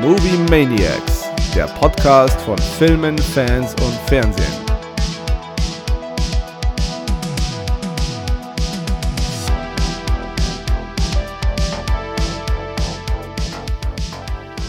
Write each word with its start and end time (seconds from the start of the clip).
Movie 0.00 0.38
Maniacs, 0.48 1.28
der 1.54 1.66
Podcast 1.66 2.40
von 2.40 2.56
Filmen, 2.56 3.18
Fans 3.18 3.74
und 3.74 3.92
Fernsehen. 4.08 4.46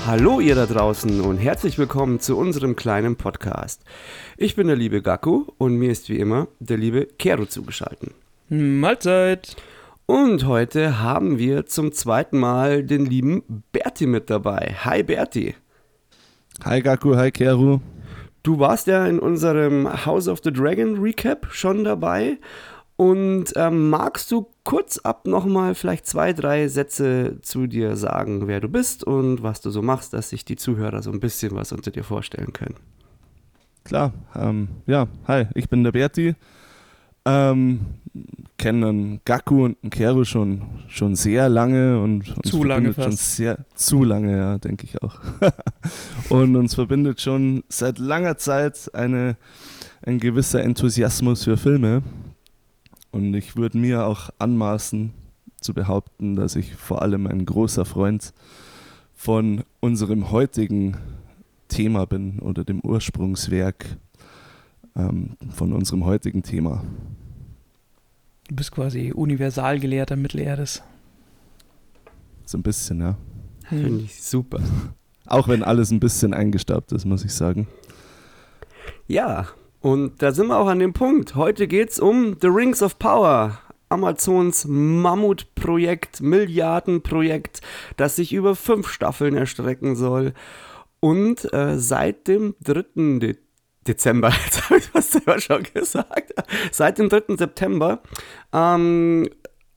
Hallo 0.05 0.41
ihr 0.41 0.55
da 0.55 0.65
draußen 0.65 1.21
und 1.21 1.37
herzlich 1.37 1.77
willkommen 1.77 2.19
zu 2.19 2.37
unserem 2.37 2.75
kleinen 2.75 3.15
Podcast. 3.15 3.85
Ich 4.35 4.57
bin 4.57 4.67
der 4.67 4.75
liebe 4.75 5.01
Gaku 5.01 5.45
und 5.57 5.77
mir 5.77 5.91
ist 5.91 6.09
wie 6.09 6.19
immer 6.19 6.49
der 6.59 6.75
liebe 6.75 7.05
Kero 7.05 7.45
zugeschaltet. 7.45 8.11
Mahlzeit! 8.49 9.55
Und 10.11 10.45
heute 10.45 10.99
haben 10.99 11.39
wir 11.39 11.67
zum 11.67 11.93
zweiten 11.93 12.37
Mal 12.37 12.83
den 12.83 13.05
lieben 13.05 13.63
Berti 13.71 14.07
mit 14.07 14.29
dabei. 14.29 14.75
Hi 14.83 15.03
Berti. 15.03 15.55
Hi 16.65 16.81
Gaku, 16.81 17.15
hi 17.15 17.31
Keru. 17.31 17.79
Du 18.43 18.59
warst 18.59 18.87
ja 18.87 19.05
in 19.07 19.19
unserem 19.19 20.05
House 20.05 20.27
of 20.27 20.41
the 20.43 20.51
Dragon 20.51 20.99
Recap 20.99 21.47
schon 21.51 21.85
dabei. 21.85 22.39
Und 22.97 23.53
ähm, 23.55 23.89
magst 23.89 24.29
du 24.33 24.47
kurz 24.65 24.97
ab 24.97 25.27
nochmal 25.27 25.75
vielleicht 25.75 26.05
zwei, 26.05 26.33
drei 26.33 26.67
Sätze 26.67 27.37
zu 27.41 27.67
dir 27.67 27.95
sagen, 27.95 28.49
wer 28.49 28.59
du 28.59 28.67
bist 28.67 29.05
und 29.05 29.43
was 29.43 29.61
du 29.61 29.69
so 29.69 29.81
machst, 29.81 30.11
dass 30.11 30.31
sich 30.31 30.43
die 30.43 30.57
Zuhörer 30.57 31.01
so 31.01 31.11
ein 31.13 31.21
bisschen 31.21 31.55
was 31.55 31.71
unter 31.71 31.89
dir 31.89 32.03
vorstellen 32.03 32.51
können? 32.51 32.75
Klar, 33.85 34.11
ähm, 34.35 34.67
ja, 34.87 35.07
hi, 35.25 35.45
ich 35.55 35.69
bin 35.69 35.85
der 35.85 35.93
Berti. 35.93 36.35
Ähm, 37.25 37.81
kennen 38.57 38.83
einen 38.83 39.21
Gaku 39.25 39.65
und 39.65 39.77
einen 39.81 39.89
Keru 39.89 40.23
schon, 40.23 40.61
schon 40.87 41.15
sehr 41.15 41.49
lange 41.49 41.99
und 41.99 42.29
uns 42.37 42.49
zu 42.49 42.63
lange 42.63 42.93
fast. 42.93 43.07
schon 43.07 43.17
sehr 43.17 43.65
zu 43.73 44.03
lange, 44.03 44.37
ja, 44.37 44.57
denke 44.57 44.85
ich 44.85 45.01
auch. 45.01 45.19
und 46.29 46.55
uns 46.55 46.75
verbindet 46.75 47.21
schon 47.21 47.63
seit 47.69 47.99
langer 47.99 48.37
Zeit 48.37 48.93
eine, 48.93 49.35
ein 50.05 50.19
gewisser 50.19 50.63
Enthusiasmus 50.63 51.43
für 51.43 51.57
Filme. 51.57 52.03
Und 53.11 53.33
ich 53.33 53.55
würde 53.55 53.77
mir 53.77 54.05
auch 54.05 54.29
anmaßen 54.39 55.11
zu 55.59 55.73
behaupten, 55.73 56.35
dass 56.35 56.55
ich 56.55 56.75
vor 56.75 57.01
allem 57.01 57.27
ein 57.27 57.45
großer 57.45 57.85
Freund 57.85 58.33
von 59.13 59.63
unserem 59.79 60.31
heutigen 60.31 60.97
Thema 61.67 62.05
bin 62.05 62.39
oder 62.39 62.63
dem 62.63 62.81
Ursprungswerk 62.81 63.97
ähm, 64.95 65.37
von 65.49 65.73
unserem 65.73 66.05
heutigen 66.05 66.43
Thema. 66.43 66.83
Du 68.51 68.57
bist 68.57 68.73
quasi 68.73 69.13
Universalgelehrter 69.13 70.17
Mittelerdes. 70.17 70.83
So 72.43 72.57
ein 72.57 72.63
bisschen, 72.63 72.99
ja. 72.99 73.15
Hm. 73.67 73.81
Finde 73.81 74.03
ich 74.03 74.21
super. 74.21 74.59
Auch 75.25 75.47
wenn 75.47 75.63
alles 75.63 75.89
ein 75.89 76.01
bisschen 76.01 76.33
eingestaubt 76.33 76.91
ist, 76.91 77.05
muss 77.05 77.23
ich 77.23 77.33
sagen. 77.33 77.69
Ja, 79.07 79.47
und 79.79 80.21
da 80.21 80.33
sind 80.33 80.47
wir 80.47 80.57
auch 80.57 80.67
an 80.67 80.79
dem 80.79 80.91
Punkt. 80.91 81.35
Heute 81.35 81.65
geht 81.65 81.91
es 81.91 81.99
um 82.01 82.35
The 82.41 82.47
Rings 82.47 82.83
of 82.83 82.99
Power. 82.99 83.57
Amazons 83.87 84.65
Mammutprojekt, 84.67 86.19
Milliardenprojekt, 86.19 87.61
das 87.95 88.17
sich 88.17 88.33
über 88.33 88.57
fünf 88.57 88.89
Staffeln 88.89 89.37
erstrecken 89.37 89.95
soll. 89.95 90.33
Und 90.99 91.53
äh, 91.53 91.79
seit 91.79 92.27
dem 92.27 92.55
3. 92.65 93.37
De 93.87 93.95
Dezember, 93.95 94.31
jetzt 94.45 94.69
habe 94.69 94.79
ich 94.79 94.85
fast 94.85 95.11
selber 95.11 95.39
schon 95.39 95.63
gesagt, 95.73 96.33
seit 96.71 96.99
dem 96.99 97.09
3. 97.09 97.35
September 97.37 98.01
ähm, 98.53 99.27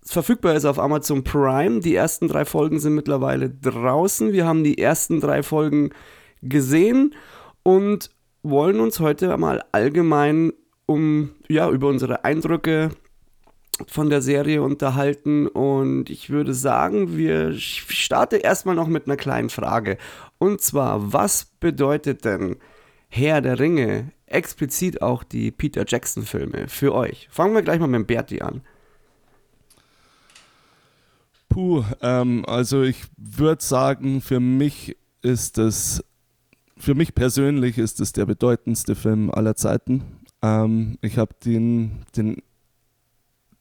verfügbar 0.04 0.54
ist 0.54 0.66
auf 0.66 0.78
Amazon 0.78 1.24
Prime. 1.24 1.80
Die 1.80 1.94
ersten 1.94 2.28
drei 2.28 2.44
Folgen 2.44 2.80
sind 2.80 2.94
mittlerweile 2.94 3.48
draußen. 3.48 4.32
Wir 4.32 4.46
haben 4.46 4.62
die 4.62 4.78
ersten 4.78 5.20
drei 5.20 5.42
Folgen 5.42 5.90
gesehen 6.42 7.14
und 7.62 8.10
wollen 8.42 8.80
uns 8.80 9.00
heute 9.00 9.36
mal 9.38 9.64
allgemein 9.72 10.52
um 10.86 11.30
ja 11.48 11.70
über 11.70 11.88
unsere 11.88 12.24
Eindrücke 12.24 12.90
von 13.88 14.10
der 14.10 14.20
Serie 14.20 14.62
unterhalten 14.62 15.48
und 15.48 16.10
ich 16.10 16.30
würde 16.30 16.54
sagen, 16.54 17.16
wir 17.16 17.54
starten 17.54 18.40
erstmal 18.40 18.74
noch 18.74 18.86
mit 18.86 19.06
einer 19.06 19.16
kleinen 19.16 19.48
Frage 19.48 19.96
und 20.38 20.60
zwar, 20.60 21.12
was 21.12 21.46
bedeutet 21.58 22.24
denn 22.24 22.56
Herr 23.16 23.40
der 23.40 23.60
Ringe, 23.60 24.10
explizit 24.26 25.00
auch 25.00 25.22
die 25.22 25.52
Peter 25.52 25.84
Jackson-Filme 25.86 26.66
für 26.66 26.92
euch? 26.92 27.28
Fangen 27.30 27.54
wir 27.54 27.62
gleich 27.62 27.78
mal 27.78 27.86
mit 27.86 28.08
Berti 28.08 28.40
an. 28.40 28.60
Puh, 31.48 31.84
ähm, 32.02 32.44
also 32.44 32.82
ich 32.82 33.04
würde 33.16 33.62
sagen, 33.62 34.20
für 34.20 34.40
mich 34.40 34.96
ist 35.22 35.58
es, 35.58 36.02
für 36.76 36.96
mich 36.96 37.14
persönlich 37.14 37.78
ist 37.78 38.00
es 38.00 38.12
der 38.12 38.26
bedeutendste 38.26 38.96
Film 38.96 39.30
aller 39.30 39.54
Zeiten. 39.54 40.02
Ähm, 40.42 40.98
ich 41.00 41.16
habe 41.16 41.36
den, 41.44 42.04
den, 42.16 42.42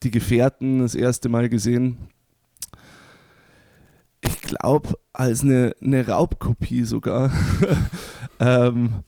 die 0.01 0.09
Gefährten 0.09 0.79
das 0.79 0.95
erste 0.95 1.29
Mal 1.29 1.47
gesehen. 1.47 2.07
Ich 4.21 4.41
glaube, 4.41 4.97
als 5.11 5.43
eine, 5.43 5.75
eine 5.79 6.07
Raubkopie 6.07 6.85
sogar. 6.85 7.31
ähm, 8.39 9.03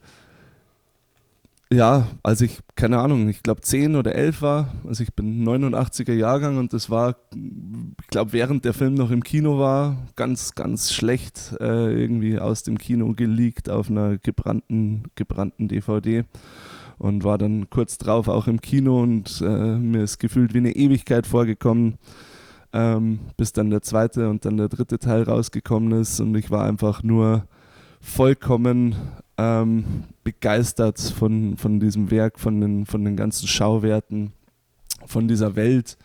ja, 1.75 2.07
als 2.23 2.41
ich, 2.41 2.59
keine 2.75 2.99
Ahnung, 2.99 3.27
ich 3.27 3.43
glaube 3.43 3.61
10 3.61 3.95
oder 3.95 4.15
11 4.15 4.41
war, 4.41 4.73
also 4.87 5.03
ich 5.03 5.13
bin 5.13 5.45
89er 5.45 6.13
Jahrgang 6.13 6.57
und 6.57 6.73
das 6.73 6.89
war, 6.89 7.17
ich 7.33 8.07
glaube, 8.07 8.33
während 8.33 8.65
der 8.65 8.73
Film 8.73 8.93
noch 8.93 9.11
im 9.11 9.23
Kino 9.23 9.59
war, 9.59 9.97
ganz, 10.15 10.55
ganz 10.55 10.93
schlecht 10.93 11.55
äh, 11.59 11.93
irgendwie 11.93 12.39
aus 12.39 12.63
dem 12.63 12.77
Kino 12.77 13.13
geleakt 13.13 13.69
auf 13.69 13.89
einer 13.89 14.17
gebrannten, 14.17 15.03
gebrannten 15.15 15.67
DVD 15.67 16.23
und 16.97 17.23
war 17.25 17.37
dann 17.37 17.69
kurz 17.69 17.97
drauf 17.97 18.29
auch 18.29 18.47
im 18.47 18.61
Kino 18.61 19.01
und 19.01 19.41
äh, 19.41 19.77
mir 19.77 20.03
ist 20.03 20.19
gefühlt 20.19 20.53
wie 20.53 20.59
eine 20.59 20.75
Ewigkeit 20.75 21.27
vorgekommen, 21.27 21.95
ähm, 22.71 23.19
bis 23.35 23.51
dann 23.51 23.69
der 23.69 23.81
zweite 23.81 24.29
und 24.29 24.45
dann 24.45 24.55
der 24.57 24.69
dritte 24.69 24.97
Teil 24.97 25.23
rausgekommen 25.23 25.99
ist 25.99 26.21
und 26.21 26.35
ich 26.35 26.51
war 26.51 26.63
einfach 26.63 27.03
nur 27.03 27.45
vollkommen 28.05 28.95
ähm, 29.37 30.03
begeistert 30.23 30.99
von, 30.99 31.57
von 31.57 31.79
diesem 31.79 32.11
Werk, 32.11 32.39
von 32.39 32.61
den, 32.61 32.85
von 32.85 33.03
den 33.03 33.17
ganzen 33.17 33.47
Schauwerten, 33.47 34.31
von 35.05 35.27
dieser 35.27 35.55
Welt. 35.55 35.97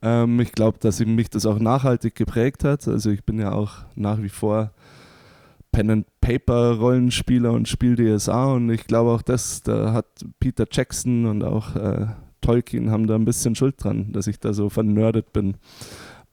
Ähm, 0.00 0.38
ich 0.40 0.52
glaube, 0.52 0.78
dass 0.78 1.00
mich 1.00 1.28
das 1.30 1.46
auch 1.46 1.58
nachhaltig 1.58 2.14
geprägt 2.14 2.62
hat. 2.62 2.86
Also 2.86 3.10
ich 3.10 3.24
bin 3.24 3.40
ja 3.40 3.52
auch 3.52 3.72
nach 3.96 4.22
wie 4.22 4.28
vor 4.28 4.70
Pen-and-Paper-Rollenspieler 5.72 7.52
und 7.52 7.68
spiele 7.68 8.16
DSA 8.16 8.52
und 8.52 8.70
ich 8.70 8.86
glaube 8.86 9.10
auch 9.10 9.22
das, 9.22 9.62
da 9.62 9.92
hat 9.92 10.06
Peter 10.38 10.64
Jackson 10.70 11.26
und 11.26 11.42
auch 11.42 11.74
äh, 11.74 12.06
Tolkien 12.40 12.90
haben 12.90 13.08
da 13.08 13.16
ein 13.16 13.24
bisschen 13.24 13.56
Schuld 13.56 13.82
dran, 13.82 14.12
dass 14.12 14.28
ich 14.28 14.38
da 14.38 14.54
so 14.54 14.70
vernördet 14.70 15.32
bin. 15.32 15.56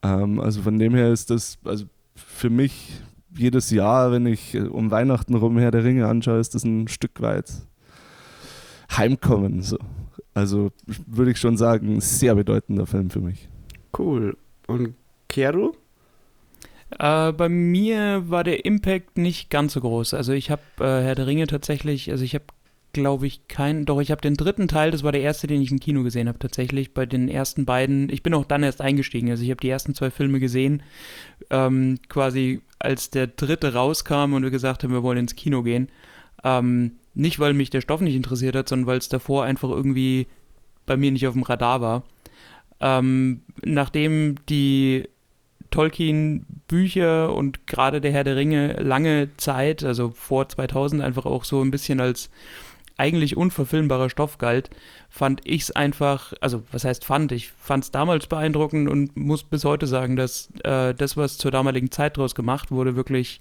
Ähm, 0.02 0.40
also 0.40 0.62
von 0.62 0.78
dem 0.78 0.94
her 0.94 1.12
ist 1.12 1.30
das, 1.30 1.58
also 1.64 1.84
für 2.14 2.48
mich 2.48 3.02
jedes 3.36 3.70
Jahr, 3.70 4.12
wenn 4.12 4.26
ich 4.26 4.54
äh, 4.54 4.62
um 4.62 4.90
Weihnachten 4.90 5.34
rum 5.34 5.58
Herr 5.58 5.70
der 5.70 5.84
Ringe 5.84 6.06
anschaue, 6.06 6.38
ist 6.38 6.54
das 6.54 6.64
ein 6.64 6.88
Stück 6.88 7.20
weit 7.20 7.52
Heimkommen. 8.96 9.62
So. 9.62 9.78
Also 10.34 10.70
würde 11.06 11.30
ich 11.30 11.38
schon 11.38 11.56
sagen, 11.56 11.96
ein 11.96 12.00
sehr 12.00 12.34
bedeutender 12.34 12.86
Film 12.86 13.10
für 13.10 13.20
mich. 13.20 13.48
Cool. 13.96 14.36
Und 14.66 14.94
Kero? 15.28 15.74
Äh, 16.98 17.32
bei 17.32 17.48
mir 17.48 18.30
war 18.30 18.44
der 18.44 18.64
Impact 18.64 19.18
nicht 19.18 19.50
ganz 19.50 19.72
so 19.72 19.80
groß. 19.80 20.14
Also 20.14 20.32
ich 20.32 20.50
habe 20.50 20.62
äh, 20.78 20.84
Herr 20.84 21.14
der 21.14 21.26
Ringe 21.26 21.46
tatsächlich, 21.46 22.10
also 22.10 22.24
ich 22.24 22.34
habe 22.34 22.44
glaube 22.96 23.26
ich, 23.26 23.46
keinen. 23.48 23.84
Doch, 23.84 24.00
ich 24.00 24.10
habe 24.10 24.20
den 24.20 24.34
dritten 24.34 24.68
Teil, 24.68 24.90
das 24.90 25.02
war 25.02 25.12
der 25.12 25.20
erste, 25.20 25.46
den 25.46 25.60
ich 25.60 25.70
im 25.70 25.80
Kino 25.80 26.02
gesehen 26.02 26.28
habe, 26.28 26.38
tatsächlich. 26.38 26.94
Bei 26.94 27.06
den 27.06 27.28
ersten 27.28 27.64
beiden, 27.64 28.08
ich 28.10 28.22
bin 28.22 28.34
auch 28.34 28.44
dann 28.44 28.62
erst 28.62 28.80
eingestiegen. 28.80 29.30
Also 29.30 29.44
ich 29.44 29.50
habe 29.50 29.60
die 29.60 29.68
ersten 29.68 29.94
zwei 29.94 30.10
Filme 30.10 30.40
gesehen, 30.40 30.82
ähm, 31.50 31.98
quasi 32.08 32.62
als 32.78 33.10
der 33.10 33.26
dritte 33.26 33.74
rauskam 33.74 34.32
und 34.32 34.42
wir 34.42 34.50
gesagt 34.50 34.82
haben, 34.82 34.92
wir 34.92 35.02
wollen 35.02 35.18
ins 35.18 35.36
Kino 35.36 35.62
gehen. 35.62 35.88
Ähm, 36.42 36.92
nicht, 37.14 37.38
weil 37.38 37.54
mich 37.54 37.70
der 37.70 37.80
Stoff 37.80 38.00
nicht 38.00 38.16
interessiert 38.16 38.56
hat, 38.56 38.68
sondern 38.68 38.86
weil 38.86 38.98
es 38.98 39.08
davor 39.08 39.44
einfach 39.44 39.70
irgendwie 39.70 40.26
bei 40.86 40.96
mir 40.96 41.10
nicht 41.10 41.26
auf 41.26 41.34
dem 41.34 41.42
Radar 41.42 41.80
war. 41.80 42.04
Ähm, 42.80 43.42
nachdem 43.62 44.36
die 44.48 45.08
Tolkien-Bücher 45.70 47.34
und 47.34 47.66
gerade 47.66 48.00
der 48.00 48.12
Herr 48.12 48.24
der 48.24 48.36
Ringe 48.36 48.74
lange 48.74 49.30
Zeit, 49.36 49.84
also 49.84 50.10
vor 50.10 50.48
2000, 50.48 51.02
einfach 51.02 51.26
auch 51.26 51.44
so 51.44 51.62
ein 51.62 51.70
bisschen 51.70 52.00
als 52.00 52.30
eigentlich 52.96 53.36
unverfilmbarer 53.36 54.10
Stoff 54.10 54.38
galt, 54.38 54.70
fand 55.08 55.40
ich 55.44 55.62
es 55.62 55.70
einfach, 55.70 56.32
also 56.40 56.62
was 56.72 56.84
heißt 56.84 57.04
fand, 57.04 57.32
ich 57.32 57.50
fand 57.50 57.84
es 57.84 57.90
damals 57.90 58.26
beeindruckend 58.26 58.88
und 58.88 59.16
muss 59.16 59.42
bis 59.44 59.64
heute 59.64 59.86
sagen, 59.86 60.16
dass 60.16 60.48
äh, 60.64 60.94
das, 60.94 61.16
was 61.16 61.38
zur 61.38 61.50
damaligen 61.50 61.90
Zeit 61.90 62.16
daraus 62.16 62.34
gemacht 62.34 62.70
wurde, 62.70 62.96
wirklich 62.96 63.40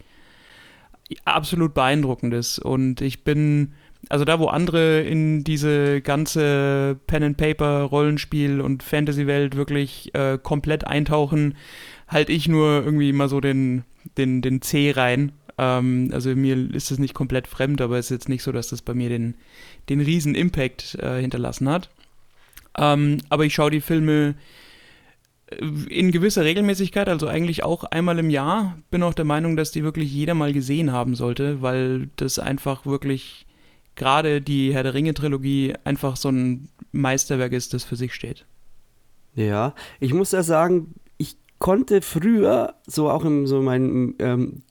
absolut 1.23 1.73
beeindruckend 1.73 2.33
ist. 2.33 2.59
Und 2.59 3.01
ich 3.01 3.23
bin, 3.23 3.73
also 4.09 4.25
da, 4.25 4.39
wo 4.39 4.47
andere 4.47 5.01
in 5.01 5.43
diese 5.43 6.01
ganze 6.01 6.99
Pen-and-Paper-Rollenspiel- 7.07 8.59
und 8.59 8.83
Fantasy-Welt 8.83 9.55
wirklich 9.55 10.13
äh, 10.15 10.37
komplett 10.41 10.85
eintauchen, 10.85 11.55
halte 12.07 12.31
ich 12.31 12.47
nur 12.47 12.83
irgendwie 12.83 13.13
mal 13.13 13.29
so 13.29 13.39
den, 13.39 13.83
den, 14.17 14.41
den 14.41 14.61
C 14.61 14.91
rein 14.91 15.31
Ähm, 15.57 16.09
also 16.13 16.35
mir 16.35 16.73
ist 16.73 16.91
es 16.91 16.99
nicht 16.99 17.13
komplett 17.13 17.47
fremd, 17.47 17.81
aber 17.81 17.97
es 17.97 18.07
ist 18.07 18.11
jetzt 18.11 18.29
nicht 18.29 18.43
so, 18.43 18.51
dass 18.51 18.67
das 18.67 18.81
bei 18.81 18.93
mir 18.93 19.09
den, 19.09 19.35
den 19.89 20.01
riesen 20.01 20.35
Impact 20.35 20.95
äh, 20.95 21.21
hinterlassen 21.21 21.69
hat. 21.69 21.89
Ähm, 22.77 23.19
aber 23.29 23.45
ich 23.45 23.53
schaue 23.53 23.71
die 23.71 23.81
Filme 23.81 24.35
äh, 25.47 25.55
in 25.89 26.11
gewisser 26.11 26.43
Regelmäßigkeit, 26.43 27.07
also 27.07 27.27
eigentlich 27.27 27.63
auch 27.63 27.83
einmal 27.85 28.19
im 28.19 28.29
Jahr. 28.29 28.77
Bin 28.91 29.03
auch 29.03 29.13
der 29.13 29.25
Meinung, 29.25 29.55
dass 29.55 29.71
die 29.71 29.83
wirklich 29.83 30.11
jeder 30.11 30.33
mal 30.33 30.53
gesehen 30.53 30.91
haben 30.91 31.15
sollte, 31.15 31.61
weil 31.61 32.09
das 32.17 32.39
einfach 32.39 32.85
wirklich 32.85 33.45
gerade 33.95 34.41
die 34.41 34.73
Herr 34.73 34.83
der 34.83 34.93
Ringe-Trilogie 34.93 35.73
einfach 35.85 36.17
so 36.17 36.29
ein 36.29 36.67
Meisterwerk 36.91 37.53
ist, 37.53 37.73
das 37.73 37.85
für 37.85 37.95
sich 37.95 38.13
steht. 38.13 38.45
Ja, 39.35 39.73
ich 39.99 40.13
muss 40.13 40.31
ja 40.31 40.43
sagen, 40.43 40.95
ich 41.17 41.37
konnte 41.59 42.01
früher, 42.01 42.75
so 42.85 43.09
auch 43.09 43.23
in 43.25 43.47
so 43.47 43.61
meinen 43.61 44.15
ähm, 44.19 44.63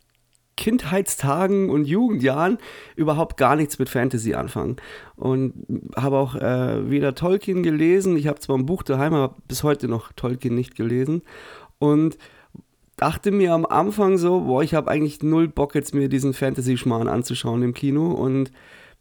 Kindheitstagen 0.57 1.71
und 1.71 1.87
Jugendjahren 1.87 2.59
überhaupt 2.97 3.37
gar 3.37 3.57
nichts 3.57 3.79
mit 3.79 3.89
Fantasy 3.89 4.35
anfangen. 4.35 4.77
Und 5.17 5.55
habe 5.97 6.17
auch 6.17 6.37
äh, 6.37 6.91
weder 6.91 7.15
Tolkien 7.15 7.63
gelesen, 7.63 8.17
ich 8.17 8.27
habe 8.27 8.41
zwar 8.41 8.57
ein 8.57 8.67
Buch 8.67 8.83
daheim, 8.83 9.15
aber 9.15 9.37
bis 9.49 9.63
heute 9.63 9.89
noch 9.89 10.13
Tolkien 10.13 10.55
nicht 10.55 10.77
gelesen. 10.77 11.23
Und 11.79 12.19
dachte 12.97 13.31
mir 13.31 13.53
am 13.53 13.67
Anfang 13.67 14.19
so, 14.19 14.43
boah, 14.43 14.63
ich 14.63 14.75
habe 14.75 14.91
eigentlich 14.91 15.23
null 15.23 15.49
Bock 15.49 15.75
jetzt 15.75 15.95
mir 15.95 16.09
diesen 16.09 16.33
Fantasy-Schmarrn 16.33 17.09
anzuschauen 17.09 17.63
im 17.63 17.75
Kino 17.75 18.13
und 18.13 18.51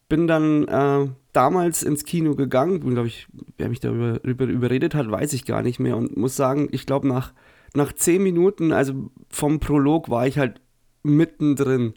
bin 0.10 0.28
dann 0.28 0.68
äh, 0.68 1.08
damals 1.32 1.84
ins 1.84 2.06
Kino 2.06 2.36
gegangen 2.36 2.82
und 2.84 2.94
glaube 2.94 3.08
ich, 3.08 3.28
wer 3.58 3.70
mich 3.70 3.80
darüber 3.80 4.24
über, 4.24 4.46
überredet 4.46 4.96
hat, 4.96 5.10
weiß 5.10 5.34
ich 5.34 5.46
gar 5.46 5.62
nicht 5.62 5.80
mehr 5.80 5.98
und 5.98 6.18
muss 6.18 6.36
sagen, 6.36 6.68
ich 6.72 6.86
glaube 6.86 7.08
nach, 7.08 7.34
nach 7.74 7.94
zehn 7.94 8.22
Minuten, 8.22 8.74
also 8.74 9.10
vom 9.30 9.60
Prolog 9.60 10.10
war 10.10 10.28
ich 10.28 10.38
halt 10.38 10.62
mittendrin 11.04 11.94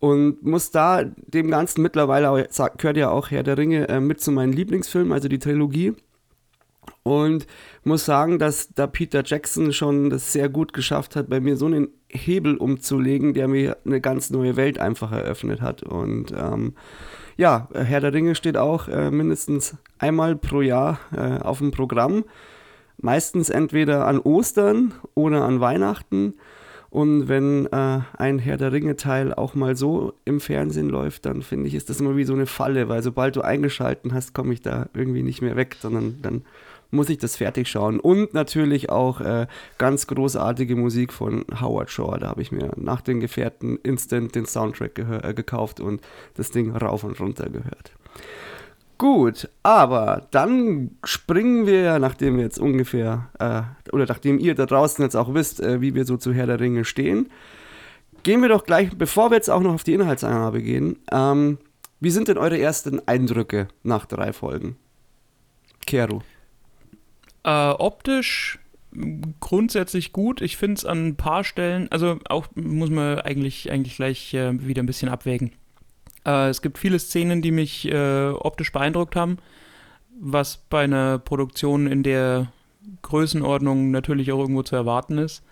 und 0.00 0.44
muss 0.44 0.70
da 0.70 1.02
dem 1.04 1.50
Ganzen 1.50 1.82
mittlerweile, 1.82 2.48
gehört 2.76 2.96
ja 2.96 3.10
auch 3.10 3.30
Herr 3.30 3.42
der 3.42 3.58
Ringe 3.58 3.88
äh, 3.88 4.00
mit 4.00 4.20
zu 4.20 4.30
meinen 4.30 4.52
Lieblingsfilmen, 4.52 5.12
also 5.12 5.28
die 5.28 5.40
Trilogie. 5.40 5.94
Und 7.02 7.46
muss 7.84 8.04
sagen, 8.04 8.38
dass 8.38 8.72
da 8.74 8.86
Peter 8.86 9.22
Jackson 9.24 9.72
schon 9.72 10.10
das 10.10 10.32
sehr 10.32 10.48
gut 10.48 10.72
geschafft 10.72 11.16
hat, 11.16 11.28
bei 11.28 11.40
mir 11.40 11.56
so 11.56 11.66
einen 11.66 11.88
Hebel 12.08 12.56
umzulegen, 12.56 13.34
der 13.34 13.48
mir 13.48 13.76
eine 13.84 14.00
ganz 14.00 14.30
neue 14.30 14.56
Welt 14.56 14.78
einfach 14.78 15.12
eröffnet 15.12 15.60
hat. 15.60 15.82
Und 15.82 16.32
ähm, 16.36 16.74
ja, 17.36 17.68
Herr 17.72 18.00
der 18.00 18.12
Ringe 18.12 18.34
steht 18.34 18.56
auch 18.56 18.88
äh, 18.88 19.10
mindestens 19.10 19.76
einmal 19.98 20.36
pro 20.36 20.60
Jahr 20.60 20.98
äh, 21.14 21.40
auf 21.40 21.58
dem 21.58 21.70
Programm. 21.70 22.24
Meistens 23.00 23.48
entweder 23.50 24.06
an 24.06 24.18
Ostern 24.18 24.92
oder 25.14 25.44
an 25.44 25.60
Weihnachten. 25.60 26.34
Und 26.90 27.28
wenn 27.28 27.66
äh, 27.66 28.00
ein 28.16 28.38
Herr 28.38 28.56
der 28.56 28.72
Ringe-Teil 28.72 29.34
auch 29.34 29.54
mal 29.54 29.76
so 29.76 30.14
im 30.24 30.40
Fernsehen 30.40 30.88
läuft, 30.88 31.26
dann 31.26 31.42
finde 31.42 31.68
ich, 31.68 31.74
ist 31.74 31.90
das 31.90 32.00
immer 32.00 32.16
wie 32.16 32.24
so 32.24 32.32
eine 32.32 32.46
Falle, 32.46 32.88
weil 32.88 33.02
sobald 33.02 33.36
du 33.36 33.42
eingeschalten 33.42 34.14
hast, 34.14 34.32
komme 34.32 34.54
ich 34.54 34.62
da 34.62 34.88
irgendwie 34.94 35.22
nicht 35.22 35.42
mehr 35.42 35.56
weg, 35.56 35.76
sondern 35.80 36.20
dann 36.22 36.44
muss 36.90 37.10
ich 37.10 37.18
das 37.18 37.36
fertig 37.36 37.68
schauen. 37.68 38.00
Und 38.00 38.32
natürlich 38.32 38.88
auch 38.88 39.20
äh, 39.20 39.46
ganz 39.76 40.06
großartige 40.06 40.76
Musik 40.76 41.12
von 41.12 41.44
Howard 41.60 41.90
Shore. 41.90 42.18
Da 42.18 42.28
habe 42.28 42.40
ich 42.40 42.52
mir 42.52 42.72
nach 42.76 43.02
den 43.02 43.20
Gefährten 43.20 43.78
instant 43.82 44.34
den 44.34 44.46
Soundtrack 44.46 44.98
äh, 44.98 45.34
gekauft 45.34 45.80
und 45.80 46.00
das 46.34 46.50
Ding 46.50 46.74
rauf 46.74 47.04
und 47.04 47.20
runter 47.20 47.50
gehört. 47.50 47.92
Gut, 48.98 49.48
aber 49.62 50.26
dann 50.32 50.90
springen 51.04 51.68
wir, 51.68 52.00
nachdem 52.00 52.36
wir 52.36 52.42
jetzt 52.42 52.58
ungefähr, 52.58 53.28
äh, 53.38 53.92
oder 53.92 54.06
nachdem 54.06 54.40
ihr 54.40 54.56
da 54.56 54.66
draußen 54.66 55.04
jetzt 55.04 55.14
auch 55.14 55.32
wisst, 55.34 55.60
äh, 55.60 55.80
wie 55.80 55.94
wir 55.94 56.04
so 56.04 56.16
zu 56.16 56.32
Herr 56.32 56.46
der 56.46 56.58
Ringe 56.58 56.84
stehen, 56.84 57.30
gehen 58.24 58.42
wir 58.42 58.48
doch 58.48 58.64
gleich, 58.64 58.90
bevor 58.98 59.30
wir 59.30 59.36
jetzt 59.36 59.50
auch 59.50 59.60
noch 59.60 59.74
auf 59.74 59.84
die 59.84 59.94
Inhaltsangabe 59.94 60.62
gehen, 60.62 60.98
ähm, 61.12 61.58
wie 62.00 62.10
sind 62.10 62.26
denn 62.26 62.38
eure 62.38 62.58
ersten 62.58 63.00
Eindrücke 63.06 63.68
nach 63.84 64.04
drei 64.04 64.32
Folgen? 64.32 64.76
Kero. 65.86 66.22
Äh, 67.44 67.70
optisch 67.70 68.58
grundsätzlich 69.38 70.12
gut. 70.12 70.40
Ich 70.40 70.56
finde 70.56 70.74
es 70.74 70.84
an 70.84 71.08
ein 71.08 71.16
paar 71.16 71.44
Stellen, 71.44 71.90
also 71.92 72.18
auch 72.28 72.48
muss 72.54 72.90
man 72.90 73.20
eigentlich, 73.20 73.70
eigentlich 73.70 73.96
gleich 73.96 74.34
äh, 74.34 74.66
wieder 74.66 74.82
ein 74.82 74.86
bisschen 74.86 75.08
abwägen. 75.08 75.52
Äh, 76.28 76.48
es 76.50 76.60
gibt 76.60 76.78
viele 76.78 76.98
Szenen, 76.98 77.40
die 77.40 77.50
mich 77.50 77.90
äh, 77.90 78.28
optisch 78.28 78.72
beeindruckt 78.72 79.16
haben, 79.16 79.38
was 80.20 80.58
bei 80.68 80.84
einer 80.84 81.18
Produktion 81.18 81.86
in 81.86 82.02
der 82.02 82.52
Größenordnung 83.02 83.90
natürlich 83.90 84.30
auch 84.32 84.40
irgendwo 84.40 84.62
zu 84.62 84.76
erwarten 84.76 85.18
ist. 85.18 85.42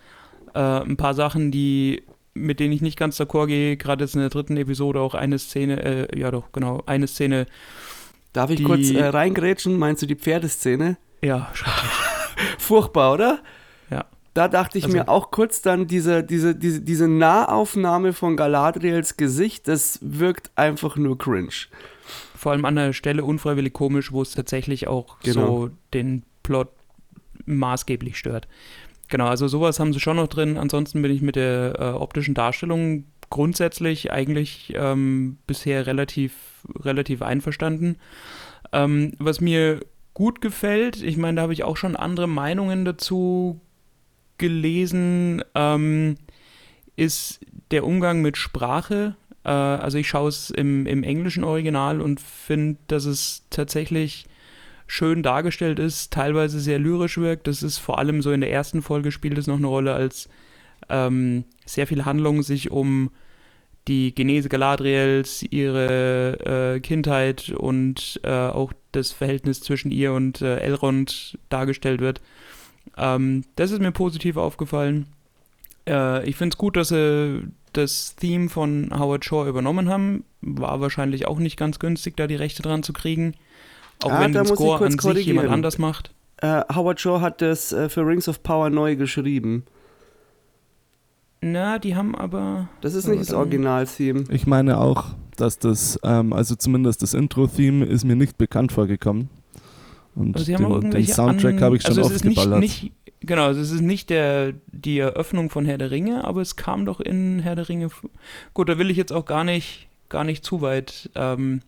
Äh, 0.53 0.59
ein 0.59 0.97
paar 0.97 1.13
Sachen, 1.13 1.51
die 1.51 2.03
mit 2.33 2.59
denen 2.59 2.71
ich 2.71 2.81
nicht 2.81 2.99
ganz 2.99 3.19
d'accord 3.19 3.47
gehe, 3.47 3.77
gerade 3.77 4.03
jetzt 4.03 4.13
in 4.13 4.21
der 4.21 4.29
dritten 4.29 4.57
Episode 4.57 4.99
auch 4.99 5.15
eine 5.15 5.39
Szene, 5.39 5.83
äh, 5.83 6.19
ja 6.19 6.29
doch, 6.29 6.51
genau, 6.51 6.83
eine 6.85 7.07
Szene. 7.07 7.47
Darf 8.31 8.51
ich 8.51 8.63
kurz 8.63 8.91
äh, 8.91 9.03
reingrätschen? 9.03 9.79
Meinst 9.79 10.03
du 10.03 10.05
die 10.05 10.15
Pferdeszene? 10.15 10.97
Ja, 11.23 11.49
schrecklich. 11.55 11.91
Furchtbar, 12.59 13.13
oder? 13.13 13.39
Da 14.37 14.47
dachte 14.47 14.77
ich 14.77 14.83
also, 14.83 14.95
mir 14.95 15.09
auch 15.09 15.31
kurz 15.31 15.63
dann, 15.63 15.87
diese, 15.87 16.23
diese, 16.23 16.53
diese, 16.53 16.81
diese 16.81 17.07
Nahaufnahme 17.07 18.13
von 18.13 18.37
Galadriels 18.37 19.17
Gesicht, 19.17 19.67
das 19.67 19.97
wirkt 20.03 20.51
einfach 20.55 20.95
nur 20.95 21.17
cringe. 21.17 21.65
Vor 22.35 22.51
allem 22.51 22.63
an 22.65 22.75
der 22.75 22.93
Stelle 22.93 23.25
unfreiwillig 23.25 23.73
komisch, 23.73 24.11
wo 24.11 24.21
es 24.21 24.35
tatsächlich 24.35 24.87
auch 24.87 25.17
genau. 25.21 25.47
so 25.47 25.69
den 25.95 26.21
Plot 26.43 26.67
maßgeblich 27.47 28.15
stört. 28.15 28.47
Genau, 29.07 29.25
also 29.25 29.47
sowas 29.47 29.79
haben 29.79 29.91
sie 29.91 29.99
schon 29.99 30.17
noch 30.17 30.27
drin. 30.27 30.59
Ansonsten 30.59 31.01
bin 31.01 31.11
ich 31.11 31.23
mit 31.23 31.35
der 31.35 31.73
äh, 31.79 31.83
optischen 31.93 32.35
Darstellung 32.35 33.05
grundsätzlich 33.31 34.11
eigentlich 34.11 34.71
ähm, 34.75 35.39
bisher 35.47 35.87
relativ, 35.87 36.35
relativ 36.79 37.23
einverstanden. 37.23 37.97
Ähm, 38.71 39.13
was 39.17 39.41
mir 39.41 39.79
gut 40.13 40.41
gefällt, 40.41 41.01
ich 41.01 41.17
meine, 41.17 41.37
da 41.37 41.41
habe 41.41 41.53
ich 41.53 41.63
auch 41.63 41.75
schon 41.75 41.95
andere 41.95 42.27
Meinungen 42.27 42.85
dazu 42.85 43.61
gelesen, 44.37 45.43
ähm, 45.55 46.15
ist 46.95 47.39
der 47.71 47.85
Umgang 47.85 48.21
mit 48.21 48.37
Sprache. 48.37 49.15
Äh, 49.43 49.49
also 49.49 49.97
ich 49.97 50.07
schaue 50.07 50.29
es 50.29 50.49
im, 50.49 50.85
im 50.85 51.03
englischen 51.03 51.43
Original 51.43 52.01
und 52.01 52.19
finde, 52.19 52.79
dass 52.87 53.05
es 53.05 53.43
tatsächlich 53.49 54.25
schön 54.87 55.21
dargestellt 55.21 55.79
ist, 55.79 56.13
teilweise 56.13 56.59
sehr 56.59 56.79
lyrisch 56.79 57.17
wirkt. 57.17 57.47
Das 57.47 57.61
ist 57.61 57.77
vor 57.77 57.99
allem 57.99 58.21
so 58.21 58.31
in 58.31 58.41
der 58.41 58.51
ersten 58.51 58.81
Folge 58.81 59.11
spielt 59.11 59.37
es 59.37 59.47
noch 59.47 59.57
eine 59.57 59.67
Rolle, 59.67 59.93
als 59.93 60.29
ähm, 60.89 61.43
sehr 61.65 61.87
viel 61.87 62.05
Handlung 62.05 62.41
sich 62.41 62.71
um 62.71 63.11
die 63.87 64.13
Genese 64.13 64.49
Galadriels, 64.49 65.43
ihre 65.43 66.75
äh, 66.75 66.79
Kindheit 66.79 67.49
und 67.49 68.19
äh, 68.23 68.31
auch 68.31 68.73
das 68.91 69.11
Verhältnis 69.11 69.61
zwischen 69.61 69.91
ihr 69.91 70.13
und 70.13 70.41
äh, 70.41 70.57
Elrond 70.59 71.37
dargestellt 71.49 72.01
wird. 72.01 72.21
Ähm, 72.95 73.43
das 73.55 73.71
ist 73.71 73.81
mir 73.81 73.91
positiv 73.91 74.37
aufgefallen. 74.37 75.07
Äh, 75.87 76.27
ich 76.27 76.35
finde 76.35 76.53
es 76.53 76.57
gut, 76.57 76.77
dass 76.77 76.89
sie 76.89 77.43
das 77.73 78.15
Theme 78.15 78.49
von 78.49 78.91
Howard 78.97 79.25
Shore 79.25 79.49
übernommen 79.49 79.89
haben. 79.89 80.23
War 80.41 80.81
wahrscheinlich 80.81 81.27
auch 81.27 81.39
nicht 81.39 81.57
ganz 81.57 81.79
günstig, 81.79 82.15
da 82.17 82.27
die 82.27 82.35
Rechte 82.35 82.61
dran 82.61 82.83
zu 82.83 82.93
kriegen. 82.93 83.33
Auch 84.03 84.11
ah, 84.11 84.21
wenn 84.21 84.33
den 84.33 84.45
Score 84.45 84.85
an 84.85 84.97
sich 84.97 85.25
jemand 85.25 85.49
anders 85.49 85.77
macht. 85.77 86.13
Uh, 86.43 86.61
Howard 86.73 86.99
Shore 86.99 87.21
hat 87.21 87.41
das 87.41 87.73
uh, 87.73 87.89
für 87.89 88.01
Rings 88.05 88.29
of 88.29 88.43
Power 88.43 88.69
neu 88.69 88.95
geschrieben. 88.95 89.63
Na, 91.41 91.79
die 91.79 91.95
haben 91.95 92.15
aber. 92.15 92.69
Das 92.81 92.93
ist 92.93 93.07
nicht 93.07 93.21
das 93.21 93.33
Original-Theme. 93.33 94.25
Ich 94.29 94.47
meine 94.47 94.79
auch, 94.79 95.05
dass 95.35 95.59
das, 95.59 95.99
ähm, 96.03 96.33
also 96.33 96.55
zumindest 96.55 97.01
das 97.01 97.13
Intro-Theme 97.13 97.85
ist 97.85 98.05
mir 98.05 98.15
nicht 98.15 98.37
bekannt 98.37 98.71
vorgekommen. 98.71 99.29
Und 100.17 100.35
also 100.35 100.51
den, 100.51 100.91
den, 100.91 101.05
Soundtrack 101.05 101.61
habe 101.61 101.75
ich 101.75 101.83
schon 101.83 101.97
also 101.97 102.13
oft 102.13 102.23
geballert. 102.23 102.59
Nicht, 102.59 102.91
genau, 103.19 103.45
also 103.45 103.61
es 103.61 103.71
ist 103.71 103.81
nicht 103.81 104.09
der, 104.09 104.53
die 104.67 104.97
Eröffnung 104.97 105.49
von 105.51 105.63
Herr 105.65 105.77
der 105.77 105.91
Ringe, 105.91 106.23
aber 106.23 106.41
es 106.41 106.55
kam 106.55 106.85
doch 106.85 106.99
in 106.99 107.39
Herr 107.39 107.55
der 107.55 107.69
Ringe. 107.69 107.89
Gut, 108.53 108.67
da 108.67 108.79
will 108.79 108.89
ich 108.89 108.97
jetzt 108.97 109.13
auch 109.13 109.25
gar 109.25 109.43
nicht, 109.43 109.87
gar 110.09 110.23
nicht 110.23 110.43
zu 110.43 110.61
weit. 110.61 111.11
Ähm, 111.13 111.61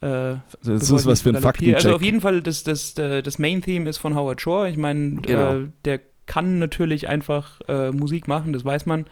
äh, 0.00 0.06
also 0.06 0.40
das 0.64 0.90
ist 0.90 1.06
was 1.06 1.22
für 1.22 1.30
ein 1.30 1.40
Faktencheck. 1.40 1.76
Also 1.76 1.94
auf 1.94 2.02
jeden 2.02 2.20
Fall, 2.20 2.42
das, 2.42 2.64
das, 2.64 2.94
das 2.94 3.38
Main-Theme 3.38 3.88
ist 3.88 3.98
von 3.98 4.16
Howard 4.16 4.40
Shore. 4.40 4.68
Ich 4.68 4.76
meine, 4.76 5.20
genau. 5.22 5.54
äh, 5.54 5.68
der 5.84 6.00
kann 6.26 6.58
natürlich 6.58 7.08
einfach 7.08 7.60
äh, 7.68 7.90
Musik 7.90 8.28
machen, 8.28 8.52
das 8.52 8.64
weiß 8.64 8.86
man. 8.86 9.06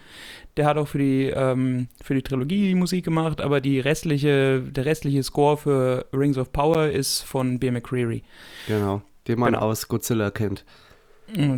Der 0.57 0.67
hat 0.67 0.77
auch 0.77 0.89
für 0.89 0.99
die, 0.99 1.27
ähm, 1.27 1.89
für 2.03 2.15
die 2.15 2.23
Trilogie 2.23 2.75
Musik 2.75 3.05
gemacht, 3.05 3.41
aber 3.41 3.61
die 3.61 3.81
restliche, 3.81 4.61
der 4.61 4.85
restliche 4.85 5.23
Score 5.23 5.57
für 5.57 6.07
Rings 6.13 6.39
of 6.39 6.53
Power 6.53 6.87
ist 6.87 7.23
von 7.23 7.59
B. 7.59 7.71
McCreary. 7.71 8.23
Genau, 8.67 9.03
den 9.29 9.39
man 9.39 9.53
genau. 9.53 9.67
aus 9.67 9.89
Godzilla 9.89 10.31
kennt. 10.31 10.65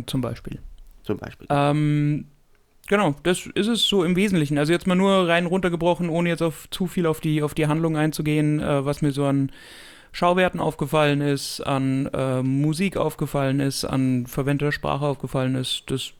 Zum 0.05 0.21
Beispiel. 0.21 0.59
Zum 1.03 1.17
Beispiel. 1.17 1.47
Ähm, 1.49 2.25
genau, 2.87 3.15
das 3.23 3.47
ist 3.47 3.67
es 3.67 3.83
so 3.83 4.03
im 4.03 4.15
Wesentlichen. 4.15 4.57
Also 4.57 4.71
jetzt 4.71 4.87
mal 4.87 4.95
nur 4.95 5.27
rein 5.27 5.45
runtergebrochen, 5.45 6.09
ohne 6.09 6.29
jetzt 6.29 6.41
auf 6.41 6.69
zu 6.69 6.87
viel 6.87 7.05
auf 7.05 7.19
die, 7.19 7.41
auf 7.41 7.53
die 7.53 7.67
Handlung 7.67 7.97
einzugehen, 7.97 8.59
äh, 8.59 8.85
was 8.85 9.01
mir 9.01 9.11
so 9.11 9.25
an 9.25 9.51
Schauwerten 10.13 10.59
aufgefallen 10.59 11.21
ist, 11.21 11.59
an 11.59 12.05
äh, 12.13 12.41
Musik 12.43 12.97
aufgefallen 12.97 13.59
ist, 13.59 13.83
an 13.83 14.27
verwendeter 14.27 14.71
Sprache 14.71 15.05
aufgefallen 15.05 15.55
ist. 15.55 15.83
Das 15.87 16.13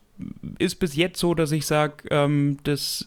ist 0.58 0.80
bis 0.80 0.96
jetzt 0.96 1.20
so, 1.20 1.36
dass 1.36 1.52
ich 1.52 1.66
sage, 1.66 2.04
ähm, 2.10 2.58
das 2.64 3.06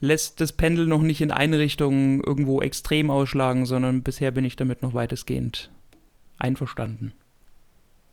lässt 0.00 0.40
das 0.40 0.52
Pendel 0.52 0.86
noch 0.86 1.02
nicht 1.02 1.20
in 1.20 1.30
eine 1.30 1.58
Richtung 1.58 2.24
irgendwo 2.24 2.62
extrem 2.62 3.10
ausschlagen, 3.10 3.66
sondern 3.66 4.02
bisher 4.02 4.30
bin 4.30 4.46
ich 4.46 4.56
damit 4.56 4.82
noch 4.82 4.94
weitestgehend 4.94 5.70
einverstanden. 6.38 7.12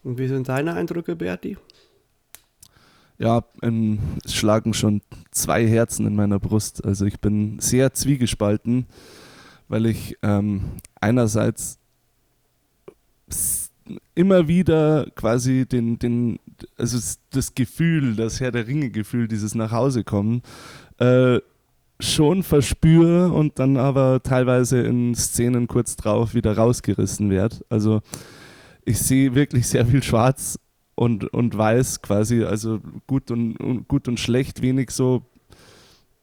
Und 0.03 0.17
wie 0.17 0.27
sind 0.27 0.49
deine 0.49 0.73
Eindrücke, 0.73 1.15
Berti? 1.15 1.57
Ja, 3.17 3.45
ähm, 3.61 3.99
es 4.23 4.35
schlagen 4.35 4.73
schon 4.73 5.01
zwei 5.31 5.65
Herzen 5.65 6.05
in 6.07 6.15
meiner 6.15 6.39
Brust. 6.39 6.83
Also 6.83 7.05
ich 7.05 7.19
bin 7.19 7.59
sehr 7.59 7.93
zwiegespalten, 7.93 8.85
weil 9.69 9.85
ich 9.85 10.17
ähm, 10.21 10.63
einerseits 10.99 11.79
immer 14.15 14.47
wieder 14.47 15.07
quasi 15.15 15.65
den, 15.65 15.97
den, 15.97 16.39
also 16.77 16.99
das 17.31 17.55
Gefühl, 17.55 18.15
das 18.15 18.39
Herr 18.39 18.51
der 18.51 18.67
Ringe-Gefühl, 18.67 19.27
dieses 19.27 19.55
nach 19.55 19.71
Hause 19.71 20.03
kommen, 20.03 20.41
äh, 20.97 21.39
schon 21.99 22.43
verspüre 22.43 23.31
und 23.31 23.59
dann 23.59 23.77
aber 23.77 24.21
teilweise 24.23 24.81
in 24.81 25.15
Szenen 25.15 25.67
kurz 25.67 25.95
drauf 25.95 26.33
wieder 26.33 26.55
rausgerissen 26.55 27.29
werde. 27.29 27.57
Also 27.69 28.01
ich 28.85 28.99
sehe 28.99 29.35
wirklich 29.35 29.67
sehr 29.67 29.85
viel 29.85 30.01
Schwarz 30.01 30.59
und, 30.95 31.25
und 31.33 31.57
Weiß 31.57 32.01
quasi, 32.01 32.43
also 32.43 32.79
gut 33.07 33.31
und, 33.31 33.57
und 33.57 33.87
gut 33.87 34.07
und 34.07 34.19
schlecht, 34.19 34.61
wenig 34.61 34.91
so, 34.91 35.23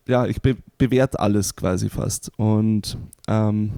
ja, 0.06 0.26
ich 0.26 0.40
be 0.40 0.56
bewerte 0.78 1.18
alles 1.18 1.56
quasi 1.56 1.88
fast. 1.88 2.30
Und 2.36 2.98
ähm, 3.28 3.72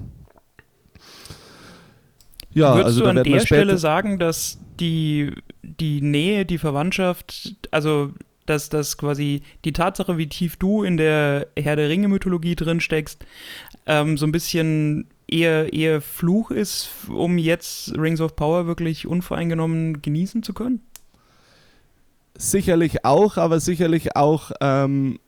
ja, 2.53 2.75
Würdest 2.75 2.87
also 2.87 3.01
du 3.03 3.09
an 3.09 3.23
der 3.23 3.41
Stelle 3.41 3.79
sagen, 3.79 4.19
dass 4.19 4.59
die, 4.81 5.33
die 5.63 6.01
Nähe, 6.01 6.45
die 6.45 6.59
Verwandtschaft, 6.59 7.57
also 7.71 8.13
dass 8.47 8.69
das 8.69 8.97
quasi 8.97 9.43
die 9.65 9.73
Tatsache, 9.73 10.17
wie 10.17 10.29
tief 10.29 10.57
du 10.57 10.83
in 10.83 10.97
der 10.97 11.49
Herr 11.57 11.77
der 11.77 11.89
Ringe-Mythologie 11.89 12.57
drin 12.57 12.81
steckst, 12.81 13.25
ähm, 13.87 14.17
so 14.17 14.27
ein 14.27 14.33
bisschen 14.33 15.07
eher, 15.29 15.73
eher 15.73 16.01
Fluch 16.01 16.51
ist, 16.51 16.89
um 17.09 17.39
jetzt 17.39 17.97
Rings 17.97 18.21
of 18.21 18.37
Power 18.37 18.67
wirklich 18.67 19.07
unvoreingenommen 19.07 20.01
genießen 20.01 20.43
zu 20.43 20.55
können? 20.55 20.81
Sicherlich 22.37 23.05
auch, 23.05 23.37
aber 23.37 23.61
sicherlich 23.61 24.17
auch 24.17 24.53
ähm, 24.61 25.19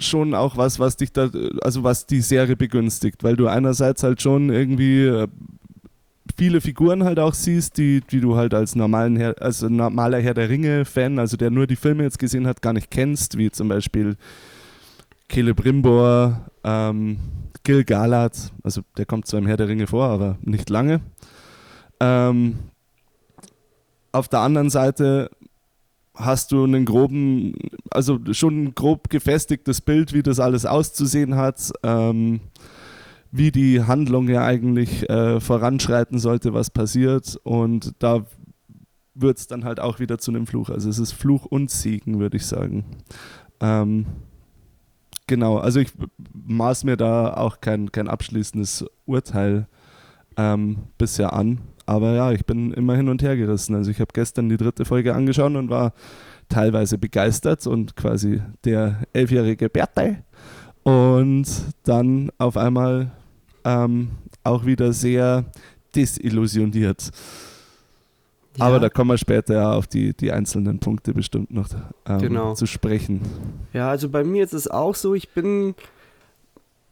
schon 0.00 0.34
auch 0.34 0.56
was, 0.56 0.78
was 0.78 0.96
dich 0.96 1.12
da, 1.12 1.30
also 1.62 1.82
was 1.82 2.06
die 2.06 2.20
Serie 2.20 2.56
begünstigt, 2.56 3.22
weil 3.22 3.36
du 3.36 3.46
einerseits 3.46 4.02
halt 4.02 4.20
schon 4.20 4.50
irgendwie 4.50 5.04
äh, 5.04 5.28
viele 6.36 6.60
Figuren 6.60 7.04
halt 7.04 7.18
auch 7.18 7.34
siehst, 7.34 7.78
die, 7.78 8.00
die 8.00 8.20
du 8.20 8.36
halt 8.36 8.54
als 8.54 8.74
normalen 8.74 9.16
Herr, 9.16 9.40
als 9.40 9.62
normaler 9.62 10.20
Herr 10.20 10.34
der 10.34 10.48
Ringe-Fan, 10.48 11.18
also 11.18 11.36
der 11.36 11.50
nur 11.50 11.66
die 11.66 11.76
Filme 11.76 12.02
jetzt 12.02 12.18
gesehen 12.18 12.46
hat, 12.46 12.62
gar 12.62 12.72
nicht 12.72 12.90
kennst, 12.90 13.38
wie 13.38 13.50
zum 13.50 13.68
Beispiel 13.68 14.16
Celebrimbor, 15.30 16.50
ähm, 16.64 17.18
Gil 17.62 17.84
Galad, 17.84 18.52
also 18.62 18.82
der 18.96 19.06
kommt 19.06 19.26
zwar 19.26 19.40
im 19.40 19.46
Herr 19.46 19.56
der 19.56 19.68
Ringe 19.68 19.86
vor, 19.86 20.06
aber 20.06 20.38
nicht 20.42 20.70
lange. 20.70 21.00
Ähm, 22.00 22.58
auf 24.12 24.28
der 24.28 24.40
anderen 24.40 24.70
Seite 24.70 25.30
hast 26.14 26.52
du 26.52 26.64
einen 26.64 26.84
groben, 26.84 27.54
also 27.90 28.18
schon 28.32 28.64
ein 28.64 28.74
grob 28.74 29.08
gefestigtes 29.10 29.80
Bild, 29.80 30.12
wie 30.12 30.22
das 30.22 30.40
alles 30.40 30.66
auszusehen 30.66 31.36
hat. 31.36 31.72
Ähm, 31.82 32.40
wie 33.32 33.52
die 33.52 33.82
Handlung 33.82 34.28
ja 34.28 34.44
eigentlich 34.44 35.08
äh, 35.08 35.40
voranschreiten 35.40 36.18
sollte, 36.18 36.52
was 36.52 36.70
passiert. 36.70 37.38
Und 37.44 37.94
da 38.00 38.26
wird 39.14 39.38
es 39.38 39.46
dann 39.46 39.64
halt 39.64 39.80
auch 39.80 40.00
wieder 40.00 40.18
zu 40.18 40.30
einem 40.30 40.46
Fluch. 40.46 40.70
Also 40.70 40.88
es 40.88 40.98
ist 40.98 41.12
Fluch 41.12 41.46
und 41.46 41.70
Siegen, 41.70 42.18
würde 42.18 42.36
ich 42.36 42.46
sagen. 42.46 42.84
Ähm, 43.60 44.06
genau, 45.26 45.58
also 45.58 45.80
ich 45.80 45.92
maß 46.32 46.84
mir 46.84 46.96
da 46.96 47.34
auch 47.34 47.60
kein, 47.60 47.92
kein 47.92 48.08
abschließendes 48.08 48.86
Urteil 49.06 49.68
ähm, 50.36 50.78
bisher 50.98 51.32
an. 51.32 51.60
Aber 51.90 52.12
ja, 52.12 52.30
ich 52.30 52.46
bin 52.46 52.72
immer 52.72 52.94
hin 52.94 53.08
und 53.08 53.20
her 53.20 53.36
gerissen. 53.36 53.74
Also 53.74 53.90
ich 53.90 53.98
habe 53.98 54.12
gestern 54.14 54.48
die 54.48 54.56
dritte 54.56 54.84
Folge 54.84 55.12
angeschaut 55.12 55.56
und 55.56 55.70
war 55.70 55.92
teilweise 56.48 56.98
begeistert 56.98 57.66
und 57.66 57.96
quasi 57.96 58.40
der 58.64 59.00
elfjährige 59.12 59.68
Bertei. 59.68 60.22
Und 60.84 61.46
dann 61.82 62.30
auf 62.38 62.56
einmal 62.56 63.10
ähm, 63.64 64.10
auch 64.44 64.66
wieder 64.66 64.92
sehr 64.92 65.46
desillusioniert. 65.96 67.10
Ja. 68.56 68.66
Aber 68.66 68.78
da 68.78 68.88
kommen 68.88 69.10
wir 69.10 69.18
später 69.18 69.54
ja 69.54 69.72
auf 69.72 69.88
die, 69.88 70.16
die 70.16 70.30
einzelnen 70.30 70.78
Punkte 70.78 71.12
bestimmt 71.12 71.50
noch 71.50 71.70
ähm, 72.06 72.18
genau. 72.20 72.54
zu 72.54 72.66
sprechen. 72.66 73.20
Ja, 73.72 73.90
also 73.90 74.08
bei 74.08 74.22
mir 74.22 74.44
ist 74.44 74.54
es 74.54 74.68
auch 74.68 74.94
so, 74.94 75.16
ich 75.16 75.30
bin 75.30 75.74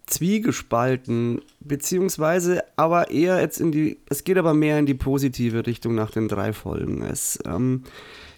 zwiegespalten, 0.08 1.42
beziehungsweise 1.60 2.62
aber 2.76 3.10
eher 3.10 3.40
jetzt 3.40 3.60
in 3.60 3.72
die, 3.72 3.98
es 4.08 4.24
geht 4.24 4.38
aber 4.38 4.54
mehr 4.54 4.78
in 4.78 4.86
die 4.86 4.94
positive 4.94 5.66
Richtung 5.66 5.94
nach 5.94 6.10
den 6.10 6.28
drei 6.28 6.52
Folgen. 6.52 7.02
Es, 7.02 7.38
ähm, 7.46 7.84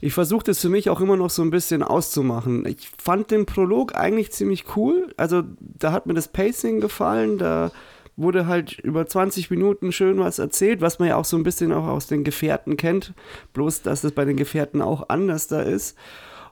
ich 0.00 0.12
versuche 0.12 0.44
das 0.44 0.60
für 0.60 0.68
mich 0.68 0.90
auch 0.90 1.00
immer 1.00 1.16
noch 1.16 1.30
so 1.30 1.42
ein 1.42 1.50
bisschen 1.50 1.82
auszumachen. 1.82 2.66
Ich 2.66 2.90
fand 2.98 3.30
den 3.30 3.46
Prolog 3.46 3.94
eigentlich 3.94 4.32
ziemlich 4.32 4.76
cool, 4.76 5.12
also 5.16 5.42
da 5.58 5.92
hat 5.92 6.06
mir 6.06 6.14
das 6.14 6.28
Pacing 6.28 6.80
gefallen, 6.80 7.38
da 7.38 7.70
wurde 8.16 8.46
halt 8.46 8.78
über 8.80 9.06
20 9.06 9.50
Minuten 9.50 9.92
schön 9.92 10.18
was 10.18 10.38
erzählt, 10.38 10.80
was 10.80 10.98
man 10.98 11.08
ja 11.08 11.16
auch 11.16 11.24
so 11.24 11.36
ein 11.36 11.42
bisschen 11.42 11.72
auch 11.72 11.86
aus 11.86 12.06
den 12.06 12.24
Gefährten 12.24 12.76
kennt, 12.76 13.14
bloß 13.54 13.82
dass 13.82 14.02
das 14.02 14.12
bei 14.12 14.24
den 14.24 14.36
Gefährten 14.36 14.82
auch 14.82 15.08
anders 15.08 15.46
da 15.46 15.62
ist. 15.62 15.96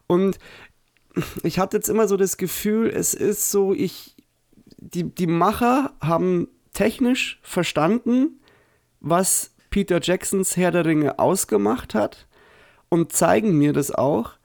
Und 0.06 0.38
ich 1.42 1.58
hatte 1.58 1.76
jetzt 1.76 1.88
immer 1.88 2.08
so 2.08 2.16
das 2.16 2.36
Gefühl, 2.36 2.90
es 2.94 3.14
ist 3.14 3.50
so, 3.50 3.74
ich, 3.74 4.14
die, 4.78 5.04
die 5.04 5.26
Macher 5.26 5.92
haben 6.00 6.48
technisch 6.72 7.38
verstanden, 7.42 8.40
was 9.00 9.54
Peter 9.70 10.00
Jacksons 10.02 10.56
Herr 10.56 10.70
der 10.70 10.86
Ringe 10.86 11.18
ausgemacht 11.18 11.94
hat 11.94 12.26
und 12.88 13.12
zeigen 13.12 13.58
mir 13.58 13.72
das 13.72 13.90
auch 13.90 14.38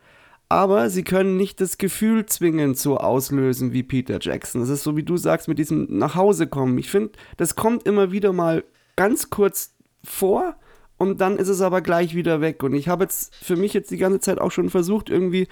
aber 0.54 0.92
sie 0.92 1.04
können 1.04 1.36
nicht 1.36 1.60
das 1.62 1.80
Gefühl 1.80 2.28
zwingend 2.28 2.78
so 2.78 2.98
auslösen 2.98 3.74
wie 3.74 3.82
Peter 3.82 4.20
Jackson. 4.22 4.62
Das 4.62 4.70
ist 4.70 4.84
so, 4.84 4.96
wie 4.96 5.02
du 5.02 5.18
sagst, 5.18 5.48
mit 5.48 5.58
diesem 5.58 5.88
Nachhausekommen. 5.90 6.78
Ich 6.78 6.92
finde, 6.92 7.13
das 7.38 7.56
kommt 7.56 7.88
immer 7.88 8.12
wieder 8.12 8.34
mal 8.34 8.63
ganz 8.96 9.32
kurz 9.32 9.74
vor 10.04 10.56
und 11.00 11.22
dann 11.22 11.38
ist 11.38 11.48
es 11.48 11.62
aber 11.62 11.82
gleich 11.82 12.13
wieder 12.13 12.40
weg. 12.40 12.62
Und 12.62 12.75
ich 12.75 12.88
habe 12.88 13.06
jetzt 13.06 13.34
für 13.36 13.56
mich 13.56 13.74
jetzt 13.74 13.90
die 13.90 13.98
ganze 13.98 14.20
Zeit 14.20 14.40
auch 14.40 14.52
schon 14.52 14.70
versucht, 14.70 15.10
irgendwie 15.10 15.48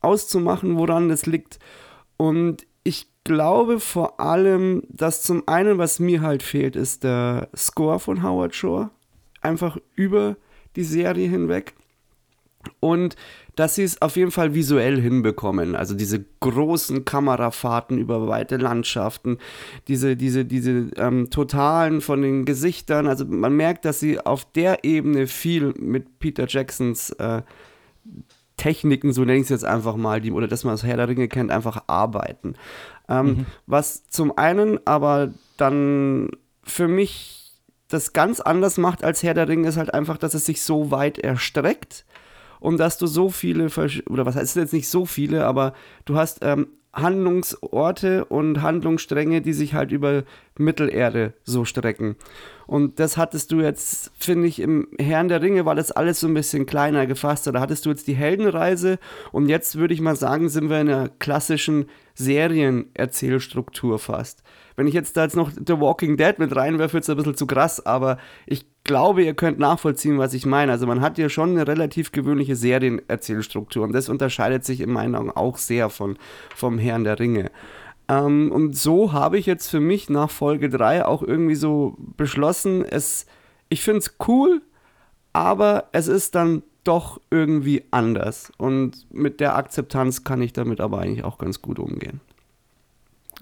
auszumachen, 0.00 0.76
woran 0.76 1.08
das 1.08 1.26
liegt. 1.26 1.60
Und 2.16 2.66
ich 2.84 3.08
glaube 3.24 3.80
vor 3.80 4.20
allem, 4.20 4.82
dass 4.88 5.22
zum 5.22 5.46
einen, 5.46 5.78
was 5.78 5.98
mir 5.98 6.22
halt 6.22 6.42
fehlt, 6.42 6.76
ist 6.76 7.04
der 7.04 7.48
Score 7.56 7.98
von 7.98 8.22
Howard 8.22 8.54
Shore. 8.54 8.90
Einfach 9.40 9.78
über 9.94 10.36
die 10.76 10.84
Serie 10.84 11.28
hinweg. 11.28 11.74
Und 12.78 13.16
dass 13.56 13.74
sie 13.74 13.82
es 13.82 14.00
auf 14.00 14.16
jeden 14.16 14.30
Fall 14.30 14.54
visuell 14.54 15.00
hinbekommen. 15.00 15.74
Also 15.74 15.94
diese 15.94 16.24
großen 16.40 17.04
Kamerafahrten 17.04 17.98
über 17.98 18.26
weite 18.28 18.56
Landschaften, 18.56 19.38
diese, 19.88 20.16
diese, 20.16 20.44
diese 20.44 20.90
ähm, 20.96 21.30
Totalen 21.30 22.00
von 22.00 22.22
den 22.22 22.44
Gesichtern. 22.44 23.06
Also 23.06 23.24
man 23.26 23.54
merkt, 23.54 23.84
dass 23.84 24.00
sie 24.00 24.20
auf 24.20 24.50
der 24.52 24.84
Ebene 24.84 25.26
viel 25.26 25.74
mit 25.78 26.18
Peter 26.20 26.46
Jacksons 26.48 27.10
äh, 27.10 27.42
Techniken, 28.60 29.14
so 29.14 29.22
nenne 29.22 29.38
ich 29.38 29.44
es 29.44 29.48
jetzt 29.48 29.64
einfach 29.64 29.96
mal, 29.96 30.20
die, 30.20 30.32
oder 30.32 30.46
dass 30.46 30.64
man 30.64 30.74
das 30.74 30.84
Herr 30.84 30.98
der 30.98 31.08
Ringe 31.08 31.28
kennt, 31.28 31.50
einfach 31.50 31.84
arbeiten. 31.86 32.56
Ähm, 33.08 33.26
mhm. 33.26 33.46
Was 33.66 34.06
zum 34.06 34.36
einen 34.36 34.86
aber 34.86 35.32
dann 35.56 36.28
für 36.62 36.86
mich 36.86 37.54
das 37.88 38.12
ganz 38.12 38.38
anders 38.38 38.76
macht 38.76 39.02
als 39.02 39.22
Herr 39.22 39.32
der 39.32 39.48
Ringe, 39.48 39.66
ist 39.66 39.78
halt 39.78 39.94
einfach, 39.94 40.18
dass 40.18 40.34
es 40.34 40.44
sich 40.44 40.60
so 40.60 40.90
weit 40.90 41.18
erstreckt 41.18 42.04
und 42.60 42.76
dass 42.76 42.98
du 42.98 43.06
so 43.06 43.30
viele, 43.30 43.70
oder 44.10 44.26
was 44.26 44.36
heißt 44.36 44.56
jetzt 44.56 44.74
nicht 44.74 44.90
so 44.90 45.06
viele, 45.06 45.46
aber 45.46 45.72
du 46.04 46.16
hast 46.16 46.40
ähm, 46.42 46.68
Handlungsorte 46.92 48.24
und 48.24 48.62
Handlungsstränge, 48.62 49.42
die 49.42 49.52
sich 49.52 49.74
halt 49.74 49.92
über 49.92 50.24
Mittelerde 50.58 51.34
so 51.44 51.64
strecken. 51.64 52.16
Und 52.66 53.00
das 53.00 53.16
hattest 53.16 53.52
du 53.52 53.60
jetzt, 53.60 54.12
finde 54.18 54.48
ich, 54.48 54.60
im 54.60 54.88
Herrn 54.98 55.28
der 55.28 55.42
Ringe 55.42 55.64
war 55.64 55.74
das 55.74 55.92
alles 55.92 56.20
so 56.20 56.26
ein 56.26 56.34
bisschen 56.34 56.66
kleiner 56.66 57.06
gefasst. 57.06 57.46
Da 57.46 57.60
hattest 57.60 57.86
du 57.86 57.90
jetzt 57.90 58.08
die 58.08 58.14
Heldenreise 58.14 58.98
und 59.32 59.48
jetzt 59.48 59.76
würde 59.76 59.94
ich 59.94 60.00
mal 60.00 60.16
sagen, 60.16 60.48
sind 60.48 60.68
wir 60.68 60.80
in 60.80 60.88
einer 60.88 61.08
klassischen 61.08 61.86
Serienerzählstruktur 62.14 63.98
fast. 63.98 64.42
Wenn 64.76 64.86
ich 64.86 64.94
jetzt 64.94 65.16
da 65.16 65.24
jetzt 65.24 65.36
noch 65.36 65.50
The 65.50 65.80
Walking 65.80 66.16
Dead 66.16 66.38
mit 66.38 66.54
reinwerfe, 66.54 66.94
wird 66.94 67.04
es 67.04 67.10
ein 67.10 67.16
bisschen 67.16 67.36
zu 67.36 67.46
krass, 67.46 67.84
aber 67.84 68.18
ich 68.46 68.66
glaube, 68.90 69.22
ihr 69.22 69.34
könnt 69.34 69.60
nachvollziehen, 69.60 70.18
was 70.18 70.34
ich 70.34 70.46
meine. 70.46 70.72
Also 70.72 70.84
man 70.84 71.00
hat 71.00 71.14
hier 71.14 71.28
schon 71.28 71.50
eine 71.50 71.68
relativ 71.68 72.10
gewöhnliche 72.10 72.56
Serienerzählstruktur 72.56 73.84
und 73.84 73.92
das 73.92 74.08
unterscheidet 74.08 74.64
sich 74.64 74.80
in 74.80 74.90
meinen 74.90 75.14
Augen 75.14 75.30
auch 75.30 75.58
sehr 75.58 75.90
von, 75.90 76.18
vom 76.56 76.76
Herrn 76.76 77.04
der 77.04 77.20
Ringe. 77.20 77.52
Ähm, 78.08 78.50
und 78.50 78.76
so 78.76 79.12
habe 79.12 79.38
ich 79.38 79.46
jetzt 79.46 79.68
für 79.68 79.78
mich 79.78 80.10
nach 80.10 80.28
Folge 80.28 80.68
3 80.68 81.04
auch 81.04 81.22
irgendwie 81.22 81.54
so 81.54 81.96
beschlossen, 82.16 82.84
es, 82.84 83.26
ich 83.68 83.84
finde 83.84 84.00
es 84.00 84.16
cool, 84.26 84.60
aber 85.32 85.84
es 85.92 86.08
ist 86.08 86.34
dann 86.34 86.64
doch 86.82 87.20
irgendwie 87.30 87.84
anders. 87.92 88.50
Und 88.58 89.06
mit 89.12 89.38
der 89.38 89.54
Akzeptanz 89.54 90.24
kann 90.24 90.42
ich 90.42 90.52
damit 90.52 90.80
aber 90.80 90.98
eigentlich 90.98 91.22
auch 91.22 91.38
ganz 91.38 91.62
gut 91.62 91.78
umgehen. 91.78 92.20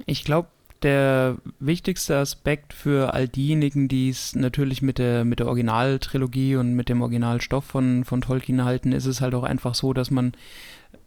Ich 0.05 0.25
glaube, 0.25 0.49
der 0.83 1.37
wichtigste 1.59 2.17
Aspekt 2.17 2.73
für 2.73 3.15
all 3.15 3.29
diejenigen, 3.29 3.89
die 3.89 4.09
es 4.09 4.35
natürlich 4.35 4.83
mit 4.83 4.99
der, 4.99 5.25
mit 5.25 5.41
der 5.41 5.47
Originaltrilogie 5.47 6.57
und 6.57 6.75
mit 6.75 6.89
dem 6.89 7.03
Originalstoff 7.03 7.65
von, 7.65 8.05
von 8.05 8.21
Tolkien 8.21 8.65
halten, 8.65 8.93
ist 8.93 9.07
es 9.07 9.21
halt 9.21 9.35
auch 9.35 9.43
einfach 9.43 9.75
so, 9.75 9.93
dass 9.93 10.11
man 10.11 10.33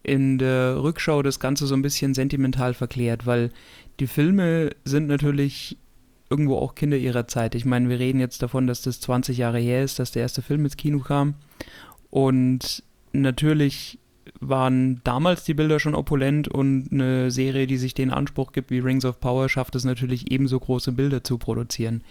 in 0.02 0.38
der 0.38 0.82
Rückschau 0.82 1.22
das 1.22 1.40
Ganze 1.40 1.66
so 1.66 1.74
ein 1.74 1.82
bisschen 1.82 2.14
sentimental 2.14 2.74
verklärt, 2.74 3.26
weil 3.26 3.50
die 4.00 4.06
Filme 4.06 4.70
sind 4.84 5.06
natürlich 5.06 5.78
irgendwo 6.28 6.56
auch 6.56 6.74
Kinder 6.74 6.96
ihrer 6.96 7.28
Zeit. 7.28 7.54
Ich 7.54 7.64
meine, 7.64 7.88
wir 7.88 7.98
reden 7.98 8.18
jetzt 8.20 8.42
davon, 8.42 8.66
dass 8.66 8.82
das 8.82 9.00
20 9.00 9.36
Jahre 9.36 9.58
her 9.58 9.84
ist, 9.84 9.98
dass 9.98 10.12
der 10.12 10.22
erste 10.22 10.42
Film 10.42 10.64
ins 10.64 10.76
Kino 10.76 11.00
kam. 11.00 11.34
Und 12.10 12.82
natürlich 13.12 13.98
waren 14.48 15.00
damals 15.04 15.44
die 15.44 15.54
Bilder 15.54 15.80
schon 15.80 15.94
opulent 15.94 16.48
und 16.48 16.88
eine 16.90 17.30
Serie, 17.30 17.66
die 17.66 17.78
sich 17.78 17.94
den 17.94 18.10
Anspruch 18.10 18.52
gibt 18.52 18.70
wie 18.70 18.80
Rings 18.80 19.04
of 19.04 19.20
Power, 19.20 19.48
schafft 19.48 19.74
es 19.74 19.84
natürlich 19.84 20.30
ebenso 20.30 20.58
große 20.58 20.92
Bilder 20.92 21.24
zu 21.24 21.38
produzieren. 21.38 22.02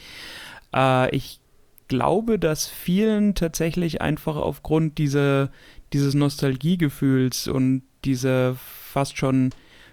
Äh, 0.74 1.16
ich 1.16 1.40
glaube, 1.88 2.40
dass 2.40 2.68
vielen 2.68 3.36
tatsächlich 3.36 4.02
einfach 4.02 4.38
aufgrund 4.38 4.98
dieser, 4.98 5.50
dieses 5.92 6.14
Nostalgiegefühls 6.14 7.48
und 7.48 7.84
dieser 8.06 8.56
fast 8.56 9.18
schon 9.18 9.50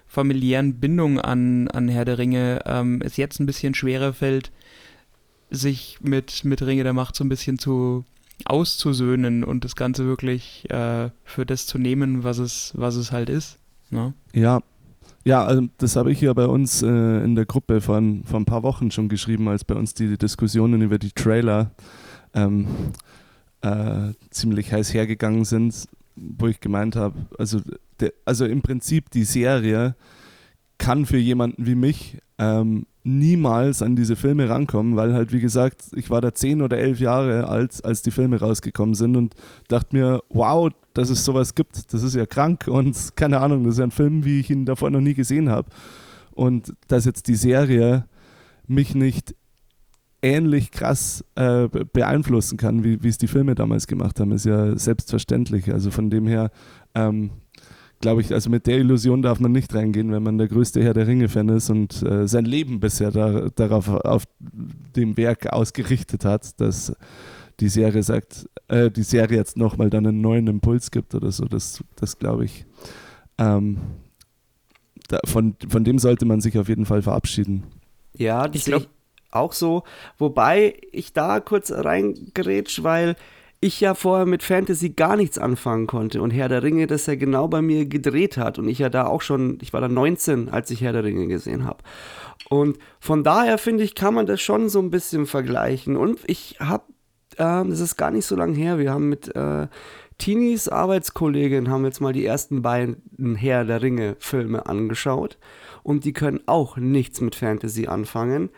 familiären 0.07 0.79
Bindung 0.79 1.19
an, 1.19 1.67
an 1.67 1.87
Herr 1.87 2.05
der 2.05 2.17
Ringe 2.17 2.61
ähm, 2.65 3.01
es 3.03 3.17
jetzt 3.17 3.39
ein 3.39 3.45
bisschen 3.45 3.75
schwerer 3.75 4.13
fällt, 4.13 4.51
sich 5.51 5.97
mit, 6.01 6.45
mit 6.45 6.61
Ringe 6.61 6.83
der 6.83 6.93
Macht 6.93 7.15
so 7.15 7.23
ein 7.23 7.29
bisschen 7.29 7.59
zu 7.59 8.05
auszusöhnen 8.45 9.43
und 9.43 9.63
das 9.65 9.75
Ganze 9.75 10.05
wirklich 10.05 10.69
äh, 10.69 11.09
für 11.23 11.45
das 11.45 11.65
zu 11.65 11.77
nehmen, 11.77 12.23
was 12.23 12.37
es, 12.37 12.73
was 12.75 12.95
es 12.95 13.11
halt 13.11 13.29
ist. 13.29 13.59
Ne? 13.89 14.13
Ja. 14.33 14.61
Ja, 15.25 15.43
also 15.43 15.67
das 15.77 15.95
habe 15.97 16.11
ich 16.11 16.21
ja 16.21 16.33
bei 16.33 16.45
uns 16.45 16.81
äh, 16.81 16.87
in 16.87 17.35
der 17.35 17.45
Gruppe 17.45 17.81
vor 17.81 18.01
vor 18.23 18.39
ein 18.39 18.45
paar 18.45 18.63
Wochen 18.63 18.89
schon 18.89 19.09
geschrieben, 19.09 19.49
als 19.49 19.65
bei 19.65 19.75
uns 19.75 19.93
die 19.93 20.17
Diskussionen 20.17 20.81
über 20.81 20.97
die 20.97 21.11
Trailer 21.11 21.71
ähm, 22.33 22.67
äh, 23.61 24.13
ziemlich 24.29 24.71
heiß 24.71 24.93
hergegangen 24.93 25.43
sind, 25.43 25.87
wo 26.15 26.47
ich 26.47 26.59
gemeint 26.61 26.95
habe, 26.95 27.15
also, 27.37 27.59
also 28.25 28.45
im 28.45 28.61
Prinzip 28.61 29.09
die 29.11 29.25
Serie 29.25 29.95
kann 30.77 31.05
für 31.05 31.17
jemanden 31.17 31.65
wie 31.65 31.75
mich 31.75 32.17
ähm, 32.39 32.85
niemals 33.03 33.81
an 33.81 33.95
diese 33.95 34.15
Filme 34.15 34.49
rankommen, 34.49 34.95
weil 34.95 35.13
halt, 35.13 35.31
wie 35.31 35.39
gesagt, 35.39 35.83
ich 35.95 36.09
war 36.09 36.21
da 36.21 36.33
zehn 36.33 36.61
oder 36.61 36.77
elf 36.77 36.99
Jahre 36.99 37.47
alt, 37.47 37.83
als 37.83 38.01
die 38.01 38.11
Filme 38.11 38.39
rausgekommen 38.39 38.95
sind 38.95 39.15
und 39.15 39.35
dachte 39.67 39.95
mir, 39.95 40.21
wow, 40.29 40.71
dass 40.93 41.09
es 41.09 41.23
sowas 41.23 41.53
gibt, 41.53 41.93
das 41.93 42.01
ist 42.01 42.15
ja 42.15 42.25
krank 42.25 42.67
und 42.67 42.95
keine 43.15 43.39
Ahnung, 43.39 43.63
das 43.65 43.73
ist 43.73 43.79
ja 43.79 43.85
ein 43.85 43.91
Film, 43.91 44.25
wie 44.25 44.39
ich 44.39 44.49
ihn 44.49 44.65
davor 44.65 44.89
noch 44.89 45.01
nie 45.01 45.13
gesehen 45.13 45.49
habe. 45.49 45.69
Und 46.31 46.73
dass 46.87 47.05
jetzt 47.05 47.27
die 47.27 47.35
Serie 47.35 48.05
mich 48.67 48.95
nicht 48.95 49.35
ähnlich 50.21 50.71
krass 50.71 51.23
äh, 51.35 51.67
beeinflussen 51.67 52.57
kann, 52.57 52.83
wie 52.83 53.07
es 53.07 53.17
die 53.17 53.27
Filme 53.27 53.55
damals 53.55 53.87
gemacht 53.87 54.19
haben, 54.19 54.31
ist 54.31 54.45
ja 54.45 54.77
selbstverständlich. 54.77 55.71
Also 55.71 55.91
von 55.91 56.09
dem 56.09 56.27
her 56.27 56.51
ähm, 56.95 57.31
glaube 57.99 58.21
ich, 58.21 58.33
also 58.33 58.49
mit 58.49 58.67
der 58.67 58.77
Illusion 58.77 59.21
darf 59.21 59.39
man 59.39 59.51
nicht 59.51 59.73
reingehen, 59.73 60.11
wenn 60.11 60.23
man 60.23 60.37
der 60.37 60.47
größte 60.47 60.81
Herr 60.81 60.93
der 60.93 61.07
Ringe-Fan 61.07 61.49
ist 61.49 61.69
und 61.69 62.01
äh, 62.03 62.27
sein 62.27 62.45
Leben 62.45 62.79
bisher 62.79 63.11
da, 63.11 63.49
darauf 63.49 63.89
auf 63.89 64.23
dem 64.39 65.17
Werk 65.17 65.47
ausgerichtet 65.47 66.25
hat, 66.25 66.59
dass 66.59 66.93
die 67.59 67.69
Serie 67.69 68.03
sagt, 68.03 68.47
äh, 68.69 68.89
die 68.89 69.03
Serie 69.03 69.37
jetzt 69.37 69.57
nochmal 69.57 69.89
dann 69.89 70.07
einen 70.07 70.21
neuen 70.21 70.47
Impuls 70.47 70.91
gibt 70.91 71.13
oder 71.13 71.31
so. 71.31 71.45
Das, 71.45 71.83
das 71.95 72.17
glaube 72.17 72.45
ich. 72.45 72.65
Ähm, 73.37 73.79
da, 75.09 75.19
von, 75.25 75.55
von 75.67 75.83
dem 75.83 75.99
sollte 75.99 76.25
man 76.25 76.39
sich 76.39 76.57
auf 76.57 76.69
jeden 76.69 76.85
Fall 76.85 77.01
verabschieden. 77.01 77.63
Ja, 78.13 78.47
das 78.47 78.61
ich 78.61 78.65
glaube 78.65 78.87
auch 79.31 79.53
so. 79.53 79.83
Wobei 80.17 80.75
ich 80.91 81.13
da 81.13 81.39
kurz 81.39 81.71
reingerätsch, 81.71 82.83
weil 82.83 83.15
ich 83.61 83.81
ja 83.81 83.93
vorher 83.93 84.25
mit 84.25 84.41
Fantasy 84.41 84.89
gar 84.89 85.17
nichts 85.17 85.37
anfangen 85.37 85.85
konnte 85.85 86.21
und 86.21 86.31
Herr 86.31 86.47
der 86.47 86.63
Ringe 86.63 86.87
das 86.87 87.07
ja 87.07 87.15
genau 87.15 87.47
bei 87.47 87.61
mir 87.61 87.85
gedreht 87.85 88.37
hat 88.37 88.57
und 88.57 88.69
ich 88.69 88.79
ja 88.79 88.89
da 88.89 89.05
auch 89.05 89.21
schon, 89.21 89.57
ich 89.61 89.73
war 89.73 89.81
da 89.81 89.89
19, 89.89 90.49
als 90.49 90.71
ich 90.71 90.81
Herr 90.81 90.93
der 90.93 91.03
Ringe 91.03 91.27
gesehen 91.27 91.65
habe. 91.65 91.83
Und 92.49 92.77
von 92.99 93.23
daher 93.23 93.57
finde 93.57 93.83
ich, 93.83 93.95
kann 93.95 94.13
man 94.13 94.25
das 94.25 94.41
schon 94.41 94.69
so 94.69 94.79
ein 94.79 94.89
bisschen 94.89 95.25
vergleichen. 95.25 95.97
Und 95.97 96.21
ich 96.25 96.55
habe, 96.59 96.85
äh, 97.35 97.65
das 97.65 97.81
ist 97.81 97.97
gar 97.97 98.11
nicht 98.11 98.25
so 98.25 98.35
lange 98.35 98.55
her, 98.55 98.79
wir 98.79 98.91
haben 98.91 99.09
mit 99.09 99.35
äh, 99.35 99.67
Tinis 100.19 100.67
Arbeitskollegin 100.67 101.69
haben 101.69 101.85
jetzt 101.85 102.01
mal 102.01 102.11
die 102.11 102.25
ersten 102.25 102.61
beiden 102.61 103.35
Herr 103.35 103.63
der 103.63 103.81
Ringe 103.81 104.17
Filme 104.19 104.65
angeschaut 104.65 105.37
und 105.81 106.03
die 106.03 106.11
können 106.11 106.41
auch 106.45 106.75
nichts 106.75 107.21
mit 107.21 107.35
Fantasy 107.35 107.87
anfangen 107.87 108.49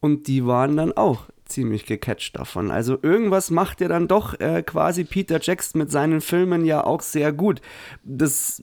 und 0.00 0.26
die 0.26 0.44
waren 0.44 0.76
dann 0.76 0.92
auch 0.92 1.28
ziemlich 1.44 1.86
gecatcht 1.86 2.36
davon. 2.36 2.70
Also 2.70 2.98
irgendwas 3.00 3.50
macht 3.50 3.80
ja 3.80 3.88
dann 3.88 4.08
doch 4.08 4.38
äh, 4.40 4.62
quasi 4.62 5.04
Peter 5.04 5.38
Jackson 5.40 5.80
mit 5.80 5.90
seinen 5.90 6.20
Filmen 6.20 6.64
ja 6.64 6.84
auch 6.84 7.02
sehr 7.02 7.32
gut. 7.32 7.60
Das 8.02 8.62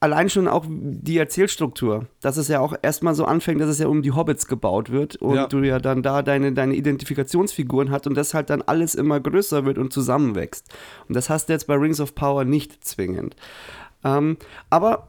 allein 0.00 0.30
schon 0.30 0.48
auch 0.48 0.64
die 0.68 1.18
Erzählstruktur, 1.18 2.06
dass 2.20 2.36
es 2.36 2.48
ja 2.48 2.60
auch 2.60 2.74
erstmal 2.80 3.14
so 3.14 3.24
anfängt, 3.24 3.60
dass 3.60 3.68
es 3.68 3.78
ja 3.78 3.86
um 3.86 4.02
die 4.02 4.12
Hobbits 4.12 4.46
gebaut 4.46 4.90
wird 4.90 5.16
und 5.16 5.34
ja. 5.36 5.46
du 5.46 5.58
ja 5.58 5.78
dann 5.78 6.02
da 6.02 6.22
deine, 6.22 6.52
deine 6.52 6.74
Identifikationsfiguren 6.74 7.90
hast 7.90 8.06
und 8.06 8.14
das 8.14 8.34
halt 8.34 8.50
dann 8.50 8.62
alles 8.62 8.94
immer 8.94 9.20
größer 9.20 9.64
wird 9.64 9.78
und 9.78 9.92
zusammenwächst. 9.92 10.72
Und 11.08 11.14
das 11.14 11.28
hast 11.28 11.48
du 11.48 11.52
jetzt 11.52 11.66
bei 11.66 11.74
Rings 11.74 12.00
of 12.00 12.14
Power 12.14 12.44
nicht 12.44 12.84
zwingend. 12.84 13.36
Ähm, 14.04 14.38
aber 14.70 15.08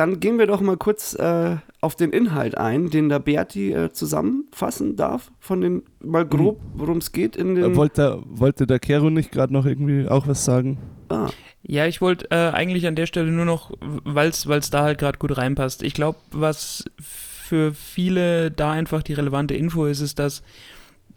dann 0.00 0.18
gehen 0.18 0.38
wir 0.38 0.46
doch 0.46 0.62
mal 0.62 0.78
kurz 0.78 1.14
äh, 1.14 1.56
auf 1.82 1.94
den 1.94 2.10
Inhalt 2.10 2.56
ein, 2.56 2.88
den 2.88 3.10
der 3.10 3.18
Berti 3.18 3.70
äh, 3.70 3.92
zusammenfassen 3.92 4.96
darf, 4.96 5.30
von 5.40 5.60
den 5.60 5.82
mal 6.02 6.24
grob, 6.24 6.58
hm. 6.58 6.70
worum 6.72 6.98
es 6.98 7.12
geht 7.12 7.36
in 7.36 7.54
den. 7.54 7.72
Äh, 7.72 7.76
wollte, 7.76 8.22
wollte 8.24 8.66
der 8.66 8.78
Kero 8.78 9.10
nicht 9.10 9.30
gerade 9.30 9.52
noch 9.52 9.66
irgendwie 9.66 10.08
auch 10.08 10.26
was 10.26 10.42
sagen? 10.46 10.78
Ah. 11.10 11.28
Ja, 11.62 11.84
ich 11.84 12.00
wollte 12.00 12.30
äh, 12.30 12.50
eigentlich 12.50 12.86
an 12.86 12.94
der 12.96 13.04
Stelle 13.04 13.30
nur 13.30 13.44
noch, 13.44 13.72
weil 13.80 14.30
es 14.30 14.70
da 14.70 14.82
halt 14.84 14.98
gerade 14.98 15.18
gut 15.18 15.36
reinpasst. 15.36 15.82
Ich 15.82 15.92
glaube, 15.92 16.18
was 16.32 16.86
für 16.98 17.74
viele 17.74 18.50
da 18.50 18.70
einfach 18.70 19.02
die 19.02 19.12
relevante 19.12 19.52
Info 19.52 19.84
ist, 19.84 20.00
ist, 20.00 20.18
dass 20.18 20.42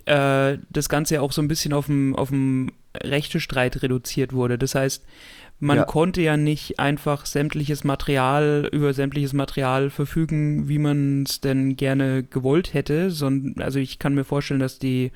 äh, 0.04 0.58
das 0.70 0.90
Ganze 0.90 1.16
ja 1.16 1.22
auch 1.22 1.32
so 1.32 1.42
ein 1.42 1.48
bisschen 1.48 1.72
auf 1.72 1.86
dem 1.86 2.70
Rechtestreit 3.02 3.82
reduziert 3.82 4.34
wurde. 4.34 4.58
Das 4.58 4.76
heißt, 4.76 5.06
man 5.60 5.78
ja. 5.78 5.86
konnte 5.86 6.22
ja 6.22 6.36
nicht 6.36 6.80
einfach 6.80 7.26
sämtliches 7.26 7.84
Material 7.84 8.70
über 8.72 8.94
sämtliches 8.94 9.34
Material 9.34 9.90
verfügen, 9.90 10.68
wie 10.68 10.78
man 10.78 11.24
es 11.24 11.40
denn 11.40 11.78
gerne 11.78 12.24
gewollt 12.24 12.74
hätte. 12.74 13.12
Sondern, 13.12 13.64
also 13.64 13.80
ich 13.80 13.98
kann 13.98 14.14
mir 14.14 14.26
vorstellen, 14.26 14.60
dass 14.60 14.78
die, 14.78 15.12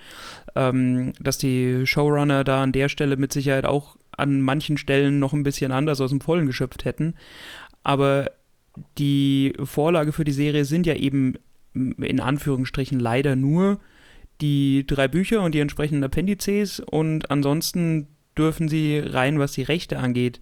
ähm, 0.55 1.13
dass 1.19 1.37
die 1.37 1.85
Showrunner 1.85 2.43
da 2.43 2.63
an 2.63 2.71
der 2.71 2.87
Stelle 2.87 3.17
mit 3.17 3.33
Sicherheit 3.33 3.65
auch 3.65 3.97
an 4.11 4.41
manchen 4.41 4.77
Stellen 4.77 5.19
noch 5.19 5.33
ein 5.33 5.43
bisschen 5.43 5.71
anders 5.71 6.01
aus 6.01 6.11
dem 6.11 6.21
Vollen 6.21 6.47
geschöpft 6.47 6.85
hätten. 6.85 7.15
Aber 7.83 8.31
die 8.97 9.53
Vorlage 9.63 10.11
für 10.11 10.23
die 10.23 10.31
Serie 10.31 10.65
sind 10.65 10.85
ja 10.85 10.95
eben 10.95 11.35
in 11.73 12.19
Anführungsstrichen 12.19 12.99
leider 12.99 13.35
nur 13.35 13.79
die 14.41 14.85
drei 14.85 15.07
Bücher 15.07 15.41
und 15.41 15.53
die 15.55 15.59
entsprechenden 15.59 16.03
Appendices 16.03 16.79
und 16.79 17.31
ansonsten 17.31 18.07
dürfen 18.37 18.69
sie 18.69 18.99
rein, 18.99 19.39
was 19.39 19.53
die 19.53 19.63
Rechte 19.63 19.99
angeht, 19.99 20.39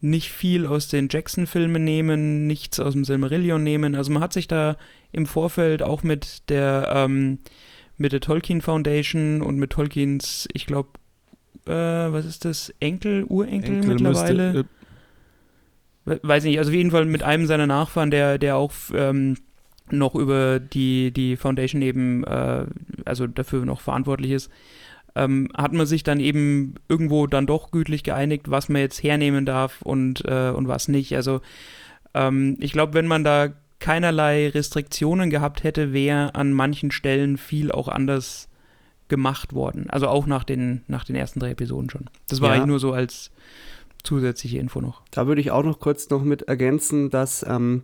nicht 0.00 0.30
viel 0.30 0.66
aus 0.66 0.88
den 0.88 1.08
Jackson-Filmen 1.10 1.82
nehmen, 1.82 2.46
nichts 2.46 2.80
aus 2.80 2.92
dem 2.92 3.04
Silmarillion 3.04 3.62
nehmen. 3.62 3.94
Also 3.94 4.12
man 4.12 4.22
hat 4.22 4.32
sich 4.32 4.46
da 4.46 4.76
im 5.12 5.26
Vorfeld 5.26 5.82
auch 5.82 6.02
mit 6.02 6.48
der 6.50 6.90
ähm, 6.94 7.38
mit 7.96 8.12
der 8.12 8.20
Tolkien 8.20 8.60
Foundation 8.60 9.40
und 9.42 9.56
mit 9.56 9.70
Tolkiens, 9.70 10.46
ich 10.52 10.66
glaube, 10.66 10.90
äh, 11.66 11.72
was 11.72 12.26
ist 12.26 12.44
das, 12.44 12.72
Enkel, 12.78 13.24
Urenkel 13.24 13.76
Enkel 13.76 13.94
mittlerweile? 13.94 14.52
Müsste, 14.52 14.60
äh 14.60 14.64
Weiß 16.22 16.44
nicht, 16.44 16.58
also 16.58 16.70
auf 16.70 16.74
jeden 16.76 16.92
Fall 16.92 17.04
mit 17.04 17.24
einem 17.24 17.46
seiner 17.46 17.66
Nachfahren, 17.66 18.12
der, 18.12 18.38
der 18.38 18.56
auch 18.56 18.72
ähm, 18.94 19.36
noch 19.90 20.14
über 20.14 20.60
die, 20.60 21.10
die 21.10 21.36
Foundation 21.36 21.82
eben, 21.82 22.22
äh, 22.22 22.66
also 23.04 23.26
dafür 23.26 23.64
noch 23.64 23.80
verantwortlich 23.80 24.30
ist, 24.30 24.50
ähm, 25.16 25.48
hat 25.56 25.72
man 25.72 25.86
sich 25.86 26.04
dann 26.04 26.20
eben 26.20 26.74
irgendwo 26.88 27.26
dann 27.26 27.46
doch 27.46 27.70
gütlich 27.70 28.04
geeinigt, 28.04 28.50
was 28.50 28.68
man 28.68 28.82
jetzt 28.82 29.02
hernehmen 29.02 29.46
darf 29.46 29.82
und, 29.82 30.24
äh, 30.26 30.50
und 30.50 30.68
was 30.68 30.88
nicht. 30.88 31.16
Also 31.16 31.40
ähm, 32.14 32.56
ich 32.60 32.72
glaube, 32.72 32.94
wenn 32.94 33.06
man 33.06 33.24
da 33.24 33.48
keinerlei 33.80 34.48
Restriktionen 34.48 35.30
gehabt 35.30 35.64
hätte, 35.64 35.92
wäre 35.92 36.34
an 36.34 36.52
manchen 36.52 36.90
Stellen 36.90 37.38
viel 37.38 37.72
auch 37.72 37.88
anders 37.88 38.48
gemacht 39.08 39.54
worden. 39.54 39.88
Also 39.88 40.08
auch 40.08 40.26
nach 40.26 40.44
den, 40.44 40.82
nach 40.86 41.04
den 41.04 41.16
ersten 41.16 41.40
drei 41.40 41.50
Episoden 41.50 41.88
schon. 41.90 42.10
Das 42.28 42.40
war 42.40 42.50
ja. 42.50 42.56
eigentlich 42.56 42.68
nur 42.68 42.80
so 42.80 42.92
als 42.92 43.30
zusätzliche 44.02 44.58
Info 44.58 44.80
noch. 44.80 45.02
Da 45.10 45.26
würde 45.26 45.40
ich 45.40 45.50
auch 45.50 45.64
noch 45.64 45.80
kurz 45.80 46.10
noch 46.10 46.22
mit 46.22 46.42
ergänzen, 46.42 47.10
dass 47.10 47.44
ähm, 47.48 47.82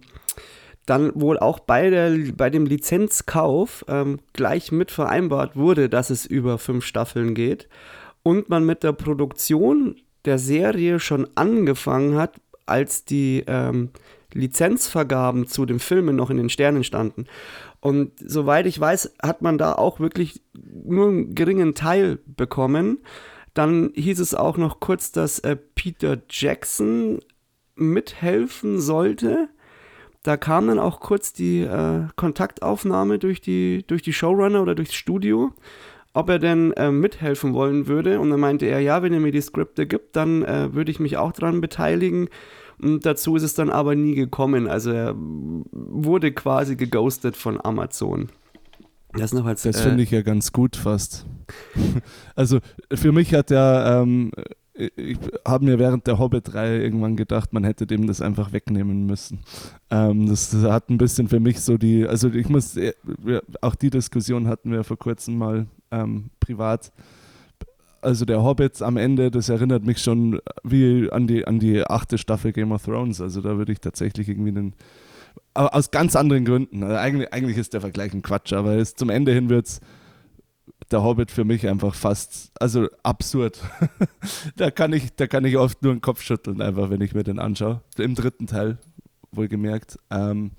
dann 0.86 1.12
wohl 1.14 1.38
auch 1.38 1.60
bei, 1.60 1.90
der, 1.90 2.16
bei 2.36 2.50
dem 2.50 2.66
Lizenzkauf 2.66 3.84
ähm, 3.88 4.18
gleich 4.32 4.72
mit 4.72 4.90
vereinbart 4.90 5.56
wurde, 5.56 5.88
dass 5.88 6.10
es 6.10 6.26
über 6.26 6.58
fünf 6.58 6.84
Staffeln 6.84 7.34
geht 7.34 7.68
und 8.22 8.48
man 8.48 8.64
mit 8.64 8.82
der 8.82 8.92
Produktion 8.92 9.96
der 10.24 10.38
Serie 10.38 11.00
schon 11.00 11.28
angefangen 11.34 12.16
hat, 12.16 12.40
als 12.66 13.04
die 13.04 13.44
ähm, 13.46 13.90
Lizenzvergaben 14.32 15.46
zu 15.46 15.66
den 15.66 15.78
Filmen 15.78 16.16
noch 16.16 16.30
in 16.30 16.36
den 16.36 16.48
Sternen 16.48 16.84
standen. 16.84 17.26
Und 17.80 18.12
soweit 18.24 18.66
ich 18.66 18.78
weiß, 18.78 19.16
hat 19.22 19.42
man 19.42 19.58
da 19.58 19.74
auch 19.74 20.00
wirklich 20.00 20.40
nur 20.54 21.08
einen 21.08 21.34
geringen 21.34 21.74
Teil 21.74 22.18
bekommen. 22.26 22.98
Dann 23.54 23.90
hieß 23.94 24.20
es 24.20 24.34
auch 24.34 24.56
noch 24.56 24.80
kurz, 24.80 25.12
dass 25.12 25.40
äh, 25.40 25.56
Peter 25.56 26.18
Jackson 26.30 27.20
mithelfen 27.74 28.80
sollte. 28.80 29.48
Da 30.22 30.36
kam 30.36 30.68
dann 30.68 30.78
auch 30.78 31.00
kurz 31.00 31.32
die 31.32 31.60
äh, 31.60 32.06
Kontaktaufnahme 32.14 33.18
durch 33.18 33.40
die, 33.40 33.84
durch 33.86 34.02
die 34.02 34.12
Showrunner 34.12 34.62
oder 34.62 34.74
durchs 34.74 34.94
Studio, 34.94 35.52
ob 36.14 36.28
er 36.28 36.38
denn 36.38 36.72
äh, 36.72 36.92
mithelfen 36.92 37.54
wollen 37.54 37.88
würde. 37.88 38.20
Und 38.20 38.30
dann 38.30 38.38
meinte 38.38 38.66
er, 38.66 38.80
ja, 38.80 39.02
wenn 39.02 39.12
er 39.12 39.20
mir 39.20 39.32
die 39.32 39.40
Skripte 39.40 39.86
gibt, 39.86 40.14
dann 40.14 40.44
äh, 40.44 40.72
würde 40.74 40.92
ich 40.92 41.00
mich 41.00 41.16
auch 41.16 41.32
daran 41.32 41.60
beteiligen. 41.60 42.28
Und 42.80 43.04
dazu 43.04 43.36
ist 43.36 43.42
es 43.42 43.54
dann 43.54 43.70
aber 43.70 43.94
nie 43.94 44.14
gekommen. 44.14 44.68
Also 44.68 44.90
er 44.90 45.14
wurde 45.16 46.32
quasi 46.32 46.76
geghostet 46.76 47.36
von 47.36 47.60
Amazon. 47.64 48.28
Das, 49.14 49.32
noch 49.32 49.44
als, 49.44 49.62
das 49.62 49.80
äh, 49.80 49.82
finde 49.82 50.02
ich 50.02 50.10
ja 50.10 50.22
ganz 50.22 50.52
gut 50.52 50.76
fast. 50.76 51.26
also 52.34 52.60
für 52.92 53.12
mich 53.12 53.34
hat 53.34 53.50
er, 53.50 54.02
ähm, 54.02 54.30
ich 54.74 55.18
habe 55.46 55.64
mir 55.64 55.78
während 55.78 56.06
der 56.06 56.18
Hobbit-Reihe 56.18 56.82
irgendwann 56.82 57.16
gedacht, 57.16 57.52
man 57.52 57.64
hätte 57.64 57.86
dem 57.86 58.06
das 58.06 58.22
einfach 58.22 58.52
wegnehmen 58.52 59.06
müssen. 59.06 59.40
Ähm, 59.90 60.28
das, 60.28 60.50
das, 60.50 60.62
hat 60.64 60.88
ein 60.88 60.98
bisschen 60.98 61.28
für 61.28 61.40
mich 61.40 61.60
so 61.60 61.76
die, 61.76 62.06
also 62.06 62.30
ich 62.30 62.48
muss, 62.48 62.76
äh, 62.76 62.94
auch 63.60 63.74
die 63.74 63.90
Diskussion 63.90 64.48
hatten 64.48 64.72
wir 64.72 64.84
vor 64.84 64.98
kurzem 64.98 65.36
mal 65.36 65.66
ähm, 65.90 66.30
privat 66.40 66.92
also 68.02 68.24
der 68.24 68.42
Hobbit 68.42 68.82
am 68.82 68.96
Ende, 68.96 69.30
das 69.30 69.48
erinnert 69.48 69.84
mich 69.84 69.98
schon 69.98 70.40
wie 70.64 71.08
an 71.10 71.26
die, 71.26 71.46
an 71.46 71.60
die 71.60 71.86
achte 71.86 72.18
Staffel 72.18 72.52
Game 72.52 72.72
of 72.72 72.84
Thrones. 72.84 73.20
Also 73.20 73.40
da 73.40 73.56
würde 73.56 73.72
ich 73.72 73.80
tatsächlich 73.80 74.28
irgendwie 74.28 74.50
einen. 74.50 74.74
Aus 75.54 75.90
ganz 75.90 76.16
anderen 76.16 76.44
Gründen. 76.44 76.82
Also 76.82 76.96
eigentlich, 76.96 77.32
eigentlich 77.32 77.56
ist 77.56 77.72
der 77.72 77.80
Vergleich 77.80 78.12
ein 78.12 78.22
Quatsch, 78.22 78.52
aber 78.52 78.76
es, 78.76 78.94
zum 78.94 79.08
Ende 79.08 79.32
hin 79.32 79.48
wird 79.48 79.80
der 80.92 81.02
Hobbit 81.02 81.30
für 81.30 81.44
mich 81.44 81.68
einfach 81.68 81.94
fast, 81.94 82.52
also 82.60 82.88
absurd. 83.02 83.60
da, 84.56 84.70
kann 84.70 84.92
ich, 84.92 85.14
da 85.14 85.26
kann 85.26 85.44
ich 85.44 85.56
oft 85.56 85.82
nur 85.82 85.94
den 85.94 86.00
Kopf 86.00 86.22
schütteln, 86.22 86.60
einfach, 86.60 86.90
wenn 86.90 87.00
ich 87.00 87.14
mir 87.14 87.24
den 87.24 87.38
anschaue. 87.38 87.82
Im 87.98 88.14
dritten 88.14 88.46
Teil, 88.46 88.78
wohlgemerkt. 89.32 89.98
Ähm, 90.10 90.52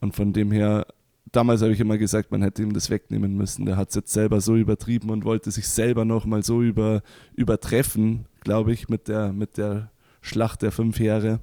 und 0.00 0.14
von 0.14 0.32
dem 0.32 0.50
her 0.52 0.86
damals 1.32 1.62
habe 1.62 1.72
ich 1.72 1.80
immer 1.80 1.98
gesagt, 1.98 2.30
man 2.30 2.42
hätte 2.42 2.62
ihm 2.62 2.72
das 2.72 2.90
wegnehmen 2.90 3.36
müssen. 3.36 3.66
Der 3.66 3.76
hat 3.76 3.90
es 3.90 3.94
jetzt 3.94 4.12
selber 4.12 4.40
so 4.40 4.56
übertrieben 4.56 5.10
und 5.10 5.24
wollte 5.24 5.50
sich 5.50 5.68
selber 5.68 6.04
nochmal 6.04 6.42
so 6.42 6.62
über, 6.62 7.02
übertreffen, 7.34 8.26
glaube 8.40 8.72
ich, 8.72 8.88
mit 8.88 9.08
der, 9.08 9.32
mit 9.32 9.58
der 9.58 9.90
Schlacht 10.22 10.62
der 10.62 10.72
fünf 10.72 10.98
Jahre, 10.98 11.40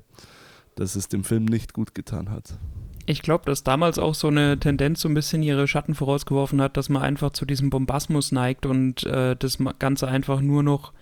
dass 0.76 0.96
es 0.96 1.08
dem 1.08 1.24
Film 1.24 1.46
nicht 1.46 1.74
gut 1.74 1.94
getan 1.94 2.30
hat. 2.30 2.58
Ich 3.06 3.22
glaube, 3.22 3.46
dass 3.46 3.64
damals 3.64 4.00
auch 4.00 4.16
so 4.16 4.30
eine 4.30 4.58
Tendenz 4.58 5.02
so 5.02 5.10
ein 5.10 5.14
bisschen 5.14 5.44
ihre 5.44 5.68
Schatten 5.68 5.94
vorausgeworfen 5.94 6.62
hat, 6.62 6.78
dass 6.78 6.88
man 6.88 7.02
einfach 7.02 7.32
zu 7.32 7.46
diesem 7.46 7.70
Bombasmus 7.70 8.32
neigt 8.32 8.66
und 8.66 9.04
äh, 9.04 9.36
das 9.36 9.58
Ganze 9.80 10.08
einfach 10.08 10.40
nur 10.40 10.64
noch 10.64 10.94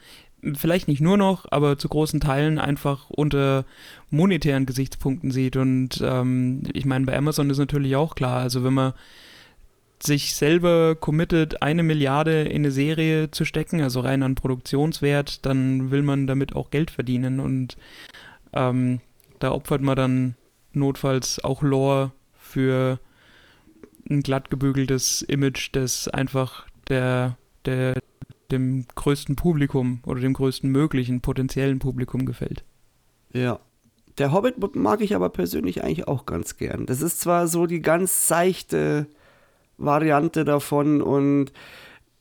vielleicht 0.55 0.87
nicht 0.87 1.01
nur 1.01 1.17
noch, 1.17 1.45
aber 1.51 1.77
zu 1.77 1.87
großen 1.87 2.19
Teilen 2.19 2.57
einfach 2.57 3.09
unter 3.09 3.65
monetären 4.09 4.65
Gesichtspunkten 4.65 5.31
sieht. 5.31 5.55
Und 5.55 6.01
ähm, 6.03 6.63
ich 6.73 6.85
meine, 6.85 7.05
bei 7.05 7.15
Amazon 7.15 7.49
ist 7.49 7.59
natürlich 7.59 7.95
auch 7.95 8.15
klar, 8.15 8.41
also 8.41 8.63
wenn 8.63 8.73
man 8.73 8.93
sich 10.01 10.35
selber 10.35 10.95
committet, 10.95 11.61
eine 11.61 11.83
Milliarde 11.83 12.41
in 12.43 12.63
eine 12.63 12.71
Serie 12.71 13.29
zu 13.29 13.45
stecken, 13.45 13.81
also 13.81 13.99
rein 13.99 14.23
an 14.23 14.33
Produktionswert, 14.33 15.45
dann 15.45 15.91
will 15.91 16.01
man 16.01 16.25
damit 16.25 16.55
auch 16.55 16.71
Geld 16.71 16.89
verdienen 16.89 17.39
und 17.39 17.77
ähm, 18.53 18.99
da 19.37 19.51
opfert 19.51 19.81
man 19.81 19.95
dann 19.95 20.35
notfalls 20.73 21.43
auch 21.43 21.61
Lore 21.61 22.11
für 22.33 22.99
ein 24.09 24.21
glatt 24.21 24.49
gebügeltes 24.49 25.21
Image, 25.21 25.69
das 25.73 26.07
einfach 26.07 26.67
der, 26.89 27.37
der, 27.65 27.99
dem 28.51 28.85
größten 28.95 29.35
Publikum 29.35 30.01
oder 30.05 30.21
dem 30.21 30.33
größten 30.33 30.69
möglichen 30.69 31.21
potenziellen 31.21 31.79
Publikum 31.79 32.25
gefällt. 32.25 32.63
Ja. 33.33 33.59
Der 34.17 34.33
Hobbit 34.33 34.75
mag 34.75 35.01
ich 35.01 35.15
aber 35.15 35.29
persönlich 35.29 35.83
eigentlich 35.83 36.07
auch 36.07 36.25
ganz 36.25 36.57
gern. 36.57 36.85
Das 36.85 37.01
ist 37.01 37.21
zwar 37.21 37.47
so 37.47 37.65
die 37.65 37.81
ganz 37.81 38.27
seichte 38.27 39.07
Variante 39.77 40.43
davon 40.43 41.01
und 41.01 41.53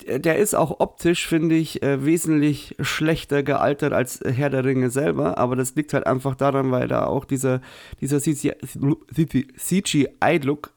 der 0.06 0.38
ist 0.38 0.54
auch 0.54 0.80
optisch, 0.80 1.26
finde 1.26 1.54
ich, 1.54 1.82
äh, 1.82 2.04
wesentlich 2.04 2.76
schlechter 2.80 3.42
gealtert 3.42 3.92
als 3.92 4.20
Herr 4.24 4.50
der 4.50 4.64
Ringe 4.64 4.90
selber, 4.90 5.38
aber 5.38 5.56
das 5.56 5.74
liegt 5.74 5.94
halt 5.94 6.06
einfach 6.06 6.34
daran, 6.34 6.70
weil 6.70 6.88
da 6.88 7.06
auch 7.06 7.24
dieser, 7.24 7.60
dieser 8.00 8.20
CGI-Look 8.20 9.06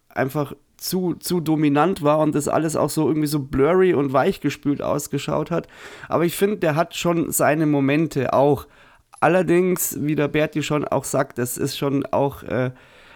einfach 0.09 0.53
zu, 0.83 1.15
zu 1.15 1.39
dominant 1.39 2.03
war 2.03 2.19
und 2.19 2.35
das 2.35 2.47
alles 2.47 2.75
auch 2.75 2.89
so 2.89 3.07
irgendwie 3.07 3.27
so 3.27 3.39
blurry 3.39 3.93
und 3.93 4.13
weichgespült 4.13 4.81
ausgeschaut 4.81 5.49
hat. 5.49 5.67
Aber 6.09 6.25
ich 6.25 6.35
finde, 6.35 6.57
der 6.57 6.75
hat 6.75 6.95
schon 6.95 7.31
seine 7.31 7.65
Momente 7.65 8.33
auch. 8.33 8.67
Allerdings, 9.21 9.97
wie 10.01 10.15
der 10.15 10.27
Berti 10.27 10.61
schon 10.61 10.85
auch 10.85 11.05
sagt, 11.05 11.37
das 11.37 11.57
ist 11.57 11.77
schon 11.77 12.05
auch, 12.07 12.43
äh, 12.43 12.71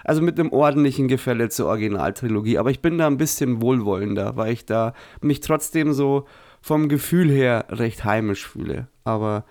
also 0.07 0.21
mit 0.21 0.39
einem 0.39 0.51
ordentlichen 0.51 1.07
Gefälle 1.09 1.49
zur 1.49 1.67
Originaltrilogie. 1.67 2.57
Aber 2.57 2.71
ich 2.71 2.81
bin 2.81 2.97
da 2.97 3.07
ein 3.07 3.17
bisschen 3.17 3.61
wohlwollender, 3.61 4.37
weil 4.37 4.53
ich 4.53 4.65
da 4.65 4.93
mich 5.21 5.41
trotzdem 5.41 5.91
so 5.93 6.25
vom 6.61 6.87
Gefühl 6.87 7.29
her 7.29 7.65
recht 7.69 8.05
heimisch 8.05 8.47
fühle. 8.47 8.87
Aber 9.03 9.43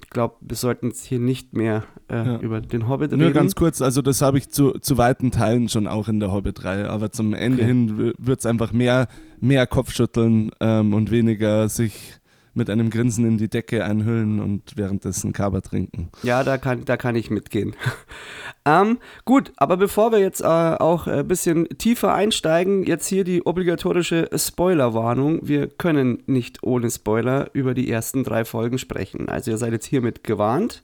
ich 0.00 0.10
glaube, 0.10 0.36
wir 0.40 0.56
sollten 0.56 0.86
jetzt 0.86 1.04
hier 1.04 1.18
nicht 1.18 1.52
mehr 1.52 1.82
äh, 2.08 2.14
ja. 2.14 2.38
über 2.38 2.60
den 2.60 2.88
Hobbit 2.88 3.10
reden. 3.10 3.22
Nur 3.22 3.32
ganz 3.32 3.56
kurz, 3.56 3.82
also 3.82 4.00
das 4.00 4.22
habe 4.22 4.38
ich 4.38 4.48
zu, 4.50 4.78
zu 4.78 4.96
weiten 4.96 5.32
Teilen 5.32 5.68
schon 5.68 5.88
auch 5.88 6.06
in 6.06 6.20
der 6.20 6.30
Hobbit-Reihe, 6.30 6.88
aber 6.88 7.10
zum 7.10 7.34
Ende 7.34 7.58
okay. 7.58 7.66
hin 7.66 8.14
wird 8.16 8.38
es 8.38 8.46
einfach 8.46 8.72
mehr, 8.72 9.08
mehr 9.40 9.66
Kopfschütteln 9.66 10.52
ähm, 10.60 10.94
und 10.94 11.10
weniger 11.10 11.68
sich 11.68 12.20
mit 12.54 12.70
einem 12.70 12.90
Grinsen 12.90 13.26
in 13.26 13.38
die 13.38 13.48
Decke 13.48 13.84
einhüllen 13.84 14.40
und 14.40 14.76
währenddessen 14.76 15.32
Kaba 15.32 15.60
trinken. 15.60 16.08
Ja, 16.22 16.44
da 16.44 16.58
kann, 16.58 16.84
da 16.84 16.96
kann 16.96 17.16
ich 17.16 17.30
mitgehen. 17.30 17.74
ähm, 18.64 18.98
gut, 19.24 19.52
aber 19.56 19.76
bevor 19.76 20.12
wir 20.12 20.18
jetzt 20.18 20.40
äh, 20.40 20.44
auch 20.44 21.06
ein 21.06 21.26
bisschen 21.26 21.68
tiefer 21.78 22.14
einsteigen, 22.14 22.84
jetzt 22.84 23.06
hier 23.06 23.24
die 23.24 23.44
obligatorische 23.44 24.28
Spoilerwarnung. 24.34 25.46
Wir 25.46 25.68
können 25.68 26.22
nicht 26.26 26.62
ohne 26.62 26.90
Spoiler 26.90 27.50
über 27.52 27.74
die 27.74 27.90
ersten 27.90 28.24
drei 28.24 28.44
Folgen 28.44 28.78
sprechen. 28.78 29.28
Also 29.28 29.50
ihr 29.50 29.58
seid 29.58 29.72
jetzt 29.72 29.86
hiermit 29.86 30.24
gewarnt. 30.24 30.82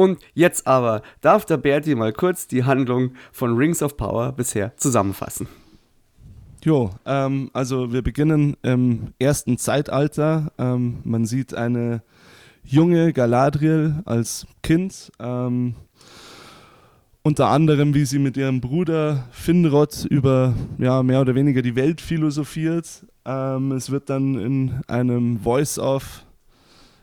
Und 0.00 0.20
jetzt 0.32 0.68
aber 0.68 1.02
darf 1.22 1.44
der 1.44 1.56
Berti 1.56 1.96
mal 1.96 2.12
kurz 2.12 2.46
die 2.46 2.62
Handlung 2.62 3.14
von 3.32 3.56
Rings 3.56 3.82
of 3.82 3.96
Power 3.96 4.30
bisher 4.30 4.76
zusammenfassen. 4.76 5.48
Jo, 6.64 6.90
ähm, 7.06 7.50
also 7.52 7.92
wir 7.92 8.02
beginnen 8.02 8.56
im 8.62 9.14
ersten 9.18 9.58
Zeitalter. 9.58 10.52
Ähm, 10.58 10.98
man 11.04 11.24
sieht 11.24 11.54
eine 11.54 12.02
junge 12.64 13.12
Galadriel 13.12 14.02
als 14.04 14.46
Kind. 14.62 15.12
Ähm, 15.20 15.74
unter 17.22 17.48
anderem, 17.48 17.94
wie 17.94 18.04
sie 18.04 18.18
mit 18.18 18.36
ihrem 18.36 18.60
Bruder 18.60 19.28
Finrod 19.30 20.04
über 20.06 20.54
ja, 20.78 21.02
mehr 21.02 21.20
oder 21.20 21.34
weniger 21.34 21.62
die 21.62 21.76
Welt 21.76 22.00
philosophiert. 22.00 23.06
Ähm, 23.24 23.72
es 23.72 23.90
wird 23.90 24.10
dann 24.10 24.34
in 24.38 24.80
einem 24.88 25.38
Voice-Off 25.38 26.24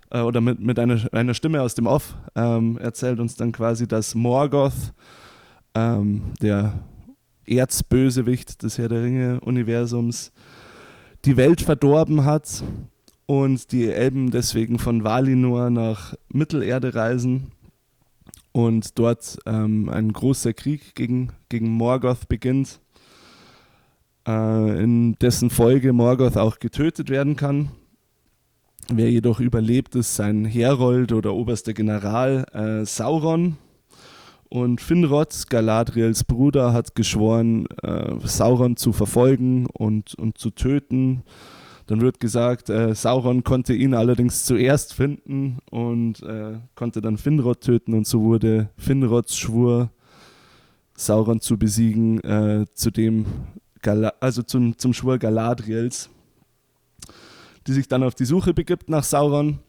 äh, 0.10 0.20
oder 0.20 0.42
mit, 0.42 0.60
mit 0.60 0.80
einer, 0.80 1.00
einer 1.14 1.34
Stimme 1.34 1.62
aus 1.62 1.76
dem 1.76 1.88
Off 1.88 2.16
ähm, 2.36 2.78
erzählt 2.78 3.20
uns 3.20 3.36
dann 3.36 3.52
quasi, 3.52 3.88
dass 3.88 4.16
Morgoth, 4.16 4.94
ähm, 5.76 6.34
der 6.42 6.74
Erzbösewicht 7.48 8.64
des 8.64 8.78
Herr 8.78 8.90
der 8.90 9.04
Ringe-Universums 9.04 10.32
die 11.26 11.38
Welt 11.38 11.62
verdorben 11.62 12.26
hat 12.26 12.64
und 13.26 13.72
die 13.72 13.90
Elben 13.90 14.32
deswegen 14.32 14.80
von 14.80 15.04
Valinor 15.04 15.70
nach 15.70 16.14
Mittelerde 16.30 16.94
reisen 16.94 17.52
und 18.52 18.98
dort 19.00 19.38
ähm, 19.46 19.90
ein 19.90 20.14
großer 20.14 20.54
Krieg 20.54 20.96
gegen, 20.96 21.32
gegen 21.50 21.70
Morgoth 21.70 22.30
beginnt, 22.30 22.80
äh, 24.28 24.84
in 24.84 25.16
dessen 25.16 25.50
Folge 25.50 25.92
Morgoth 25.94 26.38
auch 26.38 26.60
getötet 26.60 27.10
werden 27.10 27.36
kann. 27.36 27.72
Wer 28.88 29.10
jedoch 29.10 29.40
überlebt, 29.40 29.96
ist 29.96 30.16
sein 30.16 30.46
Herold 30.46 31.12
oder 31.12 31.34
oberster 31.34 31.74
General 31.74 32.46
äh, 32.54 32.86
Sauron, 32.86 33.58
und 34.56 34.80
Finrod, 34.80 35.50
Galadriels 35.50 36.24
Bruder, 36.24 36.72
hat 36.72 36.96
geschworen, 36.96 37.68
äh, 37.84 38.16
Sauron 38.24 38.78
zu 38.78 38.94
verfolgen 38.94 39.68
und, 39.68 40.16
und 40.16 40.38
zu 40.38 40.50
töten. 40.50 41.24
Dann 41.88 42.02
wird 42.02 42.20
gesagt, 42.20 42.70
äh, 42.70 42.96
Sauron 42.96 43.44
konnte 43.44 43.74
ihn 43.74 43.94
allerdings 43.94 44.46
zuerst 44.46 44.94
finden 44.94 45.60
und 45.70 46.24
äh, 46.24 46.60
konnte 46.74 47.02
dann 47.02 47.18
Finrod 47.18 47.62
töten. 47.62 47.94
Und 47.94 48.08
so 48.08 48.22
wurde 48.22 48.70
Finrods 48.78 49.38
Schwur, 49.38 49.92
Sauron 50.96 51.42
zu 51.42 51.58
besiegen, 51.58 52.22
äh, 52.22 52.66
zu 52.74 52.92
dem 52.92 53.26
also 54.20 54.42
zum, 54.42 54.80
zum 54.80 54.94
Schwur 54.94 55.20
Galadriels, 55.20 56.10
die 57.68 57.74
sich 57.74 57.88
dann 57.88 58.02
auf 58.02 58.16
die 58.16 58.26
Suche 58.26 58.52
begibt 58.52 58.90
nach 58.90 59.04
Sauron 59.04 59.60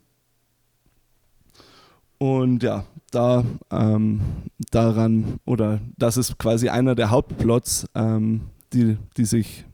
Und 2.19 2.63
ja, 2.63 2.85
da 3.11 3.45
ähm, 3.71 4.21
daran, 4.71 5.39
oder 5.45 5.81
das 5.97 6.17
ist 6.17 6.39
quasi 6.39 6.69
einer 6.69 6.95
der 6.95 7.11
Hauptplots, 7.11 7.89
ähm, 7.95 8.43
die, 8.73 8.97
die 9.17 9.25
sich, 9.25 9.65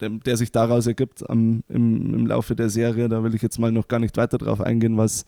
der, 0.00 0.10
der 0.10 0.36
sich 0.36 0.52
daraus 0.52 0.86
ergibt 0.86 1.28
am, 1.28 1.62
im, 1.68 2.14
im 2.14 2.26
Laufe 2.26 2.54
der 2.54 2.70
Serie. 2.70 3.08
Da 3.08 3.22
will 3.22 3.34
ich 3.34 3.42
jetzt 3.42 3.58
mal 3.58 3.72
noch 3.72 3.88
gar 3.88 3.98
nicht 3.98 4.16
weiter 4.16 4.38
drauf 4.38 4.60
eingehen, 4.60 4.96
was, 4.96 5.24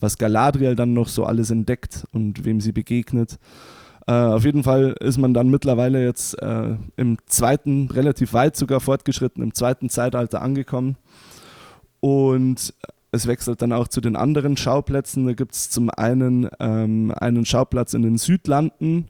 was 0.00 0.18
Galadriel 0.18 0.74
dann 0.74 0.94
noch 0.94 1.08
so 1.08 1.24
alles 1.24 1.50
entdeckt 1.50 2.04
und 2.12 2.44
wem 2.44 2.60
sie 2.60 2.72
begegnet. 2.72 3.38
Äh, 4.06 4.12
auf 4.12 4.44
jeden 4.44 4.62
Fall 4.62 4.96
ist 5.00 5.18
man 5.18 5.34
dann 5.34 5.48
mittlerweile 5.48 6.04
jetzt 6.04 6.40
äh, 6.42 6.76
im 6.96 7.18
zweiten, 7.26 7.88
relativ 7.90 8.32
weit 8.32 8.56
sogar 8.56 8.80
fortgeschritten, 8.80 9.42
im 9.42 9.54
zweiten 9.54 9.88
Zeitalter 9.88 10.42
angekommen. 10.42 10.96
Und 12.00 12.74
es 13.12 13.26
wechselt 13.26 13.62
dann 13.62 13.72
auch 13.72 13.88
zu 13.88 14.00
den 14.00 14.16
anderen 14.16 14.56
Schauplätzen. 14.56 15.26
Da 15.26 15.34
gibt 15.34 15.54
es 15.54 15.70
zum 15.70 15.90
einen 15.90 16.48
ähm, 16.58 17.12
einen 17.16 17.46
Schauplatz 17.46 17.94
in 17.94 18.02
den 18.02 18.18
Südlanden, 18.18 19.08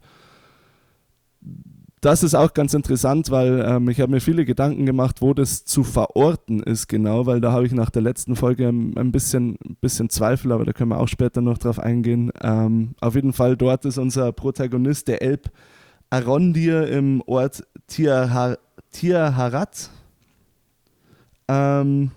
das 2.03 2.21
ist 2.21 2.35
auch 2.35 2.53
ganz 2.53 2.73
interessant, 2.73 3.31
weil 3.31 3.63
ähm, 3.65 3.87
ich 3.87 4.01
habe 4.01 4.11
mir 4.11 4.19
viele 4.19 4.43
Gedanken 4.43 4.85
gemacht, 4.85 5.21
wo 5.21 5.33
das 5.33 5.63
zu 5.63 5.85
verorten 5.85 6.61
ist 6.61 6.87
genau, 6.87 7.25
weil 7.27 7.39
da 7.39 7.53
habe 7.53 7.65
ich 7.65 7.71
nach 7.71 7.89
der 7.89 8.01
letzten 8.01 8.35
Folge 8.35 8.67
ein 8.67 9.11
bisschen, 9.13 9.57
bisschen 9.79 10.09
Zweifel, 10.09 10.51
aber 10.51 10.65
da 10.65 10.73
können 10.73 10.89
wir 10.89 10.99
auch 10.99 11.07
später 11.07 11.39
noch 11.39 11.57
drauf 11.57 11.79
eingehen. 11.79 12.31
Ähm, 12.41 12.95
auf 12.99 13.15
jeden 13.15 13.31
Fall 13.31 13.55
dort 13.55 13.85
ist 13.85 13.97
unser 13.97 14.33
Protagonist, 14.33 15.07
der 15.07 15.21
Elb 15.21 15.49
Arondir 16.09 16.89
im 16.89 17.23
Ort 17.25 17.63
Tirharat. 17.87 18.59
Ähm, 21.47 22.11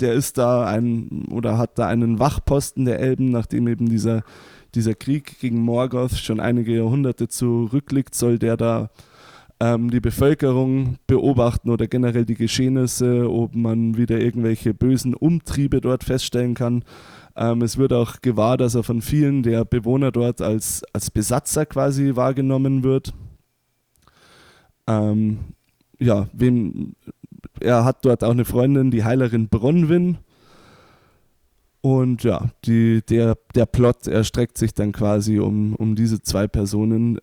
der 0.00 0.14
ist 0.14 0.38
da 0.38 0.66
ein 0.66 1.26
oder 1.30 1.58
hat 1.58 1.78
da 1.78 1.86
einen 1.86 2.18
Wachposten 2.18 2.84
der 2.84 3.00
Elben, 3.00 3.30
nachdem 3.30 3.68
eben 3.68 3.88
dieser, 3.88 4.22
dieser 4.74 4.94
Krieg 4.94 5.38
gegen 5.40 5.60
Morgoth 5.60 6.16
schon 6.16 6.40
einige 6.40 6.76
Jahrhunderte 6.76 7.28
zurückliegt, 7.28 8.14
soll 8.14 8.38
der 8.38 8.56
da 8.56 8.90
ähm, 9.60 9.90
die 9.90 10.00
Bevölkerung 10.00 10.96
beobachten 11.06 11.70
oder 11.70 11.86
generell 11.86 12.24
die 12.24 12.34
Geschehnisse, 12.34 13.30
ob 13.30 13.54
man 13.54 13.96
wieder 13.96 14.20
irgendwelche 14.20 14.74
bösen 14.74 15.14
Umtriebe 15.14 15.80
dort 15.80 16.04
feststellen 16.04 16.54
kann. 16.54 16.84
Ähm, 17.36 17.62
es 17.62 17.76
wird 17.78 17.92
auch 17.92 18.20
gewahr, 18.20 18.56
dass 18.56 18.74
er 18.74 18.82
von 18.82 19.02
vielen 19.02 19.42
der 19.42 19.64
Bewohner 19.64 20.12
dort 20.12 20.40
als, 20.40 20.82
als 20.92 21.10
Besatzer 21.10 21.66
quasi 21.66 22.14
wahrgenommen 22.14 22.84
wird. 22.84 23.14
Ähm, 24.86 25.38
ja, 25.98 26.28
wem, 26.32 26.94
er 27.60 27.84
hat 27.84 28.04
dort 28.04 28.24
auch 28.24 28.30
eine 28.30 28.44
Freundin, 28.44 28.90
die 28.90 29.04
Heilerin 29.04 29.48
Bronwyn. 29.48 30.18
Und 31.80 32.24
ja, 32.24 32.50
die, 32.64 33.02
der, 33.08 33.38
der 33.54 33.66
Plot 33.66 34.08
erstreckt 34.08 34.58
sich 34.58 34.74
dann 34.74 34.92
quasi 34.92 35.38
um, 35.38 35.74
um 35.76 35.94
diese 35.94 36.20
zwei 36.20 36.48
Personen, 36.48 37.18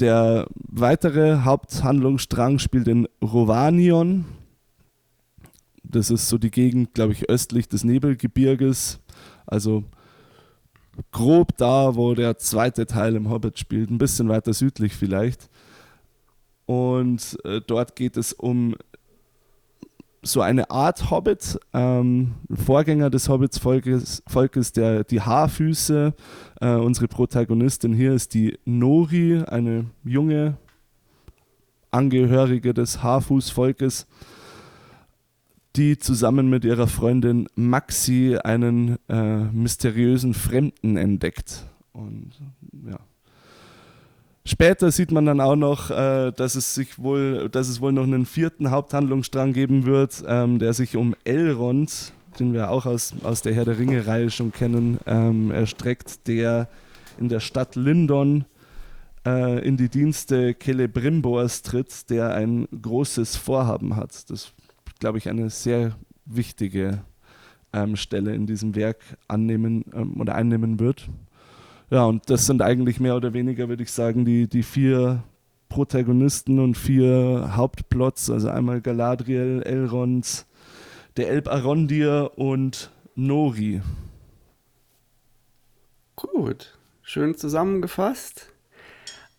der 0.00 0.46
weitere 0.54 1.42
Haupthandlungsstrang 1.44 2.58
spielt 2.58 2.88
in 2.88 3.06
Rovanion. 3.22 4.24
Das 5.82 6.10
ist 6.10 6.28
so 6.28 6.38
die 6.38 6.50
Gegend, 6.50 6.94
glaube 6.94 7.12
ich, 7.12 7.28
östlich 7.28 7.68
des 7.68 7.84
Nebelgebirges. 7.84 9.00
Also 9.46 9.84
grob 11.12 11.56
da, 11.56 11.94
wo 11.96 12.14
der 12.14 12.38
zweite 12.38 12.86
Teil 12.86 13.16
im 13.16 13.30
Hobbit 13.30 13.58
spielt, 13.58 13.90
ein 13.90 13.98
bisschen 13.98 14.28
weiter 14.28 14.52
südlich 14.52 14.94
vielleicht. 14.94 15.48
Und 16.66 17.36
äh, 17.44 17.60
dort 17.66 17.96
geht 17.96 18.16
es 18.16 18.32
um 18.32 18.76
so 20.22 20.42
eine 20.42 20.70
Art 20.70 21.10
Hobbit, 21.10 21.58
ähm, 21.72 22.32
Vorgänger 22.52 23.10
des 23.10 23.28
Hobbits-Volkes, 23.28 24.22
Volkes, 24.26 24.72
der, 24.72 25.04
die 25.04 25.20
Haarfüße. 25.20 26.14
Äh, 26.60 26.74
unsere 26.74 27.08
Protagonistin 27.08 27.94
hier 27.94 28.12
ist 28.12 28.34
die 28.34 28.58
Nori, 28.64 29.42
eine 29.46 29.86
junge 30.04 30.58
Angehörige 31.90 32.74
des 32.74 33.02
Haarfußvolkes, 33.02 34.06
die 35.76 35.98
zusammen 35.98 36.50
mit 36.50 36.64
ihrer 36.64 36.86
Freundin 36.86 37.48
Maxi 37.54 38.36
einen 38.42 38.98
äh, 39.08 39.44
mysteriösen 39.52 40.34
Fremden 40.34 40.96
entdeckt. 40.96 41.64
Und 41.92 42.32
ja, 42.86 42.98
Später 44.44 44.90
sieht 44.90 45.12
man 45.12 45.26
dann 45.26 45.40
auch 45.40 45.56
noch, 45.56 45.90
äh, 45.90 46.32
dass 46.32 46.54
es 46.54 46.74
sich 46.74 46.98
wohl, 46.98 47.48
dass 47.50 47.68
es 47.68 47.80
wohl 47.80 47.92
noch 47.92 48.04
einen 48.04 48.24
vierten 48.24 48.70
Haupthandlungsstrang 48.70 49.52
geben 49.52 49.84
wird, 49.84 50.24
ähm, 50.26 50.58
der 50.58 50.72
sich 50.72 50.96
um 50.96 51.14
Elrond, 51.24 52.12
den 52.38 52.54
wir 52.54 52.70
auch 52.70 52.86
aus, 52.86 53.14
aus 53.22 53.42
der 53.42 53.54
Herr 53.54 53.66
der 53.66 53.78
Ringe-Reihe 53.78 54.30
schon 54.30 54.52
kennen, 54.52 54.98
ähm, 55.06 55.50
erstreckt, 55.50 56.26
der 56.26 56.68
in 57.18 57.28
der 57.28 57.40
Stadt 57.40 57.76
Lindon 57.76 58.46
äh, 59.26 59.66
in 59.66 59.76
die 59.76 59.90
Dienste 59.90 60.56
Celebrimbors 60.58 61.62
tritt, 61.62 62.08
der 62.08 62.34
ein 62.34 62.66
großes 62.68 63.36
Vorhaben 63.36 63.96
hat. 63.96 64.30
Das 64.30 64.52
glaube 64.98 65.18
ich 65.18 65.28
eine 65.28 65.50
sehr 65.50 65.96
wichtige 66.24 67.02
ähm, 67.72 67.96
Stelle 67.96 68.34
in 68.34 68.46
diesem 68.46 68.74
Werk 68.74 68.98
annehmen 69.28 69.84
ähm, 69.94 70.20
oder 70.20 70.34
einnehmen 70.34 70.80
wird. 70.80 71.08
Ja, 71.90 72.04
und 72.04 72.30
das 72.30 72.46
sind 72.46 72.62
eigentlich 72.62 73.00
mehr 73.00 73.16
oder 73.16 73.32
weniger, 73.32 73.68
würde 73.68 73.82
ich 73.82 73.90
sagen, 73.90 74.24
die, 74.24 74.46
die 74.46 74.62
vier 74.62 75.24
Protagonisten 75.68 76.60
und 76.60 76.76
vier 76.76 77.56
Hauptplots, 77.56 78.30
also 78.30 78.48
einmal 78.48 78.80
Galadriel, 78.80 79.62
Elrond, 79.64 80.46
der 81.16 81.30
Elb 81.30 81.48
Arondir 81.48 82.30
und 82.36 82.92
Nori. 83.16 83.82
Gut, 86.14 86.78
schön 87.02 87.34
zusammengefasst. 87.34 88.52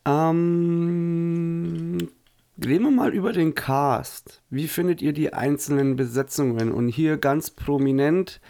Ähm, 0.06 1.98
reden 2.64 2.84
wir 2.84 2.92
mal 2.92 3.14
über 3.14 3.32
den 3.32 3.56
Cast. 3.56 4.42
Wie 4.50 4.68
findet 4.68 5.02
ihr 5.02 5.14
die 5.14 5.32
einzelnen 5.34 5.96
Besetzungen? 5.96 6.74
Und 6.74 6.90
hier 6.90 7.16
ganz 7.18 7.50
prominent 7.50 8.42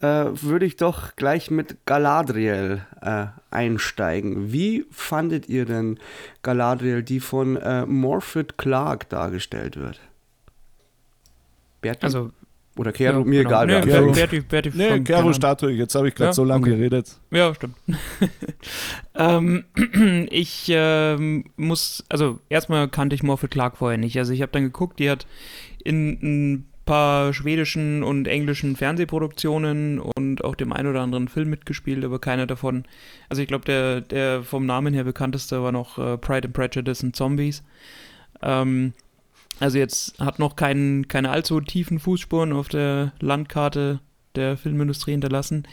äh, 0.00 0.26
würde 0.32 0.66
ich 0.66 0.76
doch 0.76 1.16
gleich 1.16 1.50
mit 1.50 1.86
Galadriel 1.86 2.84
äh, 3.00 3.26
einsteigen. 3.50 4.52
Wie 4.52 4.86
fandet 4.90 5.48
ihr 5.48 5.64
denn 5.64 5.98
Galadriel, 6.42 7.02
die 7.02 7.20
von 7.20 7.56
äh, 7.56 7.86
Morfydd 7.86 8.58
Clark 8.58 9.08
dargestellt 9.08 9.76
wird? 9.76 10.00
Berti? 11.80 12.04
Also 12.04 12.30
oder 12.76 12.92
Kero, 12.92 13.20
ja, 13.20 13.24
mir 13.24 13.44
genau. 13.44 13.62
egal. 13.62 13.66
Nee, 13.66 13.80
Kero, 13.82 14.12
Berti, 14.12 14.40
Berti 14.40 14.72
nee, 14.74 15.00
Kero 15.00 15.32
Statue, 15.32 15.70
jetzt 15.70 15.94
habe 15.94 16.08
ich 16.08 16.14
gerade 16.14 16.30
ja, 16.30 16.32
so 16.32 16.42
lange 16.42 16.62
okay. 16.62 16.76
geredet. 16.76 17.20
Ja, 17.30 17.54
stimmt. 17.54 17.76
ähm, 19.14 19.64
ich 20.30 20.66
ähm, 20.70 21.44
muss, 21.56 22.04
also 22.08 22.40
erstmal 22.48 22.88
kannte 22.88 23.14
ich 23.14 23.22
Morphe 23.22 23.46
Clark 23.46 23.76
vorher 23.76 23.98
nicht. 23.98 24.18
Also 24.18 24.32
ich 24.32 24.42
habe 24.42 24.50
dann 24.50 24.64
geguckt, 24.64 24.98
die 24.98 25.08
hat 25.08 25.26
in 25.84 26.18
ein 26.20 26.66
paar 26.84 27.32
schwedischen 27.32 28.02
und 28.02 28.28
englischen 28.28 28.76
Fernsehproduktionen 28.76 30.00
und 30.00 30.44
auch 30.44 30.54
dem 30.54 30.72
einen 30.72 30.88
oder 30.88 31.00
anderen 31.00 31.28
Film 31.28 31.50
mitgespielt, 31.50 32.04
aber 32.04 32.18
keiner 32.18 32.46
davon. 32.46 32.84
Also 33.28 33.42
ich 33.42 33.48
glaube, 33.48 33.64
der, 33.64 34.00
der 34.00 34.42
vom 34.42 34.66
Namen 34.66 34.94
her 34.94 35.04
bekannteste 35.04 35.62
war 35.62 35.72
noch 35.72 35.98
äh, 35.98 36.18
Pride 36.18 36.48
and 36.48 36.54
Prejudice 36.54 37.02
und 37.02 37.16
Zombies. 37.16 37.62
Ähm, 38.42 38.92
also 39.60 39.78
jetzt 39.78 40.18
hat 40.18 40.38
noch 40.38 40.56
kein, 40.56 41.06
keine 41.08 41.30
allzu 41.30 41.60
tiefen 41.60 41.98
Fußspuren 41.98 42.52
auf 42.52 42.68
der 42.68 43.12
Landkarte 43.20 44.00
der 44.34 44.56
Filmindustrie 44.56 45.12
hinterlassen. 45.12 45.66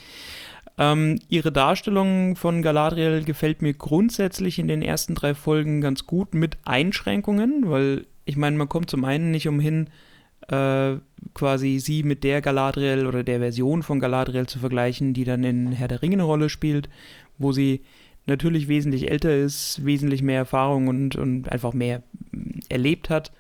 Ähm, 0.78 1.20
ihre 1.30 1.52
Darstellung 1.52 2.36
von 2.36 2.62
Galadriel 2.62 3.24
gefällt 3.24 3.62
mir 3.62 3.74
grundsätzlich 3.74 4.60
in 4.60 4.68
den 4.68 4.82
ersten 4.82 5.16
drei 5.16 5.36
Folgen 5.36 5.82
ganz 5.82 6.06
gut 6.06 6.34
mit 6.34 6.58
Einschränkungen, 6.64 7.70
weil 7.70 8.06
ich 8.26 8.38
meine, 8.38 8.58
man 8.58 8.70
kommt 8.70 8.90
zum 8.90 9.04
einen 9.04 9.32
nicht 9.32 9.48
umhin, 9.48 9.90
äh, 10.52 10.98
quasi 11.34 11.80
sie 11.80 12.04
mit 12.04 12.24
der 12.24 12.42
Galadriel 12.42 13.08
oder 13.08 13.24
der 13.24 13.40
Version 13.40 13.84
von 13.84 14.00
Galadriel 14.00 14.48
zu 14.48 14.60
vergleichen, 14.60 15.14
die 15.14 15.24
dann 15.24 15.44
in 15.44 15.72
Herr 15.72 15.88
der 15.88 16.02
Ringe 16.02 16.16
eine 16.16 16.24
Rolle 16.24 16.50
spielt, 16.50 16.90
wo 17.38 17.54
sie 17.54 17.82
natürlich 18.26 18.68
wesentlich 18.68 19.10
älter 19.10 19.36
ist, 19.36 19.84
wesentlich 19.86 20.22
mehr 20.22 20.40
Erfahrung 20.40 20.88
und, 20.88 21.16
und 21.16 21.50
einfach 21.50 21.74
mehr 21.74 22.04
erlebt 22.70 23.10
hat. 23.10 23.32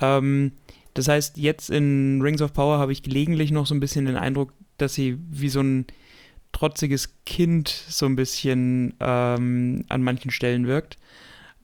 Ähm, 0.00 0.52
das 0.94 1.08
heißt, 1.08 1.36
jetzt 1.36 1.70
in 1.70 2.20
Rings 2.22 2.42
of 2.42 2.52
Power 2.52 2.78
habe 2.78 2.92
ich 2.92 3.02
gelegentlich 3.02 3.50
noch 3.50 3.66
so 3.66 3.74
ein 3.74 3.80
bisschen 3.80 4.06
den 4.06 4.16
Eindruck, 4.16 4.52
dass 4.78 4.94
sie 4.94 5.18
wie 5.30 5.48
so 5.48 5.60
ein 5.60 5.86
trotziges 6.52 7.14
Kind 7.24 7.68
so 7.68 8.06
ein 8.06 8.16
bisschen 8.16 8.94
ähm, 9.00 9.84
an 9.88 10.02
manchen 10.02 10.30
Stellen 10.30 10.66
wirkt. 10.66 10.98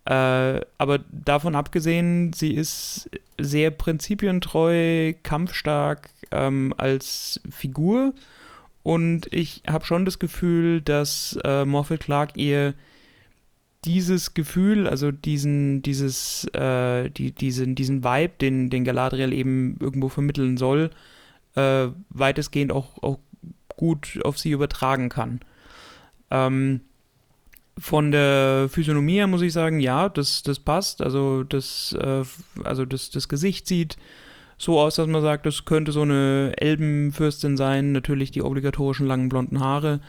Äh, 0.08 0.62
aber 0.78 1.00
davon 1.12 1.54
abgesehen, 1.54 2.32
sie 2.32 2.54
ist 2.54 3.10
sehr 3.38 3.70
prinzipientreu, 3.70 5.12
kampfstark 5.22 6.08
ähm, 6.30 6.72
als 6.78 7.42
Figur. 7.50 8.14
Und 8.82 9.30
ich 9.30 9.62
habe 9.68 9.84
schon 9.84 10.06
das 10.06 10.18
Gefühl, 10.18 10.80
dass 10.80 11.38
äh, 11.44 11.66
Morphle 11.66 11.98
Clark 11.98 12.38
ihr 12.38 12.72
dieses 13.84 14.32
Gefühl, 14.32 14.88
also 14.88 15.10
diesen, 15.10 15.82
dieses, 15.82 16.44
äh, 16.54 17.10
die, 17.10 17.32
diesen, 17.32 17.74
diesen 17.74 18.02
Vibe, 18.02 18.32
den, 18.40 18.70
den 18.70 18.84
Galadriel 18.84 19.34
eben 19.34 19.76
irgendwo 19.78 20.08
vermitteln 20.08 20.56
soll, 20.56 20.88
äh, 21.54 21.88
weitestgehend 22.08 22.72
auch, 22.72 23.02
auch 23.02 23.18
gut 23.76 24.20
auf 24.24 24.38
sie 24.38 24.52
übertragen 24.52 25.10
kann. 25.10 25.40
Ähm, 26.30 26.80
von 27.78 28.10
der 28.10 28.68
Physiognomie 28.70 29.14
her 29.14 29.26
muss 29.26 29.42
ich 29.42 29.52
sagen, 29.52 29.80
ja, 29.80 30.08
das, 30.08 30.42
das 30.42 30.58
passt. 30.58 31.02
Also 31.02 31.44
das, 31.44 31.96
äh, 31.98 32.24
also 32.64 32.84
das, 32.84 33.10
das 33.10 33.28
Gesicht 33.28 33.66
sieht 33.66 33.96
so 34.58 34.80
aus, 34.80 34.96
dass 34.96 35.06
man 35.06 35.22
sagt, 35.22 35.46
das 35.46 35.64
könnte 35.64 35.92
so 35.92 36.02
eine 36.02 36.52
Elbenfürstin 36.56 37.56
sein. 37.56 37.92
Natürlich 37.92 38.30
die 38.30 38.42
obligatorischen 38.42 39.06
langen 39.06 39.28
blonden 39.28 39.60
Haare. 39.60 40.00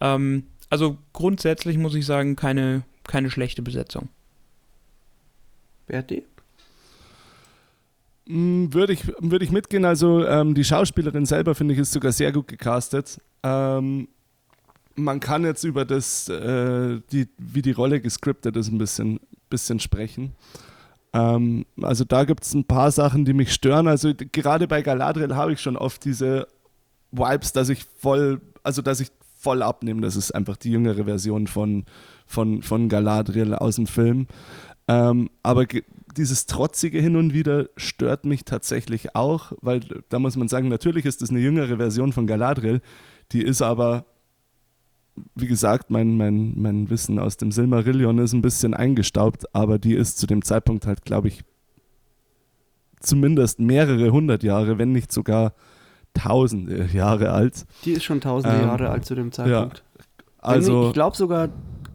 Ähm, 0.00 0.44
also 0.70 0.98
grundsätzlich 1.12 1.78
muss 1.78 1.94
ich 1.94 2.04
sagen, 2.04 2.36
keine, 2.36 2.82
keine 3.06 3.30
schlechte 3.30 3.62
Besetzung. 3.62 4.08
Berti? 5.86 6.24
Mm, 8.26 8.72
Würde 8.72 8.94
ich, 8.94 9.06
würde 9.20 9.44
ich 9.44 9.52
mitgehen. 9.52 9.84
Also 9.84 10.26
ähm, 10.26 10.54
die 10.54 10.64
Schauspielerin 10.64 11.26
selber, 11.26 11.54
finde 11.54 11.74
ich, 11.74 11.80
ist 11.80 11.92
sogar 11.92 12.12
sehr 12.12 12.32
gut 12.32 12.48
gecastet. 12.48 13.20
Ähm, 13.42 14.08
man 14.96 15.20
kann 15.20 15.44
jetzt 15.44 15.64
über 15.64 15.84
das, 15.84 16.28
äh, 16.28 17.00
die, 17.12 17.28
wie 17.38 17.62
die 17.62 17.72
Rolle 17.72 18.00
gescriptet 18.00 18.56
ist, 18.56 18.70
ein 18.70 18.78
bisschen, 18.78 19.20
bisschen 19.50 19.80
sprechen. 19.80 20.32
Ähm, 21.12 21.66
also 21.80 22.04
da 22.04 22.24
gibt 22.24 22.44
es 22.44 22.54
ein 22.54 22.64
paar 22.64 22.90
Sachen, 22.90 23.24
die 23.24 23.32
mich 23.32 23.52
stören. 23.52 23.88
Also 23.88 24.12
gerade 24.14 24.66
bei 24.66 24.82
Galadriel 24.82 25.34
habe 25.34 25.52
ich 25.52 25.60
schon 25.60 25.76
oft 25.76 26.04
diese 26.04 26.48
Vibes, 27.12 27.52
dass 27.52 27.68
ich 27.68 27.84
voll, 27.98 28.40
also 28.62 28.82
dass 28.82 29.00
ich 29.00 29.08
voll 29.36 29.62
abnehme. 29.62 30.00
Das 30.00 30.16
ist 30.16 30.32
einfach 30.32 30.56
die 30.56 30.70
jüngere 30.70 31.04
Version 31.04 31.46
von, 31.46 31.84
von, 32.26 32.62
von 32.62 32.88
Galadriel 32.88 33.54
aus 33.54 33.76
dem 33.76 33.86
Film. 33.86 34.26
Ähm, 34.88 35.30
aber 35.42 35.66
dieses 36.16 36.46
Trotzige 36.46 37.00
hin 37.00 37.16
und 37.16 37.32
wieder 37.32 37.68
stört 37.76 38.24
mich 38.24 38.44
tatsächlich 38.44 39.14
auch, 39.14 39.52
weil 39.60 39.80
da 40.08 40.18
muss 40.18 40.36
man 40.36 40.48
sagen, 40.48 40.68
natürlich 40.68 41.04
ist 41.04 41.22
das 41.22 41.30
eine 41.30 41.40
jüngere 41.40 41.76
Version 41.76 42.12
von 42.12 42.26
Galadriel, 42.26 42.80
die 43.32 43.42
ist 43.42 43.62
aber, 43.62 44.04
wie 45.34 45.46
gesagt, 45.46 45.90
mein, 45.90 46.16
mein, 46.16 46.54
mein 46.56 46.90
Wissen 46.90 47.18
aus 47.18 47.36
dem 47.36 47.52
Silmarillion 47.52 48.18
ist 48.18 48.32
ein 48.32 48.42
bisschen 48.42 48.74
eingestaubt, 48.74 49.54
aber 49.54 49.78
die 49.78 49.94
ist 49.94 50.18
zu 50.18 50.26
dem 50.26 50.42
Zeitpunkt 50.42 50.86
halt, 50.86 51.04
glaube 51.04 51.28
ich, 51.28 51.44
zumindest 53.00 53.60
mehrere 53.60 54.10
hundert 54.10 54.42
Jahre, 54.42 54.78
wenn 54.78 54.92
nicht 54.92 55.12
sogar 55.12 55.52
tausende 56.14 56.86
Jahre 56.92 57.30
alt. 57.30 57.66
Die 57.84 57.92
ist 57.92 58.04
schon 58.04 58.20
tausende 58.20 58.56
Ähm, 58.56 58.66
Jahre 58.66 58.90
alt 58.90 59.04
zu 59.04 59.14
dem 59.14 59.32
Zeitpunkt. 59.32 59.84
Also 60.38 60.88
ich 60.88 60.92
glaube 60.92 61.16
sogar, 61.16 61.48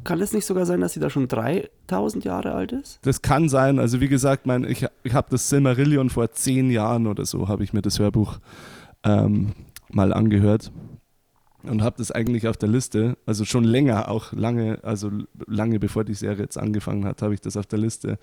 kann 0.04 0.22
es 0.22 0.34
nicht 0.34 0.46
sogar 0.46 0.66
sein, 0.66 0.82
dass 0.82 0.94
sie 0.94 1.00
da 1.00 1.10
schon 1.10 1.28
3000 1.28 2.24
Jahre 2.24 2.54
alt 2.54 2.72
ist? 2.72 3.00
Das 3.04 3.22
kann 3.22 3.48
sein. 3.50 3.80
Also 3.80 4.02
wie 4.02 4.08
gesagt, 4.08 4.46
mein, 4.46 4.64
ich, 4.64 4.86
ich 5.04 5.14
habe 5.14 5.28
das 5.30 5.50
Silmarillion 5.50 6.10
vor 6.10 6.32
zehn 6.32 6.72
Jahren 6.72 7.06
oder 7.08 7.26
so, 7.26 7.48
habe 7.48 7.64
ich 7.64 7.74
mir 7.74 7.82
das 7.82 8.00
Hörbuch 8.00 8.40
ähm, 9.04 9.54
mal 9.90 10.14
angehört 10.14 10.72
und 11.64 11.82
habe 11.82 11.98
das 11.98 12.12
eigentlich 12.12 12.48
auf 12.48 12.58
der 12.58 12.70
Liste, 12.70 13.18
also 13.26 13.46
schon 13.46 13.64
länger, 13.64 14.10
auch 14.10 14.32
lange, 14.32 14.80
also 14.84 15.12
lange 15.46 15.80
bevor 15.80 16.04
die 16.04 16.14
Serie 16.14 16.44
jetzt 16.44 16.58
angefangen 16.58 17.06
hat, 17.06 17.22
habe 17.22 17.34
ich 17.34 17.42
das 17.42 17.58
auf 17.58 17.66
der 17.66 17.80
Liste, 17.80 18.18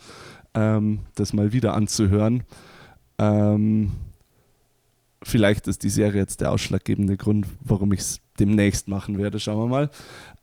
ähm, 0.55 1.01
das 1.15 1.33
mal 1.33 1.53
wieder 1.53 1.75
anzuhören. 1.75 2.45
Ähm, 3.19 3.93
vielleicht 5.23 5.69
ist 5.69 5.83
die 5.83 5.91
Serie 5.91 6.21
jetzt 6.21 6.41
der 6.41 6.53
ausschlaggebende 6.53 7.17
Grund, 7.17 7.47
warum 7.61 7.93
ich 7.93 8.01
es 8.01 8.21
demnächst 8.39 8.89
machen 8.89 9.19
werde, 9.19 9.39
schauen 9.39 9.59
wir 9.59 9.67
mal. 9.67 9.91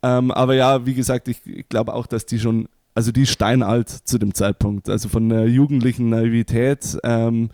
Ähm, 0.03 0.31
aber 0.31 0.55
ja, 0.55 0.85
wie 0.85 0.93
gesagt, 0.93 1.27
ich, 1.27 1.45
ich 1.45 1.67
glaube 1.69 1.93
auch, 1.93 2.05
dass 2.05 2.25
die 2.25 2.39
schon, 2.39 2.67
also 2.93 3.11
die 3.11 3.25
steinalt 3.25 3.89
zu 3.89 4.17
dem 4.19 4.33
Zeitpunkt, 4.33 4.89
also 4.89 5.09
von 5.09 5.29
der 5.29 5.47
jugendlichen 5.47 6.09
Naivität, 6.09 6.97
ähm, 7.03 7.49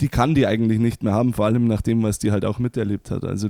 die 0.00 0.08
kann 0.08 0.34
die 0.34 0.46
eigentlich 0.46 0.78
nicht 0.78 1.02
mehr 1.02 1.12
haben, 1.12 1.32
vor 1.32 1.46
allem 1.46 1.66
nach 1.66 1.82
dem, 1.82 2.02
was 2.02 2.18
die 2.18 2.32
halt 2.32 2.44
auch 2.44 2.58
miterlebt 2.58 3.10
hat. 3.10 3.24
Also 3.24 3.48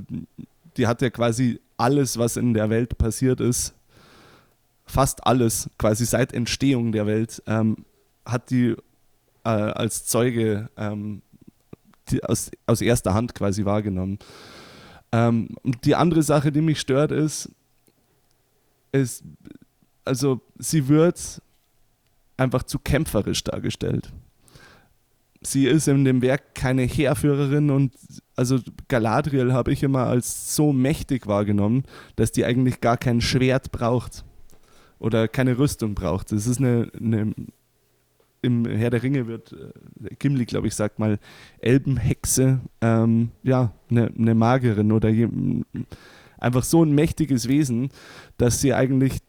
die 0.77 0.87
hat 0.87 1.01
ja 1.01 1.09
quasi 1.09 1.59
alles, 1.77 2.17
was 2.17 2.37
in 2.37 2.53
der 2.53 2.69
Welt 2.69 2.97
passiert 2.97 3.41
ist, 3.41 3.73
fast 4.85 5.25
alles, 5.25 5.69
quasi 5.77 6.05
seit 6.05 6.33
Entstehung 6.33 6.91
der 6.91 7.05
Welt, 7.07 7.41
ähm, 7.47 7.85
hat 8.25 8.49
die 8.49 8.75
äh, 9.43 9.49
als 9.49 10.05
Zeuge 10.05 10.69
ähm, 10.77 11.21
die 12.09 12.23
aus, 12.23 12.51
aus 12.65 12.81
erster 12.81 13.13
Hand 13.13 13.35
quasi 13.35 13.65
wahrgenommen. 13.65 14.19
Ähm, 15.11 15.49
die 15.83 15.95
andere 15.95 16.23
Sache, 16.23 16.51
die 16.51 16.61
mich 16.61 16.79
stört, 16.79 17.11
ist, 17.11 17.49
ist, 18.91 19.23
also 20.03 20.41
sie 20.57 20.87
wird 20.87 21.41
einfach 22.37 22.63
zu 22.63 22.79
kämpferisch 22.79 23.43
dargestellt. 23.43 24.11
Sie 25.45 25.65
ist 25.65 25.87
in 25.87 26.05
dem 26.05 26.21
Werk 26.21 26.55
keine 26.55 26.83
Heerführerin 26.83 27.69
und 27.69 27.93
also 28.35 28.59
Galadriel 28.87 29.53
habe 29.53 29.71
ich 29.71 29.83
immer 29.83 30.07
als 30.07 30.55
so 30.55 30.73
mächtig 30.73 31.27
wahrgenommen, 31.27 31.83
dass 32.15 32.31
die 32.31 32.45
eigentlich 32.45 32.81
gar 32.81 32.97
kein 32.97 33.21
Schwert 33.21 33.71
braucht 33.71 34.25
oder 34.99 35.27
keine 35.27 35.57
Rüstung 35.57 35.95
braucht. 35.95 36.31
Das 36.31 36.47
ist 36.47 36.59
eine, 36.59 36.91
eine 36.99 37.33
im 38.41 38.65
Herr 38.65 38.91
der 38.91 39.03
Ringe 39.03 39.27
wird 39.27 39.53
äh, 39.53 40.15
Gimli, 40.19 40.45
glaube 40.45 40.67
ich, 40.67 40.75
sagt 40.75 40.99
mal 40.99 41.19
Elbenhexe, 41.59 42.61
ähm, 42.81 43.31
ja, 43.43 43.73
eine 43.89 44.11
ne 44.15 44.35
Magerin 44.35 44.91
oder 44.91 45.09
je, 45.09 45.27
einfach 46.37 46.63
so 46.63 46.83
ein 46.83 46.93
mächtiges 46.93 47.47
Wesen, 47.47 47.89
dass 48.37 48.61
sie 48.61 48.73
eigentlich 48.73 49.19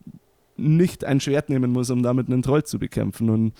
nicht 0.56 1.04
ein 1.04 1.20
Schwert 1.20 1.48
nehmen 1.48 1.72
muss, 1.72 1.90
um 1.90 2.02
damit 2.02 2.28
einen 2.28 2.42
Troll 2.42 2.64
zu 2.64 2.78
bekämpfen. 2.78 3.30
Und 3.30 3.52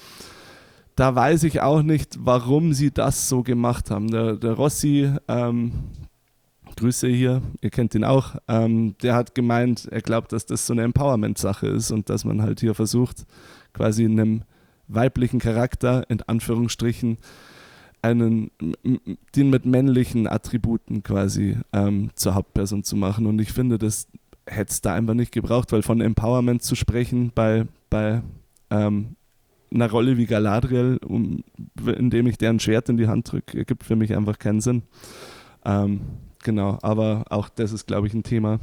da 0.97 1.15
weiß 1.15 1.45
ich 1.45 1.61
auch 1.61 1.83
nicht, 1.83 2.17
warum 2.21 2.73
sie 2.73 2.91
das 2.91 3.29
so 3.29 3.43
gemacht 3.43 3.91
haben. 3.91 4.11
Der, 4.11 4.37
der 4.37 4.53
Rossi, 4.53 5.13
ähm, 5.29 5.73
Grüße 6.77 7.09
hier, 7.09 7.43
ihr 7.61 7.71
kennt 7.71 7.95
ihn 7.95 8.05
auch, 8.05 8.37
ähm, 8.49 8.97
der 9.03 9.15
hat 9.15 9.35
gemeint, 9.35 9.89
er 9.91 10.03
glaubt, 10.03 10.33
dass 10.33 10.47
das 10.47 10.67
so 10.67 10.73
eine 10.73 10.83
Empowerment-Sache 10.83 11.67
ist 11.69 11.91
und 11.91 12.11
dass 12.11 12.25
man 12.25 12.43
halt 12.43 12.61
hier 12.61 12.75
versucht, 12.75 13.25
quasi 13.73 14.05
in 14.05 14.19
einem 14.19 14.43
weiblichen 14.89 15.39
Charakter, 15.39 16.09
in 16.11 16.23
Anführungsstrichen, 16.23 17.19
einen, 18.03 18.51
den 19.35 19.51
mit 19.51 19.67
männlichen 19.67 20.27
Attributen 20.27 21.03
quasi 21.03 21.59
ähm, 21.73 22.11
zur 22.15 22.35
Hauptperson 22.35 22.85
zu 22.85 22.95
machen. 22.97 23.27
Und 23.27 23.41
ich 23.41 23.53
finde, 23.53 23.79
das 23.79 24.07
hätte 24.47 24.71
es 24.71 24.81
da 24.81 24.95
einfach 24.95 25.15
nicht 25.15 25.33
gebraucht, 25.33 25.73
weil 25.73 25.83
von 25.83 26.01
Empowerment 26.01 26.63
zu 26.63 26.75
sprechen 26.75 27.33
bei, 27.35 27.67
bei 27.91 28.23
ähm, 28.71 29.17
einer 29.73 29.91
Rolle 29.91 30.17
wie 30.17 30.27
Galadriel, 30.27 30.99
um, 31.07 31.43
indem 31.87 32.27
ich 32.27 32.39
deren 32.39 32.61
Schwert 32.61 32.89
in 32.89 32.97
die 32.97 33.09
Hand 33.09 33.33
drücke, 33.33 33.59
ergibt 33.59 33.85
für 33.85 33.97
mich 33.97 34.15
einfach 34.17 34.39
keinen 34.39 34.61
Sinn. 34.61 34.83
Ähm, 35.65 36.01
genau, 36.43 36.79
aber 36.83 37.25
auch 37.31 37.49
das 37.49 37.73
ist, 37.73 37.87
glaube 37.87 38.07
ich, 38.07 38.15
ein 38.15 38.23
Thema, 38.23 38.61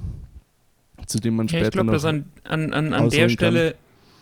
zu 1.06 1.20
dem 1.20 1.36
man 1.36 1.48
Ja, 1.48 1.50
später 1.50 1.66
ich 1.66 1.72
glaube, 1.72 1.86
noch 1.88 1.94
dass 1.94 2.06
an, 2.06 2.26
an, 2.44 2.74
an, 2.74 2.94
an 2.94 3.10
der. 3.10 3.30
Stelle, 3.30 3.76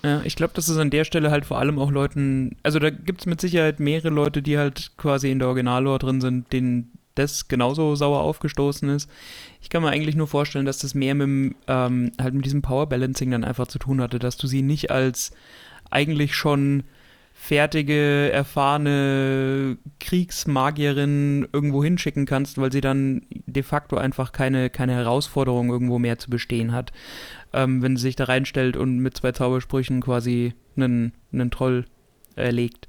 ja, 0.04 0.22
ich 0.24 0.36
glaube, 0.36 0.54
dass 0.56 0.68
es 0.68 0.78
an 0.78 0.90
der 0.90 1.04
Stelle 1.04 1.30
halt 1.30 1.46
vor 1.46 1.60
allem 1.60 1.78
auch 1.78 1.92
Leuten, 1.92 2.56
also 2.64 2.80
da 2.80 2.90
gibt 2.90 3.22
es 3.22 3.26
mit 3.28 3.40
Sicherheit 3.40 3.80
mehrere 3.80 4.10
Leute, 4.10 4.42
die 4.42 4.58
halt 4.58 4.92
quasi 4.98 5.30
in 5.30 5.40
der 5.40 5.48
Originallore 5.48 6.00
drin 6.00 6.22
sind, 6.22 6.52
denen 6.52 6.92
das 7.16 7.48
genauso 7.48 7.96
sauer 7.96 8.22
aufgestoßen 8.22 8.90
ist. 8.90 9.10
Ich 9.62 9.70
kann 9.70 9.84
mir 9.84 9.90
eigentlich 9.90 10.16
nur 10.16 10.28
vorstellen, 10.28 10.66
dass 10.66 10.80
das 10.80 10.96
mehr 10.96 11.14
mit, 11.14 11.28
dem, 11.28 11.56
ähm, 11.68 12.12
halt 12.20 12.34
mit 12.34 12.46
diesem 12.46 12.62
Power 12.62 12.88
Balancing 12.88 13.32
dann 13.32 13.44
einfach 13.44 13.68
zu 13.68 13.80
tun 13.80 14.02
hatte, 14.02 14.18
dass 14.18 14.38
du 14.38 14.48
sie 14.48 14.62
nicht 14.62 14.92
als 14.92 15.32
eigentlich 15.92 16.36
schon 16.36 16.84
fertige, 17.34 18.32
erfahrene 18.32 19.78
Kriegsmagierin 20.00 21.48
irgendwo 21.52 21.84
hinschicken 21.84 22.26
kannst, 22.26 22.58
weil 22.60 22.72
sie 22.72 22.82
dann 22.82 23.24
de 23.32 23.64
facto 23.64 23.98
einfach 23.98 24.32
keine, 24.32 24.70
keine 24.70 24.94
Herausforderung 24.94 25.70
irgendwo 25.70 26.00
mehr 26.00 26.20
zu 26.20 26.30
bestehen 26.30 26.72
hat. 26.72 26.92
Ähm, 27.54 27.82
wenn 27.82 27.98
sie 27.98 28.04
sich 28.04 28.16
da 28.16 28.26
reinstellt 28.26 28.78
und 28.78 29.00
mit 29.00 29.18
zwei 29.18 29.32
Zaubersprüchen 29.32 30.02
quasi 30.02 30.54
einen, 30.76 31.14
einen 31.34 31.52
Troll 31.52 31.86
erlegt. 32.36 32.88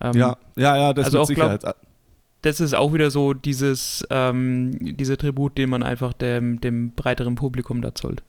Ähm, 0.00 0.14
Ja, 0.14 0.36
ja, 0.56 0.76
ja, 0.76 0.92
das 0.92 1.06
also 1.06 1.18
mit 1.18 1.22
auch 1.30 1.34
glaub- 1.34 1.52
Sicherheit. 1.60 1.76
das 2.42 2.60
ist 2.60 2.74
auch 2.74 2.92
wieder 2.92 3.10
so 3.10 3.34
dieses, 3.34 4.04
ähm, 4.10 4.96
dieser 4.96 5.16
Tribut, 5.16 5.56
den 5.58 5.70
man 5.70 5.82
einfach 5.82 6.12
dem, 6.12 6.60
dem 6.60 6.92
breiteren 6.92 7.34
Publikum 7.36 7.82
da 7.82 7.94
zollt. 7.94 8.22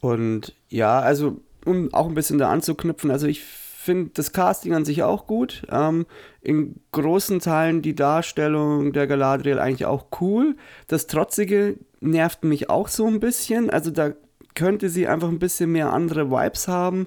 Und 0.00 0.54
ja, 0.68 1.00
also 1.00 1.40
um 1.68 1.92
auch 1.94 2.08
ein 2.08 2.14
bisschen 2.14 2.38
da 2.38 2.50
anzuknüpfen, 2.50 3.10
also 3.10 3.26
ich 3.26 3.44
finde 3.88 4.10
das 4.14 4.32
Casting 4.32 4.74
an 4.74 4.84
sich 4.84 5.02
auch 5.02 5.26
gut. 5.26 5.62
Ähm, 5.70 6.06
in 6.42 6.80
großen 6.92 7.40
Teilen 7.40 7.80
die 7.80 7.94
Darstellung 7.94 8.92
der 8.92 9.06
Galadriel 9.06 9.58
eigentlich 9.58 9.86
auch 9.86 10.06
cool. 10.20 10.56
Das 10.88 11.06
Trotzige 11.06 11.76
nervt 12.00 12.44
mich 12.44 12.68
auch 12.68 12.88
so 12.88 13.06
ein 13.06 13.18
bisschen. 13.18 13.70
Also 13.70 13.90
da 13.90 14.12
könnte 14.54 14.90
sie 14.90 15.06
einfach 15.06 15.28
ein 15.28 15.38
bisschen 15.38 15.72
mehr 15.72 15.92
andere 15.92 16.30
Vibes 16.30 16.68
haben. 16.68 17.06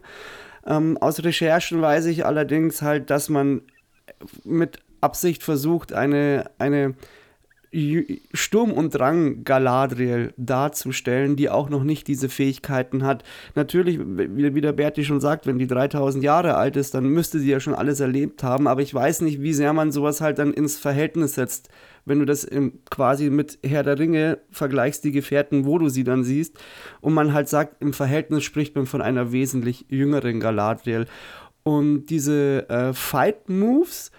Ähm, 0.66 0.97
aus 0.97 1.24
Recherchen 1.24 1.82
weiß 1.82 2.05
ich 2.05 2.26
allerdings 2.26 2.82
halt, 2.82 3.12
dass 3.12 3.30
man 3.30 3.62
mit 4.43 4.80
Absicht 5.01 5.43
versucht, 5.43 5.93
eine, 5.93 6.49
eine 6.57 6.95
Sturm 8.34 8.74
und 8.74 8.93
Drang 8.93 9.45
Galadriel 9.45 10.34
darzustellen, 10.36 11.38
die 11.38 11.49
auch 11.49 11.69
noch 11.69 11.84
nicht 11.84 12.07
diese 12.07 12.28
Fähigkeiten 12.28 13.05
hat. 13.05 13.24
Natürlich, 13.55 13.97
wie, 13.97 14.61
der 14.61 14.74
Berti 14.74 15.05
schon 15.05 15.22
sagt, 15.22 15.47
wenn 15.47 15.57
die 15.57 15.67
3000 15.67 16.22
Jahre 16.22 16.55
alt 16.55 16.76
ist, 16.76 16.93
dann 16.93 17.05
müsste 17.05 17.39
sie 17.39 17.49
ja 17.49 17.61
schon 17.61 17.74
alles 17.74 18.01
erlebt 18.01 18.43
haben, 18.43 18.67
aber 18.67 18.82
ich 18.82 18.93
weiß 18.93 19.22
nicht, 19.22 19.41
wie 19.41 19.53
sehr 19.53 19.72
man 19.72 19.93
sowas 19.93 20.19
halt 20.19 20.39
dann 20.39 20.53
ins 20.53 20.78
Verhältnis 20.78 21.36
setzt, 21.36 21.69
wenn 22.03 22.19
du 22.19 22.26
das 22.26 22.45
quasi 22.89 23.30
mit 23.30 23.59
Herr 23.63 23.84
der 23.84 23.97
Ringe 23.97 24.39
vergleichst, 24.49 25.05
die 25.05 25.11
Gefährten, 25.11 25.65
wo 25.65 25.78
du 25.78 25.88
sie 25.88 26.03
dann 26.03 26.26
siehst, 26.26 26.57
und 26.99 27.13
man 27.13 27.32
halt 27.32 27.47
sagt, 27.47 27.82
im 27.82 27.93
Verhältnis 27.93 28.43
spricht 28.43 28.76
man 28.76 28.86
von 28.86 29.01
einer 29.01 29.32
wesentlich 29.32 29.86
jüngeren 29.88 30.41
Galadriel. 30.41 31.05
Und 31.63 32.07
diese 32.07 32.67
äh, 32.69 32.91
Fight-Moves 32.91 34.11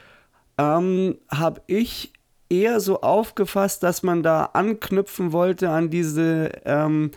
ähm, 0.58 1.18
habe 1.28 1.60
ich 1.66 2.12
eher 2.52 2.80
so 2.80 3.00
aufgefasst, 3.00 3.82
dass 3.82 4.02
man 4.02 4.22
da 4.22 4.50
anknüpfen 4.52 5.32
wollte 5.32 5.70
an 5.70 5.90
diese 5.90 6.50
ähm, 6.64 7.10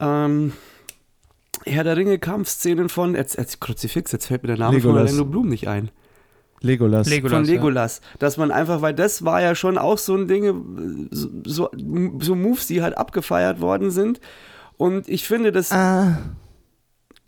ähm, 0.00 0.52
Herr 1.66 1.84
der 1.84 1.96
Ringe 1.96 2.18
Kampfszenen 2.18 2.88
von 2.88 3.14
jetzt, 3.14 3.36
jetzt 3.36 3.60
Kruzifix, 3.60 4.12
jetzt 4.12 4.26
fällt 4.26 4.42
mir 4.44 4.48
der 4.48 4.58
Name 4.58 4.76
Legolas. 4.76 4.94
von 4.94 5.00
Orlando 5.00 5.24
Bloom 5.24 5.48
nicht 5.48 5.68
ein. 5.68 5.90
Legolas. 6.60 7.08
Legolas, 7.08 7.36
von 7.36 7.44
ja. 7.44 7.52
Legolas, 7.52 8.00
dass 8.18 8.36
man 8.36 8.50
einfach, 8.50 8.82
weil 8.82 8.94
das 8.94 9.24
war 9.24 9.40
ja 9.42 9.54
schon 9.54 9.78
auch 9.78 9.98
so 9.98 10.16
ein 10.16 10.26
Ding, 10.26 11.08
so, 11.10 11.28
so, 11.44 11.70
so 12.20 12.34
Moves, 12.34 12.66
die 12.66 12.82
halt 12.82 12.96
abgefeiert 12.98 13.60
worden 13.60 13.90
sind. 13.90 14.20
Und 14.76 15.08
ich 15.08 15.26
finde 15.26 15.52
das 15.52 15.72
Ah. 15.72 16.18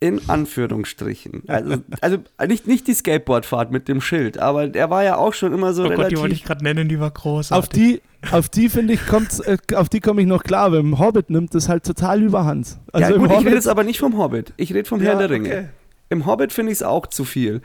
In 0.01 0.21
Anführungsstrichen. 0.29 1.43
Also, 1.47 1.77
also 2.01 2.19
nicht, 2.47 2.67
nicht 2.67 2.87
die 2.87 2.95
Skateboardfahrt 2.95 3.71
mit 3.71 3.87
dem 3.87 4.01
Schild, 4.01 4.39
aber 4.39 4.67
der 4.69 4.89
war 4.91 5.05
ja 5.05 5.17
auch 5.17 5.35
schon 5.35 5.53
immer 5.53 5.75
so 5.75 5.85
Oh 5.85 5.89
Gott, 5.89 5.97
die 5.97 6.01
wollte 6.03 6.17
relativ. 6.17 6.39
ich 6.39 6.45
gerade 6.45 6.65
nennen, 6.65 6.89
die 6.89 6.99
war 6.99 7.11
großartig. 7.11 7.63
Auf 7.63 7.69
die, 7.69 8.01
auf 8.33 8.49
die 8.49 8.69
finde 8.71 8.95
ich, 8.95 9.07
kommt's, 9.07 9.41
äh, 9.41 9.59
auf 9.75 9.89
die 9.91 10.01
komme 10.01 10.23
ich 10.23 10.27
noch 10.27 10.43
klar, 10.43 10.73
im 10.75 10.99
Hobbit 10.99 11.29
nimmt 11.31 11.55
das 11.55 11.69
halt 11.69 11.85
total 11.85 12.23
überhand. 12.23 12.79
Also 12.93 13.11
ja, 13.11 13.15
im 13.15 13.21
gut, 13.21 13.31
ich 13.31 13.37
Hobbit, 13.37 13.47
rede 13.47 13.57
jetzt 13.57 13.69
aber 13.69 13.85
nicht 13.85 13.99
vom 14.01 14.17
Hobbit. 14.17 14.55
Ich 14.57 14.73
rede 14.73 14.89
vom 14.89 15.01
Ja, 15.01 15.09
Herrn 15.11 15.19
der 15.19 15.31
Ringe. 15.31 15.49
okay. 15.49 15.69
Im 16.09 16.25
Hobbit 16.27 16.53
finde 16.53 16.73
ich 16.73 16.79
es 16.79 16.83
auch 16.83 17.07
zu 17.07 17.25
viel. 17.25 17.61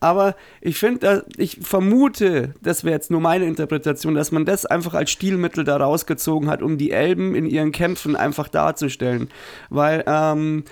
Aber 0.00 0.36
ich 0.60 0.78
finde, 0.78 1.24
ich 1.38 1.58
vermute, 1.60 2.54
das 2.62 2.84
wäre 2.84 2.94
jetzt 2.94 3.10
nur 3.10 3.20
meine 3.20 3.46
Interpretation, 3.46 4.14
dass 4.14 4.30
man 4.30 4.44
das 4.44 4.64
einfach 4.64 4.94
als 4.94 5.10
Stilmittel 5.10 5.64
da 5.64 5.76
rausgezogen 5.76 6.48
hat, 6.48 6.62
um 6.62 6.78
die 6.78 6.92
Elben 6.92 7.34
in 7.34 7.46
ihren 7.46 7.72
Kämpfen 7.72 8.14
einfach 8.14 8.46
darzustellen. 8.46 9.28
Weil 9.70 10.04
ähm, 10.06 10.62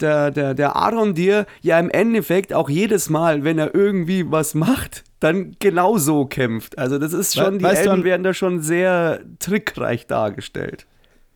der, 0.00 0.30
der, 0.30 0.54
der 0.54 0.76
Arondir 0.76 1.46
ja 1.62 1.78
im 1.78 1.90
Endeffekt 1.90 2.52
auch 2.52 2.68
jedes 2.70 3.10
Mal, 3.10 3.44
wenn 3.44 3.58
er 3.58 3.74
irgendwie 3.74 4.30
was 4.30 4.54
macht, 4.54 5.04
dann 5.20 5.56
genau 5.58 5.98
so 5.98 6.26
kämpft. 6.26 6.78
Also 6.78 6.98
das 6.98 7.12
ist 7.12 7.34
schon, 7.34 7.54
We- 7.54 7.58
die 7.58 7.64
weißt 7.64 7.86
du, 7.86 7.90
Elben 7.90 8.04
werden 8.04 8.22
da 8.22 8.34
schon 8.34 8.60
sehr 8.62 9.20
trickreich 9.38 10.06
dargestellt. 10.06 10.86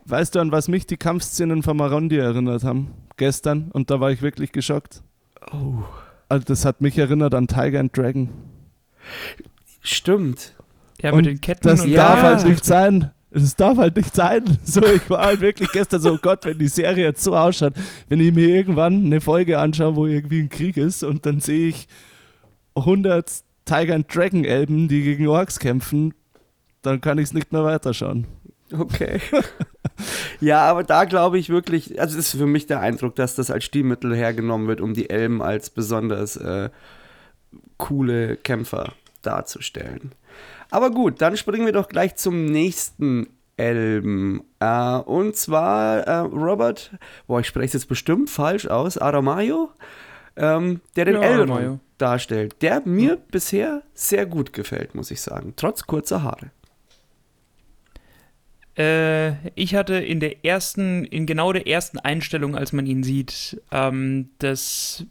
Weißt 0.06 0.34
du, 0.34 0.40
an 0.40 0.50
was 0.52 0.68
mich 0.68 0.86
die 0.86 0.96
Kampfszenen 0.96 1.62
von 1.62 1.76
Marondi 1.76 2.16
erinnert 2.18 2.64
haben? 2.64 2.92
Gestern. 3.16 3.70
Und 3.72 3.90
da 3.90 4.00
war 4.00 4.10
ich 4.10 4.22
wirklich 4.22 4.50
geschockt. 4.52 5.02
Oh. 5.52 5.82
Also 6.28 6.44
das 6.46 6.64
hat 6.64 6.80
mich 6.80 6.96
erinnert 6.98 7.34
an 7.34 7.46
Tiger 7.46 7.80
and 7.80 7.96
Dragon. 7.96 8.28
Stimmt. 9.82 10.54
ja, 11.02 11.10
und 11.10 11.16
mit 11.18 11.26
den 11.26 11.40
Ketten 11.40 11.66
Das 11.68 11.80
und 11.82 11.90
Ja. 11.90 12.08
darf 12.08 12.22
halt 12.22 12.44
nicht 12.46 12.64
sein. 12.64 13.10
Es 13.32 13.54
darf 13.54 13.78
halt 13.78 13.96
nicht 13.96 14.14
sein. 14.14 14.44
So, 14.64 14.82
ich 14.84 15.08
war 15.08 15.24
halt 15.24 15.40
wirklich 15.40 15.70
gestern 15.72 16.00
so, 16.00 16.12
oh 16.12 16.18
Gott, 16.20 16.44
wenn 16.44 16.58
die 16.58 16.68
Serie 16.68 17.04
jetzt 17.04 17.22
so 17.22 17.36
ausschaut, 17.36 17.74
wenn 18.08 18.20
ich 18.20 18.34
mir 18.34 18.48
irgendwann 18.48 19.04
eine 19.04 19.20
Folge 19.20 19.58
anschaue, 19.58 19.96
wo 19.96 20.06
irgendwie 20.06 20.40
ein 20.40 20.48
Krieg 20.48 20.76
ist 20.76 21.02
und 21.02 21.26
dann 21.26 21.40
sehe 21.40 21.68
ich 21.68 21.88
100 22.74 23.30
Tiger 23.64 23.94
and 23.94 24.14
Dragon 24.14 24.44
Elben, 24.44 24.88
die 24.88 25.02
gegen 25.02 25.28
Orks 25.28 25.58
kämpfen, 25.58 26.14
dann 26.82 27.00
kann 27.00 27.18
ich 27.18 27.24
es 27.24 27.34
nicht 27.34 27.52
mehr 27.52 27.64
weiterschauen. 27.64 28.26
Okay. 28.72 29.20
ja, 30.40 30.62
aber 30.62 30.84
da 30.84 31.04
glaube 31.04 31.38
ich 31.38 31.48
wirklich, 31.48 32.00
also 32.00 32.18
ist 32.18 32.36
für 32.36 32.46
mich 32.46 32.66
der 32.66 32.80
Eindruck, 32.80 33.16
dass 33.16 33.34
das 33.34 33.50
als 33.50 33.64
Stilmittel 33.64 34.14
hergenommen 34.14 34.68
wird, 34.68 34.80
um 34.80 34.94
die 34.94 35.10
Elben 35.10 35.42
als 35.42 35.70
besonders 35.70 36.36
äh, 36.36 36.70
coole 37.76 38.36
Kämpfer 38.36 38.92
darzustellen. 39.22 40.12
Aber 40.70 40.90
gut, 40.90 41.20
dann 41.20 41.36
springen 41.36 41.66
wir 41.66 41.72
doch 41.72 41.88
gleich 41.88 42.16
zum 42.16 42.44
nächsten 42.46 43.28
Elben. 43.56 44.42
Äh, 44.60 44.98
und 44.98 45.36
zwar 45.36 45.98
äh, 46.00 46.16
Robert, 46.20 46.92
boah, 47.26 47.40
ich 47.40 47.46
spreche 47.46 47.66
es 47.66 47.72
jetzt 47.74 47.88
bestimmt 47.88 48.30
falsch 48.30 48.66
aus, 48.66 48.96
Aramayo, 48.96 49.70
ähm, 50.36 50.80
der 50.96 51.04
den 51.06 51.16
Ja, 51.16 51.22
Elrond 51.22 51.50
Aramayo. 51.50 51.80
darstellt, 51.98 52.62
der 52.62 52.82
mir 52.86 53.16
bisher 53.16 53.82
sehr 53.92 54.24
gut 54.26 54.52
gefällt, 54.52 54.94
muss 54.94 55.10
ich 55.10 55.20
sagen, 55.20 55.52
trotz 55.56 55.86
kurzer 55.86 56.22
Haare. 56.22 56.50
Äh, 58.78 59.50
ich 59.56 59.74
hatte 59.74 59.94
in 59.94 60.20
der 60.20 60.44
ersten, 60.44 61.04
in 61.04 61.26
genau 61.26 61.52
der 61.52 61.66
ersten 61.66 61.98
Einstellung, 61.98 62.54
als 62.56 62.72
man 62.72 62.86
ihn 62.86 63.02
sieht, 63.02 63.60
ähm, 63.72 64.30
das 64.38 65.04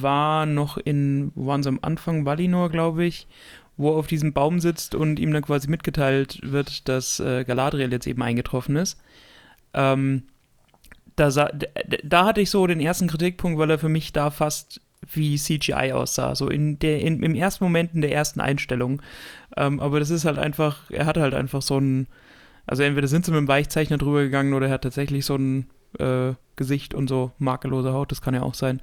war 0.00 0.46
noch 0.46 0.76
in, 0.78 1.32
wo 1.34 1.46
waren 1.46 1.62
sie 1.62 1.68
am 1.70 1.80
Anfang, 1.82 2.24
Valinor, 2.24 2.70
glaube 2.70 3.04
ich, 3.04 3.26
wo 3.76 3.90
er 3.90 3.96
auf 3.96 4.06
diesem 4.06 4.32
Baum 4.32 4.60
sitzt 4.60 4.94
und 4.94 5.18
ihm 5.18 5.32
dann 5.32 5.42
quasi 5.42 5.68
mitgeteilt 5.68 6.40
wird, 6.42 6.88
dass 6.88 7.20
äh, 7.20 7.44
Galadriel 7.44 7.92
jetzt 7.92 8.06
eben 8.06 8.22
eingetroffen 8.22 8.76
ist. 8.76 9.00
Ähm, 9.72 10.24
da, 11.16 11.30
da 12.02 12.24
hatte 12.24 12.40
ich 12.40 12.50
so 12.50 12.66
den 12.66 12.80
ersten 12.80 13.08
Kritikpunkt, 13.08 13.58
weil 13.58 13.70
er 13.70 13.78
für 13.78 13.88
mich 13.88 14.12
da 14.12 14.30
fast 14.30 14.80
wie 15.12 15.36
CGI 15.36 15.92
aussah, 15.92 16.34
so 16.34 16.48
in 16.48 16.78
der, 16.78 17.00
in, 17.00 17.22
im 17.22 17.34
ersten 17.34 17.64
Moment 17.64 17.94
in 17.94 18.00
der 18.00 18.12
ersten 18.12 18.40
Einstellung. 18.40 19.02
Ähm, 19.56 19.80
aber 19.80 20.00
das 20.00 20.10
ist 20.10 20.24
halt 20.24 20.38
einfach, 20.38 20.90
er 20.90 21.06
hat 21.06 21.16
halt 21.16 21.34
einfach 21.34 21.62
so 21.62 21.78
ein, 21.78 22.06
also 22.66 22.82
entweder 22.82 23.06
sind 23.06 23.24
sie 23.24 23.30
mit 23.30 23.38
dem 23.38 23.48
Weichzeichner 23.48 23.98
drüber 23.98 24.22
gegangen 24.22 24.54
oder 24.54 24.66
er 24.66 24.72
hat 24.72 24.82
tatsächlich 24.82 25.26
so 25.26 25.36
ein 25.36 25.66
äh, 25.98 26.32
Gesicht 26.56 26.94
und 26.94 27.08
so 27.08 27.32
makellose 27.38 27.92
Haut, 27.92 28.10
das 28.10 28.22
kann 28.22 28.34
ja 28.34 28.42
auch 28.42 28.54
sein. 28.54 28.80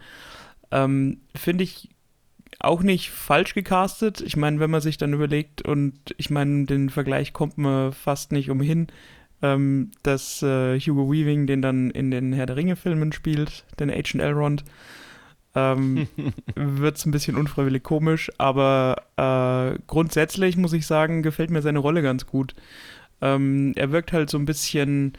Ähm, 0.71 1.21
Finde 1.35 1.63
ich 1.63 1.89
auch 2.59 2.83
nicht 2.83 3.11
falsch 3.11 3.53
gecastet. 3.53 4.21
Ich 4.21 4.37
meine, 4.37 4.59
wenn 4.59 4.71
man 4.71 4.81
sich 4.81 4.97
dann 4.97 5.13
überlegt, 5.13 5.61
und 5.61 5.93
ich 6.17 6.29
meine, 6.29 6.65
den 6.65 6.89
Vergleich 6.89 7.33
kommt 7.33 7.57
man 7.57 7.93
fast 7.93 8.31
nicht 8.31 8.49
umhin, 8.49 8.87
ähm, 9.41 9.91
dass 10.03 10.43
äh, 10.43 10.79
Hugo 10.79 11.11
Weaving 11.11 11.47
den 11.47 11.61
dann 11.61 11.89
in 11.91 12.11
den 12.11 12.33
Herr 12.33 12.45
der 12.45 12.55
Ringe-Filmen 12.55 13.11
spielt, 13.11 13.65
den 13.79 13.89
Agent 13.89 14.21
Elrond, 14.21 14.63
ähm, 15.55 16.07
wird 16.55 16.97
es 16.97 17.05
ein 17.05 17.11
bisschen 17.11 17.35
unfreiwillig 17.35 17.83
komisch, 17.83 18.31
aber 18.37 19.03
äh, 19.17 19.79
grundsätzlich 19.87 20.57
muss 20.57 20.73
ich 20.73 20.85
sagen, 20.85 21.23
gefällt 21.23 21.49
mir 21.49 21.61
seine 21.61 21.79
Rolle 21.79 22.01
ganz 22.01 22.25
gut. 22.25 22.55
Ähm, 23.21 23.73
er 23.75 23.91
wirkt 23.91 24.13
halt 24.13 24.29
so 24.29 24.37
ein 24.37 24.45
bisschen 24.45 25.13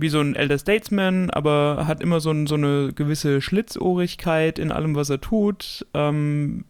wie 0.00 0.08
so 0.08 0.20
ein 0.20 0.36
Elder 0.36 0.58
Statesman, 0.58 1.30
aber 1.30 1.84
hat 1.86 2.00
immer 2.00 2.20
so, 2.20 2.30
ein, 2.30 2.46
so 2.46 2.54
eine 2.54 2.92
gewisse 2.94 3.40
Schlitzohrigkeit 3.40 4.58
in 4.58 4.72
allem, 4.72 4.94
was 4.94 5.10
er 5.10 5.20
tut. 5.20 5.86
Ähm, 5.94 6.64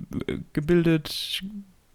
gebildet, 0.52 1.42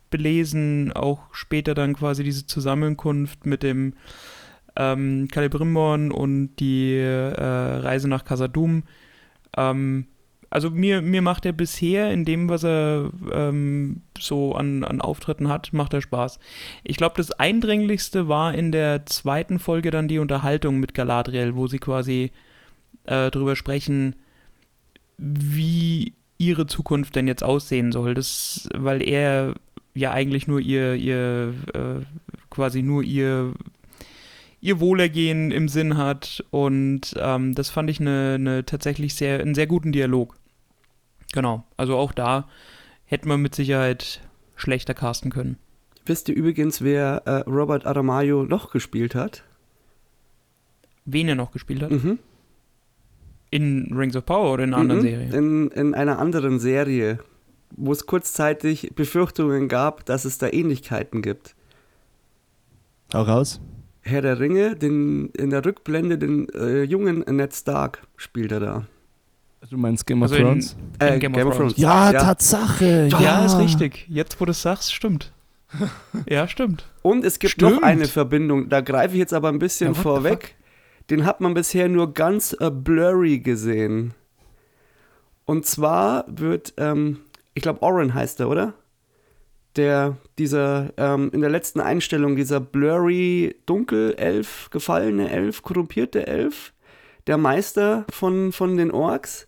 belesen, 0.10 0.92
auch 0.94 1.34
später 1.34 1.74
dann 1.74 1.96
quasi 1.96 2.24
diese 2.24 2.46
Zusammenkunft 2.46 3.46
mit 3.46 3.64
dem 3.64 3.94
ähm, 4.76 5.28
Celebrimbor 5.32 5.94
und 5.94 6.56
die 6.60 6.96
äh, 6.96 7.42
Reise 7.42 8.08
nach 8.08 8.26
Casadum. 8.26 8.84
Ähm, 9.58 10.08
also 10.54 10.70
mir, 10.70 11.02
mir 11.02 11.24
macht 11.24 11.48
er 11.48 11.52
bisher 11.52 12.12
in 12.12 12.26
dem, 12.26 12.48
was 12.48 12.64
er 12.64 13.10
ähm, 13.32 14.02
so 14.20 14.54
an, 14.54 14.84
an 14.84 15.02
Auftritten 15.02 15.50
hat, 15.50 15.74
macht 15.74 15.96
er 15.96 16.02
Spaß. 16.02 16.38
Ich 16.84 16.98
glaube, 16.98 17.16
das 17.18 17.32
Eindringlichste 17.32 18.28
war 18.28 18.54
in 18.54 18.72
der 18.72 19.08
zweiten 19.08 19.58
Folge 19.58 19.90
dann 19.90 20.08
die 20.08 20.20
Unterhaltung 20.20 20.80
mit 20.80 20.94
Galadriel, 20.94 21.56
wo 21.56 21.66
sie 21.66 21.80
quasi 21.80 22.32
äh, 23.06 23.32
drüber 23.32 23.56
sprechen, 23.56 24.16
wie 25.18 26.14
ihre 26.38 26.68
Zukunft 26.68 27.16
denn 27.16 27.28
jetzt 27.28 27.44
aussehen 27.44 27.92
soll. 27.92 28.14
Das, 28.14 28.70
weil 28.76 29.02
er 29.02 29.56
ja 29.96 30.12
eigentlich 30.12 30.48
nur 30.48 30.60
ihr, 30.60 30.94
ihr 30.94 31.56
äh, 31.74 32.06
quasi 32.52 32.84
nur 32.84 33.02
ihr 33.02 33.54
ihr 34.62 34.80
Wohlergehen 34.80 35.52
im 35.52 35.68
Sinn 35.68 35.98
hat 35.98 36.42
und 36.50 37.16
ähm, 37.18 37.54
das 37.54 37.70
fand 37.70 37.90
ich 37.90 38.00
eine, 38.00 38.36
eine 38.36 38.66
tatsächlich 38.66 39.14
sehr, 39.14 39.42
einen 39.42 39.56
sehr 39.56 39.68
guten 39.68 39.92
Dialog. 39.92 40.36
Genau, 41.34 41.66
also 41.76 41.98
auch 41.98 42.14
da 42.14 42.48
hätte 43.06 43.28
man 43.28 43.42
mit 43.42 43.54
Sicherheit 43.56 44.22
schlechter 44.56 44.94
casten 44.94 45.30
können. 45.32 45.58
Wisst 46.06 46.30
ihr 46.30 46.36
übrigens, 46.36 46.82
wer 46.82 47.24
äh, 47.26 47.50
Robert 47.50 47.86
Aramayo 47.86 48.44
noch 48.46 48.72
gespielt 48.72 49.16
hat? 49.16 49.44
Wen 51.06 51.28
er 51.28 51.36
noch 51.36 51.52
gespielt 51.52 51.82
hat? 51.82 51.92
Mhm. 51.92 52.20
In 53.50 53.94
Rings 53.96 54.16
of 54.16 54.26
Power 54.26 54.54
oder 54.54 54.64
in 54.64 54.74
einer 54.74 54.82
anderen 54.82 55.02
Mhm. 55.02 55.06
Serie? 55.06 55.38
In, 55.38 55.68
in 55.72 55.94
einer 55.96 56.20
anderen 56.20 56.60
Serie, 56.60 57.20
wo 57.76 57.92
es 57.92 58.06
kurzzeitig 58.06 58.92
Befürchtungen 58.96 59.68
gab, 59.68 60.06
dass 60.06 60.26
es 60.26 60.38
da 60.38 60.48
Ähnlichkeiten 60.50 61.22
gibt. 61.22 61.56
Hau 63.14 63.22
raus. 63.24 63.60
Herr 64.02 64.22
der 64.22 64.40
Ringe, 64.40 64.76
den, 64.76 65.30
in 65.30 65.50
der 65.50 65.64
Rückblende 65.66 66.18
den 66.18 66.50
äh, 66.50 66.84
jungen 66.84 67.20
Ned 67.20 67.54
Stark 67.54 68.06
spielt 68.18 68.52
er 68.52 68.60
da. 68.60 68.86
Du 69.70 69.78
meinst 69.78 70.06
Game 70.06 70.22
of 70.22 70.32
Also 70.32 70.36
in- 70.36 70.44
Thrones? 70.44 70.76
Äh, 71.00 71.20
Game 71.20 71.36
of 71.48 71.56
Thrones. 71.58 71.74
Ja, 71.78 72.12
Ja. 72.12 72.24
Tatsache. 72.24 73.08
Ja, 73.10 73.20
Ja, 73.22 73.46
ist 73.46 73.58
richtig. 73.58 74.06
Jetzt, 74.10 74.40
wo 74.40 74.46
du 74.46 74.52
es 74.52 74.62
sagst, 74.62 74.94
stimmt. 74.94 75.32
Ja, 76.30 76.48
stimmt. 76.48 76.86
Und 77.02 77.26
es 77.26 77.40
gibt 77.40 77.54
Stimmt. 77.54 77.76
noch 77.76 77.82
eine 77.82 78.06
Verbindung, 78.06 78.70
da 78.70 78.82
greife 78.82 79.14
ich 79.16 79.20
jetzt 79.20 79.34
aber 79.34 79.50
ein 79.50 79.60
bisschen 79.60 79.94
Ja, 79.94 80.00
vorweg. 80.02 80.56
Den 81.10 81.26
hat 81.26 81.42
man 81.42 81.54
bisher 81.54 81.90
nur 81.90 82.14
ganz 82.14 82.56
äh, 82.60 82.70
blurry 82.70 83.40
gesehen. 83.40 84.14
Und 85.46 85.66
zwar 85.66 86.26
wird, 86.28 86.74
ähm, 86.78 87.20
ich 87.54 87.64
glaube, 87.64 87.82
Oren 87.82 88.14
heißt 88.14 88.40
er, 88.40 88.50
oder? 88.50 88.74
Der, 89.76 90.18
dieser, 90.38 90.94
ähm, 90.98 91.32
in 91.34 91.42
der 91.42 91.50
letzten 91.50 91.80
Einstellung, 91.82 92.36
dieser 92.36 92.60
blurry 92.60 93.56
Dunkelelf, 93.66 94.70
gefallene 94.70 95.30
Elf, 95.32 95.64
korrumpierte 95.64 96.28
Elf, 96.28 96.73
der 97.28 97.38
Meister 97.38 98.06
von, 98.10 98.52
von 98.52 98.78
den 98.78 98.92
Orks, 98.92 99.48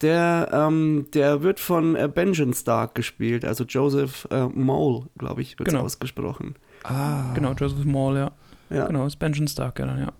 der, 0.00 0.50
ähm, 0.52 1.06
der 1.14 1.42
wird 1.42 1.60
von 1.60 1.94
äh, 1.96 2.08
Benjamin 2.12 2.54
Stark 2.54 2.94
gespielt, 2.94 3.44
also 3.44 3.64
Joseph 3.64 4.26
äh, 4.30 4.46
Mole, 4.46 5.06
glaube 5.18 5.42
ich, 5.42 5.58
wird 5.58 5.68
Genau. 5.68 5.82
ausgesprochen. 5.82 6.56
Ah. 6.82 7.32
Genau, 7.34 7.52
Joseph 7.52 7.84
Maul, 7.84 8.16
ja. 8.16 8.32
Ja. 8.70 8.86
Genau, 8.86 9.06
ist 9.06 9.18
Benjamin 9.18 9.48
Stark, 9.48 9.78
ja, 9.78 9.86
dann, 9.86 9.98
ja. 10.00 10.12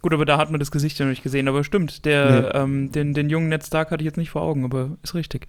Gut, 0.00 0.14
aber 0.14 0.24
da 0.24 0.36
hat 0.38 0.50
man 0.50 0.58
das 0.60 0.70
Gesicht 0.70 0.98
ja 0.98 1.04
noch 1.04 1.10
nicht 1.10 1.22
gesehen, 1.22 1.46
aber 1.48 1.62
stimmt, 1.64 2.04
der, 2.04 2.54
ähm, 2.54 2.90
den, 2.92 3.14
den 3.14 3.28
jungen 3.30 3.48
Ned 3.48 3.64
Stark 3.64 3.90
hatte 3.90 4.02
ich 4.02 4.06
jetzt 4.06 4.16
nicht 4.16 4.30
vor 4.30 4.42
Augen, 4.42 4.64
aber 4.64 4.96
ist 5.02 5.14
richtig. 5.14 5.48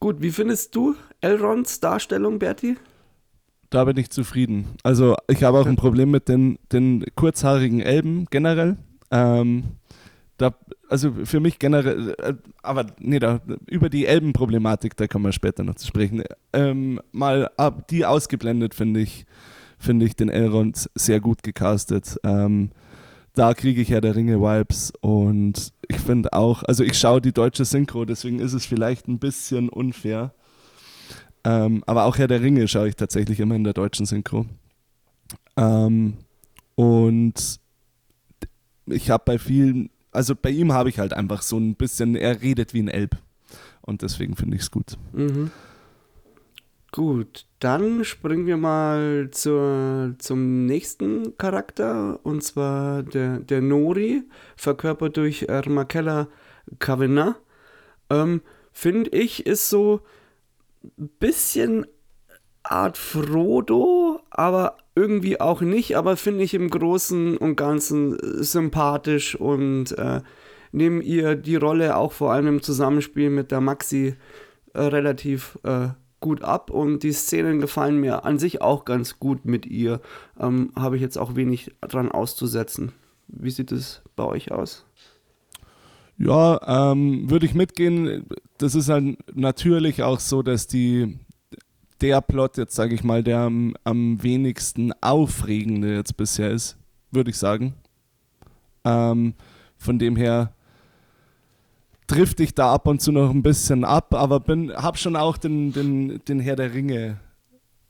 Gut, 0.00 0.20
wie 0.20 0.30
findest 0.30 0.76
du 0.76 0.94
Elrons 1.20 1.80
Darstellung, 1.80 2.38
Berti? 2.38 2.76
Da 3.70 3.84
bin 3.84 3.96
ich 3.96 4.10
zufrieden. 4.10 4.76
Also 4.82 5.16
ich 5.28 5.42
habe 5.42 5.58
auch 5.58 5.66
ein 5.66 5.76
Problem 5.76 6.10
mit 6.10 6.28
den, 6.28 6.58
den 6.72 7.04
kurzhaarigen 7.16 7.80
Elben 7.80 8.26
generell. 8.30 8.76
Ähm, 9.10 9.64
da, 10.38 10.54
also 10.88 11.12
für 11.24 11.40
mich 11.40 11.58
generell, 11.58 12.14
äh, 12.18 12.34
aber 12.62 12.86
nee, 13.00 13.18
da, 13.18 13.40
über 13.66 13.88
die 13.88 14.06
Elbenproblematik, 14.06 14.96
da 14.96 15.08
kommen 15.08 15.24
wir 15.24 15.32
später 15.32 15.64
noch 15.64 15.74
zu 15.74 15.86
sprechen. 15.86 16.22
Ähm, 16.52 17.00
mal 17.12 17.50
ab, 17.56 17.88
die 17.88 18.06
ausgeblendet 18.06 18.74
finde 18.74 19.00
ich, 19.00 19.26
finde 19.78 20.06
ich 20.06 20.14
den 20.14 20.28
Elrond 20.28 20.88
sehr 20.94 21.20
gut 21.20 21.42
gecastet. 21.42 22.18
Ähm, 22.22 22.70
da 23.34 23.54
kriege 23.54 23.80
ich 23.80 23.88
ja 23.88 24.00
der 24.00 24.16
Ringe-Vibes 24.16 24.92
und 25.00 25.72
ich 25.88 25.98
finde 25.98 26.32
auch, 26.32 26.62
also 26.64 26.82
ich 26.82 26.98
schaue 26.98 27.20
die 27.20 27.32
deutsche 27.32 27.64
Synchro, 27.64 28.04
deswegen 28.04 28.40
ist 28.40 28.52
es 28.52 28.66
vielleicht 28.66 29.08
ein 29.08 29.18
bisschen 29.18 29.68
unfair. 29.68 30.32
Ähm, 31.44 31.82
aber 31.86 32.04
auch 32.04 32.18
Herr 32.18 32.26
der 32.26 32.42
Ringe 32.42 32.66
schaue 32.68 32.88
ich 32.88 32.96
tatsächlich 32.96 33.40
immer 33.40 33.54
in 33.54 33.64
der 33.64 33.74
deutschen 33.74 34.06
Synchro. 34.06 34.46
Ähm, 35.56 36.14
und 36.74 37.60
ich 38.90 39.10
habe 39.10 39.22
bei 39.26 39.38
vielen, 39.38 39.90
also 40.12 40.34
bei 40.34 40.50
ihm 40.50 40.72
habe 40.72 40.88
ich 40.88 40.98
halt 40.98 41.12
einfach 41.12 41.42
so 41.42 41.58
ein 41.58 41.74
bisschen, 41.74 42.14
er 42.14 42.42
redet 42.42 42.74
wie 42.74 42.82
ein 42.82 42.88
Elb. 42.88 43.16
Und 43.82 44.02
deswegen 44.02 44.36
finde 44.36 44.56
ich 44.56 44.62
es 44.62 44.70
gut. 44.70 44.98
Mhm. 45.12 45.50
Gut, 46.90 47.46
dann 47.60 48.02
springen 48.04 48.46
wir 48.46 48.56
mal 48.56 49.28
zur, 49.30 50.14
zum 50.18 50.64
nächsten 50.64 51.36
Charakter, 51.36 52.18
und 52.22 52.42
zwar 52.42 53.02
der, 53.02 53.40
der 53.40 53.60
Nori, 53.60 54.22
verkörpert 54.56 55.16
durch 55.18 55.46
Makella 55.66 56.28
Kavanagh. 56.78 57.36
Ähm, 58.10 58.40
Finde 58.72 59.10
ich, 59.10 59.44
ist 59.44 59.68
so 59.68 60.00
ein 60.98 61.10
bisschen 61.18 61.86
Art 62.62 62.96
Frodo, 62.96 64.20
aber 64.30 64.76
irgendwie 64.98 65.40
auch 65.40 65.60
nicht, 65.60 65.96
aber 65.96 66.16
finde 66.16 66.42
ich 66.42 66.54
im 66.54 66.68
Großen 66.68 67.36
und 67.36 67.56
Ganzen 67.56 68.18
äh, 68.18 68.42
sympathisch 68.42 69.36
und 69.36 69.96
äh, 69.96 70.20
nehme 70.72 71.02
ihr 71.02 71.36
die 71.36 71.56
Rolle 71.56 71.96
auch 71.96 72.12
vor 72.12 72.32
allem 72.32 72.48
im 72.48 72.62
Zusammenspiel 72.62 73.30
mit 73.30 73.52
der 73.52 73.60
Maxi 73.60 74.16
äh, 74.74 74.80
relativ 74.80 75.56
äh, 75.62 75.88
gut 76.20 76.42
ab 76.42 76.70
und 76.70 77.04
die 77.04 77.12
Szenen 77.12 77.60
gefallen 77.60 78.00
mir 78.00 78.24
an 78.24 78.40
sich 78.40 78.60
auch 78.60 78.84
ganz 78.84 79.20
gut 79.20 79.44
mit 79.44 79.66
ihr. 79.66 80.00
Ähm, 80.38 80.72
Habe 80.74 80.96
ich 80.96 81.02
jetzt 81.02 81.16
auch 81.16 81.36
wenig 81.36 81.70
dran 81.80 82.10
auszusetzen. 82.10 82.92
Wie 83.28 83.50
sieht 83.50 83.70
es 83.70 84.02
bei 84.16 84.24
euch 84.24 84.50
aus? 84.50 84.84
Ja, 86.18 86.90
ähm, 86.90 87.30
würde 87.30 87.46
ich 87.46 87.54
mitgehen. 87.54 88.26
Das 88.58 88.74
ist 88.74 88.88
halt 88.88 89.18
natürlich 89.36 90.02
auch 90.02 90.18
so, 90.18 90.42
dass 90.42 90.66
die 90.66 91.20
der 92.00 92.20
Plot 92.20 92.56
jetzt, 92.56 92.74
sage 92.74 92.94
ich 92.94 93.04
mal, 93.04 93.22
der 93.22 93.40
am, 93.40 93.74
am 93.84 94.22
wenigsten 94.22 94.92
aufregende 95.00 95.94
jetzt 95.94 96.16
bisher 96.16 96.50
ist, 96.50 96.76
würde 97.10 97.30
ich 97.30 97.36
sagen. 97.36 97.74
Ähm, 98.84 99.34
von 99.76 99.98
dem 99.98 100.16
her 100.16 100.52
trifft 102.06 102.40
ich 102.40 102.54
da 102.54 102.72
ab 102.72 102.86
und 102.86 103.00
zu 103.00 103.12
noch 103.12 103.30
ein 103.30 103.42
bisschen 103.42 103.84
ab, 103.84 104.14
aber 104.14 104.40
bin, 104.40 104.72
hab 104.72 104.98
schon 104.98 105.16
auch 105.16 105.36
den, 105.36 105.72
den, 105.72 106.20
den 106.26 106.40
Herr 106.40 106.56
der 106.56 106.72
Ringe 106.72 107.18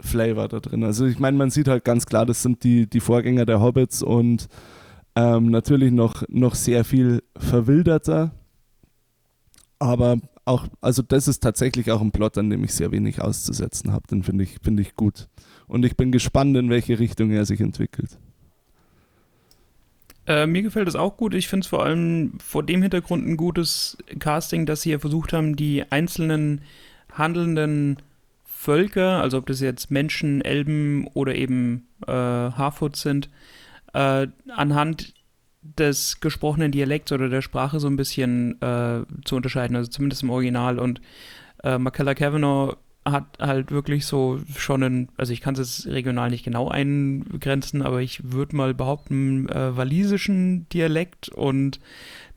Flavor 0.01 0.49
da 0.49 0.61
drin. 0.61 0.85
Also 0.85 1.07
ich 1.07 1.19
meine, 1.19 1.37
man 1.37 1.51
sieht 1.51 1.69
halt 1.69 1.85
ganz 1.85 2.07
klar, 2.07 2.27
das 2.27 2.43
sind 2.43 2.63
die, 2.65 2.89
die 2.89 3.01
Vorgänger 3.01 3.47
der 3.47 3.61
Hobbits 3.61 4.03
und 4.03 4.49
ähm, 5.17 5.51
natürlich 5.51 5.93
noch, 5.93 6.23
noch 6.29 6.55
sehr 6.55 6.85
viel 6.85 7.23
verwilderter. 7.37 8.33
Aber 9.81 10.17
auch, 10.49 10.67
also 10.81 11.03
das 11.03 11.29
ist 11.29 11.41
tatsächlich 11.41 11.91
auch 11.93 12.01
ein 12.01 12.11
Plot, 12.11 12.39
an 12.39 12.51
dem 12.51 12.65
ich 12.65 12.75
sehr 12.75 12.91
wenig 12.91 13.21
auszusetzen 13.21 13.93
habe. 13.93 14.07
Den 14.09 14.23
finde 14.23 14.45
ich, 14.45 14.57
finde 14.63 14.83
ich 14.83 14.97
gut. 14.97 15.29
Und 15.67 15.85
ich 15.85 15.97
bin 15.97 16.11
gespannt, 16.11 16.57
in 16.57 16.71
welche 16.71 16.99
Richtung 16.99 17.31
er 17.31 17.45
sich 17.45 17.61
entwickelt. 17.61 18.19
Äh, 20.27 20.47
mir 20.47 20.63
gefällt 20.63 20.89
es 20.89 20.97
auch 20.97 21.17
gut. 21.17 21.35
Ich 21.35 21.49
finde 21.49 21.65
es 21.65 21.69
vor 21.69 21.85
allem 21.85 22.33
vor 22.39 22.63
dem 22.63 22.83
Hintergrund 22.83 23.27
ein 23.27 23.37
gutes 23.37 23.97
Casting, 24.19 24.67
dass 24.67 24.83
sie 24.83 24.91
ja 24.91 24.99
versucht 24.99 25.33
haben, 25.33 25.57
die 25.57 25.91
einzelnen 25.91 26.63
handelnden 27.13 27.99
Völker, 28.45 29.23
also 29.23 29.39
ob 29.39 29.47
das 29.47 29.61
jetzt 29.61 29.91
Menschen, 29.91 30.43
Elben 30.43 31.07
oder 31.15 31.35
eben 31.35 31.87
äh, 32.07 32.13
Harfoots 32.13 33.03
sind, 33.03 33.31
äh, 33.95 34.27
anhand 34.55 35.15
des 35.63 36.21
gesprochenen 36.21 36.73
Dialekts 36.73 37.13
oder 37.13 37.29
der 37.29 37.43
Sprache 37.43 37.81
so 37.81 37.89
ein 37.89 37.97
bisschen 37.97 38.61
äh, 38.63 39.03
zu 39.25 39.37
unterscheiden, 39.37 39.77
also 39.77 39.91
zumindest 39.91 40.23
im 40.23 40.31
Original. 40.31 40.79
Und 40.79 41.01
äh, 41.65 41.79
Makella 41.79 42.15
Kavanagh 42.15 42.77
hat 43.05 43.39
halt 43.41 43.71
wirklich 43.71 44.07
so 44.07 44.41
schon 44.57 44.83
einen, 44.83 45.09
also 45.17 45.33
ich 45.33 45.41
kann 45.41 45.55
es 45.55 45.61
jetzt 45.85 45.93
regional 45.93 46.31
nicht 46.31 46.45
genau 46.45 46.69
eingrenzen, 46.69 47.83
aber 47.83 48.01
ich 48.01 48.33
würde 48.33 48.57
mal 48.57 48.75
behaupten, 48.75 49.49
äh, 49.49 49.77
walisischen 49.77 50.69
Dialekt 50.69 51.29
und 51.29 51.81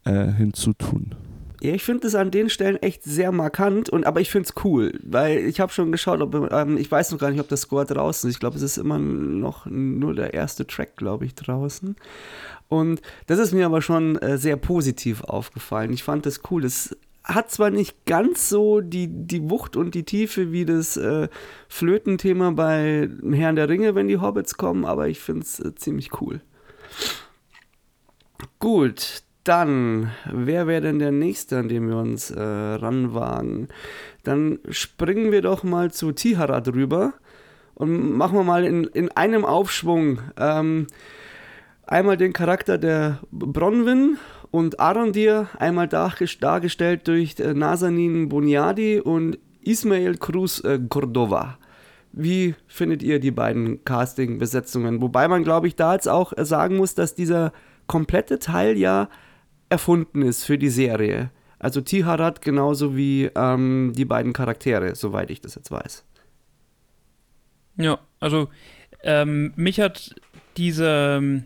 äh, 0.05 0.33
hinzutun. 0.33 1.15
Ja, 1.63 1.73
ich 1.73 1.83
finde 1.83 2.07
es 2.07 2.15
an 2.15 2.31
den 2.31 2.51
Stellen 2.51 2.77
echt 2.77 3.03
sehr 3.03 3.33
markant, 3.33 3.89
und, 3.89 4.07
aber 4.07 4.21
ich 4.21 4.31
finde 4.31 4.49
es 4.49 4.65
cool, 4.65 4.99
weil 5.03 5.39
ich 5.39 5.59
habe 5.59 5.73
schon 5.73 5.91
geschaut, 5.91 6.21
ob, 6.21 6.53
ähm, 6.53 6.77
ich 6.77 6.91
weiß 6.91 7.13
noch 7.13 7.19
gar 7.19 7.31
nicht, 7.31 7.41
ob 7.41 7.49
das 7.49 7.63
Score 7.63 7.87
draußen 7.87 8.29
ist. 8.29 8.37
Ich 8.37 8.41
glaube, 8.41 8.57
es 8.57 8.63
ist 8.63 8.77
immer 8.77 8.99
noch 8.99 9.67
nur 9.67 10.15
der 10.15 10.35
erste 10.35 10.67
Track, 10.67 10.97
glaube 10.97 11.25
ich, 11.25 11.35
draußen. 11.35 11.97
Und 12.69 13.01
das 13.27 13.39
ist 13.39 13.53
mir 13.53 13.67
aber 13.67 13.81
schon 13.81 14.17
äh, 14.19 14.39
sehr 14.39 14.57
positiv 14.57 15.23
aufgefallen. 15.23 15.93
Ich 15.93 16.03
fand 16.03 16.27
das 16.27 16.41
cool. 16.51 16.65
Es 16.65 16.97
hat 17.27 17.51
zwar 17.51 17.71
nicht 17.71 18.07
ganz 18.07 18.49
so 18.49 18.81
die, 18.81 19.09
die 19.11 19.51
Wucht 19.51 19.77
und 19.77 19.95
die 19.95 20.05
Tiefe 20.05 20.53
wie 20.53 20.65
das 20.65 20.97
äh, 20.97 21.29
Flötenthema 21.69 22.53
bei 22.53 23.11
Herrn 23.33 23.57
der 23.57 23.69
Ringe, 23.69 23.95
wenn 23.95 24.09
die 24.09 24.19
Hobbits 24.19 24.57
kommen, 24.57 24.85
aber 24.85 25.09
ich 25.09 25.21
finde 25.21 25.43
es 25.43 25.59
äh, 25.59 25.75
ziemlich 25.75 26.21
cool. 26.21 26.41
Gut, 28.61 29.25
dann, 29.43 30.13
wer 30.33 30.67
wäre 30.67 30.83
denn 30.83 30.99
der 30.99 31.13
Nächste, 31.13 31.59
an 31.59 31.69
dem 31.69 31.89
wir 31.89 31.97
uns 31.97 32.31
äh, 32.31 32.41
ranwagen? 32.41 33.69
Dann 34.23 34.61
springen 34.71 35.33
wir 35.33 35.43
doch 35.43 35.65
mal 35.65 35.91
zu 35.91 36.13
Tihara 36.13 36.61
drüber 36.61 37.15
und 37.75 38.17
machen 38.17 38.39
wir 38.39 38.45
mal 38.45 38.65
in, 38.65 38.85
in 38.85 39.11
einem 39.11 39.45
Aufschwung 39.45 40.21
ähm, 40.37 40.87
einmal 41.87 42.17
den 42.17 42.33
Charakter 42.33 42.79
der 42.79 43.21
Bronwyn 43.31 44.19
und 44.57 44.81
Arondir, 44.81 45.51
einmal 45.59 45.87
dargestellt 45.87 47.07
durch 47.09 47.39
äh, 47.39 47.53
Nazanin 47.53 48.31
Boniadi 48.31 49.01
und 49.01 49.39
Ismael 49.61 50.17
Cruz 50.17 50.65
äh, 50.65 50.79
Cordova. 50.89 51.59
Wie 52.13 52.55
findet 52.67 53.03
ihr 53.03 53.21
die 53.21 53.33
beiden 53.33 53.85
Casting-Besetzungen? 53.85 55.03
Wobei 55.03 55.29
man, 55.29 55.45
glaube 55.45 55.67
ich, 55.67 55.77
da 55.77 55.93
jetzt 55.93 56.09
auch 56.09 56.33
äh, 56.35 56.47
sagen 56.47 56.77
muss, 56.77 56.95
dass 56.95 57.15
dieser 57.15 57.53
komplette 57.87 58.39
Teil 58.39 58.79
ja 58.79 59.11
erfunden 59.69 60.23
ist 60.23 60.45
für 60.45 60.57
die 60.57 60.71
Serie. 60.71 61.31
Also 61.59 61.83
Tiharat 61.83 62.41
genauso 62.41 62.97
wie 62.97 63.31
ähm, 63.35 63.93
die 63.95 64.07
beiden 64.07 64.33
Charaktere, 64.33 64.95
soweit 64.95 65.31
ich 65.31 65.43
das 65.43 65.55
jetzt 65.57 65.71
weiß. 65.71 66.03
Ja, 67.77 67.99
also 68.21 68.49
ähm, 69.03 69.53
mich 69.57 69.81
hat 69.81 70.15
diese, 70.57 71.45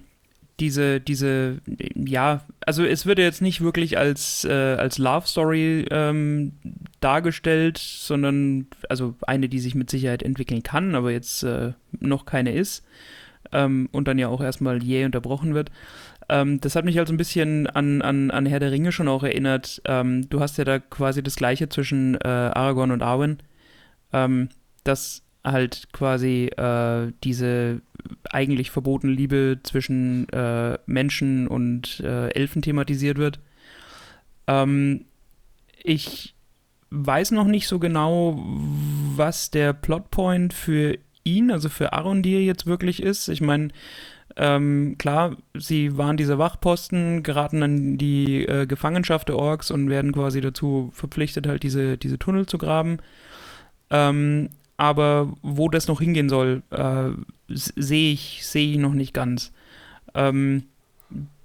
diese, 0.61 1.01
diese, 1.01 1.59
ja, 1.95 2.43
also 2.65 2.85
es 2.85 3.07
wird 3.07 3.19
jetzt 3.19 3.43
nicht 3.43 3.63
wirklich 3.63 3.99
als, 3.99 4.45
äh, 4.45 4.77
als 4.79 4.99
Love 4.99 5.27
Story 5.27 5.87
ähm, 5.91 6.53
dargestellt, 7.01 7.79
sondern, 7.79 8.67
also 8.89 9.15
eine, 9.23 9.49
die 9.49 9.59
sich 9.59 9.75
mit 9.75 9.91
Sicherheit 9.91 10.23
entwickeln 10.23 10.63
kann, 10.63 10.95
aber 10.95 11.11
jetzt 11.11 11.43
äh, 11.43 11.73
noch 11.99 12.27
keine 12.27 12.53
ist 12.53 12.85
ähm, 13.53 13.89
und 13.93 14.07
dann 14.07 14.19
ja 14.19 14.29
auch 14.29 14.41
erstmal 14.41 14.83
jäh 14.83 15.05
unterbrochen 15.05 15.55
wird. 15.55 15.71
Ähm, 16.29 16.61
das 16.61 16.77
hat 16.77 16.85
mich 16.85 16.99
also 16.99 17.13
ein 17.13 17.19
bisschen 17.19 17.67
an, 17.67 18.03
an, 18.03 18.31
an 18.31 18.47
Herr 18.47 18.61
der 18.61 18.71
Ringe 18.71 18.93
schon 18.93 19.09
auch 19.09 19.23
erinnert. 19.23 19.81
Ähm, 19.87 20.29
du 20.29 20.41
hast 20.41 20.59
ja 20.59 20.65
da 20.65 20.79
quasi 20.79 21.23
das 21.23 21.37
Gleiche 21.37 21.69
zwischen 21.69 22.17
äh, 22.17 22.29
Aragorn 22.29 22.91
und 22.91 23.03
Arwen, 23.03 23.43
ähm, 24.13 24.51
dass 24.85 25.23
halt 25.45 25.89
quasi 25.93 26.47
äh, 26.57 27.13
diese 27.25 27.81
eigentlich 28.31 28.71
verbotene 28.71 29.13
Liebe 29.13 29.59
zwischen 29.63 30.29
äh, 30.31 30.79
Menschen 30.87 31.49
und 31.49 32.01
äh, 32.01 32.29
Elfen 32.31 32.63
thematisiert 32.63 33.19
wird. 33.19 33.41
Ähm, 34.47 35.05
ich 35.83 36.35
weiß 36.91 37.31
noch 37.31 37.47
nicht 37.47 37.69
so 37.69 37.79
genau, 37.79 38.43
was 39.17 39.51
der 39.51 39.73
Plotpoint 39.73 40.53
für 40.53 40.99
ihn, 41.25 41.51
also 41.51 41.69
für 41.69 41.93
Arondir 41.93 42.43
jetzt 42.43 42.67
wirklich 42.67 43.03
ist. 43.03 43.29
Ich 43.29 43.41
meine, 43.41 43.69
ähm, 44.37 44.97
klar, 44.99 45.37
sie 45.55 45.97
waren 45.97 46.17
diese 46.17 46.39
Wachposten, 46.39 47.23
geraten 47.23 47.63
an 47.63 47.99
die 47.99 48.45
äh, 48.47 48.67
Gefangenschaft 48.67 49.29
der 49.29 49.37
Orks 49.37 49.71
und 49.71 49.91
werden 49.91 50.13
quasi 50.13 50.41
dazu 50.41 50.91
verpflichtet, 50.93 51.47
halt 51.47 51.63
diese, 51.63 51.99
diese 51.99 52.19
Tunnel 52.19 52.47
zu 52.47 52.59
graben. 52.59 52.99
Ähm, 53.91 54.51
aber 54.81 55.35
wo 55.43 55.69
das 55.69 55.89
noch 55.89 56.01
hingehen 56.01 56.31
soll, 56.31 56.63
äh, 56.71 57.11
sehe 57.49 58.15
ich, 58.15 58.47
seh 58.47 58.73
ich 58.73 58.79
noch 58.79 58.95
nicht 58.95 59.13
ganz. 59.13 59.53
Ähm, 60.15 60.63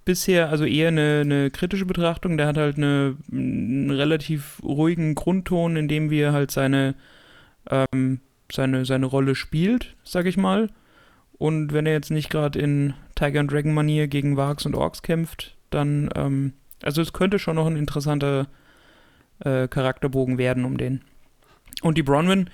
bisher 0.05 0.49
also 0.49 0.63
eher 0.63 0.88
eine, 0.88 1.19
eine, 1.25 1.51
kritische 1.51 1.86
Betrachtung. 1.86 2.38
Der 2.38 2.47
hat 2.47 2.55
halt 2.55 2.77
eine, 2.77 3.17
einen 3.29 3.91
relativ 3.91 4.63
ruhigen 4.63 5.15
Grundton, 5.15 5.75
in 5.75 5.89
dem 5.89 6.09
wir 6.09 6.31
halt 6.31 6.49
seine, 6.49 6.95
ähm, 7.69 8.21
seine, 8.49 8.86
seine 8.86 9.05
Rolle 9.05 9.36
spielt, 9.36 9.97
sag 10.05 10.27
ich 10.27 10.38
mal. 10.38 10.69
Und 11.38 11.73
wenn 11.73 11.86
er 11.86 11.91
jetzt 11.91 12.11
nicht 12.11 12.29
gerade 12.29 12.57
in 12.57 12.93
Tiger 13.15 13.41
and 13.41 13.51
Dragon 13.51 13.73
Manier 13.73 14.07
gegen 14.07 14.38
Wargs 14.38 14.65
und 14.65 14.75
Orks 14.75 15.01
kämpft, 15.01 15.57
dann, 15.71 16.09
ähm, 16.15 16.53
also 16.83 17.01
es 17.01 17.11
könnte 17.11 17.38
schon 17.38 17.57
noch 17.57 17.67
ein 17.67 17.75
interessanter 17.75 18.47
äh, 19.39 19.67
Charakterbogen 19.67 20.38
werden 20.38 20.63
um 20.63 20.77
den. 20.77 21.01
Und 21.81 21.97
die 21.97 22.03
Bronwyn, 22.03 22.49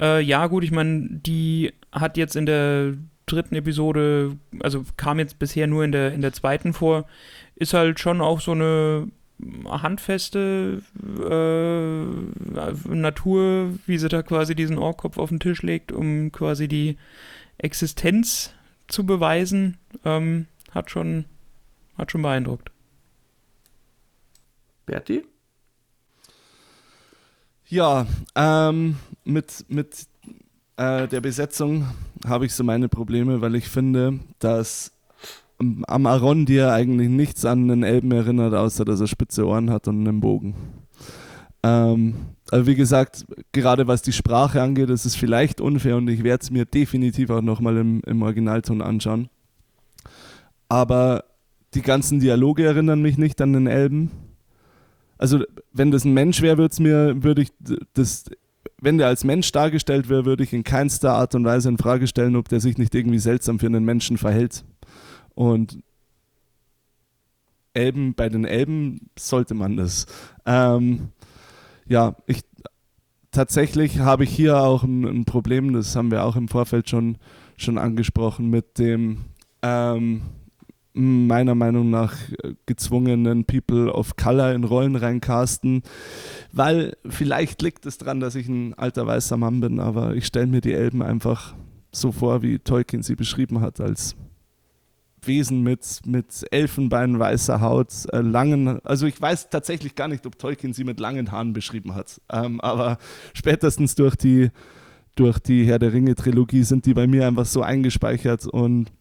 äh, 0.00 0.20
ja 0.20 0.46
gut, 0.46 0.64
ich 0.64 0.70
meine, 0.70 1.08
die 1.10 1.72
hat 1.92 2.16
jetzt 2.16 2.36
in 2.36 2.46
der 2.46 2.94
dritten 3.26 3.54
Episode, 3.54 4.36
also 4.60 4.84
kam 4.96 5.18
jetzt 5.18 5.38
bisher 5.38 5.66
nur 5.66 5.84
in 5.84 5.92
der, 5.92 6.12
in 6.12 6.22
der 6.22 6.32
zweiten 6.32 6.72
vor, 6.72 7.06
ist 7.54 7.74
halt 7.74 8.00
schon 8.00 8.20
auch 8.20 8.40
so 8.40 8.52
eine 8.52 9.08
handfeste 9.66 10.82
äh, 11.30 12.94
Natur, 12.94 13.74
wie 13.86 13.98
sie 13.98 14.08
da 14.08 14.22
quasi 14.22 14.54
diesen 14.54 14.78
Orkkopf 14.78 15.18
auf 15.18 15.28
den 15.28 15.40
Tisch 15.40 15.62
legt, 15.62 15.92
um 15.92 16.32
quasi 16.32 16.66
die 16.66 16.96
Existenz 17.58 18.52
zu 18.88 19.06
beweisen, 19.06 19.76
ähm, 20.04 20.46
hat, 20.72 20.90
schon, 20.90 21.26
hat 21.96 22.10
schon 22.10 22.22
beeindruckt. 22.22 22.70
Berti? 24.86 25.24
Ja, 27.70 28.06
ähm, 28.34 28.96
mit, 29.24 29.66
mit 29.68 30.06
äh, 30.78 31.06
der 31.06 31.20
Besetzung 31.20 31.86
habe 32.26 32.46
ich 32.46 32.54
so 32.54 32.64
meine 32.64 32.88
Probleme, 32.88 33.42
weil 33.42 33.54
ich 33.56 33.68
finde, 33.68 34.20
dass 34.38 34.92
am 35.58 36.06
Arondir 36.06 36.72
eigentlich 36.72 37.10
nichts 37.10 37.44
an 37.44 37.70
einen 37.70 37.82
Elben 37.82 38.10
erinnert, 38.12 38.54
außer 38.54 38.86
dass 38.86 39.00
er 39.00 39.06
spitze 39.06 39.46
Ohren 39.46 39.70
hat 39.70 39.86
und 39.86 40.06
einen 40.06 40.20
Bogen. 40.20 40.54
Ähm, 41.62 42.14
also 42.50 42.66
wie 42.66 42.74
gesagt, 42.74 43.26
gerade 43.52 43.86
was 43.86 44.00
die 44.00 44.12
Sprache 44.12 44.62
angeht, 44.62 44.88
ist 44.88 45.04
es 45.04 45.14
vielleicht 45.14 45.60
unfair 45.60 45.96
und 45.96 46.08
ich 46.08 46.24
werde 46.24 46.42
es 46.42 46.50
mir 46.50 46.64
definitiv 46.64 47.28
auch 47.28 47.42
nochmal 47.42 47.76
im, 47.76 48.00
im 48.06 48.22
Originalton 48.22 48.80
anschauen. 48.80 49.28
Aber 50.70 51.24
die 51.74 51.82
ganzen 51.82 52.20
Dialoge 52.20 52.64
erinnern 52.64 53.02
mich 53.02 53.18
nicht 53.18 53.42
an 53.42 53.52
den 53.52 53.66
Elben. 53.66 54.10
Also 55.18 55.42
wenn 55.72 55.90
das 55.90 56.04
ein 56.04 56.14
Mensch 56.14 56.40
wäre, 56.40 56.56
würde 56.58 56.82
mir, 56.82 57.22
würde 57.22 57.42
ich 57.42 57.52
das, 57.94 58.24
wenn 58.80 58.98
der 58.98 59.08
als 59.08 59.24
Mensch 59.24 59.50
dargestellt 59.52 60.08
wäre, 60.08 60.24
würde 60.24 60.44
ich 60.44 60.52
in 60.52 60.64
keinster 60.64 61.12
Art 61.14 61.34
und 61.34 61.44
Weise 61.44 61.68
in 61.68 61.78
Frage 61.78 62.06
stellen, 62.06 62.36
ob 62.36 62.48
der 62.48 62.60
sich 62.60 62.78
nicht 62.78 62.94
irgendwie 62.94 63.18
seltsam 63.18 63.58
für 63.58 63.66
einen 63.66 63.84
Menschen 63.84 64.16
verhält. 64.16 64.64
Und 65.34 65.80
Elben, 67.74 68.14
bei 68.14 68.28
den 68.28 68.44
Elben 68.44 69.10
sollte 69.18 69.54
man 69.54 69.76
das. 69.76 70.06
Ähm, 70.46 71.08
ja, 71.86 72.16
ich 72.26 72.42
tatsächlich 73.30 73.98
habe 74.00 74.24
ich 74.24 74.30
hier 74.30 74.58
auch 74.58 74.82
ein, 74.82 75.04
ein, 75.04 75.24
Problem, 75.24 75.72
das 75.72 75.94
haben 75.96 76.10
wir 76.10 76.24
auch 76.24 76.36
im 76.36 76.48
Vorfeld 76.48 76.88
schon, 76.88 77.18
schon 77.56 77.78
angesprochen, 77.78 78.50
mit 78.50 78.78
dem 78.78 79.26
ähm, 79.62 80.22
meiner 80.92 81.54
Meinung 81.54 81.90
nach 81.90 82.16
gezwungenen 82.66 83.44
People 83.44 83.92
of 83.92 84.16
Color 84.16 84.52
in 84.54 84.64
Rollen 84.64 84.96
reincasten, 84.96 85.82
weil 86.52 86.96
vielleicht 87.08 87.62
liegt 87.62 87.86
es 87.86 87.98
daran, 87.98 88.20
dass 88.20 88.34
ich 88.34 88.48
ein 88.48 88.74
alter 88.74 89.06
weißer 89.06 89.36
Mann 89.36 89.60
bin, 89.60 89.80
aber 89.80 90.14
ich 90.14 90.26
stelle 90.26 90.46
mir 90.46 90.60
die 90.60 90.72
Elben 90.72 91.02
einfach 91.02 91.54
so 91.92 92.12
vor, 92.12 92.42
wie 92.42 92.58
Tolkien 92.58 93.02
sie 93.02 93.16
beschrieben 93.16 93.60
hat, 93.60 93.80
als 93.80 94.16
Wesen 95.22 95.62
mit, 95.62 96.00
mit 96.06 96.44
Elfenbein, 96.50 97.18
weißer 97.18 97.60
Haut, 97.60 97.92
äh, 98.12 98.20
langen, 98.20 98.80
also 98.84 99.06
ich 99.06 99.20
weiß 99.20 99.50
tatsächlich 99.50 99.94
gar 99.94 100.08
nicht, 100.08 100.26
ob 100.26 100.38
Tolkien 100.38 100.72
sie 100.72 100.84
mit 100.84 101.00
langen 101.00 101.32
Haaren 101.32 101.52
beschrieben 101.52 101.94
hat, 101.94 102.20
ähm, 102.32 102.60
aber 102.60 102.98
spätestens 103.34 103.94
durch 103.94 104.16
die, 104.16 104.50
durch 105.16 105.38
die 105.38 105.64
Herr 105.64 105.78
der 105.78 105.92
Ringe-Trilogie 105.92 106.62
sind 106.62 106.86
die 106.86 106.94
bei 106.94 107.06
mir 107.06 107.26
einfach 107.26 107.46
so 107.46 107.62
eingespeichert 107.62 108.46
und 108.46 108.92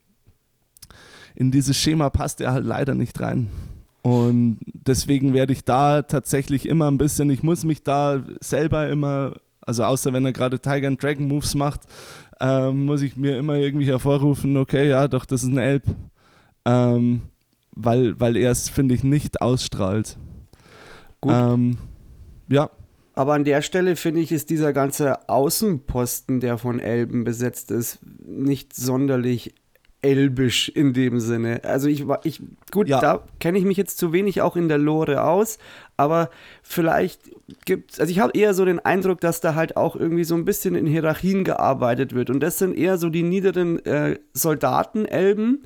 in 1.38 1.52
dieses 1.52 1.78
Schema 1.78 2.10
passt 2.10 2.42
er 2.42 2.52
halt 2.52 2.66
leider 2.66 2.96
nicht 2.96 3.20
rein. 3.22 3.48
Und 4.02 4.58
deswegen 4.66 5.34
werde 5.36 5.54
ich 5.54 5.64
da 5.64 6.02
tatsächlich 6.02 6.68
immer 6.68 6.90
ein 6.90 6.98
bisschen, 6.98 7.30
ich 7.30 7.44
muss 7.44 7.64
mich 7.64 7.84
da 7.84 8.24
selber 8.40 8.90
immer, 8.90 9.36
also 9.62 9.84
außer 9.84 10.14
wenn 10.14 10.26
er 10.26 10.34
gerade 10.34 10.60
Tiger 10.60 10.88
and 10.88 11.02
Dragon 11.02 11.28
Moves 11.28 11.54
macht, 11.54 11.82
ähm, 12.40 12.86
muss 12.86 13.04
ich 13.04 13.18
mir 13.18 13.38
immer 13.38 13.56
irgendwie 13.56 13.86
hervorrufen, 13.86 14.58
okay, 14.58 14.90
ja, 14.90 15.08
doch, 15.08 15.26
das 15.26 15.44
ist 15.44 15.50
ein 15.50 15.60
Elb. 15.60 15.84
Ähm, 16.66 17.22
weil, 17.72 18.20
weil 18.20 18.36
er 18.36 18.50
es, 18.52 18.68
finde 18.68 18.96
ich, 18.96 19.04
nicht 19.04 19.40
ausstrahlt. 19.40 20.18
Gut. 21.22 21.34
Ähm, 21.36 21.78
ja. 22.50 22.72
Aber 23.14 23.34
an 23.34 23.44
der 23.44 23.62
Stelle 23.62 23.96
finde 23.96 24.22
ich, 24.22 24.32
ist 24.32 24.50
dieser 24.50 24.74
ganze 24.74 25.30
Außenposten, 25.30 26.40
der 26.40 26.58
von 26.58 26.80
Elben 26.80 27.24
besetzt 27.24 27.70
ist, 27.70 28.00
nicht 28.26 28.76
sonderlich 28.76 29.54
elbisch 30.08 30.70
in 30.70 30.94
dem 30.94 31.20
Sinne. 31.20 31.62
Also 31.64 31.88
ich 31.90 32.08
war, 32.08 32.22
ich, 32.24 32.42
gut, 32.72 32.88
Ja. 32.88 33.00
da 33.02 33.24
kenne 33.40 33.58
ich 33.58 33.66
mich 33.66 33.78
jetzt 33.78 33.98
zu 33.98 34.14
wenig 34.14 34.42
auch 34.42 34.56
in 34.56 34.68
der 34.68 34.78
Lore 34.78 35.24
aus, 35.24 35.58
aber 35.98 36.30
vielleicht 36.64 37.20
gibt 37.66 38.00
also 38.00 38.10
ich 38.12 38.20
habe 38.20 38.38
eher 38.38 38.54
so 38.54 38.64
den 38.66 38.80
Eindruck, 38.80 39.20
dass 39.22 39.42
da 39.42 39.56
halt 39.56 39.76
auch 39.78 39.96
irgendwie 39.96 40.24
so 40.24 40.36
ein 40.36 40.46
bisschen 40.46 40.76
in 40.76 40.86
Hierarchien 40.88 41.44
gearbeitet 41.44 42.14
wird 42.14 42.30
und 42.30 42.40
das 42.40 42.58
sind 42.58 42.78
eher 42.78 42.98
so 42.98 43.10
die 43.10 43.24
niederen 43.24 43.84
äh, 43.86 44.18
Soldaten, 44.34 45.06
Elben 45.06 45.64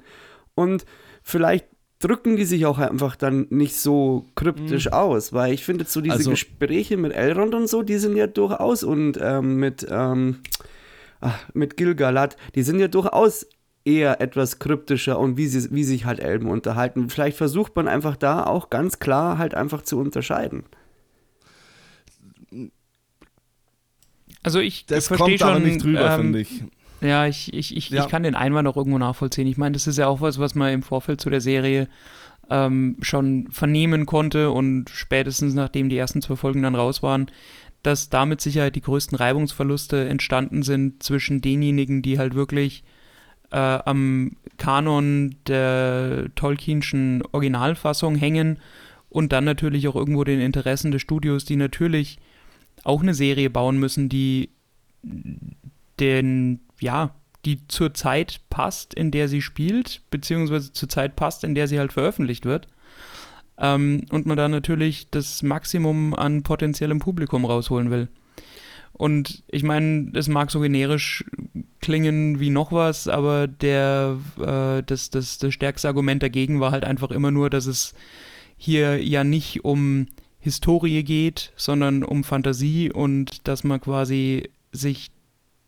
und 0.56 0.86
vielleicht 1.24 1.66
drücken 2.00 2.36
die 2.36 2.46
sich 2.46 2.66
auch 2.66 2.80
einfach 2.80 3.16
dann 3.16 3.46
nicht 3.52 3.76
so 3.78 4.26
kryptisch 4.36 4.92
aus, 4.92 5.34
weil 5.34 5.54
ich 5.54 5.64
finde 5.64 5.86
so 5.86 6.02
diese 6.02 6.16
Also- 6.16 6.32
Gespräche 6.32 6.98
mit 6.98 7.14
Elrond 7.14 7.54
und 7.54 7.70
so, 7.70 7.84
die 7.84 7.98
sind 7.98 8.18
ja 8.18 8.26
durchaus 8.26 8.84
und 8.84 9.20
ähm, 9.22 9.58
mit 9.58 9.86
ähm, 9.90 10.38
ach, 11.20 11.38
mit 11.54 11.78
Gilgalad, 11.78 12.38
die 12.56 12.64
sind 12.64 12.80
ja 12.80 12.88
durchaus 12.88 13.46
eher 13.84 14.22
etwas 14.22 14.60
kryptischer 14.60 15.18
und 15.18 15.38
wie, 15.38 15.48
sie, 15.48 15.72
wie 15.72 15.84
sich 15.84 16.06
halt 16.06 16.20
Elben 16.20 16.48
unterhalten. 16.50 17.10
Vielleicht 17.10 17.38
versucht 17.38 17.76
man 17.76 17.88
einfach 17.88 18.16
da 18.16 18.44
auch 18.46 18.70
ganz 18.70 19.00
klar 19.00 19.38
halt 19.38 19.56
einfach 19.56 19.82
zu 19.82 20.00
unterscheiden. 20.00 20.64
Also 24.44 24.60
ich 24.60 24.86
Das 24.86 25.08
verstehe 25.08 25.38
kommt 25.38 25.42
aber 25.44 25.54
schon, 25.56 25.64
nicht 25.64 25.84
drüber, 25.84 26.12
ähm, 26.14 26.22
finde 26.22 26.42
ich. 26.42 26.64
Ja, 27.02 27.26
ich, 27.26 27.54
ich, 27.54 27.76
ich, 27.76 27.90
Ja. 27.90 28.04
ich 28.04 28.10
kann 28.10 28.24
den 28.24 28.36
Einwand 28.36 28.68
auch 28.68 28.78
irgendwo 28.78 28.98
nachvollziehen. 28.98 29.48
Ich 29.48 29.58
meine, 29.58 29.74
das 29.74 29.88
ist 29.88 29.98
ja 29.98 30.08
auch 30.08 30.22
was, 30.22 30.40
was 30.40 30.56
man 30.56 30.72
im 30.74 30.84
Vorfeld 30.84 31.20
zu 31.22 31.30
der 31.30 31.42
Serie 31.42 31.88
ähm, 32.50 32.98
schon 33.02 33.48
vernehmen 33.52 34.06
konnte 34.06 34.52
und 34.52 34.90
spätestens 34.90 35.54
nachdem 35.54 35.90
die 35.90 35.98
ersten 35.98 36.22
zwei 36.22 36.36
Folgen 36.36 36.62
dann 36.62 36.76
raus 36.76 37.02
waren, 37.02 37.32
dass 37.82 38.10
da 38.10 38.26
mit 38.26 38.42
Sicherheit 38.42 38.76
die 38.76 38.82
größten 38.82 39.18
Reibungsverluste 39.18 40.08
entstanden 40.08 40.62
sind 40.62 41.02
zwischen 41.02 41.42
denjenigen, 41.42 42.02
die 42.04 42.20
halt 42.20 42.36
wirklich 42.36 42.84
äh, 43.52 43.58
am 43.58 44.36
Kanon 44.58 45.36
der 45.48 46.26
Tolkienschen 46.36 47.24
Originalfassung 47.32 48.16
hängen 48.16 48.60
und 49.10 49.32
dann 49.32 49.44
natürlich 49.44 49.88
auch 49.88 49.96
irgendwo 49.96 50.24
den 50.24 50.40
Interessen 50.40 50.92
des 50.92 51.02
Studios, 51.02 51.46
die 51.46 51.56
natürlich 51.56 52.18
auch 52.84 53.02
eine 53.02 53.14
Serie 53.14 53.50
bauen 53.50 53.78
müssen, 53.78 54.10
die 54.10 54.50
den, 56.00 56.62
ja, 56.80 57.14
die 57.46 57.68
zur 57.68 57.94
Zeit 57.94 58.42
passt, 58.50 58.94
in 58.94 59.12
der 59.12 59.28
sie 59.28 59.42
spielt, 59.42 60.02
beziehungsweise 60.12 60.72
zur 60.74 60.90
Zeit 60.90 61.16
passt, 61.16 61.44
in 61.44 61.56
der 61.56 61.68
sie 61.68 61.80
halt 61.80 61.94
veröffentlicht 61.94 62.46
wird. 62.46 62.68
Ähm, 63.58 64.06
und 64.12 64.26
man 64.26 64.38
da 64.38 64.48
natürlich 64.48 65.10
das 65.10 65.44
Maximum 65.44 66.14
an 66.14 66.44
potenziellem 66.44 67.00
Publikum 67.00 67.46
rausholen 67.46 67.92
will. 67.92 68.10
Und 69.02 69.42
ich 69.48 69.64
meine, 69.64 70.12
es 70.14 70.28
mag 70.28 70.52
so 70.52 70.60
generisch 70.60 71.26
klingen 71.80 72.40
wie 72.40 72.52
noch 72.52 72.72
was, 72.72 73.08
aber 73.08 73.48
der, 73.48 74.20
äh, 74.38 74.84
das, 74.84 75.10
das, 75.10 75.40
das 75.40 75.56
stärkste 75.56 75.88
Argument 75.88 76.22
dagegen 76.22 76.60
war 76.60 76.72
halt 76.72 76.84
einfach 76.84 77.10
immer 77.10 77.32
nur, 77.32 77.50
dass 77.50 77.66
es 77.66 77.96
hier 78.58 79.04
ja 79.04 79.24
nicht 79.24 79.66
um 79.66 80.06
Historie 80.40 81.02
geht, 81.02 81.52
sondern 81.56 82.04
um 82.04 82.24
Fantasie 82.24 82.92
und 82.92 83.48
dass 83.48 83.64
man 83.64 83.82
quasi 83.82 84.52
sich 84.72 85.10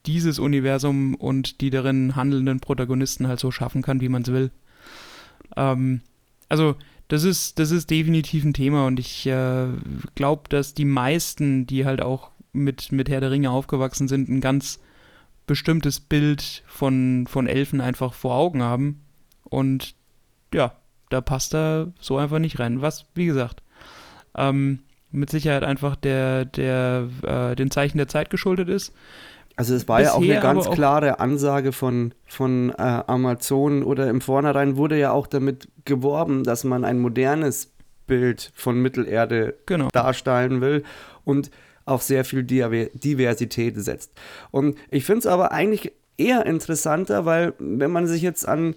dieses 0.05 0.37
Universum 0.37 1.15
und 1.15 1.59
die 1.59 1.71
darin 1.71 2.15
handelnden 2.15 2.59
Protagonisten 2.59 3.25
halt 3.25 3.39
so 3.39 3.49
schaffen 3.49 3.81
kann, 3.81 3.99
wie 3.99 4.09
man 4.09 4.21
es 4.21 4.31
will. 4.31 4.51
Ähm, 5.57 6.01
also 6.49 6.75
das 7.07 7.23
ist, 7.23 7.57
das 7.57 7.71
ist 7.71 7.89
definitiv 7.89 8.43
ein 8.43 8.53
Thema 8.53 8.85
und 8.85 8.99
ich 8.99 9.25
äh, 9.25 9.69
glaube, 10.13 10.49
dass 10.49 10.75
die 10.75 10.85
meisten, 10.85 11.65
die 11.65 11.83
halt 11.83 12.03
auch 12.03 12.29
mit, 12.53 12.91
mit 12.91 13.09
Herr 13.09 13.19
der 13.21 13.31
Ringe 13.31 13.51
aufgewachsen 13.51 14.07
sind, 14.07 14.29
ein 14.29 14.41
ganz 14.41 14.79
bestimmtes 15.47 15.99
Bild 15.99 16.63
von, 16.67 17.25
von 17.27 17.47
Elfen 17.47 17.81
einfach 17.81 18.13
vor 18.13 18.35
Augen 18.35 18.61
haben. 18.63 19.01
Und 19.43 19.95
ja, 20.53 20.73
da 21.09 21.21
passt 21.21 21.53
er 21.53 21.91
so 21.99 22.17
einfach 22.17 22.39
nicht 22.39 22.59
rein. 22.59 22.81
Was, 22.81 23.05
wie 23.15 23.25
gesagt, 23.25 23.61
ähm, 24.35 24.79
mit 25.11 25.29
Sicherheit 25.29 25.63
einfach 25.63 25.95
der, 25.95 26.45
der, 26.45 27.09
äh, 27.23 27.55
den 27.55 27.69
Zeichen 27.71 27.97
der 27.97 28.07
Zeit 28.07 28.29
geschuldet 28.29 28.69
ist. 28.69 28.93
Also 29.55 29.75
es 29.75 29.87
war 29.87 30.01
ja 30.01 30.13
auch 30.13 30.17
eine 30.17 30.25
Bisher 30.27 30.41
ganz 30.41 30.65
auch- 30.65 30.73
klare 30.73 31.19
Ansage 31.19 31.71
von, 31.73 32.13
von 32.25 32.71
äh, 32.71 32.81
Amazon 33.05 33.83
oder 33.83 34.09
im 34.09 34.21
Vornherein 34.21 34.77
wurde 34.77 34.97
ja 34.97 35.11
auch 35.11 35.27
damit 35.27 35.67
geworben, 35.85 36.43
dass 36.43 36.63
man 36.63 36.83
ein 36.83 36.97
modernes 36.99 37.71
Bild 38.07 38.51
von 38.55 38.81
Mittelerde 38.81 39.55
Genau. 39.67 39.89
darstellen 39.93 40.61
will 40.61 40.83
und 41.23 41.51
auf 41.85 42.03
sehr 42.03 42.25
viel 42.25 42.43
Diver- 42.43 42.89
Diversität 42.93 43.75
setzt. 43.77 44.11
Und 44.51 44.77
ich 44.89 45.05
finde 45.05 45.19
es 45.19 45.27
aber 45.27 45.51
eigentlich 45.51 45.91
eher 46.17 46.45
interessanter, 46.45 47.25
weil 47.25 47.53
wenn 47.59 47.91
man 47.91 48.07
sich 48.07 48.21
jetzt 48.21 48.47
an 48.47 48.75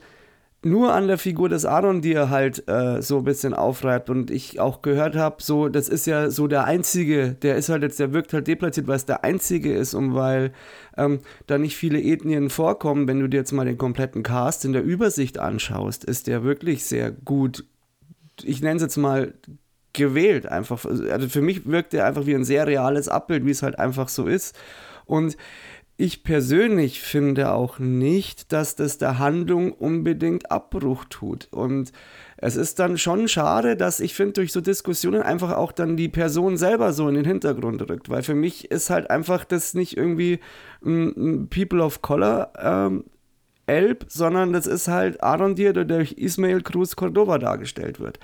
nur 0.62 0.92
an 0.92 1.06
der 1.06 1.18
Figur 1.18 1.48
des 1.48 1.64
Aaron, 1.64 2.02
die 2.02 2.12
er 2.12 2.28
halt 2.30 2.66
äh, 2.68 3.00
so 3.00 3.18
ein 3.18 3.24
bisschen 3.24 3.54
aufreibt 3.54 4.10
und 4.10 4.30
ich 4.30 4.58
auch 4.58 4.82
gehört 4.82 5.14
habe, 5.14 5.36
so, 5.40 5.68
das 5.68 5.88
ist 5.88 6.06
ja 6.06 6.28
so 6.30 6.48
der 6.48 6.64
Einzige, 6.64 7.36
der 7.40 7.56
ist 7.56 7.68
halt 7.68 7.82
jetzt, 7.82 8.00
der 8.00 8.12
wirkt 8.12 8.32
halt 8.32 8.48
deplatziert, 8.48 8.88
weil 8.88 8.96
es 8.96 9.06
der 9.06 9.22
Einzige 9.22 9.72
ist 9.72 9.94
und 9.94 10.14
weil 10.14 10.52
ähm, 10.96 11.20
da 11.46 11.58
nicht 11.58 11.76
viele 11.76 12.02
Ethnien 12.02 12.50
vorkommen, 12.50 13.06
wenn 13.06 13.20
du 13.20 13.28
dir 13.28 13.36
jetzt 13.36 13.52
mal 13.52 13.66
den 13.66 13.78
kompletten 13.78 14.24
Cast 14.24 14.64
in 14.64 14.72
der 14.72 14.82
Übersicht 14.82 15.38
anschaust, 15.38 16.04
ist 16.04 16.26
der 16.26 16.42
wirklich 16.42 16.84
sehr 16.84 17.12
gut, 17.12 17.64
ich 18.42 18.60
nenne 18.60 18.76
es 18.76 18.82
jetzt 18.82 18.96
mal 18.96 19.34
gewählt 19.96 20.46
einfach. 20.46 20.84
Also 20.84 21.28
für 21.28 21.42
mich 21.42 21.66
wirkt 21.66 21.94
er 21.94 22.06
einfach 22.06 22.26
wie 22.26 22.34
ein 22.34 22.44
sehr 22.44 22.66
reales 22.66 23.08
Abbild, 23.08 23.44
wie 23.44 23.50
es 23.50 23.62
halt 23.62 23.78
einfach 23.78 24.08
so 24.08 24.26
ist. 24.26 24.56
Und 25.06 25.36
ich 25.98 26.24
persönlich 26.24 27.00
finde 27.00 27.52
auch 27.52 27.78
nicht, 27.78 28.52
dass 28.52 28.76
das 28.76 28.98
der 28.98 29.18
Handlung 29.18 29.72
unbedingt 29.72 30.50
Abbruch 30.50 31.06
tut. 31.06 31.48
Und 31.50 31.90
es 32.36 32.56
ist 32.56 32.78
dann 32.78 32.98
schon 32.98 33.28
schade, 33.28 33.76
dass 33.76 34.00
ich 34.00 34.14
finde, 34.14 34.34
durch 34.34 34.52
so 34.52 34.60
Diskussionen 34.60 35.22
einfach 35.22 35.56
auch 35.56 35.72
dann 35.72 35.96
die 35.96 36.10
Person 36.10 36.58
selber 36.58 36.92
so 36.92 37.08
in 37.08 37.14
den 37.14 37.24
Hintergrund 37.24 37.88
rückt. 37.88 38.10
Weil 38.10 38.22
für 38.22 38.34
mich 38.34 38.70
ist 38.70 38.90
halt 38.90 39.10
einfach 39.10 39.46
das 39.46 39.72
nicht 39.72 39.96
irgendwie 39.96 40.40
ein, 40.84 41.14
ein 41.16 41.48
People 41.48 41.82
of 41.82 42.02
Color 42.02 42.52
ähm, 42.60 43.04
Elb, 43.66 44.06
sondern 44.08 44.52
das 44.52 44.66
ist 44.66 44.88
halt 44.88 45.22
Arondir, 45.22 45.72
der 45.72 45.84
durch 45.84 46.12
Ismail 46.12 46.62
Cruz 46.62 46.96
Cordova 46.96 47.38
dargestellt 47.38 48.00
wird. 48.00 48.18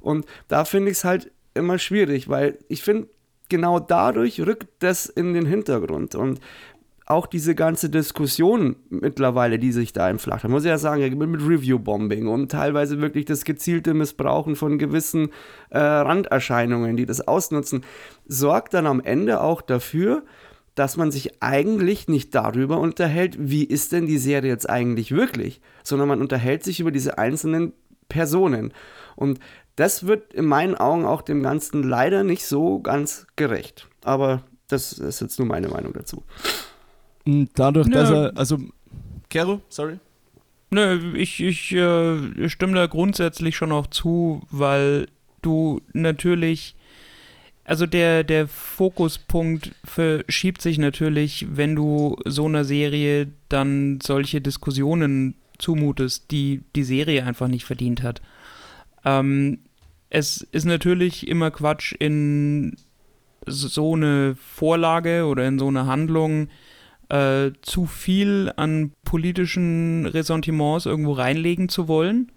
Und 0.00 0.24
da 0.48 0.64
finde 0.64 0.90
ich 0.90 0.98
es 0.98 1.04
halt 1.04 1.30
immer 1.54 1.78
schwierig, 1.78 2.28
weil 2.28 2.58
ich 2.68 2.82
finde, 2.82 3.08
genau 3.48 3.78
dadurch 3.78 4.40
rückt 4.40 4.68
das 4.80 5.06
in 5.06 5.34
den 5.34 5.46
Hintergrund. 5.46 6.14
Und 6.14 6.40
auch 7.06 7.26
diese 7.26 7.54
ganze 7.54 7.88
Diskussion 7.88 8.76
mittlerweile, 8.90 9.60
die 9.60 9.70
sich 9.70 9.92
da 9.92 10.10
entflacht 10.10 10.42
hat, 10.42 10.50
muss 10.50 10.64
ich 10.64 10.70
ja 10.70 10.78
sagen, 10.78 11.16
mit, 11.16 11.40
Review-Bombing 11.40 12.26
und 12.26 12.50
teilweise 12.50 13.00
wirklich 13.00 13.24
das 13.24 13.44
gezielte 13.44 13.94
Missbrauchen 13.94 14.56
von 14.56 14.76
gewissen 14.76 15.30
äh, 15.70 15.78
Randerscheinungen, 15.78 16.96
die 16.96 17.06
das 17.06 17.26
ausnutzen, 17.26 17.84
sorgt 18.26 18.74
dann 18.74 18.86
am 18.86 19.00
Ende 19.00 19.40
auch 19.40 19.62
dafür, 19.62 20.24
dass 20.76 20.96
man 20.96 21.10
sich 21.10 21.42
eigentlich 21.42 22.06
nicht 22.06 22.34
darüber 22.34 22.78
unterhält, 22.78 23.36
wie 23.38 23.64
ist 23.64 23.92
denn 23.92 24.06
die 24.06 24.18
Serie 24.18 24.50
jetzt 24.50 24.70
eigentlich 24.70 25.10
wirklich, 25.10 25.60
sondern 25.82 26.06
man 26.06 26.20
unterhält 26.20 26.62
sich 26.62 26.78
über 26.78 26.92
diese 26.92 27.18
einzelnen 27.18 27.72
Personen. 28.08 28.72
Und 29.16 29.40
das 29.74 30.06
wird 30.06 30.34
in 30.34 30.44
meinen 30.44 30.74
Augen 30.74 31.06
auch 31.06 31.22
dem 31.22 31.42
Ganzen 31.42 31.82
leider 31.82 32.24
nicht 32.24 32.46
so 32.46 32.78
ganz 32.80 33.26
gerecht. 33.36 33.88
Aber 34.04 34.42
das 34.68 34.92
ist 34.92 35.20
jetzt 35.20 35.38
nur 35.38 35.48
meine 35.48 35.68
Meinung 35.68 35.94
dazu. 35.94 36.22
Und 37.24 37.50
Dadurch, 37.54 37.86
Nö. 37.86 37.94
dass 37.94 38.10
er, 38.10 38.32
also, 38.36 38.58
Kero, 39.30 39.62
sorry. 39.68 39.98
Nö, 40.70 41.14
ich, 41.16 41.42
ich 41.42 41.72
äh, 41.72 42.48
stimme 42.48 42.74
da 42.74 42.86
grundsätzlich 42.86 43.56
schon 43.56 43.72
auch 43.72 43.86
zu, 43.86 44.42
weil 44.50 45.06
du 45.40 45.80
natürlich, 45.94 46.76
also 47.66 47.84
der, 47.84 48.22
der 48.22 48.46
Fokuspunkt 48.46 49.72
verschiebt 49.82 50.62
sich 50.62 50.78
natürlich, 50.78 51.46
wenn 51.50 51.74
du 51.74 52.16
so 52.24 52.46
einer 52.46 52.64
Serie 52.64 53.26
dann 53.48 53.98
solche 54.00 54.40
Diskussionen 54.40 55.34
zumutest, 55.58 56.30
die 56.30 56.62
die 56.76 56.84
Serie 56.84 57.24
einfach 57.24 57.48
nicht 57.48 57.64
verdient 57.64 58.04
hat. 58.04 58.22
Ähm, 59.04 59.58
es 60.10 60.42
ist 60.52 60.64
natürlich 60.64 61.26
immer 61.26 61.50
Quatsch 61.50 61.92
in 61.98 62.76
so 63.46 63.94
eine 63.94 64.36
Vorlage 64.36 65.26
oder 65.26 65.44
in 65.48 65.58
so 65.58 65.66
eine 65.66 65.86
Handlung 65.86 66.46
äh, 67.08 67.50
zu 67.62 67.86
viel 67.86 68.52
an 68.54 68.92
politischen 69.04 70.06
Ressentiments 70.06 70.86
irgendwo 70.86 71.14
reinlegen 71.14 71.68
zu 71.68 71.88
wollen. 71.88 72.30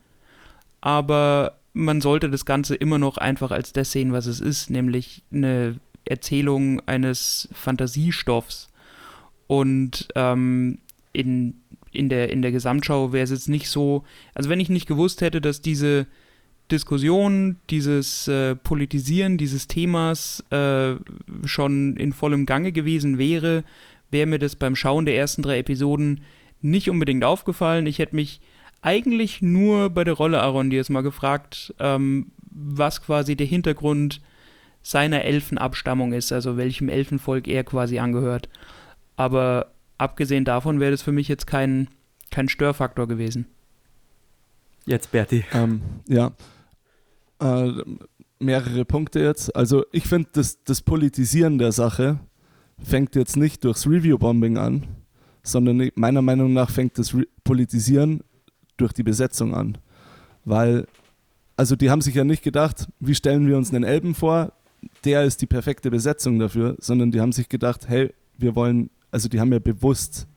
Aber 0.81 1.58
man 1.79 2.01
sollte 2.01 2.29
das 2.29 2.45
Ganze 2.45 2.75
immer 2.75 2.99
noch 2.99 3.17
einfach 3.17 3.51
als 3.51 3.73
das 3.73 3.91
sehen, 3.91 4.11
was 4.11 4.25
es 4.25 4.41
ist, 4.41 4.69
nämlich 4.69 5.23
eine 5.31 5.79
Erzählung 6.05 6.81
eines 6.87 7.47
Fantasiestoffs. 7.53 8.67
Und 9.47 10.09
ähm, 10.15 10.79
in, 11.13 11.55
in, 11.91 12.09
der, 12.09 12.31
in 12.31 12.41
der 12.41 12.51
Gesamtschau 12.51 13.13
wäre 13.13 13.23
es 13.23 13.31
jetzt 13.31 13.49
nicht 13.49 13.69
so, 13.69 14.03
also 14.35 14.49
wenn 14.49 14.59
ich 14.59 14.69
nicht 14.69 14.87
gewusst 14.87 15.21
hätte, 15.21 15.41
dass 15.41 15.61
diese 15.61 16.05
Diskussion, 16.69 17.55
dieses 17.69 18.27
äh, 18.27 18.55
Politisieren 18.55 19.37
dieses 19.37 19.67
Themas 19.67 20.43
äh, 20.51 20.95
schon 21.45 21.97
in 21.97 22.13
vollem 22.13 22.45
Gange 22.45 22.71
gewesen 22.71 23.17
wäre, 23.17 23.63
wäre 24.11 24.27
mir 24.27 24.39
das 24.39 24.55
beim 24.55 24.75
Schauen 24.75 25.05
der 25.05 25.15
ersten 25.15 25.41
drei 25.41 25.59
Episoden 25.59 26.21
nicht 26.61 26.89
unbedingt 26.89 27.23
aufgefallen. 27.23 27.87
Ich 27.87 27.99
hätte 27.99 28.15
mich 28.15 28.41
eigentlich 28.81 29.41
nur 29.41 29.89
bei 29.89 30.03
der 30.03 30.13
Rolle 30.13 30.41
Arondiers 30.41 30.89
mal 30.89 31.01
gefragt, 31.01 31.73
ähm, 31.79 32.31
was 32.49 33.01
quasi 33.01 33.35
der 33.35 33.47
Hintergrund 33.47 34.21
seiner 34.81 35.23
Elfenabstammung 35.23 36.13
ist, 36.13 36.31
also 36.31 36.57
welchem 36.57 36.89
Elfenvolk 36.89 37.47
er 37.47 37.63
quasi 37.63 37.99
angehört. 37.99 38.49
Aber 39.15 39.73
abgesehen 39.97 40.45
davon 40.45 40.79
wäre 40.79 40.91
das 40.91 41.01
für 41.01 41.11
mich 41.11 41.27
jetzt 41.27 41.47
kein, 41.47 41.89
kein 42.31 42.49
Störfaktor 42.49 43.07
gewesen. 43.07 43.45
Jetzt 44.85 45.11
Berti. 45.11 45.43
Ähm, 45.53 45.81
ja. 46.07 46.31
Äh, 47.39 47.83
mehrere 48.39 48.85
Punkte 48.85 49.19
jetzt. 49.19 49.55
Also 49.55 49.85
ich 49.91 50.05
finde, 50.05 50.29
das, 50.33 50.63
das 50.63 50.81
Politisieren 50.81 51.57
der 51.57 51.73
Sache 51.73 52.19
fängt 52.81 53.15
jetzt 53.15 53.35
nicht 53.35 53.65
durchs 53.65 53.85
Review-Bombing 53.85 54.57
an, 54.57 54.87
sondern 55.43 55.89
meiner 55.95 56.21
Meinung 56.21 56.53
nach 56.53 56.69
fängt 56.69 56.97
das 56.97 57.13
Re 57.13 57.25
Politisieren 57.43 58.21
durch 58.81 58.93
die 58.93 59.03
Besetzung 59.03 59.53
an. 59.53 59.77
Weil, 60.45 60.87
also 61.57 61.75
die 61.75 61.89
haben 61.89 62.01
sich 62.01 62.15
ja 62.15 62.23
nicht 62.23 62.43
gedacht, 62.43 62.87
wie 62.99 63.15
stellen 63.15 63.47
wir 63.47 63.57
uns 63.57 63.73
einen 63.73 63.83
Elben 63.83 64.15
vor, 64.15 64.53
der 65.03 65.23
ist 65.23 65.41
die 65.41 65.45
perfekte 65.45 65.91
Besetzung 65.91 66.39
dafür, 66.39 66.75
sondern 66.79 67.11
die 67.11 67.21
haben 67.21 67.31
sich 67.31 67.49
gedacht, 67.49 67.87
hey, 67.87 68.13
wir 68.37 68.55
wollen, 68.55 68.89
also 69.11 69.27
die 69.27 69.39
haben 69.39 69.51
ja 69.51 69.59
bewusst 69.59 70.27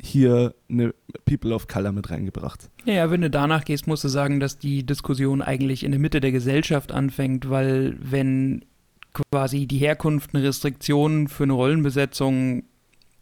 hier 0.00 0.54
eine 0.68 0.94
People 1.24 1.54
of 1.54 1.66
Color 1.66 1.92
mit 1.92 2.10
reingebracht. 2.10 2.70
Ja, 2.84 3.10
wenn 3.10 3.20
du 3.20 3.30
danach 3.30 3.64
gehst, 3.64 3.86
musst 3.86 4.04
du 4.04 4.08
sagen, 4.08 4.38
dass 4.38 4.58
die 4.58 4.84
Diskussion 4.84 5.42
eigentlich 5.42 5.82
in 5.82 5.90
der 5.90 6.00
Mitte 6.00 6.20
der 6.20 6.30
Gesellschaft 6.30 6.92
anfängt, 6.92 7.50
weil 7.50 7.96
wenn 8.00 8.64
quasi 9.12 9.66
die 9.66 9.78
Herkunft 9.78 10.34
eine 10.34 10.44
Restriktion 10.44 11.28
für 11.28 11.44
eine 11.44 11.54
Rollenbesetzung 11.54 12.64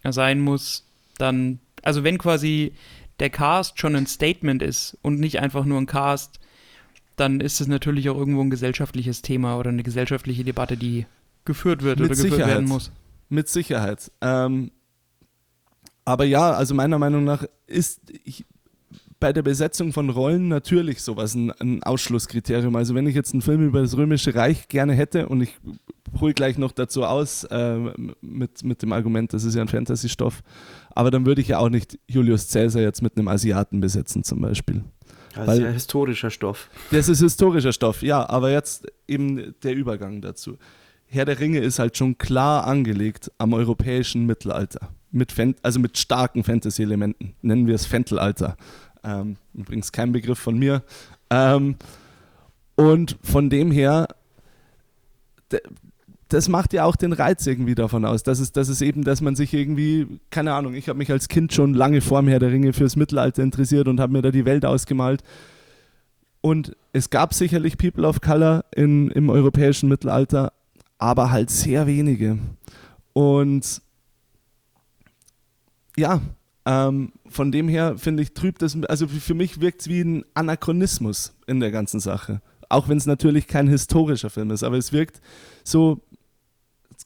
sein 0.05 0.41
muss, 0.41 0.85
dann, 1.17 1.61
also 1.83 2.05
wenn 2.05 2.19
quasi 2.19 2.73
der 3.21 3.31
Cast 3.31 3.81
schon 3.81 3.97
ein 3.97 4.07
Statement 4.07 4.63
ist 4.63 4.97
und 5.03 5.19
nicht 5.19 5.41
einfach 5.41 5.65
nur 5.65 5.79
ein 5.79 5.87
Cast, 5.87 6.39
dann 7.17 7.41
ist 7.41 7.61
es 7.61 7.67
natürlich 7.67 8.11
auch 8.11 8.17
irgendwo 8.17 8.43
ein 8.43 8.51
gesellschaftliches 8.51 9.23
Thema 9.23 9.59
oder 9.59 9.71
eine 9.71 9.83
gesellschaftliche 9.83 10.45
Debatte, 10.45 10.77
die 10.77 11.07
geführt 11.45 11.83
wird 11.83 11.99
Mit 11.99 12.09
oder 12.11 12.17
geführt 12.17 12.33
Sicherheit. 12.35 12.55
werden 12.55 12.69
muss. 12.69 12.91
Mit 13.29 13.49
Sicherheit. 13.49 14.11
Ähm, 14.21 14.71
aber 16.05 16.25
ja, 16.25 16.53
also 16.53 16.75
meiner 16.75 16.99
Meinung 16.99 17.25
nach 17.25 17.45
ist 17.67 18.01
ich, 18.25 18.45
bei 19.19 19.33
der 19.33 19.43
Besetzung 19.43 19.93
von 19.93 20.11
Rollen 20.11 20.49
natürlich 20.49 21.03
sowas 21.03 21.35
ein, 21.35 21.51
ein, 21.53 21.83
Ausschlusskriterium. 21.83 22.77
Also 22.77 22.95
wenn 22.95 23.07
ich 23.07 23.15
jetzt 23.15 23.33
einen 23.33 23.43
Film 23.43 23.67
über 23.67 23.81
das 23.81 23.97
Römische 23.97 24.35
Reich 24.35 24.69
gerne 24.69 24.93
hätte 24.93 25.29
und 25.29 25.41
ich 25.41 25.59
hole 26.21 26.35
gleich 26.35 26.59
noch 26.59 26.73
dazu 26.73 27.05
aus 27.05 27.45
äh, 27.45 27.79
mit, 28.21 28.65
mit 28.65 28.83
dem 28.83 28.93
Argument, 28.93 29.33
das 29.33 29.45
ist 29.45 29.55
ja 29.55 29.63
ein 29.63 29.69
Fantasy-Stoff, 29.69 30.43
aber 30.91 31.11
dann 31.11 31.27
würde 31.27 31.41
ich 31.41 31.49
ja 31.49 31.59
auch 31.59 31.69
nicht 31.69 31.99
Julius 32.09 32.51
Caesar 32.53 32.83
jetzt 32.83 33.03
mit 33.03 33.17
einem 33.17 33.29
Asiaten 33.29 33.81
besetzen 33.81 34.25
zum 34.25 34.41
Beispiel. 34.41 34.85
Das 35.35 35.59
ist 35.59 35.63
ja 35.63 35.69
historischer 35.69 36.31
Stoff. 36.31 36.71
Das 36.91 37.09
ist 37.09 37.21
historischer 37.21 37.73
Stoff, 37.73 38.03
ja, 38.03 38.27
aber 38.29 38.51
jetzt 38.51 38.87
eben 39.07 39.55
der 39.63 39.75
Übergang 39.75 40.23
dazu. 40.23 40.57
Herr 41.09 41.25
der 41.25 41.39
Ringe 41.39 41.61
ist 41.61 41.79
halt 41.79 41.97
schon 41.97 42.19
klar 42.19 42.67
angelegt 42.67 43.31
am 43.39 43.53
europäischen 43.53 44.27
Mittelalter. 44.27 44.89
Mit 45.13 45.35
also 45.63 45.79
mit 45.79 45.97
starken 45.99 46.43
Fantasy-Elementen. 46.43 47.35
Nennen 47.43 47.67
wir 47.67 47.75
es 47.75 47.87
Fentelalter. 47.87 48.57
Ähm, 49.05 49.37
übrigens 49.55 49.93
kein 49.93 50.13
Begriff 50.13 50.39
von 50.39 50.59
mir. 50.59 50.83
Ähm, 51.31 51.77
und 52.75 53.17
von 53.23 53.49
dem 53.49 53.71
her, 53.71 54.09
das 56.29 56.49
macht 56.49 56.73
ja 56.73 56.85
auch 56.85 56.97
den 56.97 57.13
Reiz 57.13 57.47
irgendwie 57.47 57.75
davon 57.75 58.05
aus, 58.05 58.23
dass 58.23 58.41
es, 58.41 58.53
dass 58.53 58.69
es 58.69 58.81
eben, 58.81 59.05
dass 59.05 59.21
man 59.21 59.37
sich 59.37 59.55
irgendwie, 59.55 60.07
keine 60.31 60.55
Ahnung, 60.55 60.75
ich 60.75 60.89
habe 60.89 60.99
mich 60.99 61.11
als 61.11 61.29
Kind 61.29 61.53
schon 61.53 61.73
lange 61.73 62.01
vor 62.01 62.21
dem 62.21 62.29
Herr 62.29 62.41
der 62.41 62.51
Ringe 62.51 62.73
fürs 62.73 62.97
Mittelalter 62.97 63.43
interessiert 63.43 63.87
und 63.87 64.01
habe 64.01 64.13
mir 64.13 64.23
da 64.23 64.31
die 64.31 64.45
Welt 64.45 64.65
ausgemalt. 64.65 65.23
Und 66.41 66.77
es 66.93 67.11
gab 67.11 67.35
sicherlich 67.35 67.79
People 67.79 68.07
of 68.07 68.21
Color 68.21 68.65
in, 68.75 69.11
im 69.11 69.31
europäischen 69.31 69.89
Mittelalter, 69.89 70.53
aber 70.99 71.31
halt 71.31 71.51
sehr 71.51 71.87
wenige. 71.87 72.39
Und 73.13 73.83
ja, 75.97 76.21
ähm, 76.65 77.13
von 77.29 77.53
dem 77.53 77.69
her 77.69 77.97
finde 77.97 78.23
ich, 78.23 78.35
trübt 78.35 78.63
das, 78.63 78.77
also 78.89 79.07
für 79.07 79.35
mich 79.35 79.61
wirkt 79.61 79.83
es 79.83 79.89
wie 79.89 80.01
ein 80.01 80.25
Anachronismus 80.35 81.35
in 81.47 81.61
der 81.61 81.71
ganzen 81.71 82.01
Sache. 82.01 82.43
Auch 82.69 82.89
wenn 82.89 82.99
es 82.99 83.07
natürlich 83.07 83.47
kein 83.47 83.69
historischer 83.69 84.31
Film 84.31 84.51
ist, 84.51 84.65
aber 84.65 84.77
es 84.77 84.93
wirkt 84.93 85.21
so, 85.63 86.01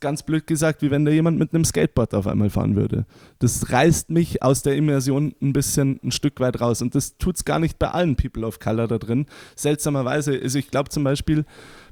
ganz 0.01 0.22
blöd 0.22 0.46
gesagt, 0.46 0.82
wie 0.82 0.90
wenn 0.90 1.05
da 1.05 1.11
jemand 1.11 1.38
mit 1.38 1.55
einem 1.55 1.64
Skateboard 1.64 2.14
auf 2.14 2.26
einmal 2.26 2.51
fahren 2.51 2.76
würde. 2.76 3.07
Das 3.38 3.70
reißt 3.70 4.11
mich 4.11 4.42
aus 4.42 4.62
der 4.62 4.76
Immersion 4.76 5.34
ein 5.40 5.53
bisschen 5.53 6.01
ein 6.03 6.11
Stück 6.11 6.40
weit 6.40 6.61
raus. 6.61 6.82
Und 6.82 6.94
das 6.94 7.16
tut 7.18 7.36
es 7.36 7.44
gar 7.44 7.59
nicht 7.59 7.78
bei 7.78 7.88
allen 7.88 8.16
People 8.16 8.46
of 8.46 8.59
Color 8.59 8.88
da 8.88 8.98
drin. 8.98 9.26
Seltsamerweise, 9.57 10.38
also 10.42 10.59
ich 10.59 10.70
glaube 10.70 10.88
zum 10.90 11.05
Beispiel 11.05 11.44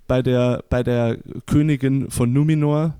bei 0.06 0.22
der, 0.22 0.64
bei 0.68 0.82
der 0.82 1.18
Königin 1.46 2.10
von 2.10 2.32
Numenor, 2.32 2.94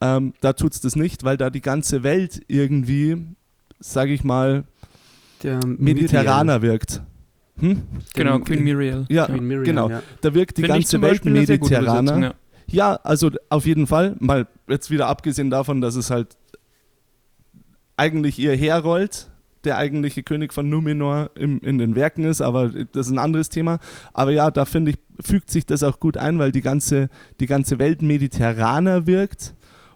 ähm, 0.00 0.34
da 0.40 0.52
tut 0.52 0.74
es 0.74 0.80
das 0.80 0.94
nicht, 0.94 1.24
weil 1.24 1.36
da 1.36 1.50
die 1.50 1.62
ganze 1.62 2.02
Welt 2.02 2.42
irgendwie, 2.48 3.16
sage 3.80 4.12
ich 4.12 4.22
mal, 4.24 4.64
der 5.42 5.60
mediterraner 5.64 6.62
wirkt. 6.62 7.02
Hm? 7.58 7.82
Genau, 8.14 8.38
Queen 8.40 8.62
Miriel. 8.62 9.06
Ja, 9.08 9.26
Queen 9.26 9.46
Miriel, 9.46 9.64
genau. 9.64 9.88
ja. 9.88 10.02
Da 10.20 10.34
wirkt 10.34 10.58
die 10.58 10.62
Finde 10.62 10.78
ich 10.78 10.84
ganze 10.84 11.00
Welt 11.00 11.22
gute 11.22 11.34
Besetzung, 11.34 11.70
mediterraner. 11.70 12.18
ja. 12.20 12.34
Ja, 12.68 12.94
also 13.02 13.30
auf 13.48 13.66
jeden 13.66 13.86
Fall. 13.86 14.16
Mal 14.18 14.46
jetzt 14.68 14.90
wieder 14.90 15.06
abgesehen 15.08 15.50
davon, 15.50 15.80
dass 15.80 15.94
es 15.96 16.10
halt 16.10 16.36
eigentlich 17.96 18.38
ihr 18.38 18.56
herrollt, 18.56 19.30
der 19.64 19.78
eigentliche 19.78 20.22
König 20.22 20.52
von 20.52 20.68
Numenor 20.68 21.30
im, 21.34 21.60
in 21.60 21.78
den 21.78 21.96
Werken 21.96 22.24
ist, 22.24 22.40
aber 22.40 22.68
das 22.68 23.06
ist 23.06 23.12
ein 23.12 23.18
anderes 23.18 23.48
Thema. 23.48 23.78
Aber 24.12 24.30
ja, 24.30 24.50
da 24.50 24.64
finde 24.64 24.92
ich, 24.92 24.98
fügt 25.20 25.50
sich 25.50 25.66
das 25.66 25.82
auch 25.82 25.98
gut 25.98 26.16
ein, 26.16 26.38
weil 26.38 26.52
die 26.52 26.60
ganze, 26.60 27.08
die 27.40 27.46
ganze 27.46 27.78
Welt 27.78 28.02
mediterraner 28.02 29.06
wirkt. 29.06 29.54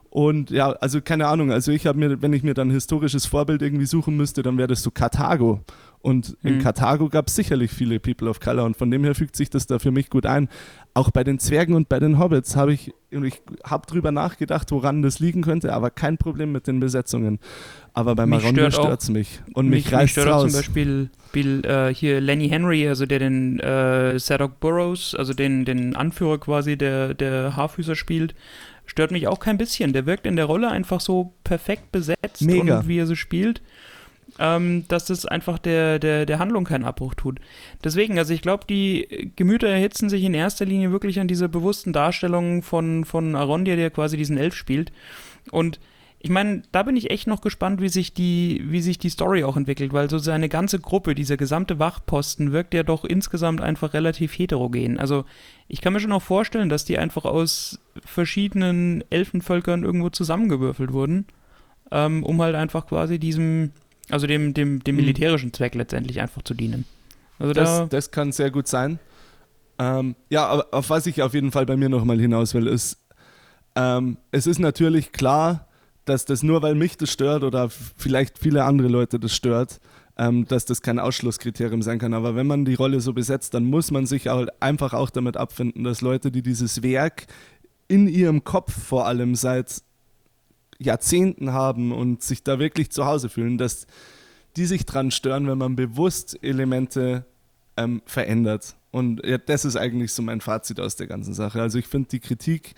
Und 0.08 0.50
ja, 0.50 0.70
also 0.72 1.00
keine 1.00 1.28
Ahnung, 1.28 1.52
also 1.52 1.70
ich 1.70 1.86
habe 1.86 1.96
mir, 1.96 2.20
wenn 2.20 2.32
ich 2.32 2.42
mir 2.42 2.54
dann 2.54 2.68
ein 2.68 2.72
historisches 2.72 3.26
Vorbild 3.26 3.62
irgendwie 3.62 3.86
suchen 3.86 4.16
müsste, 4.16 4.42
dann 4.42 4.58
wäre 4.58 4.66
das 4.66 4.82
so 4.82 4.90
Karthago. 4.90 5.60
Und 6.00 6.36
in 6.42 6.56
Mhm. 6.56 6.62
Karthago 6.62 7.08
gab 7.08 7.28
es 7.28 7.36
sicherlich 7.36 7.70
viele 7.70 8.00
People 8.00 8.28
of 8.28 8.40
Color 8.40 8.64
und 8.64 8.76
von 8.76 8.90
dem 8.90 9.04
her 9.04 9.14
fügt 9.14 9.36
sich 9.36 9.50
das 9.50 9.68
da 9.68 9.78
für 9.78 9.92
mich 9.92 10.10
gut 10.10 10.26
ein. 10.26 10.48
Auch 10.92 11.10
bei 11.10 11.22
den 11.22 11.38
Zwergen 11.38 11.74
und 11.74 11.88
bei 11.88 12.00
den 12.00 12.18
Hobbits 12.18 12.56
habe 12.56 12.72
ich, 12.72 12.92
und 13.12 13.24
ich 13.24 13.40
habe 13.64 13.86
drüber 13.86 14.10
nachgedacht, 14.10 14.72
woran 14.72 15.02
das 15.02 15.20
liegen 15.20 15.42
könnte, 15.42 15.72
aber 15.72 15.90
kein 15.90 16.18
Problem 16.18 16.50
mit 16.50 16.66
den 16.66 16.80
Besetzungen. 16.80 17.38
Aber 17.94 18.14
bei 18.16 18.26
Marondo 18.26 18.70
stört 18.70 19.02
es 19.02 19.08
mich. 19.08 19.40
Und 19.54 19.68
mich, 19.68 19.84
mich, 19.84 19.92
mich 19.92 19.94
reißt 19.94 20.12
stört 20.12 20.28
auch 20.28 20.40
zum 20.40 20.48
raus. 20.48 20.56
Beispiel 20.56 21.10
Bill, 21.32 21.64
äh, 21.64 21.94
hier 21.94 22.20
Lenny 22.20 22.48
Henry, 22.48 22.88
also 22.88 23.06
der 23.06 23.20
den 23.20 23.60
äh, 23.60 24.18
Sadok 24.18 24.58
Burrows, 24.58 25.14
also 25.14 25.32
den, 25.32 25.64
den 25.64 25.94
Anführer 25.94 26.38
quasi 26.38 26.76
der, 26.76 27.14
der 27.14 27.56
Haarfüßer 27.56 27.94
spielt, 27.94 28.34
stört 28.86 29.12
mich 29.12 29.28
auch 29.28 29.38
kein 29.38 29.58
bisschen. 29.58 29.92
Der 29.92 30.06
wirkt 30.06 30.26
in 30.26 30.36
der 30.36 30.46
Rolle 30.46 30.70
einfach 30.70 31.00
so 31.00 31.34
perfekt 31.44 31.92
besetzt 31.92 32.42
Mega. 32.42 32.80
und 32.80 32.88
wie 32.88 32.98
er 32.98 33.06
so 33.06 33.14
spielt, 33.14 33.62
ähm, 34.40 34.86
dass 34.88 35.04
das 35.04 35.26
einfach 35.26 35.58
der, 35.58 35.98
der, 35.98 36.24
der 36.26 36.38
Handlung 36.38 36.64
keinen 36.64 36.84
Abbruch 36.84 37.14
tut. 37.14 37.38
Deswegen, 37.84 38.18
also 38.18 38.32
ich 38.32 38.40
glaube, 38.40 38.64
die 38.68 39.32
Gemüter 39.36 39.68
erhitzen 39.68 40.08
sich 40.08 40.24
in 40.24 40.34
erster 40.34 40.64
Linie 40.64 40.90
wirklich 40.90 41.20
an 41.20 41.28
diese 41.28 41.48
bewussten 41.48 41.92
Darstellungen 41.92 42.62
von, 42.62 43.04
von 43.04 43.36
Arondir, 43.36 43.76
der 43.76 43.90
quasi 43.90 44.16
diesen 44.16 44.38
Elf 44.38 44.54
spielt. 44.54 44.90
Und 45.52 45.78
ich 46.22 46.30
meine, 46.30 46.62
da 46.72 46.82
bin 46.82 46.96
ich 46.96 47.10
echt 47.10 47.26
noch 47.26 47.42
gespannt, 47.42 47.80
wie 47.80 47.88
sich 47.88 48.14
die, 48.14 48.62
wie 48.64 48.80
sich 48.80 48.98
die 48.98 49.10
Story 49.10 49.44
auch 49.44 49.56
entwickelt, 49.56 49.92
weil 49.92 50.08
so 50.08 50.18
seine 50.18 50.48
ganze 50.48 50.78
Gruppe, 50.78 51.14
dieser 51.14 51.36
gesamte 51.36 51.78
Wachposten 51.78 52.52
wirkt 52.52 52.72
ja 52.72 52.82
doch 52.82 53.04
insgesamt 53.04 53.60
einfach 53.60 53.92
relativ 53.94 54.38
heterogen. 54.38 54.98
Also 54.98 55.24
ich 55.68 55.82
kann 55.82 55.92
mir 55.92 56.00
schon 56.00 56.12
auch 56.12 56.22
vorstellen, 56.22 56.68
dass 56.68 56.84
die 56.86 56.98
einfach 56.98 57.24
aus 57.26 57.78
verschiedenen 58.04 59.04
Elfenvölkern 59.10 59.82
irgendwo 59.82 60.10
zusammengewürfelt 60.10 60.92
wurden, 60.92 61.26
ähm, 61.90 62.22
um 62.22 62.40
halt 62.40 62.54
einfach 62.54 62.86
quasi 62.86 63.18
diesem, 63.18 63.72
also 64.10 64.26
dem, 64.26 64.54
dem, 64.54 64.82
dem 64.82 64.96
Mhm. 64.96 65.00
militärischen 65.02 65.52
Zweck 65.52 65.74
letztendlich 65.74 66.20
einfach 66.20 66.42
zu 66.42 66.54
dienen. 66.54 66.84
Also 67.38 67.52
da, 67.52 67.62
Das, 67.80 67.88
das 67.88 68.10
kann 68.10 68.32
sehr 68.32 68.50
gut 68.50 68.68
sein. 68.68 68.98
Ähm, 69.78 70.14
ja, 70.28 70.46
aber 70.46 70.66
auf 70.72 70.90
was 70.90 71.06
ich 71.06 71.22
auf 71.22 71.32
jeden 71.34 71.52
Fall 71.52 71.64
bei 71.66 71.76
mir 71.76 71.88
nochmal 71.88 72.20
hinaus 72.20 72.52
will, 72.54 72.66
ist, 72.66 72.98
ähm, 73.76 74.18
es 74.30 74.46
ist 74.46 74.58
natürlich 74.58 75.12
klar, 75.12 75.66
dass 76.04 76.24
das 76.24 76.42
nur 76.42 76.60
weil 76.62 76.74
mich 76.74 76.96
das 76.98 77.10
stört 77.10 77.44
oder 77.44 77.70
vielleicht 77.70 78.38
viele 78.38 78.64
andere 78.64 78.88
Leute 78.88 79.18
das 79.18 79.34
stört, 79.34 79.80
ähm, 80.18 80.46
dass 80.48 80.64
das 80.66 80.82
kein 80.82 80.98
Ausschlusskriterium 80.98 81.80
sein 81.82 81.98
kann. 81.98 82.12
Aber 82.12 82.34
wenn 82.34 82.46
man 82.46 82.64
die 82.64 82.74
Rolle 82.74 83.00
so 83.00 83.12
besetzt, 83.14 83.54
dann 83.54 83.64
muss 83.64 83.90
man 83.90 84.04
sich 84.06 84.26
halt 84.26 84.50
einfach 84.60 84.92
auch 84.92 85.08
damit 85.08 85.36
abfinden, 85.36 85.84
dass 85.84 86.00
Leute, 86.02 86.30
die 86.30 86.42
dieses 86.42 86.82
Werk 86.82 87.26
in 87.88 88.06
ihrem 88.06 88.44
Kopf 88.44 88.72
vor 88.72 89.06
allem 89.06 89.34
seit 89.34 89.82
Jahrzehnten 90.80 91.52
haben 91.52 91.92
und 91.92 92.22
sich 92.22 92.42
da 92.42 92.58
wirklich 92.58 92.90
zu 92.90 93.04
Hause 93.04 93.28
fühlen, 93.28 93.58
dass 93.58 93.86
die 94.56 94.66
sich 94.66 94.86
dran 94.86 95.10
stören, 95.10 95.46
wenn 95.46 95.58
man 95.58 95.76
bewusst 95.76 96.42
Elemente 96.42 97.24
ähm, 97.76 98.02
verändert. 98.06 98.76
Und 98.90 99.24
ja, 99.24 99.38
das 99.38 99.64
ist 99.64 99.76
eigentlich 99.76 100.12
so 100.12 100.22
mein 100.22 100.40
Fazit 100.40 100.80
aus 100.80 100.96
der 100.96 101.06
ganzen 101.06 101.34
Sache. 101.34 101.62
Also 101.62 101.78
ich 101.78 101.86
finde 101.86 102.08
die 102.08 102.18
Kritik, 102.18 102.74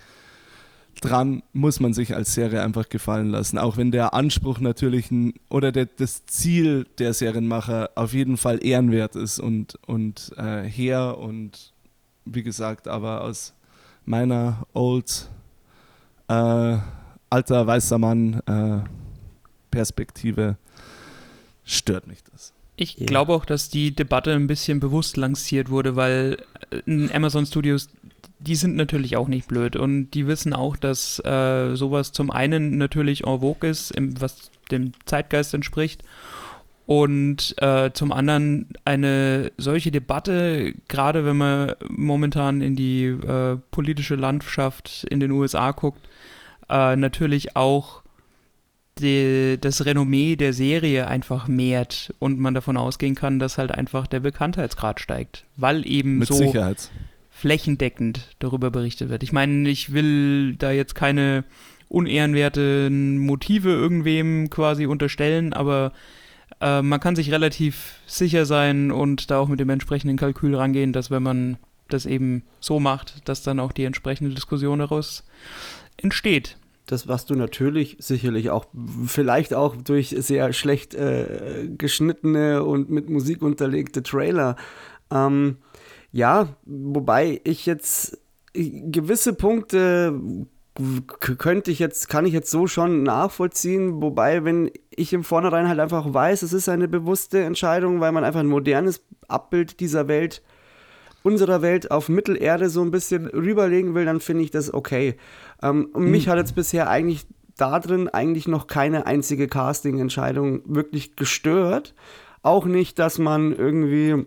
dran 1.00 1.42
muss 1.52 1.80
man 1.80 1.94
sich 1.94 2.14
als 2.14 2.34
Serie 2.34 2.62
einfach 2.62 2.88
gefallen 2.88 3.30
lassen. 3.30 3.56
Auch 3.56 3.76
wenn 3.76 3.90
der 3.90 4.12
Anspruch 4.12 4.60
natürlich 4.60 5.10
ein, 5.10 5.34
oder 5.48 5.72
der, 5.72 5.86
das 5.86 6.26
Ziel 6.26 6.86
der 6.98 7.14
Serienmacher 7.14 7.90
auf 7.94 8.12
jeden 8.12 8.36
Fall 8.36 8.64
ehrenwert 8.64 9.16
ist 9.16 9.38
und, 9.38 9.78
und 9.86 10.32
äh, 10.36 10.62
her 10.64 11.18
und 11.18 11.72
wie 12.24 12.42
gesagt, 12.42 12.88
aber 12.88 13.22
aus 13.22 13.54
meiner 14.04 14.66
Old 14.74 15.28
äh, 16.28 16.76
alter 17.32 17.66
weißer 17.66 17.98
Mann 17.98 18.40
äh, 18.46 18.88
Perspektive 19.70 20.56
stört 21.64 22.06
mich 22.06 22.18
das. 22.30 22.52
Ich 22.76 22.98
yeah. 22.98 23.06
glaube 23.06 23.32
auch, 23.32 23.44
dass 23.44 23.68
die 23.68 23.94
Debatte 23.94 24.32
ein 24.32 24.46
bisschen 24.46 24.80
bewusst 24.80 25.16
lanciert 25.16 25.70
wurde, 25.70 25.96
weil 25.96 26.38
in 26.86 27.10
Amazon 27.12 27.46
Studios 27.46 27.88
die 28.38 28.56
sind 28.56 28.74
natürlich 28.74 29.16
auch 29.16 29.28
nicht 29.28 29.46
blöd 29.46 29.76
und 29.76 30.10
die 30.10 30.26
wissen 30.26 30.52
auch, 30.52 30.76
dass 30.76 31.20
äh, 31.24 31.76
sowas 31.76 32.12
zum 32.12 32.30
einen 32.30 32.76
natürlich 32.76 33.24
en 33.24 33.40
vogue 33.40 33.68
ist, 33.68 33.92
im, 33.92 34.20
was 34.20 34.50
dem 34.70 34.92
Zeitgeist 35.06 35.54
entspricht 35.54 36.02
und 36.86 37.54
äh, 37.62 37.92
zum 37.92 38.10
anderen 38.10 38.68
eine 38.84 39.52
solche 39.58 39.92
Debatte, 39.92 40.74
gerade 40.88 41.24
wenn 41.24 41.36
man 41.36 41.74
momentan 41.88 42.60
in 42.60 42.74
die 42.74 43.04
äh, 43.04 43.56
politische 43.70 44.16
Landschaft 44.16 45.06
in 45.08 45.20
den 45.20 45.30
USA 45.30 45.70
guckt, 45.70 46.08
äh, 46.72 46.96
natürlich 46.96 47.54
auch 47.54 48.02
die, 48.98 49.58
das 49.60 49.84
Renommee 49.84 50.36
der 50.36 50.52
Serie 50.52 51.06
einfach 51.06 51.48
mehrt 51.48 52.14
und 52.18 52.38
man 52.38 52.54
davon 52.54 52.76
ausgehen 52.76 53.14
kann, 53.14 53.38
dass 53.38 53.58
halt 53.58 53.72
einfach 53.72 54.06
der 54.06 54.20
Bekanntheitsgrad 54.20 55.00
steigt, 55.00 55.44
weil 55.56 55.86
eben 55.86 56.18
Mit 56.18 56.28
so 56.28 56.34
Sicherheit 56.34 56.90
flächendeckend 57.30 58.28
darüber 58.38 58.70
berichtet 58.70 59.08
wird. 59.08 59.22
Ich 59.22 59.32
meine, 59.32 59.68
ich 59.68 59.92
will 59.92 60.54
da 60.56 60.70
jetzt 60.70 60.94
keine 60.94 61.44
unehrenwerten 61.88 63.18
Motive 63.18 63.70
irgendwem 63.70 64.48
quasi 64.48 64.86
unterstellen, 64.86 65.52
aber 65.52 65.92
äh, 66.60 66.82
man 66.82 67.00
kann 67.00 67.16
sich 67.16 67.32
relativ 67.32 67.96
sicher 68.06 68.46
sein 68.46 68.92
und 68.92 69.30
da 69.30 69.38
auch 69.38 69.48
mit 69.48 69.60
dem 69.60 69.70
entsprechenden 69.70 70.16
Kalkül 70.16 70.54
rangehen, 70.54 70.92
dass 70.92 71.10
wenn 71.10 71.22
man 71.22 71.56
das 71.88 72.06
eben 72.06 72.44
so 72.60 72.80
macht, 72.80 73.28
dass 73.28 73.42
dann 73.42 73.60
auch 73.60 73.72
die 73.72 73.84
entsprechende 73.84 74.34
Diskussion 74.34 74.78
daraus 74.78 75.24
entsteht. 75.96 76.56
Das, 76.92 77.08
was 77.08 77.24
du 77.24 77.34
natürlich 77.34 77.96
sicherlich 78.00 78.50
auch, 78.50 78.66
vielleicht 79.06 79.54
auch 79.54 79.76
durch 79.76 80.14
sehr 80.18 80.52
schlecht 80.52 80.94
äh, 80.94 81.68
geschnittene 81.78 82.64
und 82.64 82.90
mit 82.90 83.08
Musik 83.08 83.40
unterlegte 83.40 84.02
Trailer 84.02 84.56
ähm, 85.12 85.56
ja, 86.12 86.48
wobei 86.64 87.40
ich 87.44 87.66
jetzt 87.66 88.18
gewisse 88.54 89.32
Punkte 89.32 90.20
könnte 91.18 91.70
ich 91.70 91.78
jetzt, 91.78 92.08
kann 92.08 92.24
ich 92.24 92.32
jetzt 92.32 92.50
so 92.50 92.66
schon 92.66 93.02
nachvollziehen, 93.02 94.00
wobei, 94.00 94.44
wenn 94.44 94.70
ich 94.90 95.12
im 95.12 95.22
Vornherein 95.22 95.68
halt 95.68 95.80
einfach 95.80 96.12
weiß, 96.12 96.42
es 96.42 96.54
ist 96.54 96.68
eine 96.68 96.88
bewusste 96.88 97.42
Entscheidung, 97.42 98.00
weil 98.00 98.12
man 98.12 98.24
einfach 98.24 98.40
ein 98.40 98.46
modernes 98.46 99.02
Abbild 99.28 99.80
dieser 99.80 100.08
Welt, 100.08 100.42
unserer 101.22 101.60
Welt 101.60 101.90
auf 101.90 102.08
Mittelerde 102.08 102.70
so 102.70 102.82
ein 102.82 102.90
bisschen 102.90 103.26
rüberlegen 103.26 103.94
will, 103.94 104.06
dann 104.06 104.20
finde 104.20 104.44
ich 104.44 104.50
das 104.50 104.72
okay. 104.72 105.16
Ähm, 105.62 105.88
und 105.92 106.10
mich 106.10 106.26
mhm. 106.26 106.30
hat 106.30 106.38
jetzt 106.38 106.54
bisher 106.54 106.88
eigentlich 106.88 107.26
da 107.56 107.78
drin 107.78 108.08
eigentlich 108.08 108.48
noch 108.48 108.66
keine 108.66 109.06
einzige 109.06 109.48
Casting-Entscheidung 109.48 110.62
wirklich 110.64 111.16
gestört. 111.16 111.94
Auch 112.42 112.64
nicht, 112.64 112.98
dass 112.98 113.18
man 113.18 113.54
irgendwie 113.54 114.26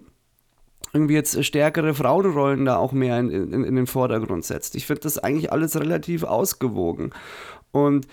irgendwie 0.93 1.15
jetzt 1.15 1.43
stärkere 1.43 1.93
Frauenrollen 1.93 2.63
da 2.63 2.77
auch 2.77 2.93
mehr 2.93 3.19
in, 3.19 3.29
in, 3.29 3.63
in 3.65 3.75
den 3.75 3.87
Vordergrund 3.87 4.45
setzt. 4.45 4.75
Ich 4.75 4.87
finde 4.87 5.01
das 5.01 5.17
eigentlich 5.17 5.51
alles 5.51 5.77
relativ 5.77 6.23
ausgewogen. 6.23 7.11
Und 7.71 8.07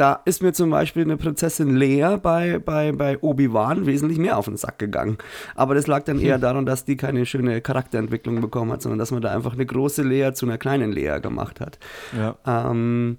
da 0.00 0.22
ist 0.24 0.42
mir 0.42 0.54
zum 0.54 0.70
Beispiel 0.70 1.02
eine 1.02 1.18
Prinzessin 1.18 1.76
Lea 1.76 2.16
bei, 2.22 2.58
bei, 2.58 2.90
bei 2.92 3.18
Obi-Wan 3.20 3.84
wesentlich 3.84 4.18
mehr 4.18 4.38
auf 4.38 4.46
den 4.46 4.56
Sack 4.56 4.78
gegangen. 4.78 5.18
Aber 5.54 5.74
das 5.74 5.86
lag 5.86 6.04
dann 6.04 6.18
eher 6.18 6.36
hm. 6.36 6.40
daran, 6.40 6.66
dass 6.66 6.86
die 6.86 6.96
keine 6.96 7.26
schöne 7.26 7.60
Charakterentwicklung 7.60 8.40
bekommen 8.40 8.72
hat, 8.72 8.80
sondern 8.80 8.98
dass 8.98 9.10
man 9.10 9.20
da 9.20 9.30
einfach 9.34 9.52
eine 9.52 9.66
große 9.66 10.02
Lea 10.02 10.32
zu 10.32 10.46
einer 10.46 10.56
kleinen 10.56 10.90
Lea 10.90 11.18
gemacht 11.20 11.60
hat. 11.60 11.78
Ja. 12.16 12.38
Ähm, 12.46 13.18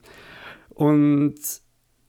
und 0.69 1.35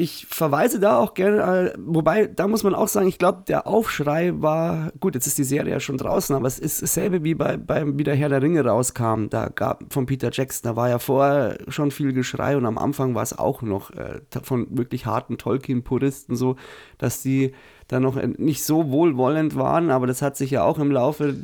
ich 0.03 0.26
verweise 0.26 0.80
da 0.80 0.98
auch 0.98 1.14
gerne, 1.14 1.72
äh, 1.72 1.78
wobei, 1.78 2.26
da 2.26 2.48
muss 2.48 2.64
man 2.64 2.74
auch 2.74 2.88
sagen, 2.88 3.07
ich 3.07 3.18
glaube, 3.18 3.44
der 3.46 3.66
Aufschrei 3.66 4.32
war, 4.34 4.90
gut, 4.98 5.14
jetzt 5.14 5.28
ist 5.28 5.38
die 5.38 5.44
Serie 5.44 5.72
ja 5.72 5.80
schon 5.80 5.96
draußen, 5.96 6.34
aber 6.34 6.48
es 6.48 6.59
ist 6.59 6.82
dasselbe 6.82 7.22
wie 7.22 7.34
bei, 7.34 7.57
bei 7.57 7.86
wie 7.96 8.03
der 8.03 8.16
Herr 8.16 8.28
der 8.28 8.42
Ringe 8.42 8.64
rauskam, 8.64 9.28
da 9.30 9.48
gab 9.48 9.92
von 9.92 10.07
Peter 10.07 10.30
Jackson, 10.32 10.68
da 10.68 10.76
war 10.76 10.88
ja 10.88 10.98
vorher 10.98 11.59
schon 11.68 11.92
viel 11.92 12.12
Geschrei 12.12 12.57
und 12.57 12.66
am 12.66 12.78
Anfang 12.78 13.14
war 13.14 13.22
es 13.22 13.38
auch 13.38 13.62
noch 13.62 13.90
äh, 13.92 14.20
von 14.42 14.66
wirklich 14.76 15.07
harten 15.07 15.38
Tolkien-Puristen 15.38 16.34
so, 16.34 16.57
dass 16.98 17.22
die 17.22 17.53
da 17.86 18.00
noch 18.00 18.20
nicht 18.20 18.64
so 18.64 18.90
wohlwollend 18.90 19.55
waren, 19.55 19.90
aber 19.90 20.07
das 20.07 20.20
hat 20.20 20.36
sich 20.36 20.50
ja 20.50 20.64
auch 20.64 20.78
im 20.78 20.90
Laufe 20.90 21.36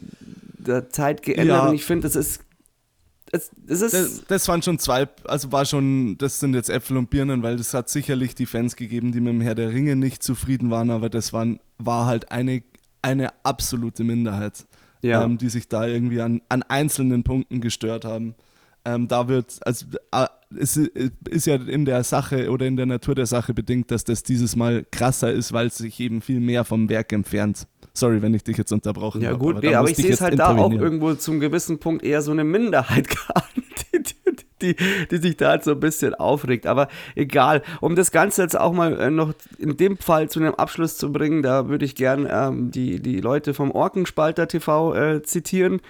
der 0.58 0.90
Zeit 0.90 1.22
geändert 1.22 1.62
ja. 1.62 1.68
und 1.68 1.74
ich 1.74 1.84
finde, 1.84 2.08
das 2.08 2.16
ist 2.16 2.47
es, 3.32 3.50
es 3.66 3.80
das, 3.80 4.24
das, 4.26 4.48
waren 4.48 4.62
schon 4.62 4.78
zwei, 4.78 5.08
also 5.24 5.52
war 5.52 5.64
schon, 5.64 6.16
das 6.18 6.40
sind 6.40 6.54
jetzt 6.54 6.70
Äpfel 6.70 6.96
und 6.96 7.10
Birnen, 7.10 7.42
weil 7.42 7.56
es 7.56 7.74
hat 7.74 7.88
sicherlich 7.88 8.34
die 8.34 8.46
Fans 8.46 8.76
gegeben, 8.76 9.12
die 9.12 9.20
mit 9.20 9.32
dem 9.32 9.40
Herr 9.40 9.54
der 9.54 9.70
Ringe 9.70 9.96
nicht 9.96 10.22
zufrieden 10.22 10.70
waren, 10.70 10.90
aber 10.90 11.10
das 11.10 11.32
waren, 11.32 11.60
war 11.78 12.06
halt 12.06 12.30
eine, 12.30 12.62
eine 13.02 13.32
absolute 13.44 14.04
Minderheit, 14.04 14.66
ja. 15.02 15.22
ähm, 15.22 15.38
die 15.38 15.48
sich 15.48 15.68
da 15.68 15.86
irgendwie 15.86 16.20
an, 16.20 16.40
an 16.48 16.62
einzelnen 16.62 17.22
Punkten 17.22 17.60
gestört 17.60 18.04
haben. 18.04 18.34
Ähm, 18.84 19.08
da 19.08 19.28
wird, 19.28 19.58
also 19.62 19.86
äh, 20.12 20.26
es 20.58 20.76
ist 20.76 21.46
ja 21.46 21.56
in 21.56 21.84
der 21.84 22.04
Sache 22.04 22.50
oder 22.50 22.66
in 22.66 22.76
der 22.76 22.86
Natur 22.86 23.14
der 23.14 23.26
Sache 23.26 23.52
bedingt, 23.52 23.90
dass 23.90 24.04
das 24.04 24.22
dieses 24.22 24.56
Mal 24.56 24.86
krasser 24.90 25.30
ist, 25.30 25.52
weil 25.52 25.66
es 25.66 25.76
sich 25.76 26.00
eben 26.00 26.22
viel 26.22 26.40
mehr 26.40 26.64
vom 26.64 26.88
Werk 26.88 27.12
entfernt. 27.12 27.66
Sorry, 27.98 28.22
wenn 28.22 28.32
ich 28.34 28.44
dich 28.44 28.56
jetzt 28.56 28.72
unterbrochen 28.72 29.22
habe. 29.22 29.32
Ja, 29.32 29.38
gut, 29.38 29.56
aber, 29.56 29.66
nee, 29.66 29.74
aber 29.74 29.90
ich 29.90 29.96
sehe 29.96 30.12
es 30.12 30.20
halt 30.20 30.38
da 30.38 30.56
auch 30.56 30.70
irgendwo 30.70 31.14
zum 31.14 31.40
gewissen 31.40 31.78
Punkt 31.78 32.04
eher 32.04 32.22
so 32.22 32.30
eine 32.30 32.44
Minderheit 32.44 33.08
die, 33.92 34.74
die, 34.74 34.76
die, 35.10 35.16
sich 35.16 35.36
da 35.36 35.50
halt 35.50 35.64
so 35.64 35.72
ein 35.72 35.80
bisschen 35.80 36.14
aufregt. 36.14 36.66
Aber 36.66 36.88
egal, 37.16 37.62
um 37.80 37.96
das 37.96 38.10
Ganze 38.12 38.42
jetzt 38.42 38.58
auch 38.58 38.72
mal 38.72 39.00
äh, 39.00 39.10
noch 39.10 39.32
in 39.58 39.76
dem 39.76 39.96
Fall 39.96 40.28
zu 40.28 40.38
einem 40.38 40.54
Abschluss 40.54 40.96
zu 40.96 41.12
bringen, 41.12 41.42
da 41.42 41.68
würde 41.68 41.84
ich 41.84 41.94
gern 41.96 42.28
ähm, 42.30 42.70
die, 42.70 43.00
die 43.00 43.20
Leute 43.20 43.52
vom 43.52 43.72
Orkenspalter 43.72 44.46
TV 44.46 44.94
äh, 44.94 45.22
zitieren 45.22 45.80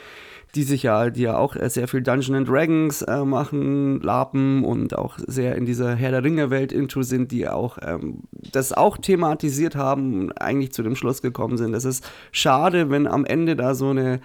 die 0.55 0.63
sich 0.63 0.83
ja, 0.83 1.11
die 1.11 1.23
ja 1.23 1.37
auch 1.37 1.57
sehr 1.69 1.89
viel 1.89 2.03
Dungeons 2.03 2.37
and 2.37 2.49
Dragons 2.49 3.03
äh, 3.03 3.25
machen, 3.25 4.01
Lapen 4.01 4.65
und 4.65 4.97
auch 4.97 5.19
sehr 5.19 5.57
in 5.57 5.67
dieser 5.67 5.95
Herr 5.95 6.11
der 6.11 6.25
Ringe-Welt 6.25 6.73
into 6.73 7.03
sind, 7.03 7.33
die 7.33 7.49
auch 7.49 7.79
ähm, 7.83 8.23
das 8.33 8.73
auch 8.73 8.97
thematisiert 8.97 9.77
haben 9.77 10.21
und 10.21 10.33
eigentlich 10.41 10.73
zu 10.73 10.83
dem 10.83 10.97
Schluss 10.97 11.21
gekommen 11.23 11.59
sind. 11.59 11.75
Es 11.75 11.85
ist 11.85 12.09
schade, 12.33 12.91
wenn 12.91 13.07
am 13.07 13.25
Ende 13.25 13.57
da 13.57 13.75
so 13.75 13.91
eine 13.91 14.21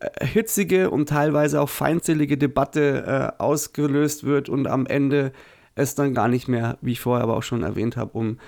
äh, 0.00 0.26
hitzige 0.26 0.90
und 0.90 1.08
teilweise 1.08 1.60
auch 1.60 1.70
feindselige 1.70 2.36
Debatte 2.36 3.32
äh, 3.38 3.42
ausgelöst 3.42 4.24
wird 4.24 4.48
und 4.48 4.66
am 4.66 4.86
Ende 4.86 5.32
es 5.74 5.94
dann 5.94 6.12
gar 6.12 6.28
nicht 6.28 6.48
mehr, 6.48 6.76
wie 6.82 6.92
ich 6.92 7.00
vorher 7.00 7.22
aber 7.22 7.36
auch 7.36 7.42
schon 7.42 7.62
erwähnt 7.62 7.96
habe, 7.96 8.18
um 8.18 8.38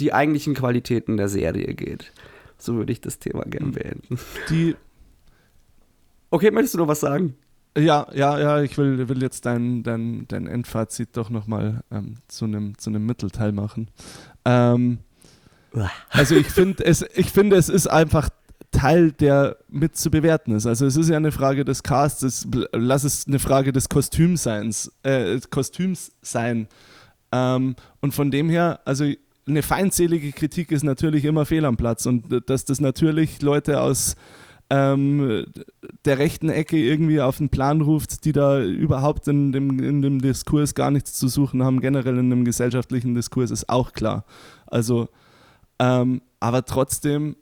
die 0.00 0.12
eigentlichen 0.12 0.54
Qualitäten 0.54 1.16
der 1.16 1.28
Serie 1.28 1.72
geht. 1.74 2.12
So 2.58 2.74
würde 2.74 2.92
ich 2.92 3.00
das 3.00 3.20
Thema 3.20 3.44
gerne 3.44 3.70
beenden. 3.70 4.18
Die 4.50 4.74
Okay, 6.34 6.50
möchtest 6.50 6.74
du 6.74 6.78
noch 6.78 6.88
was 6.88 6.98
sagen? 6.98 7.36
Ja, 7.78 8.08
ja, 8.12 8.36
ja, 8.40 8.60
ich 8.60 8.76
will, 8.76 9.08
will 9.08 9.22
jetzt 9.22 9.46
dein, 9.46 9.84
dein, 9.84 10.26
dein 10.26 10.48
Endfazit 10.48 11.10
doch 11.12 11.30
nochmal 11.30 11.84
ähm, 11.92 12.16
zu 12.26 12.46
einem 12.46 12.76
zu 12.76 12.90
Mittelteil 12.90 13.52
machen. 13.52 13.88
Ähm, 14.44 14.98
also 16.10 16.34
ich 16.34 16.48
finde 16.48 16.84
es, 16.86 17.06
ich 17.14 17.30
finde, 17.30 17.54
es 17.54 17.68
ist 17.68 17.86
einfach 17.86 18.30
Teil, 18.72 19.12
der 19.12 19.58
mit 19.68 19.96
zu 19.96 20.10
bewerten 20.10 20.50
ist. 20.50 20.66
Also 20.66 20.86
es 20.86 20.96
ist 20.96 21.08
ja 21.08 21.18
eine 21.18 21.30
Frage 21.30 21.64
des 21.64 21.84
Casts, 21.84 22.48
lass 22.72 23.04
es 23.04 23.28
eine 23.28 23.38
Frage 23.38 23.72
des 23.72 23.88
Kostümseins, 23.88 24.90
äh, 25.04 25.38
Kostüms 25.50 26.10
sein. 26.20 26.66
Ähm, 27.30 27.76
und 28.00 28.12
von 28.12 28.32
dem 28.32 28.50
her, 28.50 28.80
also 28.84 29.04
eine 29.46 29.62
feindselige 29.62 30.32
Kritik 30.32 30.72
ist 30.72 30.82
natürlich 30.82 31.26
immer 31.26 31.46
fehl 31.46 31.64
am 31.64 31.76
Platz 31.76 32.06
und 32.06 32.42
dass 32.50 32.64
das 32.64 32.80
natürlich 32.80 33.40
Leute 33.40 33.80
aus 33.80 34.16
ähm, 34.70 35.44
der 36.04 36.18
rechten 36.18 36.48
Ecke 36.48 36.76
irgendwie 36.76 37.20
auf 37.20 37.38
den 37.38 37.50
Plan 37.50 37.80
ruft, 37.80 38.24
die 38.24 38.32
da 38.32 38.62
überhaupt 38.62 39.28
in 39.28 39.52
dem, 39.52 39.78
in 39.78 40.02
dem 40.02 40.20
Diskurs 40.20 40.74
gar 40.74 40.90
nichts 40.90 41.14
zu 41.14 41.28
suchen 41.28 41.62
haben, 41.62 41.80
generell 41.80 42.18
in 42.18 42.32
einem 42.32 42.44
gesellschaftlichen 42.44 43.14
Diskurs, 43.14 43.50
ist 43.50 43.68
auch 43.68 43.92
klar. 43.92 44.24
Also, 44.66 45.08
ähm, 45.78 46.22
aber 46.40 46.64
trotzdem 46.64 47.36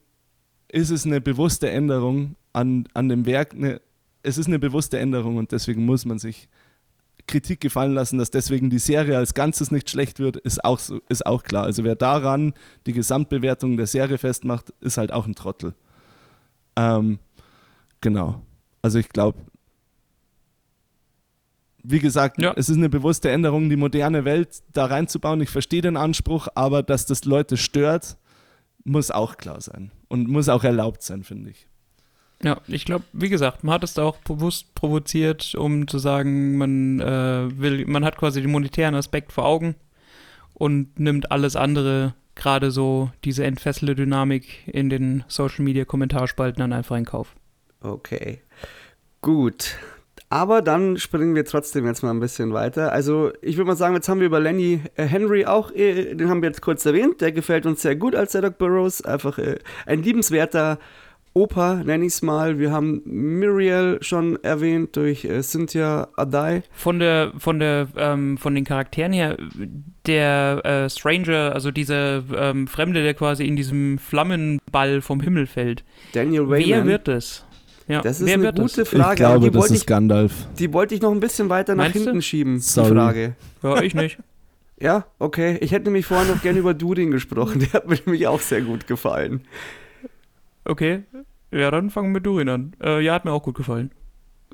ist 0.69 0.91
es 0.91 1.07
eine 1.07 1.21
bewusste 1.21 1.71
Änderung 1.71 2.37
an, 2.53 2.89
an 2.95 3.09
dem 3.09 3.27
Werk, 3.27 3.55
eine, 3.55 3.81
es 4.23 4.39
ist 4.39 4.47
eine 4.47 4.59
bewusste 4.59 4.99
Änderung 4.99 5.37
und 5.37 5.53
deswegen 5.53 5.85
muss 5.85 6.05
man 6.05 6.19
sich 6.19 6.49
Kritik 7.27 7.61
gefallen 7.61 7.95
lassen, 7.95 8.19
dass 8.19 8.31
deswegen 8.31 8.69
die 8.69 8.79
Serie 8.79 9.17
als 9.17 9.35
Ganzes 9.35 9.71
nicht 9.71 9.89
schlecht 9.89 10.19
wird, 10.19 10.37
ist 10.39 10.65
auch, 10.65 10.81
ist 11.09 11.25
auch 11.25 11.45
klar. 11.45 11.65
Also 11.65 11.85
wer 11.85 11.95
daran 11.95 12.53
die 12.87 12.93
Gesamtbewertung 12.93 13.77
der 13.77 13.87
Serie 13.87 14.19
festmacht, 14.19 14.73
ist 14.81 14.99
halt 14.99 15.13
auch 15.13 15.27
ein 15.27 15.35
Trottel. 15.35 15.75
Ähm, 16.77 17.19
genau. 18.01 18.43
Also 18.83 18.99
ich 18.99 19.09
glaube, 19.09 19.39
wie 21.85 21.99
gesagt, 21.99 22.41
Ja. 22.41 22.53
es 22.57 22.69
ist 22.69 22.77
eine 22.77 22.89
bewusste 22.89 23.31
Änderung, 23.31 23.69
die 23.69 23.77
moderne 23.77 24.25
Welt 24.25 24.63
da 24.73 24.87
reinzubauen. 24.87 25.41
Ich 25.41 25.51
verstehe 25.51 25.83
den 25.83 25.97
Anspruch, 25.97 26.49
aber 26.55 26.83
dass 26.83 27.07
das 27.07 27.25
Leute 27.25 27.57
stört, 27.57 28.17
muss 28.85 29.11
auch 29.11 29.37
klar 29.37 29.61
sein 29.61 29.91
und 30.09 30.29
muss 30.29 30.49
auch 30.49 30.65
erlaubt 30.65 31.03
sein, 31.03 31.25
finde 31.25 31.51
ich. 31.51 31.67
Ja, 32.43 32.61
ich 32.67 32.85
glaube, 32.85 33.05
wie 33.13 33.29
gesagt, 33.29 33.63
man 33.63 33.75
hat 33.75 33.85
es 33.85 33.95
da 33.95 34.03
auch 34.03 34.17
bewusst 34.19 34.75
provoziert, 34.75 35.55
um 35.55 35.87
zu 35.87 35.99
sagen, 35.99 36.57
man 36.57 36.99
äh, 37.01 37.49
will, 37.61 37.87
man 37.87 38.05
hat 38.05 38.17
quasi 38.17 38.43
den 38.43 38.51
monetären 38.51 38.97
Aspekt 38.97 39.33
vor 39.33 39.45
Augen 39.45 39.77
und 40.55 40.99
nimmt 40.99 41.31
alles 41.31 41.55
andere, 41.55 42.15
gerade 42.43 42.73
so 42.73 43.11
diese 43.25 43.45
entfesselte 43.45 43.95
Dynamik 43.95 44.67
in 44.67 44.91
den 44.91 45.23
Social 45.29 45.65
Media 45.65 45.85
Kommentarspalten 45.85 46.61
dann 46.61 46.73
einfach 46.73 46.97
in 46.97 47.05
Kauf. 47.05 47.37
Okay. 47.81 48.41
Gut. 49.21 49.77
Aber 50.29 50.61
dann 50.61 50.97
springen 50.97 51.35
wir 51.37 51.45
trotzdem 51.45 51.87
jetzt 51.87 52.03
mal 52.03 52.11
ein 52.11 52.19
bisschen 52.19 52.53
weiter. 52.53 52.91
Also, 52.91 53.33
ich 53.43 53.59
würde 53.59 53.69
mal 53.69 53.77
sagen, 53.77 53.95
jetzt 53.95 54.09
haben 54.09 54.19
wir 54.19 54.27
über 54.27 54.41
Lenny 54.41 54.81
äh, 54.97 55.05
Henry 55.05 55.45
auch, 55.45 55.71
äh, 55.73 56.15
den 56.15 56.31
haben 56.31 56.43
wir 56.43 56.49
jetzt 56.49 56.63
kurz 56.63 56.85
erwähnt. 56.85 57.21
Der 57.21 57.31
gefällt 57.31 57.65
uns 57.65 57.83
sehr 57.83 57.95
gut 57.95 58.17
als 58.17 58.33
Doc 58.33 58.59
Burrows. 58.59 59.03
Einfach 59.03 59.39
äh, 59.39 59.59
ein 59.87 60.03
liebenswerter 60.03 60.79
Opa, 61.35 61.77
nenne 61.77 62.05
ich 62.05 62.13
es 62.13 62.23
mal. 62.23 62.59
Wir 62.59 62.73
haben 62.73 63.01
Muriel 63.07 63.99
schon 64.03 64.43
erwähnt 64.45 64.97
durch 64.97 65.25
äh, 65.25 65.43
Cynthia 65.43 66.09
Adai. 66.17 66.63
Von 66.73 66.99
der, 66.99 67.33
von 67.39 67.59
der, 67.59 67.89
ähm, 67.97 68.37
von 68.37 68.55
den 68.55 68.65
Charakteren 68.65 69.15
her, 69.15 69.39
der 70.07 70.61
äh, 70.65 70.91
Stranger, 70.91 71.53
also 71.55 71.71
dieser 71.71 72.23
ähm, 72.37 72.67
Fremde, 72.67 73.03
der 73.03 73.15
quasi 73.15 73.47
in 73.47 73.57
diesem 73.57 73.99
Flammenball 73.99 75.01
vom 75.01 75.21
Himmel 75.21 75.47
fällt. 75.47 75.85
Daniel 76.13 76.51
Wayman. 76.51 76.69
Wer 76.69 76.85
wird 76.87 77.09
es? 77.09 77.47
Ja, 77.89 78.03
Das 78.03 78.21
ist 78.21 78.27
wer 78.27 78.35
eine 78.35 78.43
wird 78.45 78.57
gute 78.59 78.83
es? 78.83 78.89
Frage. 78.91 79.13
ich 79.15 79.17
glaube, 79.17 79.41
die 79.47 79.51
das 79.53 79.61
wollte 79.63 79.75
ist 79.75 79.81
ich, 79.81 79.87
Gandalf. 79.87 80.33
die 80.59 80.73
wollte 80.73 80.95
ich 80.95 81.01
noch 81.01 81.13
ein 81.13 81.21
bisschen 81.21 81.49
weiter 81.49 81.75
nach 81.75 81.85
Meinst 81.85 81.97
du? 81.97 82.05
hinten 82.05 82.23
schieben, 82.23 82.61
Sorry. 82.61 82.91
die 82.91 82.95
Frage. 82.95 83.37
Ja, 83.63 83.81
ich 83.83 83.95
nicht. 83.95 84.19
Ja, 84.81 85.05
okay. 85.21 85.59
Ich 85.61 85.71
hätte 85.71 85.85
nämlich 85.85 86.07
vorhin 86.07 86.27
noch 86.27 86.43
gerne 86.43 86.59
über 86.59 86.75
Durin 86.75 87.13
gesprochen. 87.13 87.61
Der 87.61 87.73
hat 87.75 87.89
mir 87.89 87.99
nämlich 88.05 88.27
auch 88.27 88.41
sehr 88.41 88.63
gut 88.63 88.89
gefallen. 88.89 89.43
Okay. 90.65 91.03
Ja, 91.51 91.71
dann 91.71 91.91
fangen 91.91 92.13
wir 92.15 92.21
Durin 92.21 92.49
an. 92.49 92.73
Äh, 92.83 93.01
ja, 93.05 93.15
hat 93.15 93.25
mir 93.25 93.33
auch 93.33 93.43
gut 93.43 93.57
gefallen. 93.57 93.91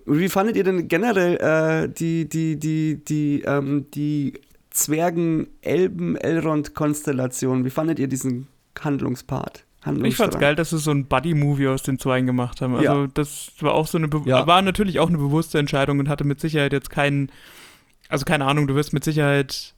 Wie 0.06 0.28
fandet 0.28 0.56
ihr 0.56 0.64
denn 0.64 0.88
generell 0.88 1.36
äh, 1.36 1.88
die, 1.92 2.28
die, 2.28 2.58
die, 2.58 3.04
die, 3.04 3.42
ähm, 3.46 3.86
die 3.92 4.34
Zwergen-Elben-Elrond-Konstellation? 4.70 7.64
Wie 7.64 7.70
fandet 7.70 7.98
ihr 7.98 8.08
diesen 8.08 8.48
Handlungspart? 8.78 9.64
Ich 10.02 10.16
fand's 10.16 10.38
geil, 10.38 10.54
dass 10.54 10.70
sie 10.70 10.78
so 10.78 10.90
ein 10.90 11.06
Buddy-Movie 11.06 11.68
aus 11.68 11.82
den 11.82 11.98
Zweien 11.98 12.26
gemacht 12.26 12.60
haben. 12.60 12.74
Also 12.74 13.02
Ja. 13.02 13.06
das 13.14 13.52
war 13.60 13.72
auch 13.74 13.86
so 13.86 13.96
eine, 13.96 14.08
Be 14.08 14.20
Ja. 14.26 14.46
war 14.46 14.60
natürlich 14.60 14.98
auch 14.98 15.08
eine 15.08 15.18
bewusste 15.18 15.58
Entscheidung 15.58 15.98
und 15.98 16.08
hatte 16.08 16.24
mit 16.24 16.40
Sicherheit 16.40 16.72
jetzt 16.72 16.90
keinen, 16.90 17.30
also 18.08 18.24
keine 18.24 18.44
Ahnung, 18.44 18.66
du 18.66 18.74
wirst 18.74 18.92
mit 18.92 19.04
Sicherheit, 19.04 19.74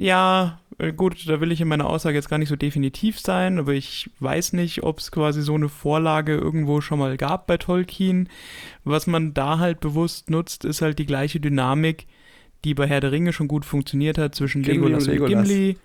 ja, 0.00 0.58
äh, 0.78 0.92
gut, 0.92 1.28
da 1.28 1.40
will 1.40 1.52
ich 1.52 1.60
in 1.60 1.68
meiner 1.68 1.88
Aussage 1.88 2.16
jetzt 2.16 2.30
gar 2.30 2.38
nicht 2.38 2.48
so 2.48 2.56
definitiv 2.56 3.20
sein, 3.20 3.58
aber 3.58 3.74
ich 3.74 4.10
weiß 4.20 4.54
nicht, 4.54 4.82
ob 4.82 4.98
es 4.98 5.12
quasi 5.12 5.42
so 5.42 5.54
eine 5.54 5.68
Vorlage 5.68 6.34
irgendwo 6.34 6.80
schon 6.80 6.98
mal 6.98 7.16
gab 7.18 7.46
bei 7.46 7.58
Tolkien. 7.58 8.28
Was 8.84 9.06
man 9.06 9.34
da 9.34 9.58
halt 9.58 9.80
bewusst 9.80 10.30
nutzt, 10.30 10.64
ist 10.64 10.80
halt 10.80 10.98
die 10.98 11.06
gleiche 11.06 11.38
Dynamik, 11.38 12.06
die 12.64 12.74
bei 12.74 12.86
Herr 12.86 13.00
der 13.00 13.12
Ringe 13.12 13.34
schon 13.34 13.48
gut 13.48 13.66
funktioniert 13.66 14.16
hat 14.16 14.34
zwischen 14.34 14.62
Gimli 14.62 14.78
Legolas 14.78 15.04
und 15.04 15.10
und, 15.10 15.14
Legolas. 15.14 15.48
Gimli. 15.48 15.76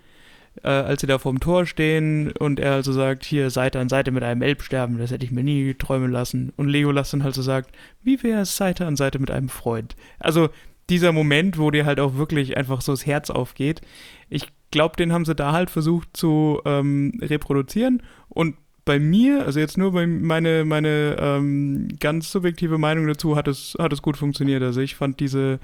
Äh, 0.64 0.70
als 0.70 1.02
sie 1.02 1.08
da 1.08 1.20
vorm 1.20 1.42
Tor 1.42 1.66
stehen 1.66 2.32
und 2.32 2.62
er 2.62 2.76
also 2.76 2.94
sagt, 2.94 3.26
hier 3.26 3.50
Seite 3.50 3.82
an 3.82 3.90
Seite 3.90 4.12
mit 4.12 4.24
einem 4.24 4.42
Elb 4.42 4.62
sterben, 4.62 4.98
das 4.98 5.12
hätte 5.12 5.26
ich 5.26 5.32
mir 5.32 5.44
nie 5.44 5.74
träumen 5.74 6.12
lassen. 6.12 6.54
Und 6.56 6.70
Legolas 6.70 7.12
dann 7.12 7.26
halt 7.26 7.36
so 7.36 7.42
sagt, 7.42 7.76
wie 8.04 8.24
wäre 8.24 8.44
es 8.44 8.56
Seite 8.56 8.86
an 8.86 8.96
Seite 8.96 9.20
mit 9.20 9.32
einem 9.32 9.50
Freund? 9.50 9.98
Also 10.20 10.48
dieser 10.90 11.12
Moment, 11.12 11.58
wo 11.58 11.72
dir 11.72 11.86
halt 11.86 12.00
auch 12.00 12.16
wirklich 12.16 12.58
einfach 12.58 12.82
so 12.82 12.92
das 12.94 13.06
Herz 13.06 13.30
aufgeht, 13.30 13.82
ich 14.30 14.48
glaube, 14.72 14.96
den 14.98 15.14
haben 15.14 15.26
sie 15.26 15.36
da 15.36 15.52
halt 15.52 15.70
versucht 15.70 16.10
zu 16.14 16.62
ähm, 16.66 17.14
reproduzieren 17.22 18.04
und 18.30 18.56
bei 18.86 19.00
mir, 19.00 19.46
also 19.46 19.60
jetzt 19.60 19.78
nur 19.78 19.92
bei 19.94 20.06
meine, 20.06 20.64
meine 20.64 21.18
ähm, 21.20 21.88
ganz 22.00 22.32
subjektive 22.32 22.78
Meinung 22.78 23.08
dazu, 23.08 23.36
hat 23.36 23.48
es, 23.48 23.76
hat 23.80 23.92
es 23.92 24.04
gut 24.04 24.16
funktioniert. 24.16 24.62
Also 24.62 24.80
ich 24.80 24.94
fand 24.94 25.20
diese, 25.20 25.60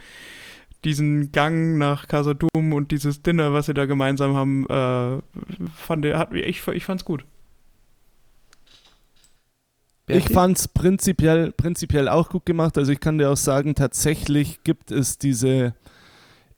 diesen 0.84 1.32
Gang 1.32 1.78
nach 1.78 2.08
Casadum 2.08 2.74
und 2.74 2.90
dieses 2.90 3.22
Dinner, 3.22 3.54
was 3.54 3.68
sie 3.68 3.76
da 3.76 3.86
gemeinsam 3.86 4.36
haben, 4.36 4.66
äh, 4.66 5.22
fand, 5.76 6.06
hat, 6.06 6.34
ich, 6.34 6.68
ich 6.68 6.84
fand's 6.84 7.06
gut. 7.06 7.24
Ich 10.08 10.30
fand 10.30 10.58
es 10.58 10.68
prinzipiell, 10.68 11.52
prinzipiell 11.52 12.10
auch 12.10 12.30
gut 12.30 12.46
gemacht. 12.46 12.78
Also 12.78 12.92
ich 12.92 13.00
kann 13.00 13.18
dir 13.18 13.30
auch 13.30 13.38
sagen, 13.38 13.76
tatsächlich 13.76 14.62
gibt 14.64 14.92
es 14.92 15.18
diese 15.18 15.74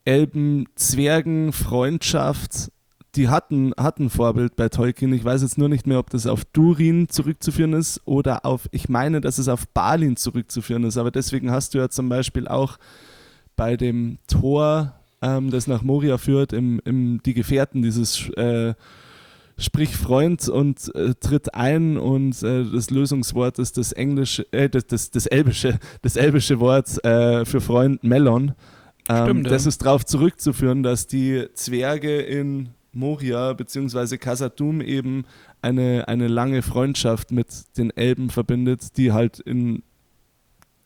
Elben-Zwergen-Freundschaft, 0.06 2.72
die 3.16 3.30
hatten, 3.30 3.74
hatten 3.78 4.10
Vorbild 4.10 4.56
bei 4.56 4.70
Tolkien. 4.70 5.14
Ich 5.14 5.24
weiß 5.24 5.44
jetzt 5.44 5.60
nur 5.60 5.70
nicht 5.70 5.86
mehr, 5.86 6.00
ob 6.00 6.10
das 6.10 6.26
auf 6.26 6.46
Durin 6.46 7.10
zurückzuführen 7.10 7.74
ist 7.74 8.02
oder 8.06 8.44
auf, 8.46 8.68
ich 8.72 8.90
meine, 8.90 9.22
dass 9.22 9.38
es 9.38 9.48
auf 9.48 9.68
Balin 9.68 10.18
zurückzuführen 10.18 10.84
ist. 10.84 10.98
Aber 10.98 11.12
deswegen 11.12 11.52
hast 11.52 11.76
du 11.76 11.78
ja 11.78 11.90
zum 11.90 12.10
Beispiel 12.10 12.48
auch 12.48 12.80
bei 13.56 13.78
dem 13.78 14.18
Tor, 14.28 14.96
ähm, 15.22 15.52
das 15.52 15.68
nach 15.68 15.84
Moria 15.84 16.18
führt, 16.18 16.54
im, 16.54 16.82
im 16.86 17.22
Die 17.24 17.36
Gefährten, 17.36 17.84
dieses 17.84 18.30
äh, 18.32 18.74
sprich 19.64 19.96
Freund 19.96 20.48
und 20.50 20.94
äh, 20.96 21.14
tritt 21.16 21.54
ein 21.56 21.98
und 21.98 22.42
äh, 22.44 22.66
das 22.66 22.90
Lösungswort 22.90 23.60
ist 23.60 23.78
das 23.78 23.92
englische, 23.92 24.46
äh, 24.52 24.70
das, 24.70 24.88
das, 24.88 25.12
das 25.12 25.26
elbische, 25.26 25.80
das 26.02 26.16
elbische 26.16 26.60
Wort 26.60 27.04
äh, 27.04 27.46
für 27.46 27.62
Freund 27.62 28.04
Melon. 28.04 28.54
Ähm, 29.10 29.26
Stimmt, 29.26 29.46
ja. 29.46 29.52
das 29.52 29.66
ist 29.66 29.84
darauf 29.84 30.06
zurückzuführen, 30.06 30.84
dass 30.84 31.08
die 31.08 31.48
Zwerge 31.54 32.20
in 32.22 32.70
Moria 32.92 33.54
bzw. 33.54 34.18
Khazad-dûm 34.18 34.82
eben 34.82 35.26
eine, 35.62 36.08
eine 36.08 36.28
lange 36.28 36.62
Freundschaft 36.62 37.32
mit 37.32 37.48
den 37.78 37.90
Elben 37.92 38.30
verbindet, 38.30 38.98
die 38.98 39.12
halt 39.12 39.40
in, 39.40 39.84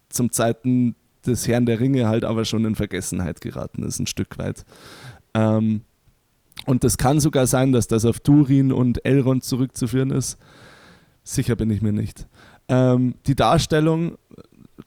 zum 0.10 0.32
Zeiten 0.32 0.96
des 1.26 1.48
Herrn 1.48 1.66
der 1.66 1.80
Ringe 1.80 2.08
halt 2.08 2.24
aber 2.24 2.46
schon 2.46 2.64
in 2.66 2.76
Vergessenheit 2.76 3.42
geraten 3.42 3.84
ist, 3.84 4.00
ein 4.00 4.08
Stück 4.08 4.38
weit. 4.38 4.66
Ähm, 5.34 5.82
und 6.68 6.84
das 6.84 6.98
kann 6.98 7.20
sogar 7.22 7.48
sein, 7.48 7.72
dass 7.72 7.88
das 7.88 8.04
auf 8.04 8.20
Durin 8.20 8.74
und 8.74 9.06
Elrond 9.06 9.44
zurückzuführen 9.44 10.12
ist. 10.12 10.38
Sicher 11.24 11.56
bin 11.56 11.70
ich 11.72 11.82
mir 11.82 11.94
nicht. 11.94 12.28
Ähm, 12.68 13.16
die 13.26 13.36
Darstellung, 13.36 14.18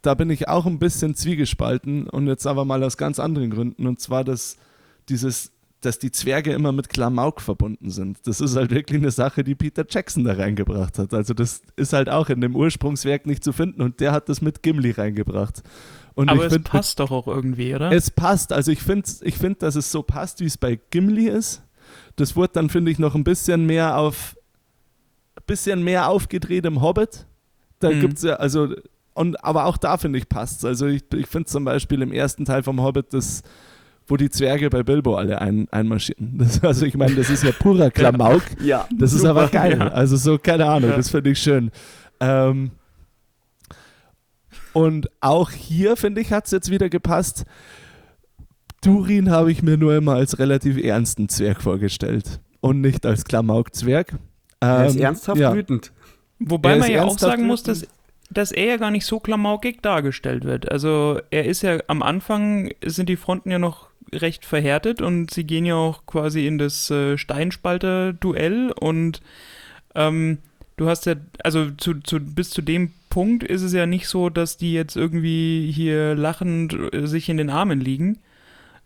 da 0.03 0.15
bin 0.15 0.29
ich 0.29 0.47
auch 0.47 0.67
ein 0.67 0.79
bisschen 0.79 1.15
zwiegespalten 1.15 2.07
und 2.07 2.27
jetzt 2.27 2.47
aber 2.47 2.67
mal 2.67 2.85
aus 2.85 2.99
ganz 2.99 3.19
anderen 3.19 3.51
Gründen. 3.51 3.87
Und 3.87 3.99
zwar, 3.99 4.25
dass 4.25 4.59
dieses, 5.09 5.53
dass 5.81 5.99
die 5.99 6.13
Zwerge 6.13 6.53
immer 6.53 6.73
mit 6.73 6.91
Klamauk 6.91 7.41
verbunden 7.41 7.89
sind. 7.89 8.19
Das 8.27 8.43
ist 8.43 8.57
halt 8.57 8.71
wirklich 8.71 9.01
eine 9.01 9.11
Sache, 9.11 9.43
die 9.43 9.55
Peter 9.55 9.87
Jackson 9.89 10.25
da 10.25 10.35
reingebracht 10.35 10.99
hat. 10.99 11.15
Also 11.15 11.33
das 11.33 11.63
ist 11.77 11.95
halt 11.95 12.11
auch 12.11 12.29
in 12.29 12.43
dem 12.43 12.55
Ursprungswerk 12.55 13.25
nicht 13.25 13.43
zu 13.43 13.55
finden 13.55 13.81
und 13.81 14.01
der 14.01 14.13
hat 14.13 14.29
das 14.29 14.43
mit 14.43 14.63
Gimli 14.63 14.91
reingebracht. 14.91 15.63
Und 16.15 16.29
Aber 16.29 16.41
ich 16.41 16.47
es 16.49 16.53
find, 16.53 16.65
passt 16.67 17.01
doch 17.01 17.11
auch 17.11 17.27
irgendwie, 17.27 17.75
oder? 17.75 17.91
es 17.91 18.11
passt. 18.11 18.53
Also 18.53 18.71
ich 18.71 18.81
finde, 18.83 19.09
ich 19.23 19.39
find, 19.39 19.63
dass 19.63 19.77
es 19.77 19.91
so 19.91 20.03
passt, 20.03 20.41
wie 20.41 20.45
es 20.45 20.59
bei 20.59 20.79
Gimli 20.91 21.29
ist. 21.29 21.63
Das 22.21 22.37
wurde 22.37 22.53
dann, 22.55 22.69
finde 22.71 22.91
ich, 22.91 22.99
noch 22.99 23.15
ein 23.15 23.25
bisschen 23.25 23.67
mehr 23.67 23.97
auf 23.99 24.37
bisschen 25.47 25.83
mehr 25.83 26.09
aufgedreht 26.09 26.65
im 26.67 26.81
Hobbit. 26.81 27.27
Da 27.81 27.91
Mhm. 27.91 28.01
gibt 28.01 28.19
es 28.19 28.23
ja, 28.23 28.35
also, 28.35 28.69
und, 29.15 29.43
aber 29.45 29.65
auch 29.65 29.77
da 29.79 29.97
finde 29.97 30.19
ich 30.19 30.29
passt 30.29 30.65
Also 30.65 30.87
ich, 30.87 31.03
ich 31.15 31.27
finde 31.27 31.47
zum 31.49 31.65
Beispiel 31.65 32.03
im 32.03 32.13
ersten 32.13 32.45
Teil 32.45 32.63
vom 32.63 32.81
Hobbit 32.83 33.07
das, 33.13 33.43
wo 34.07 34.17
die 34.17 34.31
Zwerge 34.31 34.71
bei 34.71 34.83
Bilbo 34.83 35.17
alle 35.17 35.41
ein, 35.41 35.67
einmarschieren. 35.73 36.35
Das, 36.39 36.63
also 36.63 36.87
ich 36.87 36.95
meine, 36.97 37.15
das 37.17 37.31
ist 37.31 37.43
ja 37.43 37.51
purer 37.53 37.91
Klamauk. 37.93 38.43
Ja. 38.63 38.87
Das 38.97 39.13
ist 39.13 39.25
aber 39.25 39.49
geil. 39.49 39.79
ja. 39.79 39.89
Also 39.89 40.17
so, 40.17 40.39
keine 40.39 40.67
Ahnung, 40.67 40.91
Ja. 40.91 40.97
das 40.97 41.11
finde 41.11 41.31
ich 41.31 41.39
schön. 41.41 41.71
Ähm, 42.21 42.71
und 44.73 45.09
auch 45.21 45.51
hier, 45.51 45.97
finde 45.97 46.21
ich, 46.21 46.33
hat 46.33 46.45
es 46.45 46.53
jetzt 46.53 46.71
wieder 46.71 46.89
gepasst. 46.89 47.45
Durin 48.83 49.31
habe 49.31 49.53
ich 49.53 49.63
mir 49.63 49.77
nur 49.77 49.95
immer 49.95 50.15
als 50.15 50.39
relativ 50.39 50.83
ernsten 50.83 51.29
Zwerg 51.29 51.63
vorgestellt 51.63 52.41
und 52.61 52.81
nicht 52.81 53.05
als 53.05 53.25
Klamauk-Zwerg. 53.25 54.15
Er 54.61 54.87
ist 54.87 54.97
Ähm, 54.97 55.03
ernsthaft 55.03 55.41
ja. 55.41 55.55
wütend. 55.55 55.93
Wobei 56.39 56.73
Er 56.73 56.79
man 56.79 56.91
ja 56.91 57.05
auch 57.05 57.19
sagen 57.19 57.47
muss, 57.47 57.63
dass, 57.63 57.87
dass 58.31 58.53
er 58.53 58.65
ja 58.65 58.77
gar 58.79 58.91
nicht 58.91 59.05
so 59.05 59.21
klamaukig 59.21 59.83
dargestellt 59.83 60.45
wird. 60.45 60.71
Also 60.71 61.21
er 61.31 61.45
ist 61.45 61.63
ja 61.63 61.79
am 61.87 62.03
Anfang 62.03 62.71
sind 62.85 63.09
die 63.09 63.17
Fronten 63.17 63.51
ja 63.51 63.59
noch 63.59 63.89
recht 64.13 64.45
verhärtet 64.45 65.03
und 65.03 65.31
sie 65.31 65.45
gehen 65.45 65.67
ja 65.67 65.75
auch 65.75 66.07
quasi 66.07 66.47
in 66.47 66.59
das 66.59 66.91
äh, 66.91 67.17
Steinspalter-Duell 67.17 68.73
und 68.73 69.21
ähm, 69.95 70.39
du 70.77 70.89
hast 70.89 71.07
ja, 71.07 71.15
also 71.45 71.71
zu, 71.73 71.95
zu, 72.01 72.19
bis 72.19 72.51
zu 72.51 72.63
dem 72.63 72.93
Punkt 73.09 73.43
ist 73.43 73.63
es 73.63 73.73
ja 73.73 73.87
nicht 73.87 74.09
so, 74.09 74.31
dass 74.31 74.57
die 74.57 74.73
jetzt 74.73 74.97
irgendwie 74.97 75.71
hier 75.73 76.15
lachend 76.15 76.77
äh, 76.93 77.07
sich 77.07 77.29
in 77.29 77.37
den 77.37 77.51
Armen 77.51 77.81
liegen, 77.81 78.19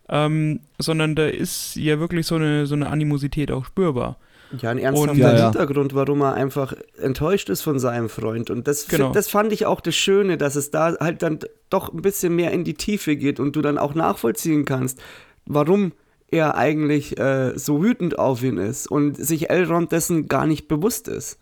ähm, 0.09 0.61
sondern 0.79 1.15
da 1.15 1.27
ist 1.27 1.77
ja 1.77 1.99
wirklich 1.99 2.27
so 2.27 2.35
eine, 2.37 2.67
so 2.67 2.75
eine 2.75 2.89
Animosität 2.89 3.51
auch 3.51 3.65
spürbar. 3.65 4.19
Ja, 4.61 4.71
ein 4.71 4.79
ernsthafter 4.79 5.13
Und- 5.13 5.19
Ja, 5.19 5.35
ja. 5.37 5.45
Hintergrund, 5.51 5.95
warum 5.95 6.21
er 6.21 6.35
einfach 6.35 6.75
enttäuscht 7.01 7.49
ist 7.49 7.63
von 7.63 7.79
seinem 7.79 8.09
Freund. 8.09 8.51
Und 8.51 8.69
das, 8.69 8.87
Genau. 8.87 9.13
das 9.13 9.29
fand 9.29 9.53
ich 9.53 9.67
auch 9.67 9.81
das 9.81 9.97
Schöne, 9.97 10.37
dass 10.39 10.55
es 10.55 10.71
da 10.71 10.95
halt 11.01 11.23
dann 11.23 11.41
doch 11.71 11.93
ein 11.93 12.03
bisschen 12.03 12.37
mehr 12.37 12.53
in 12.53 12.63
die 12.63 12.75
Tiefe 12.75 13.17
geht 13.17 13.41
und 13.41 13.57
du 13.57 13.63
dann 13.63 13.79
auch 13.79 13.95
nachvollziehen 13.95 14.65
kannst, 14.65 15.01
warum 15.47 15.93
er 16.31 16.57
eigentlich 16.57 17.19
äh, 17.19 17.57
so 17.59 17.83
wütend 17.83 18.19
auf 18.19 18.43
ihn 18.43 18.59
ist 18.59 18.87
und 18.89 19.17
sich 19.17 19.51
Elrond 19.51 19.91
dessen 19.93 20.29
gar 20.29 20.47
nicht 20.47 20.69
bewusst 20.69 21.09
ist. 21.09 21.39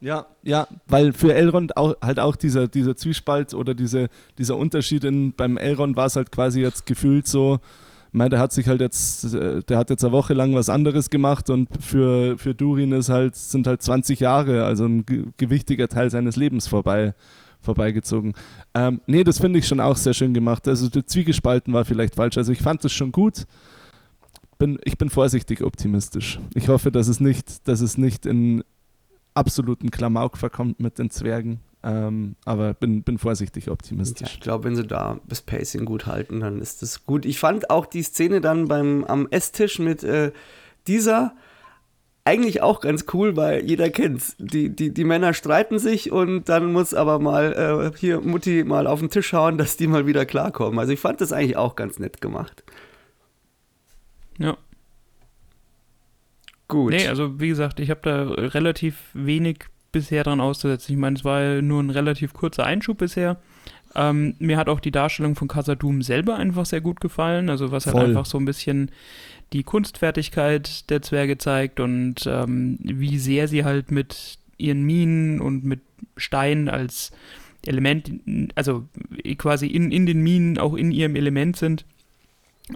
Ja, 0.00 0.26
ja, 0.42 0.68
weil 0.88 1.12
für 1.14 1.34
Elrond 1.34 1.76
auch, 1.76 1.94
halt 2.02 2.20
auch 2.20 2.36
dieser, 2.36 2.68
dieser 2.68 2.96
Zwiespalt 2.96 3.54
oder 3.54 3.74
diese, 3.74 4.08
dieser 4.36 4.56
Unterschied 4.56 5.04
in, 5.04 5.32
beim 5.32 5.56
Elrond 5.56 5.96
war 5.96 6.06
es 6.06 6.16
halt 6.16 6.30
quasi 6.30 6.60
jetzt 6.60 6.84
gefühlt 6.84 7.26
so, 7.26 7.60
ich 8.08 8.18
meine, 8.18 8.30
der 8.30 8.38
hat 8.38 8.52
sich 8.52 8.68
halt 8.68 8.80
jetzt, 8.82 9.24
äh, 9.34 9.62
der 9.62 9.78
hat 9.78 9.88
jetzt 9.90 10.04
eine 10.04 10.12
Woche 10.12 10.34
lang 10.34 10.54
was 10.54 10.68
anderes 10.68 11.08
gemacht 11.08 11.48
und 11.48 11.68
für, 11.80 12.36
für 12.38 12.54
Durin 12.54 12.92
ist 12.92 13.08
halt, 13.08 13.36
sind 13.36 13.66
halt 13.66 13.80
20 13.82 14.20
Jahre, 14.20 14.64
also 14.64 14.84
ein 14.84 15.06
ge- 15.06 15.24
gewichtiger 15.38 15.88
Teil 15.88 16.10
seines 16.10 16.36
Lebens 16.36 16.66
vorbei, 16.68 17.14
vorbeigezogen. 17.60 18.34
Ähm, 18.74 19.00
nee, 19.06 19.24
das 19.24 19.38
finde 19.38 19.58
ich 19.58 19.66
schon 19.66 19.80
auch 19.80 19.96
sehr 19.96 20.14
schön 20.14 20.34
gemacht. 20.34 20.68
Also 20.68 20.88
der 20.88 21.06
Zwiegespalten 21.06 21.72
war 21.72 21.84
vielleicht 21.86 22.14
falsch. 22.16 22.36
Also 22.38 22.52
ich 22.52 22.60
fand 22.60 22.84
das 22.84 22.92
schon 22.92 23.12
gut. 23.12 23.44
Bin, 24.58 24.78
ich 24.84 24.96
bin 24.96 25.10
vorsichtig 25.10 25.62
optimistisch. 25.62 26.38
Ich 26.54 26.68
hoffe, 26.68 26.90
dass 26.90 27.08
es 27.08 27.18
nicht, 27.20 27.66
dass 27.68 27.80
es 27.80 27.98
nicht 27.98 28.24
in 28.24 28.62
absoluten 29.36 29.90
Klamauk 29.90 30.36
verkommt 30.36 30.80
mit 30.80 30.98
den 30.98 31.10
Zwergen. 31.10 31.60
Ähm, 31.82 32.34
aber 32.44 32.74
bin, 32.74 33.02
bin 33.02 33.18
vorsichtig 33.18 33.66
Ja, 33.66 33.72
optimistisch. 33.72 34.34
ich 34.34 34.40
glaube, 34.40 34.64
wenn 34.64 34.74
sie 34.74 34.86
da 34.86 35.20
das 35.28 35.42
Pacing 35.42 35.84
gut 35.84 36.06
halten, 36.06 36.40
dann 36.40 36.60
ist 36.60 36.82
das 36.82 37.04
gut. 37.06 37.24
Ich 37.24 37.38
fand 37.38 37.70
auch 37.70 37.86
die 37.86 38.02
Szene 38.02 38.40
dann 38.40 38.66
beim, 38.66 39.04
am 39.04 39.28
Esstisch 39.30 39.78
mit 39.78 40.02
äh, 40.02 40.32
dieser 40.88 41.34
eigentlich 42.24 42.60
auch 42.60 42.80
ganz 42.80 43.04
cool, 43.14 43.36
weil 43.36 43.64
jeder 43.64 43.88
kennt's. 43.88 44.34
Die, 44.38 44.68
die, 44.68 44.92
die 44.92 45.04
Männer 45.04 45.32
streiten 45.32 45.78
sich 45.78 46.10
und 46.10 46.48
dann 46.48 46.72
muss 46.72 46.92
aber 46.92 47.20
mal 47.20 47.92
äh, 47.94 47.96
hier 47.96 48.20
Mutti 48.20 48.64
mal 48.64 48.88
auf 48.88 48.98
den 48.98 49.10
Tisch 49.10 49.32
hauen, 49.32 49.58
dass 49.58 49.76
die 49.76 49.86
mal 49.86 50.06
wieder 50.08 50.26
klarkommen. 50.26 50.80
Also 50.80 50.92
ich 50.92 50.98
fand 50.98 51.20
das 51.20 51.32
eigentlich 51.32 51.56
auch 51.56 51.76
ganz 51.76 52.00
nett 52.00 52.20
gemacht. 52.20 52.64
Ja. 54.38 54.56
Gut. 56.68 56.92
Nee, 56.92 57.06
also 57.06 57.38
wie 57.40 57.48
gesagt, 57.48 57.80
ich 57.80 57.90
habe 57.90 58.00
da 58.02 58.24
relativ 58.28 59.10
wenig 59.14 59.58
bisher 59.92 60.24
dran 60.24 60.40
auszusetzen. 60.40 60.92
Ich 60.92 60.98
meine, 60.98 61.16
es 61.16 61.24
war 61.24 61.40
ja 61.40 61.62
nur 61.62 61.82
ein 61.82 61.90
relativ 61.90 62.32
kurzer 62.32 62.64
Einschub 62.64 62.98
bisher. 62.98 63.38
Ähm, 63.94 64.34
mir 64.38 64.56
hat 64.56 64.68
auch 64.68 64.80
die 64.80 64.90
Darstellung 64.90 65.36
von 65.36 65.48
Casadum 65.48 66.02
selber 66.02 66.36
einfach 66.36 66.66
sehr 66.66 66.80
gut 66.80 67.00
gefallen. 67.00 67.48
Also 67.48 67.70
was 67.70 67.86
halt 67.86 67.96
Voll. 67.96 68.06
einfach 68.06 68.26
so 68.26 68.38
ein 68.38 68.44
bisschen 68.44 68.90
die 69.52 69.62
Kunstfertigkeit 69.62 70.90
der 70.90 71.02
Zwerge 71.02 71.38
zeigt 71.38 71.78
und 71.80 72.26
ähm, 72.26 72.78
wie 72.82 73.18
sehr 73.18 73.48
sie 73.48 73.64
halt 73.64 73.90
mit 73.90 74.38
ihren 74.58 74.82
Minen 74.82 75.40
und 75.40 75.64
mit 75.64 75.80
Stein 76.16 76.68
als 76.68 77.12
Element, 77.64 78.10
also 78.54 78.86
quasi 79.38 79.66
in, 79.66 79.90
in 79.90 80.06
den 80.06 80.20
Minen 80.22 80.58
auch 80.58 80.74
in 80.74 80.90
ihrem 80.90 81.16
Element 81.16 81.56
sind. 81.56 81.84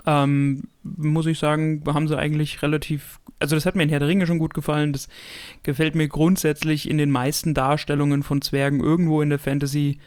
Ähm, 0.06 0.68
muss 0.82 1.26
ich 1.26 1.38
sagen, 1.38 1.82
haben 1.86 2.06
sie 2.06 2.16
eigentlich 2.16 2.62
relativ, 2.62 3.18
also 3.40 3.56
das 3.56 3.66
hat 3.66 3.74
mir 3.74 3.82
in 3.82 3.88
Herr 3.88 3.98
der 3.98 4.08
Ringe 4.08 4.26
schon 4.26 4.38
gut 4.38 4.54
gefallen. 4.54 4.92
Das 4.92 5.08
gefällt 5.62 5.94
mir 5.94 6.08
grundsätzlich 6.08 6.88
in 6.88 6.98
den 6.98 7.10
meisten 7.10 7.54
Darstellungen 7.54 8.22
von 8.22 8.40
Zwergen 8.40 8.80
irgendwo 8.80 9.20
in 9.20 9.30
der 9.30 9.40
Fantasy, 9.40 9.98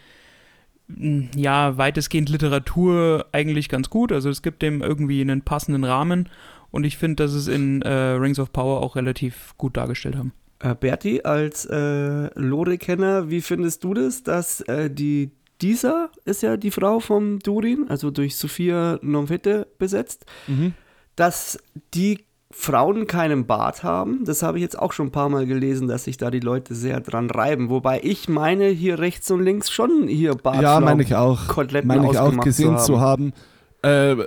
mh, 0.88 1.32
ja, 1.36 1.78
weitestgehend 1.78 2.30
Literatur 2.30 3.26
eigentlich 3.34 3.68
ganz 3.68 3.90
gut. 3.90 4.12
Also 4.12 4.30
es 4.30 4.42
gibt 4.42 4.62
dem 4.62 4.82
irgendwie 4.82 5.20
einen 5.20 5.42
passenden 5.42 5.84
Rahmen 5.84 6.30
und 6.72 6.86
ich 6.86 6.98
finde, 6.98 7.24
dass 7.24 7.34
es 7.34 7.48
in 7.48 7.82
äh, 7.82 7.92
Rings 7.92 8.40
of 8.40 8.54
Power 8.54 8.82
auch 8.82 8.96
relativ 8.96 9.54
gut 9.58 9.76
dargestellt 9.76 10.16
haben. 10.16 10.32
Äh, 10.60 10.76
Berti, 10.76 11.22
als 11.24 11.66
äh, 11.66 12.30
Lore-Kenner, 12.40 13.30
wie 13.30 13.42
findest 13.42 13.84
du 13.84 13.94
das, 13.94 14.24
dass 14.24 14.62
äh, 14.62 14.90
die 14.90 15.32
dieser 15.64 16.10
ist 16.26 16.44
ja 16.44 16.58
die 16.58 16.72
Frau 16.72 17.00
vom 17.00 17.40
Durin, 17.40 17.86
also 17.90 18.12
durch 18.12 18.36
Sophia 18.36 19.00
Nomfete 19.02 19.68
besetzt, 19.80 20.26
Mhm. 20.48 20.74
dass 21.16 21.58
die 21.94 22.26
Frauen 22.52 23.08
keinen 23.08 23.48
Bart 23.48 23.82
haben. 23.84 24.26
Das 24.26 24.44
habe 24.44 24.60
ich 24.60 24.62
jetzt 24.62 24.78
auch 24.78 24.94
schon 24.94 25.08
ein 25.08 25.12
paar 25.12 25.30
Mal 25.30 25.48
gelesen, 25.48 25.88
dass 25.88 26.04
sich 26.04 26.18
da 26.18 26.30
die 26.30 26.40
Leute 26.40 26.76
sehr 26.76 27.00
dran 27.00 27.32
reiben. 27.32 27.70
Wobei 27.70 28.00
ich 28.04 28.30
meine, 28.30 28.68
hier 28.68 29.00
rechts 29.00 29.32
und 29.32 29.42
links 29.44 29.72
schon 29.72 30.08
hier 30.08 30.36
Bart 30.36 30.62
Ja, 30.62 30.80
meine 30.80 31.02
ich 31.02 31.16
auch. 31.16 31.48
Koteletten 31.48 31.88
Meine 31.88 32.12
ich 32.12 32.20
auch 32.20 32.38
gesehen 32.42 32.78
zu 32.78 32.86
zu 32.86 33.00
haben. 33.00 33.34
Äh, 33.82 34.18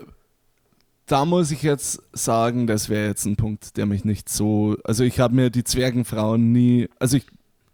da 1.06 1.24
muss 1.24 1.52
ich 1.52 1.62
jetzt 1.62 2.02
sagen, 2.12 2.66
das 2.66 2.88
wäre 2.88 3.06
jetzt 3.06 3.26
ein 3.26 3.36
Punkt, 3.36 3.76
der 3.76 3.86
mich 3.86 4.04
nicht 4.04 4.28
so. 4.28 4.76
Also 4.82 5.04
ich 5.04 5.20
habe 5.20 5.34
mir 5.36 5.50
die 5.50 5.62
Zwergenfrauen 5.62 6.50
nie. 6.50 6.88
Also 6.98 7.18
ich, 7.18 7.26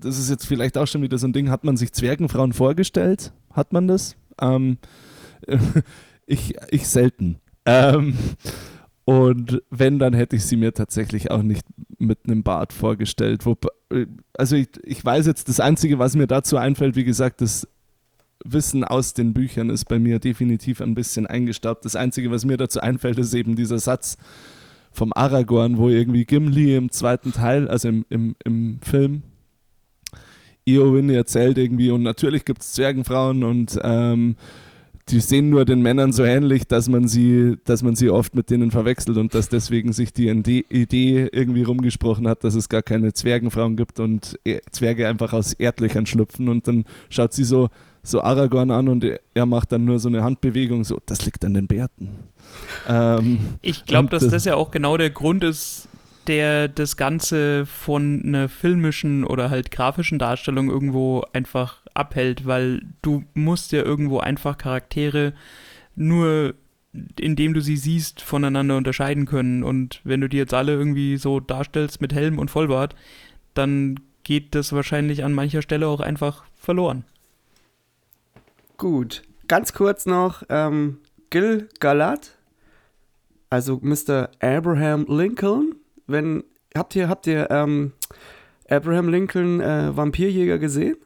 das 0.02 0.18
ist 0.18 0.30
jetzt 0.30 0.46
vielleicht 0.46 0.76
auch 0.78 0.86
schon 0.86 1.02
wieder 1.02 1.18
so 1.18 1.26
ein 1.26 1.32
Ding. 1.32 1.50
Hat 1.50 1.64
man 1.64 1.76
sich 1.76 1.92
Zwergenfrauen 1.92 2.52
vorgestellt? 2.52 3.32
Hat 3.52 3.72
man 3.72 3.88
das? 3.88 4.16
Ähm, 4.40 4.78
ich, 6.26 6.54
ich 6.70 6.88
selten. 6.88 7.38
Ähm, 7.64 8.16
und 9.04 9.62
wenn, 9.70 9.98
dann 9.98 10.14
hätte 10.14 10.36
ich 10.36 10.44
sie 10.44 10.56
mir 10.56 10.72
tatsächlich 10.72 11.30
auch 11.30 11.42
nicht 11.42 11.66
mit 11.98 12.20
einem 12.24 12.42
Bart 12.42 12.72
vorgestellt. 12.72 13.46
Wo, 13.46 13.56
also 14.36 14.56
ich, 14.56 14.68
ich 14.84 15.04
weiß 15.04 15.26
jetzt, 15.26 15.48
das 15.48 15.60
Einzige, 15.60 15.98
was 15.98 16.14
mir 16.14 16.26
dazu 16.26 16.56
einfällt, 16.56 16.96
wie 16.96 17.04
gesagt, 17.04 17.40
das 17.40 17.66
Wissen 18.44 18.84
aus 18.84 19.14
den 19.14 19.34
Büchern 19.34 19.70
ist 19.70 19.84
bei 19.86 19.98
mir 19.98 20.18
definitiv 20.18 20.80
ein 20.80 20.94
bisschen 20.94 21.26
eingestaubt. 21.26 21.84
Das 21.84 21.96
Einzige, 21.96 22.30
was 22.30 22.44
mir 22.44 22.56
dazu 22.56 22.80
einfällt, 22.80 23.18
ist 23.18 23.34
eben 23.34 23.56
dieser 23.56 23.78
Satz 23.78 24.16
vom 24.90 25.12
Aragorn, 25.14 25.78
wo 25.78 25.88
irgendwie 25.88 26.24
Gimli 26.24 26.76
im 26.76 26.90
zweiten 26.90 27.32
Teil, 27.32 27.68
also 27.68 27.88
im, 27.88 28.04
im, 28.10 28.36
im 28.44 28.80
Film, 28.82 29.22
Eowyn 30.66 31.10
erzählt 31.10 31.58
irgendwie, 31.58 31.90
und 31.90 32.02
natürlich 32.02 32.44
gibt 32.44 32.62
es 32.62 32.72
Zwergenfrauen 32.72 33.42
und 33.44 33.78
ähm, 33.82 34.36
die 35.08 35.18
sehen 35.18 35.50
nur 35.50 35.64
den 35.64 35.82
Männern 35.82 36.12
so 36.12 36.22
ähnlich, 36.22 36.68
dass 36.68 36.88
man 36.88 37.08
sie, 37.08 37.56
dass 37.64 37.82
man 37.82 37.96
sie 37.96 38.08
oft 38.08 38.36
mit 38.36 38.50
denen 38.50 38.70
verwechselt 38.70 39.18
und 39.18 39.34
dass 39.34 39.48
deswegen 39.48 39.92
sich 39.92 40.12
die 40.12 40.28
Ide- 40.28 40.64
Idee 40.70 41.28
irgendwie 41.32 41.64
rumgesprochen 41.64 42.28
hat, 42.28 42.44
dass 42.44 42.54
es 42.54 42.68
gar 42.68 42.82
keine 42.82 43.12
Zwergenfrauen 43.12 43.76
gibt 43.76 43.98
und 43.98 44.38
E- 44.44 44.60
Zwerge 44.70 45.08
einfach 45.08 45.32
aus 45.32 45.54
Erdlöchern 45.54 46.06
schlüpfen 46.06 46.48
und 46.48 46.68
dann 46.68 46.84
schaut 47.10 47.32
sie 47.32 47.42
so, 47.44 47.68
so 48.04 48.20
Aragorn 48.22 48.70
an 48.70 48.88
und 48.88 49.04
er- 49.34 49.46
macht 49.46 49.72
dann 49.72 49.84
nur 49.84 49.98
so 49.98 50.08
eine 50.08 50.22
Handbewegung, 50.22 50.84
so, 50.84 51.00
das 51.06 51.24
liegt 51.26 51.44
an 51.44 51.54
den 51.54 51.66
Bärten. 51.66 52.10
Ähm, 52.88 53.38
Ich 53.60 53.84
glaube, 53.84 54.08
dass 54.08 54.22
das- 54.22 54.30
das 54.32 54.44
ja 54.44 54.54
auch 54.54 54.70
genau 54.70 54.96
der 54.96 55.10
Grund 55.10 55.42
ist, 55.42 55.88
der 56.26 56.68
das 56.68 56.96
Ganze 56.96 57.66
von 57.66 58.22
einer 58.24 58.48
filmischen 58.48 59.24
oder 59.24 59.50
halt 59.50 59.70
grafischen 59.70 60.18
Darstellung 60.18 60.70
irgendwo 60.70 61.24
einfach 61.32 61.78
abhält, 61.94 62.46
weil 62.46 62.82
du 63.02 63.24
musst 63.34 63.72
ja 63.72 63.82
irgendwo 63.82 64.18
einfach 64.18 64.56
Charaktere 64.58 65.32
nur 65.94 66.54
indem 67.18 67.54
du 67.54 67.60
sie 67.60 67.76
siehst, 67.76 68.20
voneinander 68.20 68.76
unterscheiden 68.76 69.26
können. 69.26 69.62
Und 69.62 70.00
wenn 70.04 70.20
du 70.20 70.28
die 70.28 70.36
jetzt 70.36 70.54
alle 70.54 70.72
irgendwie 70.72 71.16
so 71.16 71.40
darstellst 71.40 72.00
mit 72.00 72.12
Helm 72.12 72.38
und 72.38 72.50
Vollbart, 72.50 72.94
dann 73.54 74.00
geht 74.24 74.54
das 74.54 74.72
wahrscheinlich 74.72 75.24
an 75.24 75.32
mancher 75.32 75.62
Stelle 75.62 75.86
auch 75.86 76.00
einfach 76.00 76.44
verloren. 76.54 77.04
Gut. 78.76 79.22
Ganz 79.48 79.72
kurz 79.72 80.06
noch, 80.06 80.44
ähm, 80.48 80.98
Gil 81.30 81.68
Galad, 81.80 82.38
also 83.50 83.80
Mr. 83.82 84.30
Abraham 84.40 85.04
Lincoln. 85.08 85.74
Wenn, 86.06 86.44
habt 86.76 86.94
ihr, 86.96 87.08
habt 87.08 87.26
ihr 87.26 87.50
ähm, 87.50 87.92
Abraham 88.68 89.08
Lincoln 89.08 89.60
äh, 89.60 89.96
Vampirjäger 89.96 90.58
gesehen? 90.58 90.96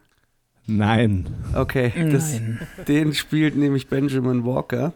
nein. 0.69 1.29
Okay, 1.55 1.93
das, 2.11 2.35
Nein. 2.35 2.61
den 2.89 3.15
spielt 3.15 3.57
nämlich 3.57 3.87
Benjamin 3.87 4.45
Walker. 4.45 4.95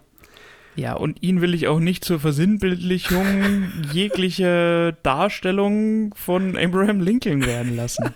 Ja, 0.76 0.94
und 0.94 1.22
ihn 1.22 1.40
will 1.40 1.54
ich 1.54 1.68
auch 1.68 1.80
nicht 1.80 2.04
zur 2.04 2.20
Versinnbildlichung 2.20 3.68
jeglicher 3.92 4.92
Darstellung 4.92 6.14
von 6.14 6.56
Abraham 6.56 7.00
Lincoln 7.00 7.44
werden 7.44 7.76
lassen. 7.76 8.14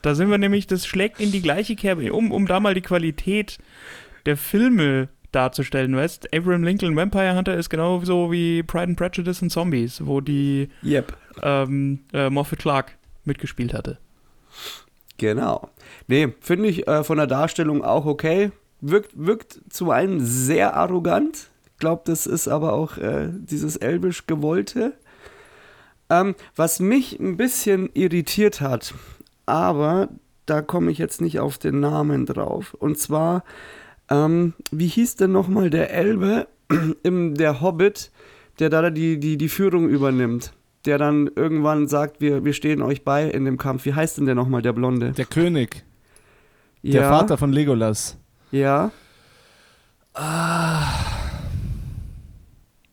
Da 0.00 0.14
sind 0.14 0.30
wir 0.30 0.38
nämlich, 0.38 0.66
das 0.66 0.86
schlägt 0.86 1.20
in 1.20 1.32
die 1.32 1.42
gleiche 1.42 1.76
Kerbe, 1.76 2.12
um, 2.12 2.32
um 2.32 2.46
da 2.46 2.60
mal 2.60 2.74
die 2.74 2.80
Qualität 2.80 3.58
der 4.26 4.36
Filme 4.36 5.08
darzustellen, 5.32 5.96
weißt 5.96 6.34
Abraham 6.34 6.62
Lincoln 6.62 6.96
Vampire 6.96 7.36
Hunter 7.36 7.56
ist 7.56 7.70
genauso 7.70 8.30
wie 8.30 8.62
Pride 8.62 8.84
and 8.84 8.96
Prejudice 8.96 9.42
und 9.42 9.50
Zombies, 9.50 10.04
wo 10.04 10.20
die 10.20 10.68
Yep. 10.84 11.16
ähm, 11.42 12.00
äh, 12.12 12.30
Moffat 12.30 12.60
Clark 12.60 12.96
mitgespielt 13.24 13.74
hatte. 13.74 13.98
Genau. 15.18 15.70
Nee, 16.08 16.34
finde 16.40 16.68
ich 16.68 16.86
äh, 16.88 17.04
von 17.04 17.18
der 17.18 17.26
Darstellung 17.26 17.84
auch 17.84 18.06
okay. 18.06 18.50
Wirkt, 18.80 19.12
wirkt 19.14 19.60
zu 19.70 19.90
einem 19.90 20.20
sehr 20.20 20.74
arrogant. 20.74 21.50
Ich 21.66 21.78
glaube, 21.78 22.02
das 22.04 22.26
ist 22.26 22.48
aber 22.48 22.72
auch 22.72 22.98
äh, 22.98 23.28
dieses 23.30 23.76
elbisch 23.76 24.26
Gewollte. 24.26 24.94
Ähm, 26.10 26.34
was 26.56 26.80
mich 26.80 27.18
ein 27.20 27.36
bisschen 27.36 27.88
irritiert 27.94 28.60
hat, 28.60 28.94
aber 29.46 30.08
da 30.46 30.60
komme 30.60 30.90
ich 30.90 30.98
jetzt 30.98 31.20
nicht 31.20 31.38
auf 31.38 31.58
den 31.58 31.80
Namen 31.80 32.26
drauf. 32.26 32.74
Und 32.74 32.98
zwar, 32.98 33.44
ähm, 34.12 34.52
wie 34.70 34.86
hieß 34.86 35.16
denn 35.16 35.32
nochmal 35.32 35.70
der 35.70 35.92
Elbe 35.92 36.46
im 37.02 37.34
Der 37.34 37.60
Hobbit, 37.60 38.10
der 38.58 38.70
da 38.70 38.90
die, 38.90 39.18
die, 39.18 39.36
die 39.36 39.48
Führung 39.48 39.88
übernimmt? 39.88 40.52
der 40.84 40.98
dann 40.98 41.30
irgendwann 41.36 41.86
sagt, 41.86 42.20
wir, 42.20 42.44
wir 42.44 42.52
stehen 42.52 42.82
euch 42.82 43.04
bei 43.04 43.30
in 43.30 43.44
dem 43.44 43.56
Kampf. 43.56 43.84
Wie 43.84 43.94
heißt 43.94 44.18
denn 44.18 44.26
der 44.26 44.34
nochmal, 44.34 44.62
der 44.62 44.72
Blonde? 44.72 45.12
Der 45.12 45.26
König, 45.26 45.84
ja, 46.82 46.92
der 47.02 47.08
Vater 47.08 47.38
von 47.38 47.52
Legolas. 47.52 48.18
Ja, 48.50 48.90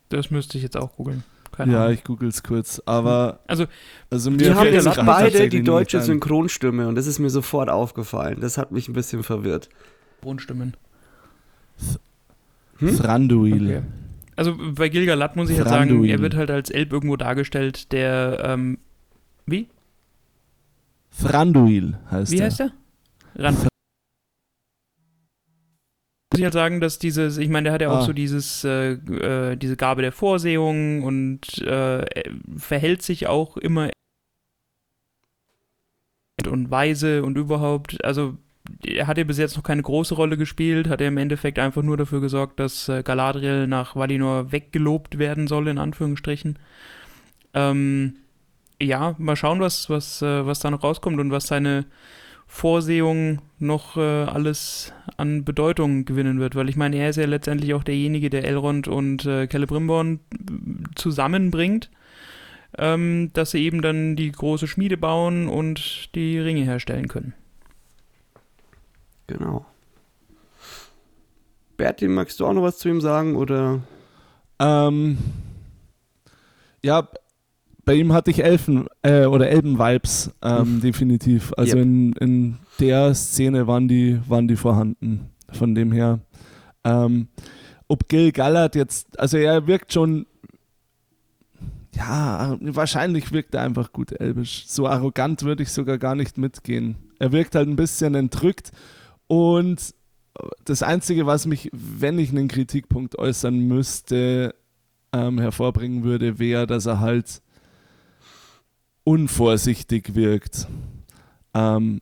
Das 0.10 0.32
müsste 0.32 0.58
ich 0.58 0.64
jetzt 0.64 0.78
auch 0.78 0.96
googeln. 0.96 1.24
Keine 1.52 1.74
Ja, 1.74 1.80
Ahnung. 1.82 1.94
ich 1.94 2.04
google 2.04 2.30
es 2.30 2.44
kurz. 2.44 2.82
Aber 2.86 3.40
Also, 3.48 3.66
also 4.10 4.32
mir 4.32 4.38
die 4.38 4.54
haben 4.54 4.72
jetzt 4.72 4.96
beide 5.06 5.50
die 5.50 5.64
deutsche. 5.64 6.02
Synchronstimme 6.02 6.88
und 6.88 6.96
das 6.96 7.08
ist 7.08 7.20
mir 7.20 7.30
sofort 7.30 7.70
aufgefallen. 7.70 8.40
Das 8.40 8.58
hat 8.58 8.72
mich 8.72 8.88
ein 8.88 8.94
bisschen 8.94 9.24
verwirrt. 9.24 9.70
Grundstimmen. 10.22 10.76
Hm? 12.77 12.97
Thranduil. 12.97 13.65
Okay. 13.77 13.81
Also 14.35 14.56
bei 14.73 14.88
Gilgalad 14.89 15.35
muss 15.35 15.49
ich 15.49 15.57
halt 15.57 15.68
sagen, 15.68 16.06
er 16.06 16.19
wird 16.19 16.35
halt 16.35 16.49
als 16.49 16.69
Elb 16.69 16.93
irgendwo 16.93 17.18
dargestellt, 17.18 17.91
der, 17.91 18.41
ähm, 18.45 18.77
wie? 19.45 19.68
Thranduil 21.22 21.97
heißt 22.10 22.31
Wie 22.31 22.38
er. 22.38 22.45
heißt 22.45 22.60
der? 22.60 22.72
Ran. 23.35 23.56
Muss 26.31 26.38
ich 26.38 26.43
halt 26.43 26.53
sagen, 26.53 26.80
dass 26.80 26.99
dieses, 26.99 27.38
ich 27.38 27.49
meine, 27.49 27.65
der 27.65 27.73
hat 27.73 27.81
ja 27.81 27.89
auch 27.89 28.03
Ah. 28.03 28.06
so 28.06 28.14
dieses, 28.14 28.64
äh, 28.64 28.91
äh, 28.93 29.56
diese 29.57 29.76
Gabe 29.76 30.01
der 30.03 30.11
Vorsehung 30.14 31.03
und 31.03 31.57
äh, 31.64 31.99
er 32.03 32.31
verhält 32.56 33.01
sich 33.01 33.27
auch 33.27 33.57
immer 33.57 33.89
und 36.47 36.72
weise 36.72 37.23
und 37.23 37.38
überhaupt, 37.38 38.03
also 38.06 38.30
er 38.31 38.38
hat 39.06 39.18
ja 39.18 39.24
bis 39.24 39.38
jetzt 39.38 39.56
noch 39.56 39.64
keine 39.64 39.82
große 39.82 40.16
Rolle 40.16 40.38
gespielt, 40.38 40.90
hat 40.90 41.02
er 41.02 41.08
im 41.08 41.18
Endeffekt 41.18 41.60
einfach 41.60 41.84
nur 41.84 41.98
dafür 41.98 42.22
gesorgt, 42.22 42.60
dass 42.60 42.90
äh, 42.90 43.04
Galadriel 43.04 43.68
nach 43.68 43.96
Valinor 43.96 44.52
weggelobt 44.52 45.18
werden 45.18 45.48
soll, 45.48 45.68
in 45.68 45.78
Anführungsstrichen. 45.78 46.60
Ähm, 47.54 48.16
ja, 48.82 49.16
mal 49.18 49.36
schauen, 49.36 49.60
was, 49.60 49.90
was, 49.90 50.22
äh, 50.22 50.46
was 50.46 50.60
da 50.60 50.72
noch 50.72 50.84
rauskommt 50.84 51.20
und 51.20 51.32
was 51.32 51.48
seine 51.48 51.86
Vorsehung 52.48 53.41
noch 53.60 53.96
äh, 53.96 54.00
alles 54.00 54.91
an 55.18 55.46
Bedeutung 55.46 56.06
gewinnen 56.06 56.40
wird, 56.40 56.56
weil 56.56 56.68
ich 56.68 56.76
meine, 56.76 56.98
er 56.98 57.10
ist 57.10 57.18
ja 57.18 57.26
letztendlich 57.26 57.76
auch 57.76 57.84
derjenige, 57.84 58.32
der 58.32 58.44
Elrond 58.44 58.88
und 58.88 59.24
äh, 59.26 59.48
Celebrimbor 59.48 60.18
zusammenbringt, 60.96 61.91
ähm, 62.78 63.30
dass 63.34 63.52
sie 63.52 63.64
eben 63.64 63.84
dann 63.84 64.16
die 64.16 64.32
große 64.32 64.68
Schmiede 64.68 64.98
bauen 64.98 65.48
und 65.48 66.16
die 66.16 66.40
Ringe 66.40 66.64
herstellen 66.64 67.08
können. 67.08 67.34
Genau. 69.30 69.64
Berti, 71.77 72.07
magst 72.07 72.39
du 72.39 72.47
auch 72.47 72.53
noch 72.53 72.64
was 72.64 72.80
zu 72.80 72.89
ihm 72.89 72.99
sagen? 72.99 73.35
Oder? 73.35 73.80
Ähm, 74.57 75.19
ja, 76.84 77.07
bei 77.85 77.93
ihm 77.93 78.11
hatte 78.11 78.31
ich 78.31 78.43
Elfen 78.43 78.88
äh, 79.03 79.26
oder 79.26 79.49
Elben-Vibes, 79.49 80.31
ähm, 80.41 80.81
definitiv. 80.81 81.53
Also 81.56 81.77
Yep. 81.77 81.85
in, 81.85 82.14
in 82.14 82.57
der 82.80 83.14
Szene 83.14 83.68
waren 83.68 83.88
die, 83.88 84.19
waren 84.27 84.47
die 84.47 84.56
vorhanden. 84.56 85.30
Von 85.51 85.76
dem 85.76 85.91
her. 85.91 86.19
Ähm, 86.84 87.27
ob 87.88 88.07
Gil 88.10 88.31
Gallard 88.31 88.76
jetzt, 88.76 89.19
also 89.19 89.38
er 89.38 89.68
wirkt 89.68 89.93
schon, 89.93 90.26
ja, 91.95 92.57
wahrscheinlich 92.61 93.31
wirkt 93.31 93.53
er 93.53 93.61
einfach 93.61 93.91
gut 93.91 94.11
elbisch. 94.19 94.65
So 94.68 94.88
arrogant 94.88 95.43
würde 95.43 95.64
ich 95.64 95.69
sogar 95.69 95.99
gar 95.99 96.15
nicht 96.15 96.38
mitgehen. 96.38 96.95
Er 97.19 97.31
wirkt 97.31 97.53
halt 97.56 97.68
ein 97.68 97.76
bisschen 97.76 98.15
entrückt 98.15 98.72
und 99.30 99.93
das 100.65 100.81
Einzige, 100.84 101.26
was 101.27 101.45
mich, 101.45 101.69
wenn 101.72 102.18
ich 102.18 102.31
einen 102.31 102.47
Kritikpunkt 102.47 103.18
äußern 103.19 103.60
müsste, 103.60 104.56
ähm, 105.14 105.39
hervorbringen 105.39 106.03
würde, 106.03 106.39
wäre, 106.39 106.65
dass 106.65 106.85
er 106.88 106.99
halt 106.99 107.41
unvorsichtig 109.03 110.15
wirkt. 110.15 110.68
Ähm, 111.53 112.01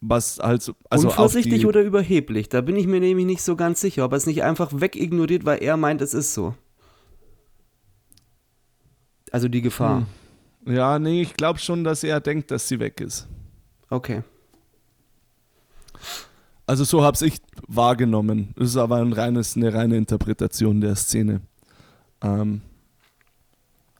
was 0.00 0.38
halt 0.40 0.62
so- 0.62 0.74
also 0.90 1.08
Unvorsichtig 1.08 1.64
oder 1.66 1.82
überheblich? 1.82 2.48
Da 2.48 2.60
bin 2.60 2.74
ich 2.76 2.86
mir 2.86 3.00
nämlich 3.00 3.26
nicht 3.26 3.42
so 3.42 3.54
ganz 3.54 3.80
sicher, 3.80 4.04
ob 4.04 4.12
er 4.12 4.16
es 4.16 4.26
nicht 4.26 4.42
einfach 4.42 4.72
wegignoriert, 4.74 5.44
weil 5.44 5.62
er 5.62 5.76
meint, 5.76 6.00
es 6.00 6.14
ist 6.14 6.34
so. 6.34 6.54
Also 9.30 9.48
die 9.48 9.62
Gefahr. 9.62 10.06
Hm. 10.64 10.74
Ja, 10.74 10.98
nee, 10.98 11.22
ich 11.22 11.34
glaube 11.34 11.58
schon, 11.58 11.84
dass 11.84 12.02
er 12.04 12.20
denkt, 12.20 12.50
dass 12.50 12.68
sie 12.68 12.78
weg 12.80 13.00
ist. 13.00 13.28
Okay. 13.90 14.22
Also 16.66 16.84
so 16.84 17.02
habe 17.02 17.16
ich 17.26 17.38
wahrgenommen. 17.66 18.54
Das 18.56 18.68
ist 18.68 18.76
aber 18.76 18.96
ein 18.96 19.12
reines, 19.12 19.56
eine 19.56 19.72
reine 19.74 19.96
Interpretation 19.96 20.80
der 20.80 20.94
Szene. 20.94 21.40
Ähm, 22.22 22.62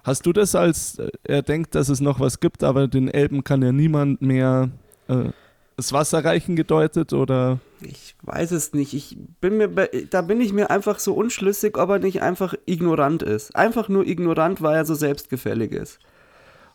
hast 0.05 0.27
du 0.27 0.33
das 0.33 0.55
als, 0.55 0.99
äh, 0.99 1.11
er 1.25 1.43
denkt, 1.43 1.75
dass 1.75 1.89
es 1.89 2.01
noch 2.01 2.21
was 2.21 2.41
gibt, 2.41 2.63
aber 2.63 2.89
den 2.89 3.09
Elben 3.09 3.45
kann 3.45 3.63
ja 3.63 3.73
niemand 3.73 4.23
mehr 4.23 4.71
äh, 5.09 5.31
das 5.77 5.93
Wasser 5.93 6.25
reichen 6.25 6.55
gedeutet 6.55 7.13
oder? 7.13 7.59
Ich 7.81 8.15
weiß 8.23 8.53
es 8.53 8.73
nicht. 8.73 8.95
Ich 8.95 9.17
bin 9.41 9.57
mir, 9.57 9.69
da 10.11 10.23
bin 10.23 10.41
ich 10.41 10.53
mir 10.53 10.71
einfach 10.71 10.99
so 10.99 11.15
unschlüssig, 11.15 11.77
ob 11.79 11.91
er 11.91 11.99
nicht 11.99 12.23
einfach 12.23 12.55
ignorant 12.67 13.23
ist. 13.23 13.57
Einfach 13.57 13.89
nur 13.89 14.07
ignorant, 14.07 14.63
weil 14.63 14.77
er 14.77 14.85
so 14.85 14.95
selbstgefällig 14.95 15.73
ist. 15.73 15.99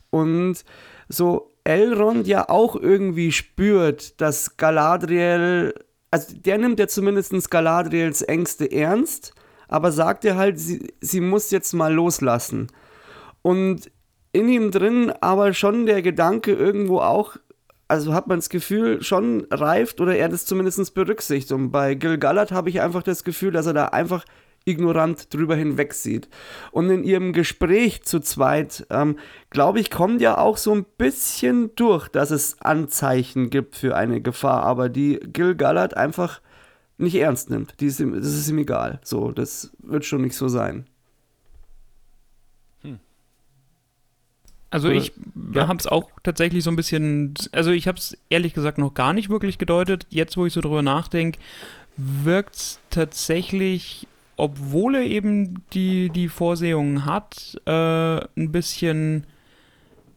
Und 0.09 0.63
so 1.07 1.53
Elrond 1.67 2.27
ja 2.27 2.49
auch 2.49 2.75
irgendwie 2.75 3.31
spürt, 3.31 4.19
dass 4.21 4.57
Galadriel, 4.57 5.73
also 6.11 6.35
der 6.35 6.57
nimmt 6.57 6.79
ja 6.79 6.87
zumindest 6.87 7.51
Galadriels 7.51 8.21
Ängste 8.21 8.71
ernst, 8.71 9.33
aber 9.67 9.91
sagt 9.91 10.23
ja 10.23 10.35
halt, 10.35 10.59
sie, 10.59 10.93
sie 11.01 11.19
muss 11.21 11.51
jetzt 11.51 11.73
mal 11.73 11.93
loslassen. 11.93 12.67
Und 13.41 13.91
in 14.31 14.49
ihm 14.49 14.71
drin 14.71 15.11
aber 15.21 15.53
schon 15.53 15.85
der 15.85 16.01
Gedanke 16.01 16.53
irgendwo 16.53 16.99
auch, 16.99 17.37
also 17.87 18.13
hat 18.13 18.27
man 18.27 18.39
das 18.39 18.49
Gefühl, 18.49 19.01
schon 19.01 19.47
reift 19.51 19.99
oder 20.01 20.15
er 20.15 20.29
das 20.29 20.45
zumindest 20.45 20.93
berücksichtigt. 20.93 21.51
Und 21.51 21.71
bei 21.71 21.95
Gil 21.95 22.17
Galad 22.17 22.51
habe 22.51 22.69
ich 22.69 22.81
einfach 22.81 23.03
das 23.03 23.23
Gefühl, 23.23 23.51
dass 23.51 23.65
er 23.65 23.73
da 23.73 23.85
einfach 23.85 24.25
ignorant 24.67 25.33
drüber 25.33 25.55
hinwegsieht. 25.55 26.27
Und 26.71 26.89
in 26.89 27.03
ihrem 27.03 27.33
Gespräch 27.33 28.03
zu 28.03 28.19
zweit, 28.19 28.85
ähm, 28.89 29.17
glaube 29.49 29.79
ich, 29.79 29.89
kommt 29.89 30.21
ja 30.21 30.37
auch 30.37 30.57
so 30.57 30.73
ein 30.75 30.85
bisschen 30.97 31.71
durch, 31.75 32.07
dass 32.09 32.31
es 32.31 32.61
Anzeichen 32.61 33.49
gibt 33.49 33.75
für 33.75 33.95
eine 33.95 34.21
Gefahr, 34.21 34.63
aber 34.63 34.89
die 34.89 35.19
Gil 35.33 35.55
Galad 35.55 35.95
einfach 35.95 36.41
nicht 36.97 37.15
ernst 37.15 37.49
nimmt. 37.49 37.79
Die 37.79 37.85
ist 37.85 37.99
ihm, 37.99 38.13
das 38.13 38.25
ist 38.27 38.49
ihm 38.49 38.57
egal. 38.57 38.99
So, 39.03 39.31
das 39.31 39.71
wird 39.79 40.03
schon 40.05 40.21
nicht 40.21 40.35
so 40.35 40.47
sein. 40.47 40.85
Also 44.69 44.89
Oder- 44.89 44.97
ich 44.97 45.13
Ja. 45.53 45.69
habe 45.69 45.79
es 45.79 45.87
auch 45.87 46.09
tatsächlich 46.23 46.61
so 46.63 46.69
ein 46.69 46.75
bisschen, 46.75 47.33
also 47.53 47.71
ich 47.71 47.87
habe 47.87 47.97
es 47.97 48.17
ehrlich 48.29 48.53
gesagt 48.53 48.77
noch 48.77 48.93
gar 48.93 49.13
nicht 49.13 49.29
wirklich 49.29 49.57
gedeutet. 49.57 50.05
Jetzt, 50.09 50.35
wo 50.35 50.45
ich 50.45 50.51
so 50.51 50.59
drüber 50.59 50.81
nachdenke, 50.81 51.39
wirkt 51.95 52.55
es 52.55 52.79
tatsächlich, 52.89 54.07
obwohl 54.37 54.95
er 54.95 55.03
eben 55.03 55.63
die, 55.73 56.09
die 56.09 56.29
Vorsehungen 56.29 57.05
hat, 57.05 57.59
äh, 57.65 57.71
ein 57.71 58.51
bisschen, 58.51 59.25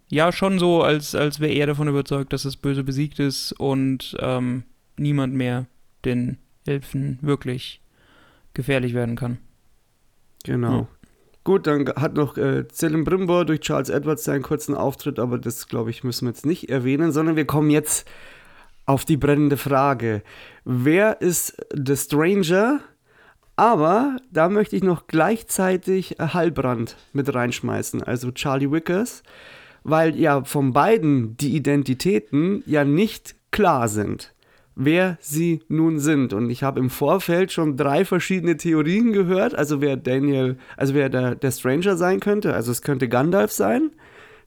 ja, 0.08 0.30
schon 0.30 0.58
so, 0.58 0.82
als, 0.82 1.14
als 1.14 1.40
wäre 1.40 1.52
er 1.52 1.66
davon 1.66 1.88
überzeugt, 1.88 2.32
dass 2.32 2.42
das 2.42 2.56
Böse 2.56 2.84
besiegt 2.84 3.18
ist 3.18 3.52
und 3.52 4.16
ähm, 4.20 4.64
niemand 4.96 5.34
mehr 5.34 5.66
den 6.04 6.38
Elfen 6.66 7.18
wirklich 7.22 7.80
gefährlich 8.54 8.94
werden 8.94 9.16
kann. 9.16 9.38
Genau. 10.44 10.72
Ja. 10.80 10.88
Gut, 11.42 11.66
dann 11.66 11.88
hat 11.88 12.14
noch 12.14 12.36
äh, 12.36 12.68
Celebrimbor 12.68 13.46
durch 13.46 13.60
Charles 13.60 13.88
Edwards 13.88 14.24
seinen 14.24 14.42
kurzen 14.42 14.74
Auftritt, 14.74 15.18
aber 15.18 15.38
das, 15.38 15.68
glaube 15.68 15.90
ich, 15.90 16.04
müssen 16.04 16.26
wir 16.26 16.30
jetzt 16.30 16.44
nicht 16.44 16.68
erwähnen, 16.68 17.12
sondern 17.12 17.36
wir 17.36 17.46
kommen 17.46 17.70
jetzt 17.70 18.06
auf 18.84 19.06
die 19.06 19.16
brennende 19.16 19.56
Frage. 19.56 20.22
Wer 20.64 21.22
ist 21.22 21.56
The 21.72 21.96
Stranger? 21.96 22.80
Aber 23.60 24.16
da 24.32 24.48
möchte 24.48 24.74
ich 24.74 24.82
noch 24.82 25.06
gleichzeitig 25.06 26.16
Hallbrand 26.18 26.96
mit 27.12 27.34
reinschmeißen, 27.34 28.02
also 28.02 28.30
Charlie 28.30 28.72
Wickers, 28.72 29.22
weil 29.84 30.16
ja 30.18 30.44
von 30.44 30.72
beiden 30.72 31.36
die 31.36 31.54
Identitäten 31.54 32.62
ja 32.64 32.86
nicht 32.86 33.34
klar 33.50 33.88
sind 33.88 34.32
wer 34.76 35.18
sie 35.20 35.60
nun 35.68 35.98
sind. 35.98 36.32
Und 36.32 36.48
ich 36.48 36.62
habe 36.62 36.80
im 36.80 36.88
Vorfeld 36.88 37.52
schon 37.52 37.76
drei 37.76 38.06
verschiedene 38.06 38.56
Theorien 38.56 39.12
gehört, 39.12 39.54
also 39.54 39.82
wer 39.82 39.98
Daniel, 39.98 40.56
also 40.78 40.94
wer 40.94 41.10
der, 41.10 41.34
der 41.34 41.50
Stranger 41.50 41.98
sein 41.98 42.20
könnte. 42.20 42.54
Also 42.54 42.72
es 42.72 42.80
könnte 42.80 43.06
Gandalf 43.06 43.52
sein. 43.52 43.90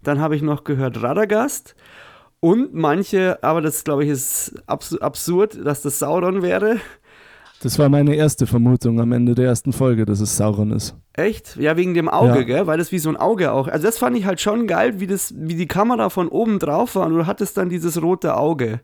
Dann 0.02 0.20
habe 0.20 0.36
ich 0.36 0.42
noch 0.42 0.64
gehört 0.64 1.04
Radagast. 1.04 1.76
Und 2.40 2.74
manche, 2.74 3.44
aber 3.44 3.62
das 3.62 3.84
glaube 3.84 4.06
ich 4.06 4.10
ist 4.10 4.56
abs 4.66 4.98
absurd, 4.98 5.64
dass 5.64 5.84
das 5.84 6.00
Sauron 6.00 6.42
wäre. 6.42 6.78
Das 7.64 7.80
war 7.80 7.88
meine 7.88 8.14
erste 8.16 8.46
Vermutung 8.46 9.00
am 9.00 9.14
Ende 9.14 9.36
der 9.36 9.46
ersten 9.46 9.72
Folge, 9.72 10.06
dass 10.06 10.20
es 10.20 10.36
Sauron 10.36 10.72
ist. 10.72 10.96
Echt? 11.14 11.56
Ja, 11.56 11.78
wegen 11.78 11.94
dem 11.94 12.10
Auge, 12.10 12.40
Ja. 12.40 12.44
gell? 12.44 12.68
Weil 12.68 12.78
das 12.78 12.92
wie 12.92 13.00
so 13.00 13.08
ein 13.08 13.16
Auge 13.16 13.54
auch. 13.54 13.70
Also 13.70 13.86
das 13.88 13.98
fand 13.98 14.18
ich 14.18 14.26
halt 14.26 14.42
schon 14.42 14.68
geil, 14.68 15.00
wie, 15.00 15.08
das, 15.08 15.34
wie 15.38 15.56
die 15.56 15.68
Kamera 15.68 16.10
von 16.10 16.28
oben 16.28 16.60
drauf 16.60 16.96
war 16.96 17.06
und 17.08 17.14
du 17.14 17.26
hattest 17.26 17.56
dann 17.56 17.70
dieses 17.70 18.02
rote 18.02 18.36
Auge. 18.36 18.82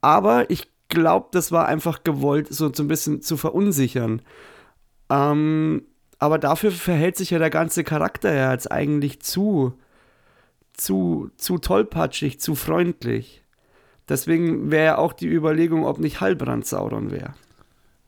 Aber 0.00 0.48
ich 0.48 0.70
glaube, 0.88 1.26
das 1.32 1.52
war 1.52 1.66
einfach 1.66 2.04
gewollt, 2.04 2.48
so, 2.48 2.72
so 2.72 2.82
ein 2.82 2.88
bisschen 2.88 3.20
zu 3.20 3.36
verunsichern. 3.36 4.22
Ähm, 5.10 5.82
aber 6.18 6.38
dafür 6.38 6.70
verhält 6.70 7.16
sich 7.18 7.30
ja 7.30 7.38
der 7.38 7.50
ganze 7.50 7.84
Charakter 7.84 8.32
ja 8.32 8.50
jetzt 8.52 8.72
eigentlich 8.72 9.20
zu 9.20 9.74
zu, 10.72 11.30
zu 11.36 11.58
tollpatschig, 11.58 12.40
zu 12.40 12.54
freundlich. 12.54 13.42
Deswegen 14.08 14.70
wäre 14.70 14.98
auch 14.98 15.12
die 15.12 15.26
Überlegung, 15.28 15.84
ob 15.84 15.98
nicht 15.98 16.20
Halbrand 16.20 16.66
Sauron 16.66 17.10
wäre. 17.10 17.34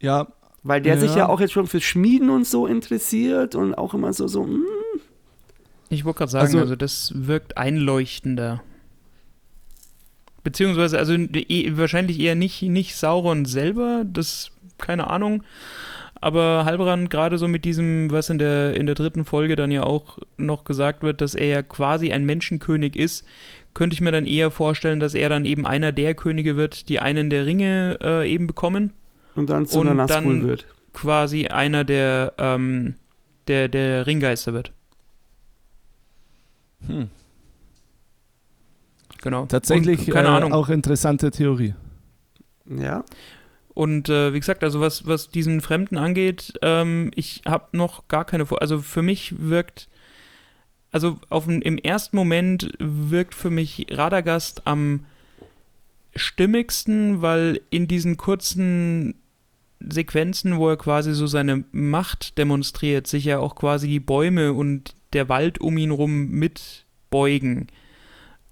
Ja. 0.01 0.29
Weil 0.63 0.83
der 0.83 0.95
Ja. 0.95 1.01
sich 1.01 1.15
ja 1.15 1.29
auch 1.29 1.41
jetzt 1.41 1.53
schon 1.53 1.67
für 1.67 1.81
Schmieden 1.81 2.31
und 2.31 2.47
so 2.47 2.67
interessiert 2.67 3.55
und 3.55 3.75
auch 3.75 3.95
immer 3.95 4.13
so, 4.13 4.27
so, 4.29 4.45
hm, 4.45 4.65
Ich 5.91 6.05
wollte 6.05 6.19
gerade 6.19 6.31
sagen, 6.33 6.45
Also- 6.47 6.59
also, 6.59 6.77
das 6.77 7.13
wirkt 7.15 7.57
einleuchtender. 7.57 8.63
Beziehungsweise, 10.45 10.99
also 10.99 11.15
eh, 11.15 11.77
wahrscheinlich 11.77 12.21
eher 12.21 12.35
nicht, 12.35 12.63
nicht 12.63 12.95
Sauron 12.97 13.45
selber, 13.45 14.05
das, 14.07 14.51
keine 14.79 15.09
Ahnung. 15.09 15.43
Aber 16.21 16.65
Halbrand 16.65 17.11
gerade 17.11 17.39
so 17.39 17.47
mit 17.49 17.65
diesem, 17.65 18.11
was 18.11 18.29
in 18.29 18.39
der, 18.39 18.75
in 18.75 18.87
der 18.87 18.97
dritten 18.97 19.25
Folge 19.25 19.57
dann 19.57 19.71
ja 19.71 19.85
auch 19.85 20.19
noch 20.37 20.65
gesagt 20.65 21.03
wird, 21.03 21.21
dass 21.21 21.35
er 21.35 21.47
ja 21.47 21.63
quasi 21.63 22.13
ein 22.13 22.25
Menschenkönig 22.27 22.97
ist, 22.97 23.25
könnte 23.75 23.95
ich 23.95 24.01
mir 24.01 24.11
dann 24.11 24.27
eher 24.27 24.51
vorstellen, 24.51 25.01
dass 25.01 25.15
er 25.15 25.29
dann 25.29 25.45
eben 25.45 25.65
einer 25.67 25.93
der 25.93 26.15
Könige 26.15 26.57
wird, 26.57 26.89
die 26.89 26.99
einen 26.99 27.31
der 27.31 27.47
Ringe 27.47 27.99
äh, 28.03 28.31
eben 28.31 28.47
bekommen. 28.49 28.93
Und 29.39 29.49
dann 29.51 29.67
zu 29.67 29.81
Und 29.81 29.87
einer 29.89 29.95
Nazgul 30.07 30.39
dann- 30.41 30.49
wird. 30.49 30.67
Quasi 30.93 31.47
einer 31.47 31.85
der, 31.85 32.33
ähm, 32.39 32.95
der, 33.47 33.69
der 33.69 34.07
Ringgeister 34.07 34.53
wird. 34.53 34.73
Hm. 36.87 37.09
Genau. 39.23 39.47
Tatsächlich 39.47 40.07
Und, 40.09 40.15
keine 40.15 40.29
äh, 40.29 40.33
Ahnung. 40.33 40.53
auch 40.53 40.69
interessante 40.69 41.31
Theorie. 41.31 41.75
Ja, 42.67 43.05
Und 43.75 44.09
äh, 44.09 44.33
wie 44.35 44.41
gesagt, 44.41 44.63
also 44.65 44.81
was, 44.81 45.07
was 45.07 45.31
diesen 45.31 45.61
Fremden 45.61 45.97
angeht, 45.97 46.53
ähm, 46.63 47.11
ich 47.15 47.43
habe 47.47 47.77
noch 47.77 48.09
gar 48.09 48.25
keine 48.25 48.45
Vor 48.47 48.61
Also 48.61 48.81
für 48.81 49.03
mich 49.03 49.35
wirkt, 49.39 49.89
also 50.91 51.19
auf, 51.31 51.47
im 51.49 51.79
ersten 51.79 52.17
Moment 52.17 52.73
wirkt 52.79 53.35
für 53.35 53.51
mich 53.51 53.87
Radagast 53.91 54.67
am 54.67 55.05
stimmigsten, 56.17 57.23
weil 57.23 57.61
in 57.71 57.87
diesen 57.89 58.17
kurzen 58.17 59.15
Sequenzen, 59.81 60.59
wo 60.59 60.69
er 60.69 60.77
quasi 60.77 61.15
so 61.15 61.27
seine 61.27 61.65
Macht 61.73 62.39
demonstriert, 62.39 63.07
sich 63.07 63.25
ja 63.25 63.39
auch 63.39 63.55
quasi 63.55 63.89
die 63.89 64.01
Bäume 64.01 64.53
und 64.53 64.95
der 65.13 65.29
Wald 65.29 65.61
um 65.61 65.79
ihn 65.79 65.91
rum 65.91 66.29
mitbeugen. 66.29 67.69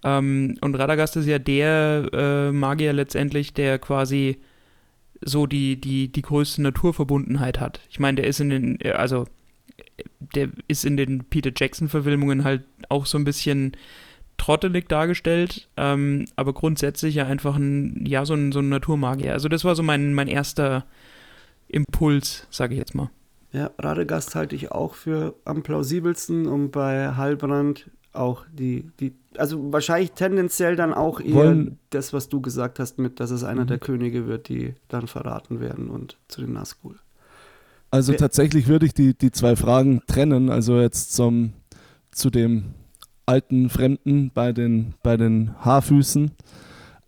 Ähm, 0.05 0.57
und 0.61 0.75
Radagast 0.77 1.17
ist 1.17 1.27
ja 1.27 1.39
der 1.39 2.09
äh, 2.13 2.53
Magier 2.53 2.93
letztendlich, 2.93 3.55
der 3.55 3.79
quasi 3.79 4.39
so 5.21 5.47
die, 5.47 5.81
die, 5.81 6.09
die 6.09 6.23
größte 6.23 6.63
Naturverbundenheit 6.63 7.59
hat. 7.59 7.81
Ich 7.91 7.99
meine, 7.99 8.17
der 8.17 8.27
ist 8.27 8.41
in 8.41 8.51
den, 8.51 8.79
also 8.93 9.27
der 10.35 10.49
ist 10.69 10.85
in 10.85 10.97
den 10.97 11.25
Peter 11.25 11.51
Jackson-Verfilmungen 11.55 12.45
halt 12.45 12.65
auch 12.89 13.07
so 13.07 13.19
ein 13.19 13.25
bisschen 13.25 13.73
trottelig 14.37 14.89
dargestellt, 14.89 15.69
ähm, 15.77 16.27
aber 16.37 16.53
grundsätzlich 16.53 17.15
ja 17.15 17.27
einfach 17.27 17.57
ein, 17.57 18.05
ja, 18.07 18.25
so 18.25 18.35
ein, 18.35 18.53
so 18.53 18.61
ein 18.61 18.69
Naturmagier. 18.69 19.33
Also 19.33 19.49
das 19.49 19.65
war 19.65 19.75
so 19.75 19.83
mein, 19.83 20.13
mein 20.15 20.29
erster 20.29 20.85
Impuls, 21.69 22.47
sage 22.51 22.75
ich 22.75 22.79
jetzt 22.79 22.95
mal. 22.95 23.11
ja, 23.53 23.71
Radegast 23.79 24.35
halte 24.35 24.55
ich 24.55 24.71
auch 24.73 24.95
für 24.95 25.35
am 25.45 25.63
plausibelsten 25.63 26.47
und 26.47 26.71
bei 26.71 27.15
Halbrand 27.15 27.91
auch 28.13 28.45
die, 28.53 28.91
die, 29.01 29.13
also 29.37 29.73
wahrscheinlich 29.73 30.13
tendenziell 30.13 30.75
dann 30.77 30.95
auch 30.95 31.21
eher 31.21 31.35
Wollen- 31.35 31.79
das, 31.91 32.13
was 32.13 32.29
du 32.29 32.41
gesagt 32.41 32.79
hast, 32.79 32.99
mit, 32.99 33.21
dass 33.21 33.31
es 33.31 33.45
einer 33.45 33.63
Mhm. 33.65 33.67
der 33.69 33.79
Könige 33.79 34.27
wird, 34.27 34.49
die 34.49 34.75
dann 34.89 35.07
verraten 35.07 35.61
werden 35.61 35.89
und 35.91 36.17
zu 36.29 36.41
den 36.41 36.53
Nazgul. 36.55 36.97
Also 37.91 38.13
Ja. 38.13 38.19
tatsächlich 38.19 38.69
würde 38.69 38.87
ich 38.87 38.95
die, 38.95 39.13
die 39.15 39.31
zwei 39.33 39.55
Fragen 39.55 40.01
trennen. 40.07 40.51
Also 40.51 40.81
jetzt 40.81 41.13
zum, 41.15 41.53
zu 42.11 42.31
dem 42.31 42.75
alten 43.27 43.69
Fremden 43.71 44.31
bei 44.33 44.53
den, 44.53 44.95
bei 45.03 45.17
den 45.17 45.55
Haarfüßen. 45.65 46.31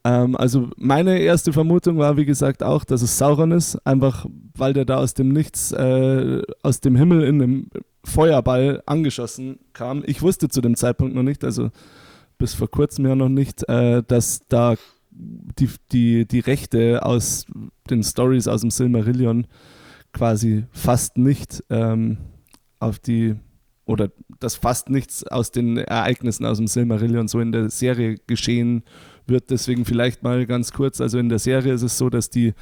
Ähm, 0.05 0.37
also 0.37 0.71
meine 0.77 1.19
erste 1.19 1.53
Vermutung 1.53 1.99
war, 1.99 2.17
wie 2.17 2.25
gesagt, 2.25 2.63
auch, 2.63 2.85
dass 2.85 3.03
es 3.03 3.19
Sauron 3.19 3.53
ist, 3.53 3.77
einfach 3.87 4.27
weil 4.57 4.73
der 4.73 4.85
da 4.85 4.99
aus 4.99 5.15
dem 5.15 5.29
Nichts, 5.29 5.73
äh, 5.73 6.43
aus 6.63 6.81
dem 6.81 6.97
Himmel 6.97 7.23
in 7.23 7.43
einem 7.43 7.67
Feuerball 8.05 8.83
angeschossen 8.87 9.59
kam. 9.73 10.03
Ich 10.07 10.23
wusste 10.23 10.49
zu 10.49 10.61
dem 10.61 10.77
Zeitpunkt 10.77 11.15
noch 11.15 11.23
nicht, 11.23 11.45
also 11.45 11.71
bis 12.39 12.55
vor 12.55 12.71
kurzem 12.71 13.07
ja 13.07 13.15
noch 13.15 13.29
nicht, 13.29 13.69
äh, 13.69 14.03
dass 14.07 14.41
da 14.49 14.77
die, 15.11 15.69
die, 15.93 16.27
die 16.27 16.41
Rechte 16.41 17.05
aus 17.05 17.47
den 17.91 18.03
Stories 18.03 18.47
aus 18.47 18.61
dem 18.61 18.71
Silmarillion 18.71 19.47
quasi 20.13 20.65
fast 20.71 21.19
nicht 21.19 21.65
ähm, 21.71 22.19
auf 22.79 22.99
die 22.99 23.35
oder 23.85 24.11
dass 24.39 24.55
fast 24.55 24.91
nichts 24.91 25.27
aus 25.27 25.51
den 25.51 25.79
Ereignissen 25.79 26.45
aus 26.45 26.59
dem 26.59 26.67
Silmarillion 26.67 27.27
so 27.27 27.41
in 27.41 27.53
der 27.53 27.71
Serie 27.71 28.17
geschehen 28.27 28.85
wird. 29.29 29.51
Deswegen 29.51 29.85
vielleicht 29.85 30.23
mal 30.23 30.47
ganz 30.47 30.73
kurz. 30.73 31.01
Also 31.01 31.19
in 31.19 31.29
der 31.29 31.39
Serie 31.39 31.73
ist 31.73 31.83
es 31.83 31.99
so, 31.99 32.11
dass 32.11 32.31
die 32.31 32.55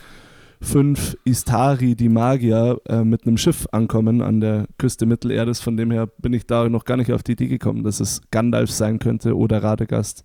fünf 0.61 1.17
Istari, 1.25 1.95
die 1.95 2.09
Magier, 2.09 2.81
äh, 2.89 3.05
mit 3.05 3.27
einem 3.27 3.37
Schiff 3.37 3.67
ankommen 3.73 4.23
an 4.23 4.41
der 4.41 4.67
Küste 4.79 5.07
Mittelerdes. 5.07 5.61
Von 5.61 5.77
dem 5.77 5.91
her 5.91 6.07
bin 6.07 6.33
ich 6.33 6.47
da 6.47 6.69
noch 6.69 6.85
gar 6.85 6.97
nicht 6.97 7.13
auf 7.13 7.23
die 7.23 7.33
Idee 7.33 7.49
gekommen, 7.49 7.85
dass 7.85 8.01
es 8.01 8.21
Gandalf 8.31 8.71
sein 8.71 8.99
könnte 8.99 9.37
oder 9.37 9.63
Radegast. 9.63 10.25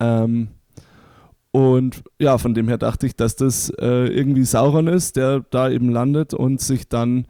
Ähm, 0.00 0.48
und 1.52 2.02
ja, 2.18 2.38
von 2.38 2.54
dem 2.54 2.68
her 2.68 2.78
dachte 2.78 3.06
ich, 3.06 3.14
dass 3.14 3.36
das 3.36 3.70
äh, 3.78 4.06
irgendwie 4.06 4.44
Sauron 4.44 4.88
ist, 4.88 5.16
der 5.16 5.44
da 5.50 5.68
eben 5.68 5.90
landet 5.90 6.32
und 6.32 6.60
sich 6.60 6.88
dann 6.88 7.26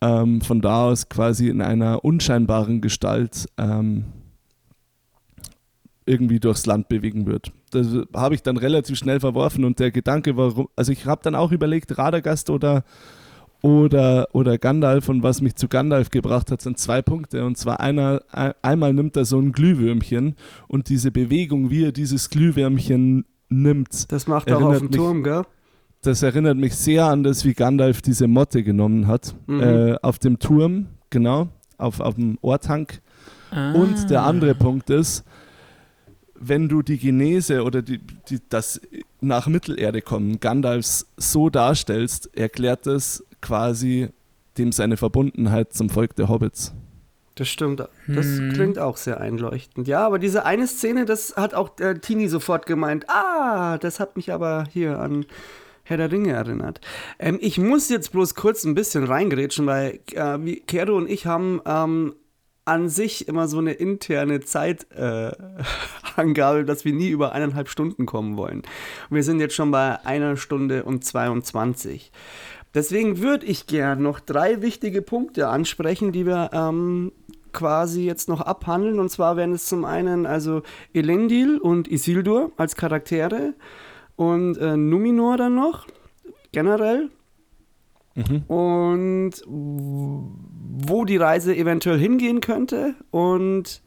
ähm, 0.00 0.40
von 0.40 0.60
da 0.60 0.86
aus 0.86 1.08
quasi 1.08 1.48
in 1.48 1.62
einer 1.62 2.04
unscheinbaren 2.04 2.80
Gestalt 2.80 3.46
ähm, 3.56 4.06
irgendwie 6.06 6.40
durchs 6.40 6.66
Land 6.66 6.88
bewegen 6.88 7.26
wird. 7.26 7.52
Das 7.70 7.86
habe 8.14 8.34
ich 8.34 8.42
dann 8.42 8.56
relativ 8.56 8.98
schnell 8.98 9.20
verworfen 9.20 9.64
und 9.64 9.78
der 9.78 9.90
Gedanke 9.90 10.36
war, 10.36 10.66
also 10.76 10.92
ich 10.92 11.06
habe 11.06 11.20
dann 11.22 11.34
auch 11.34 11.52
überlegt, 11.52 11.96
Radagast 11.96 12.50
oder, 12.50 12.84
oder, 13.62 14.26
oder 14.32 14.58
Gandalf 14.58 15.08
und 15.08 15.22
was 15.22 15.40
mich 15.40 15.54
zu 15.54 15.68
Gandalf 15.68 16.10
gebracht 16.10 16.50
hat, 16.50 16.60
sind 16.60 16.78
zwei 16.78 17.00
Punkte 17.02 17.44
und 17.44 17.56
zwar 17.56 17.78
einer, 17.80 18.22
ein- 18.32 18.54
einmal 18.62 18.92
nimmt 18.92 19.16
er 19.16 19.24
so 19.24 19.38
ein 19.38 19.52
Glühwürmchen 19.52 20.34
und 20.66 20.88
diese 20.88 21.12
Bewegung, 21.12 21.70
wie 21.70 21.84
er 21.84 21.92
dieses 21.92 22.28
Glühwürmchen 22.30 23.24
nimmt, 23.48 24.10
Das 24.10 24.26
macht 24.26 24.48
er 24.48 24.58
auch 24.58 24.62
auf 24.62 24.72
Erinnert 24.72 24.82
dem 24.82 24.88
mich- 24.90 24.96
Turm, 24.96 25.22
gell? 25.22 25.42
das 26.02 26.22
erinnert 26.24 26.56
mich 26.56 26.74
sehr 26.74 27.06
an 27.06 27.22
das, 27.22 27.44
wie 27.44 27.54
Gandalf 27.54 28.02
diese 28.02 28.26
Motte 28.26 28.64
genommen 28.64 29.06
hat. 29.06 29.36
Mhm. 29.46 29.60
Äh, 29.60 29.94
auf 30.02 30.18
dem 30.18 30.40
Turm, 30.40 30.86
genau, 31.10 31.48
auf, 31.78 32.00
auf 32.00 32.16
dem 32.16 32.38
Ohrtank. 32.42 33.00
Und 33.74 34.08
der 34.10 34.22
Ah. 34.22 34.26
andere 34.28 34.54
Punkt 34.56 34.88
ist, 34.90 35.24
wenn 36.44 36.68
du 36.68 36.82
die 36.82 36.98
Genese 36.98 37.62
oder 37.62 37.82
die, 37.82 37.98
die, 38.28 38.40
das 38.48 38.80
nach 39.20 39.46
Mittelerde 39.46 40.02
kommen 40.02 40.40
Gandalfs 40.40 41.06
so 41.16 41.50
darstellst, 41.50 42.36
erklärt 42.36 42.86
das 42.86 43.24
quasi 43.40 44.08
dem 44.58 44.72
seine 44.72 44.96
Verbundenheit 44.96 45.72
zum 45.72 45.88
Volk 45.88 46.16
der 46.16 46.28
Hobbits. 46.28 46.72
Das 47.36 47.48
stimmt. 47.48 47.80
Das 48.08 48.26
Hm. 48.26 48.52
klingt 48.52 48.78
auch 48.78 48.96
sehr 48.98 49.20
einleuchtend. 49.20 49.88
Ja, 49.88 50.04
aber 50.06 50.18
diese 50.18 50.44
eine 50.44 50.66
Szene, 50.66 51.06
das 51.06 51.34
hat 51.36 51.54
auch 51.54 51.78
äh, 51.80 51.98
Tini 51.98 52.28
sofort 52.28 52.66
gemeint. 52.66 53.06
Ah, 53.08 53.78
das 53.78 54.00
hat 54.00 54.16
mich 54.16 54.32
aber 54.32 54.64
hier 54.70 54.98
an 54.98 55.24
Herr 55.84 55.96
der 55.96 56.12
Ringe 56.12 56.32
erinnert. 56.32 56.80
Ähm, 57.18 57.38
ich 57.40 57.56
muss 57.58 57.88
jetzt 57.88 58.12
bloß 58.12 58.34
kurz 58.34 58.64
ein 58.64 58.74
bisschen 58.74 59.04
reingrätschen, 59.04 59.64
weil 59.66 60.00
äh, 60.12 60.38
wie 60.40 60.60
Kero 60.60 60.96
und 60.96 61.08
ich 61.08 61.24
haben 61.26 61.60
ähm, 61.64 62.14
an 62.64 62.88
sich 62.88 63.28
immer 63.28 63.48
so 63.48 63.58
eine 63.58 63.72
interne 63.72 64.40
Zeitangabe, 64.40 66.60
äh, 66.60 66.64
dass 66.64 66.84
wir 66.84 66.92
nie 66.92 67.10
über 67.10 67.32
eineinhalb 67.32 67.68
Stunden 67.68 68.06
kommen 68.06 68.36
wollen. 68.36 68.62
Und 69.10 69.16
wir 69.16 69.24
sind 69.24 69.40
jetzt 69.40 69.54
schon 69.54 69.70
bei 69.70 70.04
einer 70.04 70.36
Stunde 70.36 70.84
und 70.84 71.04
22. 71.04 72.12
Deswegen 72.74 73.18
würde 73.18 73.46
ich 73.46 73.66
gern 73.66 74.02
noch 74.02 74.20
drei 74.20 74.62
wichtige 74.62 75.02
Punkte 75.02 75.48
ansprechen, 75.48 76.12
die 76.12 76.24
wir 76.24 76.50
ähm, 76.52 77.12
quasi 77.52 78.04
jetzt 78.04 78.28
noch 78.28 78.40
abhandeln. 78.40 78.98
Und 78.98 79.10
zwar 79.10 79.36
wären 79.36 79.52
es 79.52 79.66
zum 79.66 79.84
einen 79.84 80.24
also 80.24 80.62
Elendil 80.94 81.58
und 81.58 81.88
Isildur 81.88 82.52
als 82.56 82.76
Charaktere 82.76 83.54
und 84.16 84.56
äh, 84.56 84.76
Numenor 84.76 85.36
dann 85.36 85.54
noch 85.54 85.86
generell 86.52 87.10
und 88.48 89.32
wo 89.46 91.04
die 91.04 91.16
Reise 91.16 91.56
eventuell 91.56 91.98
hingehen 91.98 92.40
könnte. 92.40 92.94
Und 93.10 93.82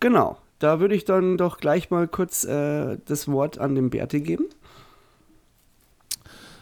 genau, 0.00 0.38
da 0.58 0.80
würde 0.80 0.94
ich 0.94 1.04
dann 1.04 1.36
doch 1.36 1.58
gleich 1.58 1.90
mal 1.90 2.08
kurz 2.08 2.44
äh, 2.44 2.98
das 3.06 3.28
Wort 3.28 3.58
an 3.58 3.74
den 3.74 3.90
Berti 3.90 4.20
geben. 4.20 4.46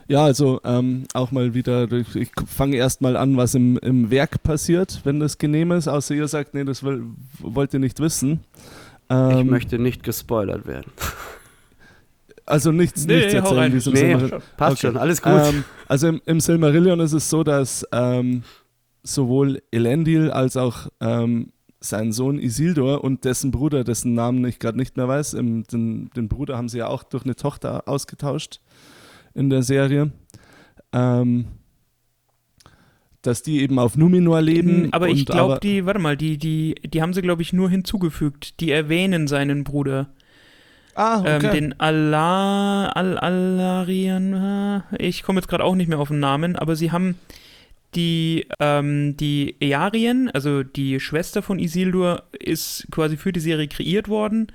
Ja, 0.06 0.22
also 0.24 0.60
ähm, 0.64 1.04
auch 1.14 1.30
mal 1.32 1.54
wieder, 1.54 1.90
ich 1.90 2.14
ich 2.14 2.30
fange 2.46 2.76
erst 2.76 3.00
mal 3.00 3.16
an, 3.16 3.36
was 3.38 3.54
im, 3.54 3.78
im 3.78 4.10
Werk 4.10 4.42
passiert, 4.42 5.00
wenn 5.04 5.18
das 5.18 5.38
genehm 5.38 5.72
ist, 5.72 5.88
außer 5.88 6.14
ihr 6.14 6.28
sagt, 6.28 6.52
nee, 6.52 6.64
das 6.64 6.82
will, 6.82 7.04
wollt 7.38 7.72
ihr 7.72 7.80
nicht 7.80 8.00
wissen. 8.00 8.40
Ich 9.08 9.16
Ähm, 9.16 9.48
möchte 9.48 9.78
nicht 9.78 10.02
gespoilert 10.02 10.66
werden. 10.66 10.92
Also 12.46 12.72
nichts, 12.72 13.06
Nee, 13.06 13.16
nichts 13.16 13.34
erzählen, 13.34 13.72
wie 13.72 13.76
es 13.78 13.86
im 13.86 13.92
Nee, 13.94 14.00
Silmarillion- 14.14 14.40
passt 14.56 14.72
Okay. 14.78 14.86
schon, 14.86 14.96
alles 14.96 15.22
gut. 15.22 15.32
Ähm, 15.32 15.64
also 15.88 16.08
im, 16.08 16.20
im 16.26 16.40
Silmarillion 16.40 17.00
ist 17.00 17.12
es 17.12 17.30
so, 17.30 17.42
dass 17.42 17.86
ähm, 17.92 18.42
sowohl 19.02 19.62
Elendil 19.70 20.30
als 20.30 20.56
auch 20.56 20.88
ähm, 21.00 21.52
sein 21.80 22.12
Sohn 22.12 22.38
Isildur 22.38 23.02
und 23.04 23.24
dessen 23.24 23.50
Bruder, 23.50 23.84
dessen 23.84 24.14
Namen 24.14 24.44
ich 24.44 24.58
gerade 24.58 24.76
nicht 24.78 24.96
mehr 24.96 25.08
weiß, 25.08 25.34
im, 25.34 25.64
den, 25.64 26.10
den, 26.16 26.28
Bruder 26.28 26.56
haben 26.56 26.68
sie 26.68 26.78
ja 26.78 26.86
auch 26.86 27.02
durch 27.02 27.24
eine 27.24 27.36
Tochter 27.36 27.86
ausgetauscht 27.88 28.60
in 29.34 29.50
der 29.50 29.62
Serie. 29.62 30.12
Ähm, 30.92 31.46
dass 33.22 33.42
die 33.42 33.60
eben 33.62 33.78
auf 33.78 33.96
Numenor 33.96 34.42
leben. 34.42 34.92
Aber 34.92 35.08
ich 35.08 35.24
glaube, 35.24 35.58
die, 35.62 35.86
warte 35.86 35.98
mal, 35.98 36.16
die, 36.16 36.36
die, 36.36 36.74
die 36.84 37.00
haben 37.00 37.14
sie, 37.14 37.22
glaube 37.22 37.40
ich, 37.40 37.54
nur 37.54 37.70
hinzugefügt. 37.70 38.60
Die 38.60 38.70
erwähnen 38.70 39.26
seinen 39.28 39.64
Bruder. 39.64 40.10
Ah, 40.94 41.22
ähm, 41.24 41.36
okay. 41.36 41.46
Ähm, 41.46 41.52
den 41.52 41.80
Ala, 41.80 42.88
Al, 42.88 43.18
Alarian, 43.18 44.82
ich 44.98 45.22
komme 45.22 45.40
jetzt 45.40 45.48
gerade 45.48 45.64
auch 45.64 45.74
nicht 45.74 45.88
mehr 45.88 45.98
auf 45.98 46.08
den 46.08 46.20
Namen, 46.20 46.56
aber 46.56 46.76
sie 46.76 46.92
haben 46.92 47.16
die, 47.94 48.46
ähm, 48.60 49.16
die 49.16 49.56
Earien, 49.60 50.30
also 50.32 50.62
die 50.62 51.00
Schwester 51.00 51.42
von 51.42 51.58
Isildur, 51.58 52.24
ist 52.32 52.86
quasi 52.90 53.16
für 53.16 53.32
die 53.32 53.40
Serie 53.40 53.68
kreiert 53.68 54.08
worden, 54.08 54.48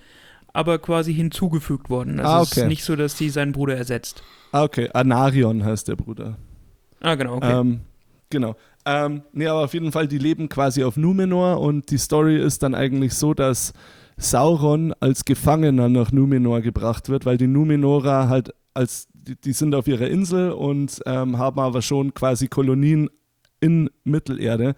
aber 0.53 0.79
quasi 0.79 1.13
hinzugefügt 1.13 1.89
worden. 1.89 2.19
Also 2.19 2.31
ah, 2.31 2.41
okay. 2.41 2.49
es 2.51 2.57
ist 2.57 2.67
nicht 2.67 2.83
so, 2.83 2.95
dass 2.95 3.17
sie 3.17 3.29
seinen 3.29 3.51
Bruder 3.51 3.77
ersetzt. 3.77 4.23
Ah, 4.51 4.63
okay. 4.63 4.89
Anarion 4.93 5.63
heißt 5.63 5.87
der 5.87 5.95
Bruder. 5.95 6.37
Ah, 7.01 7.15
genau, 7.15 7.35
okay. 7.35 7.59
Ähm, 7.59 7.81
genau. 8.29 8.55
Ähm, 8.85 9.21
nee, 9.33 9.47
aber 9.47 9.63
auf 9.65 9.73
jeden 9.73 9.91
Fall, 9.91 10.07
die 10.07 10.17
leben 10.17 10.49
quasi 10.49 10.83
auf 10.83 10.97
Numenor 10.97 11.59
und 11.59 11.91
die 11.91 11.97
Story 11.97 12.37
ist 12.37 12.63
dann 12.63 12.75
eigentlich 12.75 13.13
so, 13.13 13.33
dass 13.33 13.73
Sauron 14.19 14.93
als 14.99 15.25
Gefangener 15.25 15.89
nach 15.89 16.11
Numenor 16.11 16.61
gebracht 16.61 17.09
wird, 17.09 17.25
weil 17.25 17.37
die 17.37 17.47
Numenorer 17.47 18.29
halt 18.29 18.53
als 18.73 19.07
die, 19.13 19.35
die 19.35 19.53
sind 19.53 19.75
auf 19.75 19.87
ihrer 19.87 20.07
Insel 20.07 20.51
und 20.51 21.01
ähm, 21.05 21.37
haben 21.37 21.59
aber 21.59 21.81
schon 21.81 22.13
quasi 22.13 22.47
Kolonien 22.47 23.09
in 23.59 23.89
Mittelerde 24.03 24.75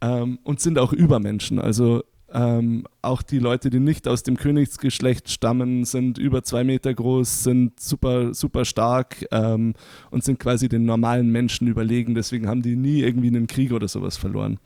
ähm, 0.00 0.38
und 0.42 0.60
sind 0.60 0.78
auch 0.78 0.92
Übermenschen. 0.92 1.58
Also 1.58 2.02
ähm, 2.32 2.84
auch 3.02 3.22
die 3.22 3.38
Leute, 3.38 3.70
die 3.70 3.80
nicht 3.80 4.06
aus 4.06 4.22
dem 4.22 4.36
Königsgeschlecht 4.36 5.30
stammen, 5.30 5.84
sind 5.84 6.18
über 6.18 6.42
zwei 6.44 6.62
Meter 6.62 6.94
groß, 6.94 7.42
sind 7.42 7.80
super, 7.80 8.34
super 8.34 8.64
stark 8.64 9.26
ähm, 9.32 9.74
und 10.10 10.22
sind 10.22 10.38
quasi 10.38 10.68
den 10.68 10.84
normalen 10.84 11.30
Menschen 11.30 11.66
überlegen. 11.66 12.14
Deswegen 12.14 12.46
haben 12.48 12.62
die 12.62 12.76
nie 12.76 13.00
irgendwie 13.00 13.28
einen 13.28 13.46
Krieg 13.46 13.72
oder 13.72 13.88
sowas 13.88 14.16
verloren. 14.16 14.58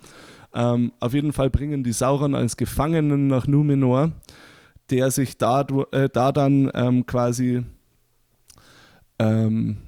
Ähm, 0.55 0.93
auf 1.01 1.13
jeden 1.15 1.33
Fall 1.33 1.51
bringen 1.51 1.83
die 1.83 1.93
Sauron 1.93 2.35
als 2.35 2.57
Gefangenen 2.57 3.27
nach 3.27 3.47
Numenor, 3.47 4.13
der 4.91 5.11
sich 5.11 5.37
da, 5.37 5.67
äh, 5.91 6.09
da 6.13 6.31
dann 6.31 6.71
ähm, 6.75 7.07
quasi 7.07 7.65
ähm, 9.19 9.79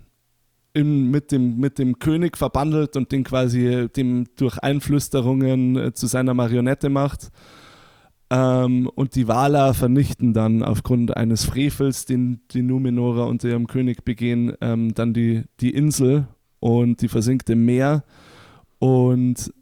in, 0.74 1.10
mit, 1.10 1.32
dem, 1.32 1.56
mit 1.58 1.78
dem 1.78 1.98
König 1.98 2.36
verbandelt 2.36 2.96
und 2.96 3.12
den 3.12 3.24
quasi 3.24 3.88
dem 3.94 4.26
durch 4.36 4.58
Einflüsterungen 4.58 5.76
äh, 5.76 5.94
zu 5.94 6.06
seiner 6.06 6.34
Marionette 6.34 6.90
macht. 6.90 7.30
Ähm, 8.28 8.90
und 8.94 9.14
die 9.14 9.28
Valar 9.28 9.72
vernichten 9.72 10.34
dann 10.34 10.62
aufgrund 10.62 11.16
eines 11.16 11.44
Frevels, 11.44 12.06
den 12.06 12.40
die 12.50 12.62
Numenorer 12.62 13.28
unter 13.28 13.48
ihrem 13.48 13.68
König 13.68 14.04
begehen, 14.04 14.52
ähm, 14.60 14.94
dann 14.94 15.14
die, 15.14 15.44
die 15.60 15.70
Insel 15.70 16.26
und 16.58 17.02
die 17.02 17.08
versinkt 17.08 17.48
im 17.50 17.64
Meer. 17.64 18.02
Und 18.78 19.52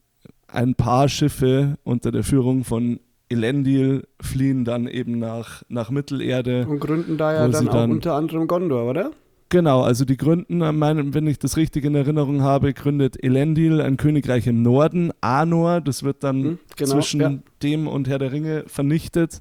ein 0.55 0.75
paar 0.75 1.09
Schiffe 1.09 1.79
unter 1.85 2.13
der 2.13 2.25
Führung 2.25 2.65
von 2.65 3.01
Elendil 3.29 4.07
fliehen 4.21 4.65
dann 4.65 4.87
eben 4.87 5.19
nach, 5.19 5.63
nach 5.69 5.91
Mittelerde. 5.91 6.67
Und 6.67 6.81
gründen 6.81 7.17
da 7.17 7.33
ja 7.33 7.49
dann 7.49 7.69
auch 7.69 7.73
dann, 7.73 7.93
unter 7.93 8.15
anderem 8.15 8.47
Gondor, 8.47 8.89
oder? 8.89 9.11
Genau, 9.49 9.83
also 9.83 10.05
die 10.05 10.17
gründen, 10.17 10.61
wenn 10.61 11.27
ich 11.27 11.39
das 11.39 11.57
richtig 11.57 11.85
in 11.85 11.95
Erinnerung 11.95 12.43
habe, 12.43 12.73
gründet 12.73 13.23
Elendil 13.23 13.81
ein 13.81 13.97
Königreich 13.97 14.47
im 14.47 14.63
Norden, 14.63 15.13
Anor, 15.21 15.81
das 15.81 16.03
wird 16.03 16.25
dann 16.25 16.43
hm, 16.43 16.59
genau, 16.77 16.91
zwischen 16.91 17.21
ja. 17.21 17.39
dem 17.63 17.87
und 17.87 18.09
Herr 18.09 18.19
der 18.19 18.33
Ringe 18.33 18.65
vernichtet. 18.67 19.41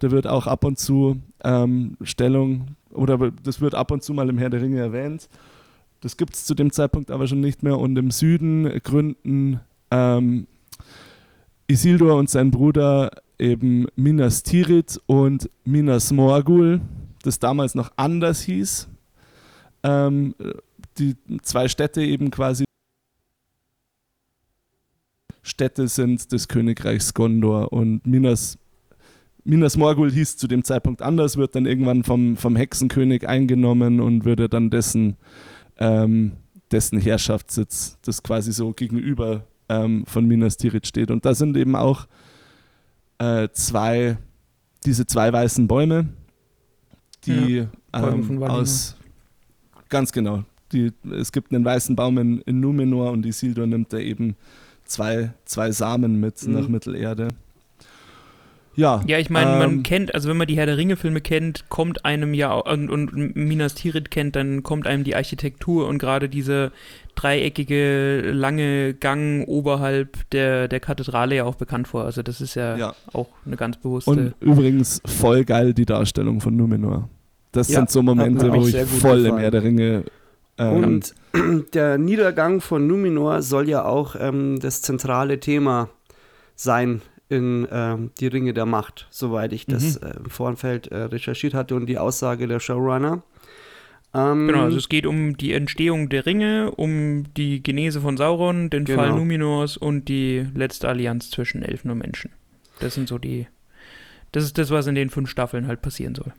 Da 0.00 0.10
wird 0.10 0.26
auch 0.26 0.46
ab 0.46 0.64
und 0.64 0.78
zu 0.78 1.20
ähm, 1.44 1.96
Stellung, 2.02 2.76
oder 2.90 3.30
das 3.44 3.60
wird 3.60 3.74
ab 3.74 3.92
und 3.92 4.02
zu 4.02 4.14
mal 4.14 4.28
im 4.28 4.38
Herr 4.38 4.50
der 4.50 4.62
Ringe 4.62 4.80
erwähnt. 4.80 5.28
Das 6.00 6.16
gibt 6.16 6.34
es 6.34 6.44
zu 6.44 6.54
dem 6.54 6.72
Zeitpunkt 6.72 7.12
aber 7.12 7.28
schon 7.28 7.40
nicht 7.40 7.62
mehr. 7.62 7.78
Und 7.78 7.96
im 7.96 8.10
Süden 8.10 8.68
gründen 8.82 9.60
ähm, 9.92 10.48
Isildur 11.72 12.16
und 12.16 12.28
sein 12.28 12.50
Bruder 12.50 13.10
eben 13.38 13.86
Minas 13.96 14.42
Tirith 14.42 15.00
und 15.06 15.48
Minas 15.64 16.12
Morgul, 16.12 16.82
das 17.22 17.38
damals 17.38 17.74
noch 17.74 17.90
anders 17.96 18.42
hieß. 18.42 18.88
Ähm, 19.82 20.34
die 20.98 21.16
zwei 21.40 21.68
Städte 21.68 22.02
eben 22.02 22.30
quasi. 22.30 22.64
Städte 25.42 25.88
sind 25.88 26.30
des 26.30 26.46
Königreichs 26.46 27.14
Gondor 27.14 27.72
und 27.72 28.06
Minas, 28.06 28.58
Minas 29.42 29.78
Morgul 29.78 30.12
hieß 30.12 30.36
zu 30.36 30.48
dem 30.48 30.64
Zeitpunkt 30.64 31.00
anders, 31.00 31.38
wird 31.38 31.54
dann 31.54 31.64
irgendwann 31.64 32.04
vom, 32.04 32.36
vom 32.36 32.54
Hexenkönig 32.54 33.26
eingenommen 33.26 33.98
und 33.98 34.26
würde 34.26 34.50
dann 34.50 34.68
dessen, 34.68 35.16
ähm, 35.78 36.32
dessen 36.70 37.00
Herrschaftssitz, 37.00 37.96
das 38.02 38.22
quasi 38.22 38.52
so 38.52 38.74
gegenüber 38.74 39.46
ähm, 39.72 40.04
von 40.06 40.26
Minas 40.26 40.56
Tirith 40.56 40.86
steht. 40.86 41.10
Und 41.10 41.24
da 41.24 41.34
sind 41.34 41.56
eben 41.56 41.76
auch 41.76 42.06
äh, 43.18 43.48
zwei, 43.52 44.18
diese 44.84 45.06
zwei 45.06 45.32
weißen 45.32 45.66
Bäume, 45.66 46.08
die 47.24 47.66
ja, 47.94 48.08
ähm, 48.08 48.42
aus 48.42 48.96
Ganz 49.92 50.10
genau. 50.10 50.44
Die, 50.72 50.90
es 51.10 51.32
gibt 51.32 51.52
einen 51.52 51.66
weißen 51.66 51.94
Baum 51.94 52.16
in, 52.16 52.40
in 52.42 52.60
Numenor 52.60 53.12
und 53.12 53.26
Isildur 53.26 53.66
nimmt 53.66 53.92
da 53.92 53.98
eben 53.98 54.36
zwei, 54.84 55.34
zwei 55.44 55.70
Samen 55.70 56.18
mit 56.18 56.42
mhm. 56.46 56.54
nach 56.54 56.66
Mittelerde. 56.66 57.28
Ja. 58.74 59.02
Ja, 59.06 59.18
ich 59.18 59.30
meine, 59.30 59.52
ähm, 59.52 59.58
man 59.58 59.82
kennt, 59.82 60.14
also 60.14 60.28
wenn 60.28 60.36
man 60.36 60.46
die 60.46 60.56
Herr 60.56 60.66
der 60.66 60.76
Ringe-Filme 60.76 61.20
kennt, 61.20 61.68
kommt 61.68 62.04
einem 62.04 62.34
ja, 62.34 62.54
und, 62.54 62.90
und 62.90 63.36
Minas 63.36 63.74
Tirith 63.74 64.10
kennt, 64.10 64.36
dann 64.36 64.62
kommt 64.62 64.86
einem 64.86 65.04
die 65.04 65.14
Architektur 65.14 65.86
und 65.86 65.98
gerade 65.98 66.28
diese 66.28 66.72
dreieckige, 67.14 68.30
lange 68.32 68.94
Gang 68.94 69.46
oberhalb 69.46 70.30
der, 70.30 70.68
der 70.68 70.80
Kathedrale 70.80 71.36
ja 71.36 71.44
auch 71.44 71.56
bekannt 71.56 71.88
vor. 71.88 72.04
Also 72.04 72.22
das 72.22 72.40
ist 72.40 72.54
ja, 72.54 72.76
ja. 72.76 72.94
auch 73.12 73.28
eine 73.44 73.56
ganz 73.56 73.76
bewusste. 73.76 74.10
Und 74.10 74.34
übrigens 74.40 75.02
voll 75.04 75.44
geil 75.44 75.74
die 75.74 75.84
Darstellung 75.84 76.40
von 76.40 76.56
Numenor. 76.56 77.08
Das 77.52 77.68
ja, 77.68 77.80
sind 77.80 77.90
so 77.90 78.02
Momente, 78.02 78.50
wo 78.52 78.66
ich 78.66 78.74
voll 78.74 78.84
gefallen. 78.84 79.26
im 79.26 79.38
Herr 79.38 79.50
der 79.50 79.62
Ringe. 79.62 80.04
Ähm, 80.56 80.84
und 80.84 81.14
der 81.74 81.98
Niedergang 81.98 82.62
von 82.62 82.86
Numenor 82.86 83.42
soll 83.42 83.68
ja 83.68 83.84
auch 83.84 84.16
ähm, 84.18 84.58
das 84.60 84.80
zentrale 84.80 85.38
Thema 85.38 85.90
sein 86.56 87.02
in 87.32 87.66
ähm, 87.72 88.10
Die 88.20 88.28
Ringe 88.28 88.54
der 88.54 88.66
Macht, 88.66 89.08
soweit 89.10 89.52
ich 89.52 89.66
das 89.66 90.00
mhm. 90.00 90.06
äh, 90.06 90.16
im 90.18 90.30
Vorfeld 90.30 90.86
äh, 90.88 90.96
recherchiert 91.04 91.54
hatte 91.54 91.74
und 91.74 91.86
die 91.86 91.98
Aussage 91.98 92.46
der 92.46 92.60
Showrunner. 92.60 93.22
Ähm, 94.14 94.46
genau, 94.46 94.64
also 94.64 94.76
es 94.76 94.88
geht 94.88 95.06
um 95.06 95.36
die 95.36 95.52
Entstehung 95.52 96.10
der 96.10 96.26
Ringe, 96.26 96.70
um 96.72 97.24
die 97.34 97.62
Genese 97.62 98.00
von 98.00 98.16
Sauron, 98.16 98.68
den 98.68 98.84
genau. 98.84 99.00
Fall 99.00 99.12
Numenors 99.12 99.76
und 99.76 100.08
die 100.08 100.46
letzte 100.54 100.88
Allianz 100.88 101.30
zwischen 101.30 101.62
Elfen 101.62 101.90
und 101.90 101.98
Menschen. 101.98 102.30
Das 102.78 102.94
sind 102.94 103.08
so 103.08 103.18
die. 103.18 103.46
Das 104.32 104.44
ist 104.44 104.58
das, 104.58 104.70
was 104.70 104.86
in 104.86 104.94
den 104.94 105.10
fünf 105.10 105.30
Staffeln 105.30 105.66
halt 105.66 105.82
passieren 105.82 106.14
soll. 106.14 106.32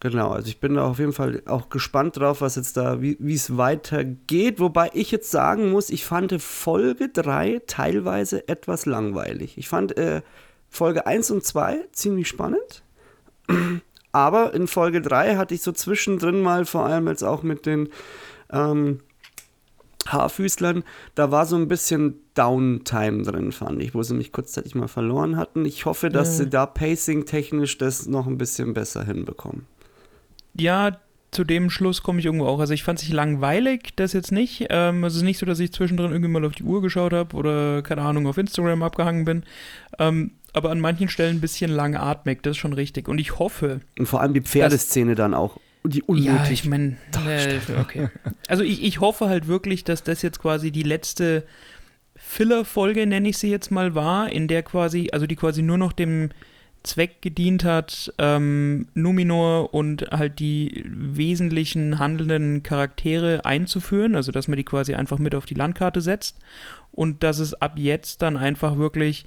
Genau, 0.00 0.30
also 0.30 0.48
ich 0.48 0.60
bin 0.60 0.76
da 0.76 0.86
auf 0.86 0.98
jeden 0.98 1.12
Fall 1.12 1.42
auch 1.44 1.68
gespannt 1.68 2.16
drauf, 2.16 2.40
was 2.40 2.56
jetzt 2.56 2.78
da, 2.78 3.02
wie 3.02 3.34
es 3.34 3.58
weitergeht. 3.58 4.58
Wobei 4.58 4.90
ich 4.94 5.10
jetzt 5.10 5.30
sagen 5.30 5.70
muss, 5.70 5.90
ich 5.90 6.06
fand 6.06 6.40
Folge 6.40 7.10
3 7.10 7.60
teilweise 7.66 8.48
etwas 8.48 8.86
langweilig. 8.86 9.58
Ich 9.58 9.68
fand 9.68 9.98
äh, 9.98 10.22
Folge 10.70 11.06
1 11.06 11.30
und 11.32 11.44
2 11.44 11.84
ziemlich 11.92 12.28
spannend. 12.28 12.82
Aber 14.12 14.54
in 14.54 14.68
Folge 14.68 15.02
3 15.02 15.36
hatte 15.36 15.54
ich 15.54 15.60
so 15.60 15.70
zwischendrin 15.70 16.40
mal, 16.40 16.64
vor 16.64 16.86
allem 16.86 17.06
jetzt 17.06 17.22
auch 17.22 17.42
mit 17.42 17.66
den 17.66 17.90
ähm, 18.50 19.00
Haarfüßlern, 20.08 20.82
da 21.14 21.30
war 21.30 21.44
so 21.44 21.56
ein 21.56 21.68
bisschen 21.68 22.18
Downtime 22.34 23.22
drin, 23.22 23.52
fand 23.52 23.82
ich, 23.82 23.94
wo 23.94 24.02
sie 24.02 24.14
mich 24.14 24.32
kurzzeitig 24.32 24.74
mal 24.74 24.88
verloren 24.88 25.36
hatten. 25.36 25.66
Ich 25.66 25.84
hoffe, 25.84 26.08
dass 26.08 26.38
ja. 26.38 26.44
sie 26.44 26.50
da 26.50 26.64
pacing-technisch 26.64 27.76
das 27.76 28.06
noch 28.06 28.26
ein 28.26 28.38
bisschen 28.38 28.72
besser 28.72 29.04
hinbekommen 29.04 29.66
ja, 30.54 30.98
zu 31.30 31.44
dem 31.44 31.70
Schluss 31.70 32.02
komme 32.02 32.18
ich 32.18 32.26
irgendwo 32.26 32.46
auch. 32.46 32.58
Also 32.58 32.74
ich 32.74 32.82
fand 32.82 32.98
es 32.98 33.04
nicht 33.04 33.14
langweilig, 33.14 33.94
das 33.96 34.12
jetzt 34.12 34.32
nicht. 34.32 34.66
Ähm, 34.70 35.04
es 35.04 35.14
ist 35.14 35.22
nicht 35.22 35.38
so, 35.38 35.46
dass 35.46 35.60
ich 35.60 35.72
zwischendrin 35.72 36.10
irgendwie 36.10 36.30
mal 36.30 36.44
auf 36.44 36.54
die 36.54 36.64
Uhr 36.64 36.82
geschaut 36.82 37.12
habe 37.12 37.36
oder, 37.36 37.82
keine 37.82 38.02
Ahnung, 38.02 38.26
auf 38.26 38.36
Instagram 38.36 38.82
abgehangen 38.82 39.24
bin. 39.24 39.44
Ähm, 39.98 40.32
aber 40.52 40.70
an 40.70 40.80
manchen 40.80 41.08
Stellen 41.08 41.36
ein 41.36 41.40
bisschen 41.40 41.70
langatmig, 41.70 42.42
das 42.42 42.52
ist 42.52 42.56
schon 42.56 42.72
richtig. 42.72 43.08
Und 43.08 43.18
ich 43.18 43.38
hoffe. 43.38 43.80
Und 43.98 44.06
vor 44.06 44.20
allem 44.20 44.34
die 44.34 44.40
Pferdeszene 44.40 45.14
dann 45.14 45.34
auch. 45.34 45.58
Die 45.84 46.02
unmöglich. 46.02 46.34
Ja, 46.34 46.50
ich 46.50 46.64
meine, 46.66 46.96
äh, 47.26 47.58
okay. 47.80 48.08
Also 48.48 48.64
ich, 48.64 48.82
ich 48.82 49.00
hoffe 49.00 49.28
halt 49.28 49.46
wirklich, 49.46 49.84
dass 49.84 50.02
das 50.02 50.22
jetzt 50.22 50.40
quasi 50.40 50.72
die 50.72 50.82
letzte 50.82 51.44
Filler-Folge, 52.16 53.06
nenne 53.06 53.28
ich 53.28 53.38
sie 53.38 53.50
jetzt 53.50 53.70
mal, 53.70 53.94
war, 53.94 54.30
in 54.30 54.46
der 54.46 54.62
quasi, 54.62 55.08
also 55.12 55.26
die 55.26 55.36
quasi 55.36 55.62
nur 55.62 55.78
noch 55.78 55.92
dem 55.92 56.30
Zweck 56.82 57.20
gedient 57.20 57.64
hat, 57.64 58.12
ähm, 58.18 58.88
Numinor 58.94 59.74
und 59.74 60.10
halt 60.10 60.38
die 60.38 60.82
wesentlichen 60.86 61.98
handelnden 61.98 62.62
Charaktere 62.62 63.44
einzuführen, 63.44 64.14
also 64.14 64.32
dass 64.32 64.48
man 64.48 64.56
die 64.56 64.64
quasi 64.64 64.94
einfach 64.94 65.18
mit 65.18 65.34
auf 65.34 65.44
die 65.44 65.54
Landkarte 65.54 66.00
setzt 66.00 66.38
und 66.92 67.22
dass 67.22 67.38
es 67.38 67.54
ab 67.54 67.72
jetzt 67.76 68.22
dann 68.22 68.36
einfach 68.36 68.78
wirklich 68.78 69.26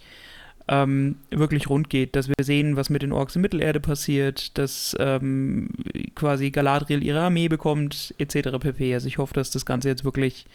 ähm, 0.67 1.17
wirklich 1.29 1.69
rund 1.69 1.89
geht, 1.89 2.15
dass 2.15 2.29
wir 2.29 2.35
sehen, 2.41 2.75
was 2.75 2.89
mit 2.89 3.01
den 3.01 3.11
Orks 3.11 3.35
in 3.35 3.41
Mittelerde 3.41 3.79
passiert, 3.79 4.57
dass 4.57 4.95
ähm, 4.99 5.69
quasi 6.15 6.51
Galadriel 6.51 7.03
ihre 7.03 7.19
Armee 7.19 7.49
bekommt, 7.49 8.15
etc. 8.17 8.57
pp. 8.59 8.93
Also 8.93 9.07
ich 9.07 9.17
hoffe, 9.17 9.33
dass 9.33 9.51
das 9.51 9.65
Ganze 9.65 9.89
jetzt 9.89 10.05
wirklich 10.05 10.45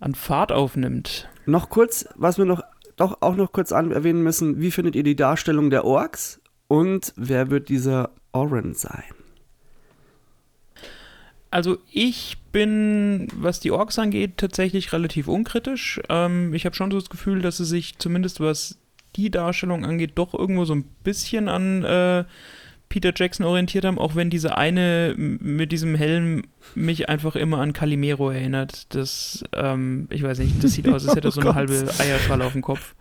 an 0.00 0.14
Fahrt 0.14 0.52
aufnimmt. 0.52 1.28
Noch 1.46 1.70
kurz, 1.70 2.08
was 2.16 2.38
wir 2.38 2.44
noch 2.44 2.62
doch 2.98 3.22
auch 3.22 3.36
noch 3.36 3.52
kurz 3.52 3.70
erwähnen 3.70 4.22
müssen, 4.22 4.60
wie 4.60 4.70
findet 4.70 4.94
ihr 4.96 5.02
die 5.02 5.16
Darstellung 5.16 5.70
der 5.70 5.84
Orks 5.84 6.40
und 6.66 7.12
wer 7.16 7.50
wird 7.50 7.68
dieser 7.68 8.10
Oren 8.32 8.74
sein? 8.74 9.04
Also 11.50 11.78
ich 11.90 12.36
bin, 12.52 13.28
was 13.34 13.60
die 13.60 13.70
Orks 13.70 13.98
angeht, 13.98 14.36
tatsächlich 14.36 14.92
relativ 14.92 15.28
unkritisch. 15.28 16.00
Ähm, 16.10 16.52
ich 16.52 16.66
habe 16.66 16.76
schon 16.76 16.90
so 16.90 16.98
das 16.98 17.08
Gefühl, 17.08 17.40
dass 17.40 17.56
sie 17.56 17.64
sich 17.64 17.98
zumindest 17.98 18.40
was 18.40 18.78
die 19.16 19.30
Darstellung 19.30 19.86
angeht, 19.86 20.12
doch 20.16 20.34
irgendwo 20.34 20.66
so 20.66 20.74
ein 20.74 20.84
bisschen 21.04 21.48
an 21.48 21.84
äh, 21.84 22.24
Peter 22.88 23.12
Jackson 23.14 23.44
orientiert 23.44 23.84
haben, 23.84 23.98
auch 23.98 24.14
wenn 24.14 24.30
diese 24.30 24.56
eine 24.56 25.14
mit 25.16 25.72
diesem 25.72 25.94
Helm 25.94 26.44
mich 26.74 27.08
einfach 27.08 27.36
immer 27.36 27.58
an 27.58 27.72
Calimero 27.72 28.30
erinnert. 28.30 28.94
Das, 28.94 29.44
ähm, 29.52 30.06
ich 30.10 30.22
weiß 30.22 30.38
nicht, 30.38 30.62
das 30.62 30.72
sieht 30.72 30.88
aus, 30.92 31.06
als 31.06 31.16
hätte 31.16 31.28
er 31.28 31.32
so 31.32 31.40
eine 31.40 31.50
oh 31.50 31.54
halbe 31.54 31.86
Eierschale 31.98 32.44
auf 32.44 32.52
dem 32.52 32.62
Kopf. 32.62 32.94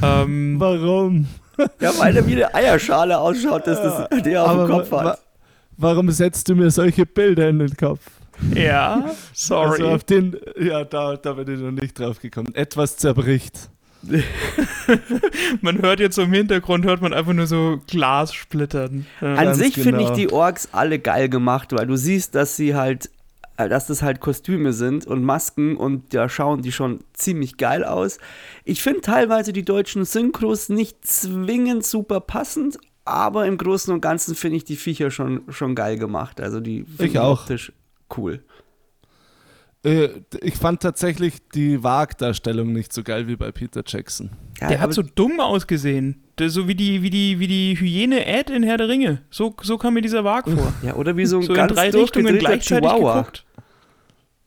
Ja. 0.00 0.22
ähm, 0.22 0.56
Warum? 0.58 1.26
Ja, 1.80 1.92
weil 1.98 2.16
er 2.16 2.26
wie 2.26 2.32
eine 2.32 2.54
Eierschale 2.54 3.18
ausschaut, 3.18 3.66
dass 3.66 3.82
das 3.82 4.22
der 4.22 4.44
auf 4.44 4.56
dem 4.56 4.76
Kopf 4.76 4.90
hat. 4.92 5.04
Wa 5.04 5.18
warum 5.76 6.10
setzt 6.10 6.48
du 6.48 6.54
mir 6.54 6.70
solche 6.70 7.06
Bilder 7.06 7.48
in 7.48 7.58
den 7.58 7.76
Kopf? 7.76 8.00
Ja, 8.54 9.10
sorry. 9.32 9.82
Also 9.82 9.88
auf 9.88 10.04
den, 10.04 10.36
ja, 10.58 10.84
da, 10.84 11.16
da 11.16 11.32
bin 11.34 11.54
ich 11.54 11.60
noch 11.60 11.70
nicht 11.70 11.98
drauf 11.98 12.20
gekommen. 12.20 12.54
Etwas 12.54 12.96
zerbricht. 12.96 13.70
man 15.60 15.80
hört 15.80 16.00
jetzt 16.00 16.16
so 16.16 16.22
im 16.22 16.32
Hintergrund, 16.32 16.84
hört 16.84 17.00
man 17.00 17.12
einfach 17.12 17.32
nur 17.32 17.46
so 17.46 17.80
Glas 17.86 18.34
splittern. 18.34 19.06
Ja. 19.20 19.34
An 19.34 19.54
sich 19.54 19.74
genau. 19.74 19.84
finde 19.84 20.04
ich 20.04 20.10
die 20.10 20.32
Orks 20.32 20.68
alle 20.72 20.98
geil 20.98 21.28
gemacht, 21.28 21.72
weil 21.72 21.86
du 21.86 21.96
siehst, 21.96 22.34
dass 22.34 22.56
sie 22.56 22.74
halt, 22.74 23.10
äh, 23.56 23.68
dass 23.68 23.86
das 23.86 24.02
halt 24.02 24.20
Kostüme 24.20 24.72
sind 24.72 25.06
und 25.06 25.22
Masken 25.24 25.76
und 25.76 26.14
da 26.14 26.28
schauen 26.28 26.62
die 26.62 26.72
schon 26.72 27.00
ziemlich 27.12 27.56
geil 27.56 27.84
aus. 27.84 28.18
Ich 28.64 28.82
finde 28.82 29.02
teilweise 29.02 29.52
die 29.52 29.64
deutschen 29.64 30.04
Synchros 30.04 30.68
nicht 30.68 31.06
zwingend 31.06 31.84
super 31.84 32.20
passend, 32.20 32.78
aber 33.04 33.46
im 33.46 33.58
Großen 33.58 33.92
und 33.92 34.00
Ganzen 34.00 34.34
finde 34.34 34.56
ich 34.56 34.64
die 34.64 34.76
Viecher 34.76 35.10
schon, 35.10 35.42
schon 35.48 35.74
geil 35.74 35.98
gemacht. 35.98 36.40
Also 36.40 36.60
die 36.60 36.84
finde 36.84 37.06
ich 37.06 37.18
auch. 37.18 37.40
optisch 37.42 37.72
cool. 38.16 38.42
Äh, 39.84 40.08
ich 40.40 40.54
fand 40.54 40.80
tatsächlich 40.80 41.34
die 41.54 41.82
Wag-Darstellung 41.82 42.72
nicht 42.72 42.92
so 42.92 43.02
geil 43.02 43.26
wie 43.26 43.36
bei 43.36 43.50
Peter 43.50 43.82
Jackson. 43.86 44.30
Ja, 44.60 44.68
der 44.68 44.80
hat 44.80 44.92
so 44.94 45.02
dumm 45.02 45.40
ausgesehen. 45.40 46.22
Der, 46.38 46.50
so 46.50 46.68
wie 46.68 46.74
die, 46.74 47.02
wie 47.02 47.10
die, 47.10 47.38
wie 47.40 47.48
die 47.48 47.76
Hyäne 47.78 48.24
Ed 48.26 48.48
in 48.48 48.62
Herr 48.62 48.78
der 48.78 48.88
Ringe. 48.88 49.22
So, 49.30 49.54
so 49.62 49.78
kam 49.78 49.94
mir 49.94 50.02
dieser 50.02 50.24
Wag 50.24 50.48
vor. 50.48 50.72
Ja, 50.82 50.94
oder 50.94 51.16
wie 51.16 51.26
so 51.26 51.38
ein 51.38 51.42
so 51.42 51.52
ganz 51.52 51.72
in 51.72 51.76
drei 51.76 51.90
Richtungen 51.90 52.38
gleichzeitig 52.38 52.88
Chihuahua. 52.88 53.18
geguckt. 53.18 53.44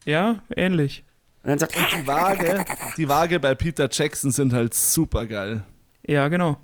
Ja, 0.05 0.41
ähnlich. 0.55 1.03
Und 1.43 1.49
dann 1.49 1.59
sagt 1.59 1.75
die 1.75 2.07
Waage, 2.07 2.65
die 2.97 3.07
Waage 3.09 3.39
bei 3.39 3.53
Peter 3.55 3.89
Jackson 3.91 4.31
sind 4.31 4.53
halt 4.53 4.73
super 4.73 5.25
geil. 5.25 5.63
Ja, 6.07 6.27
genau. 6.27 6.57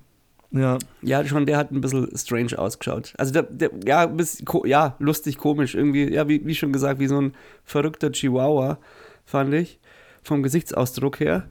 Ja. 0.51 0.77
Ja, 1.01 1.25
schon, 1.25 1.45
der 1.45 1.57
hat 1.57 1.71
ein 1.71 1.81
bisschen 1.81 2.09
strange 2.17 2.57
ausgeschaut. 2.57 3.13
Also, 3.17 3.33
der, 3.33 3.43
der 3.43 3.71
ja, 3.85 4.05
bis, 4.05 4.43
ja, 4.65 4.95
lustig, 4.99 5.37
komisch, 5.37 5.75
irgendwie, 5.75 6.11
ja, 6.11 6.27
wie, 6.27 6.45
wie 6.45 6.55
schon 6.55 6.73
gesagt, 6.73 6.99
wie 6.99 7.07
so 7.07 7.19
ein 7.19 7.33
verrückter 7.63 8.11
Chihuahua, 8.11 8.77
fand 9.25 9.53
ich, 9.53 9.79
vom 10.23 10.43
Gesichtsausdruck 10.43 11.19
her. 11.19 11.47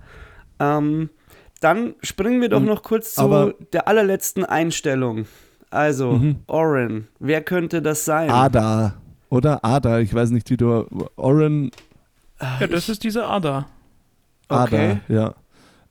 Ähm, 0.58 1.08
dann 1.60 1.94
springen 2.02 2.40
wir 2.40 2.48
doch 2.48 2.62
noch 2.62 2.82
kurz 2.82 3.14
zu 3.14 3.54
der 3.72 3.86
allerletzten 3.86 4.44
Einstellung. 4.44 5.26
Also, 5.70 6.12
mhm. 6.12 6.36
Oren, 6.46 7.08
wer 7.18 7.42
könnte 7.42 7.80
das 7.80 8.04
sein? 8.04 8.30
Ada, 8.30 8.94
oder? 9.28 9.64
Ada, 9.64 10.00
ich 10.00 10.12
weiß 10.12 10.30
nicht, 10.30 10.50
wie 10.50 10.56
du. 10.56 10.86
Oren. 11.16 11.70
Ja, 12.60 12.66
das 12.66 12.88
ist 12.88 13.04
diese 13.04 13.26
Ada. 13.26 13.66
Okay. 14.48 14.98
Ada, 15.08 15.14
ja. 15.14 15.34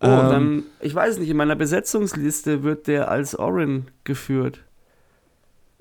Oh, 0.01 0.07
ähm, 0.07 0.29
dann, 0.29 0.63
ich 0.79 0.95
weiß 0.95 1.17
nicht, 1.19 1.29
in 1.29 1.37
meiner 1.37 1.55
Besetzungsliste 1.55 2.63
wird 2.63 2.87
der 2.87 3.11
als 3.11 3.37
Orin 3.37 3.87
geführt. 4.05 4.61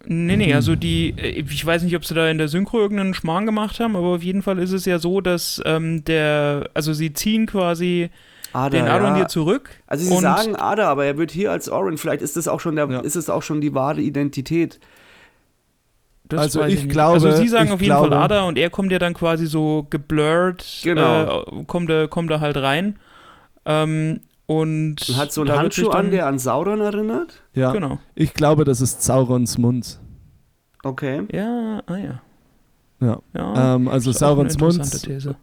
Nee, 0.04 0.36
nee, 0.36 0.54
also 0.54 0.76
die, 0.76 1.14
äh, 1.16 1.40
ich 1.40 1.64
weiß 1.64 1.82
nicht, 1.82 1.96
ob 1.96 2.04
sie 2.04 2.14
da 2.14 2.28
in 2.28 2.38
der 2.38 2.48
Synchro 2.48 2.78
irgendeinen 2.78 3.14
Schmarrn 3.14 3.46
gemacht 3.46 3.80
haben, 3.80 3.96
aber 3.96 4.08
auf 4.08 4.22
jeden 4.22 4.42
Fall 4.42 4.58
ist 4.58 4.72
es 4.72 4.84
ja 4.84 4.98
so, 4.98 5.20
dass 5.20 5.60
ähm, 5.64 6.04
der, 6.04 6.70
also 6.74 6.92
sie 6.92 7.12
ziehen 7.12 7.46
quasi 7.46 8.10
Ada, 8.52 8.70
den 8.70 8.86
Aron 8.86 9.10
ja. 9.10 9.16
hier 9.16 9.28
zurück. 9.28 9.70
Also 9.86 10.04
sie 10.04 10.20
sagen 10.20 10.56
Ada, 10.56 10.88
aber 10.88 11.04
er 11.04 11.18
wird 11.18 11.30
hier 11.30 11.52
als 11.52 11.68
Orin, 11.68 11.98
vielleicht 11.98 12.22
ist 12.22 12.36
das 12.36 12.48
auch 12.48 12.60
schon 12.60 12.76
der, 12.76 12.88
ja. 12.88 13.00
ist 13.00 13.16
es 13.16 13.28
auch 13.28 13.42
schon 13.42 13.60
die 13.60 13.74
wahre 13.74 14.00
Identität. 14.00 14.80
Das 16.28 16.40
also 16.40 16.64
ich, 16.64 16.84
ich 16.84 16.88
glaube, 16.88 17.14
also 17.14 17.32
sie 17.32 17.48
sagen 17.48 17.70
auf 17.70 17.80
jeden 17.80 17.92
glaube, 17.94 18.10
Fall 18.10 18.18
Ada 18.18 18.42
und 18.44 18.58
er 18.58 18.70
kommt 18.70 18.92
ja 18.92 18.98
dann 18.98 19.14
quasi 19.14 19.46
so 19.46 19.86
geblurrt, 19.88 20.80
genau. 20.82 21.42
Äh, 21.42 21.64
kommt, 21.66 21.90
er, 21.90 22.08
kommt 22.08 22.30
er 22.30 22.40
halt 22.40 22.56
rein. 22.56 22.98
Ähm, 23.68 24.20
und, 24.46 25.06
und 25.08 25.16
hat 25.18 25.30
so 25.30 25.42
einen 25.42 25.52
Handschuh 25.52 25.90
an, 25.90 26.10
der 26.10 26.26
an 26.26 26.38
Sauron 26.38 26.80
erinnert? 26.80 27.42
Ja, 27.52 27.70
genau. 27.70 27.98
Ich 28.14 28.32
glaube, 28.32 28.64
das 28.64 28.80
ist 28.80 29.02
Saurons 29.02 29.58
Mund. 29.58 30.00
Okay. 30.82 31.24
Ja, 31.30 31.82
ah 31.86 31.96
ja. 31.96 32.22
Ja, 33.00 33.20
ja 33.34 33.74
ähm, 33.74 33.88
also 33.88 34.10
Saurons 34.10 34.58
Mund 34.58 34.80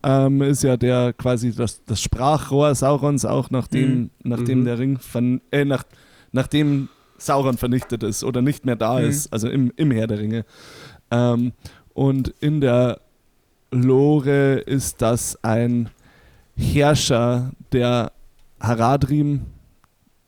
ähm, 0.04 0.42
ist 0.42 0.64
ja 0.64 0.76
der 0.76 1.14
quasi 1.14 1.54
das, 1.54 1.86
das 1.86 2.02
Sprachrohr 2.02 2.74
Saurons, 2.74 3.26
auch 3.26 3.52
nachdem, 3.52 3.96
mhm. 3.96 4.10
nachdem 4.24 4.62
mhm. 4.62 4.66
der 4.66 4.80
Ring, 4.80 4.98
von, 4.98 5.40
äh, 5.52 5.64
nach, 5.64 5.84
nachdem 6.32 6.90
Sauron 7.18 7.58
vernichtet 7.58 8.02
ist 8.02 8.24
oder 8.24 8.42
nicht 8.42 8.66
mehr 8.66 8.76
da 8.76 9.00
mhm. 9.00 9.08
ist, 9.08 9.32
also 9.32 9.48
im, 9.48 9.72
im 9.76 9.92
Herr 9.92 10.08
der 10.08 10.18
Ringe. 10.18 10.46
Ähm, 11.12 11.54
und 11.94 12.30
in 12.40 12.60
der 12.60 13.02
Lore 13.72 14.56
ist 14.56 15.02
das 15.04 15.44
ein 15.44 15.90
Herrscher 16.56 17.52
der 17.72 18.12
Haradrim, 18.60 19.42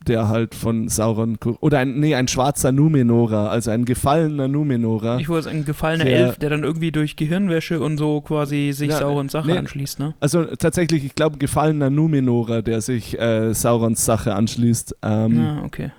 der 0.06 0.28
halt 0.28 0.54
von 0.54 0.88
Sauron 0.88 1.38
oder 1.60 1.78
ein 1.78 1.98
nee 2.00 2.14
ein 2.14 2.28
schwarzer 2.28 2.72
Numenora, 2.72 3.48
also 3.48 3.70
ein 3.70 3.84
gefallener 3.84 4.48
Numenora. 4.48 5.18
Ich 5.18 5.28
wollte 5.28 5.50
ein 5.50 5.64
gefallener 5.64 6.04
der, 6.04 6.18
Elf, 6.18 6.38
der 6.38 6.50
dann 6.50 6.64
irgendwie 6.64 6.92
durch 6.92 7.16
Gehirnwäsche 7.16 7.80
und 7.80 7.98
so 7.98 8.20
quasi 8.20 8.72
sich 8.72 8.90
ja, 8.90 8.98
Saurons 8.98 9.32
Sache 9.32 9.48
nee, 9.48 9.58
anschließt, 9.58 9.98
ne? 9.98 10.14
Also 10.20 10.44
tatsächlich, 10.44 11.04
ich 11.04 11.14
glaube 11.14 11.38
gefallener 11.38 11.90
Numenora, 11.90 12.62
der 12.62 12.80
sich 12.80 13.18
äh, 13.18 13.52
Saurons 13.54 14.04
Sache 14.04 14.34
anschließt. 14.34 14.96
Ähm, 15.02 15.40
ah, 15.40 15.62
okay. 15.64 15.92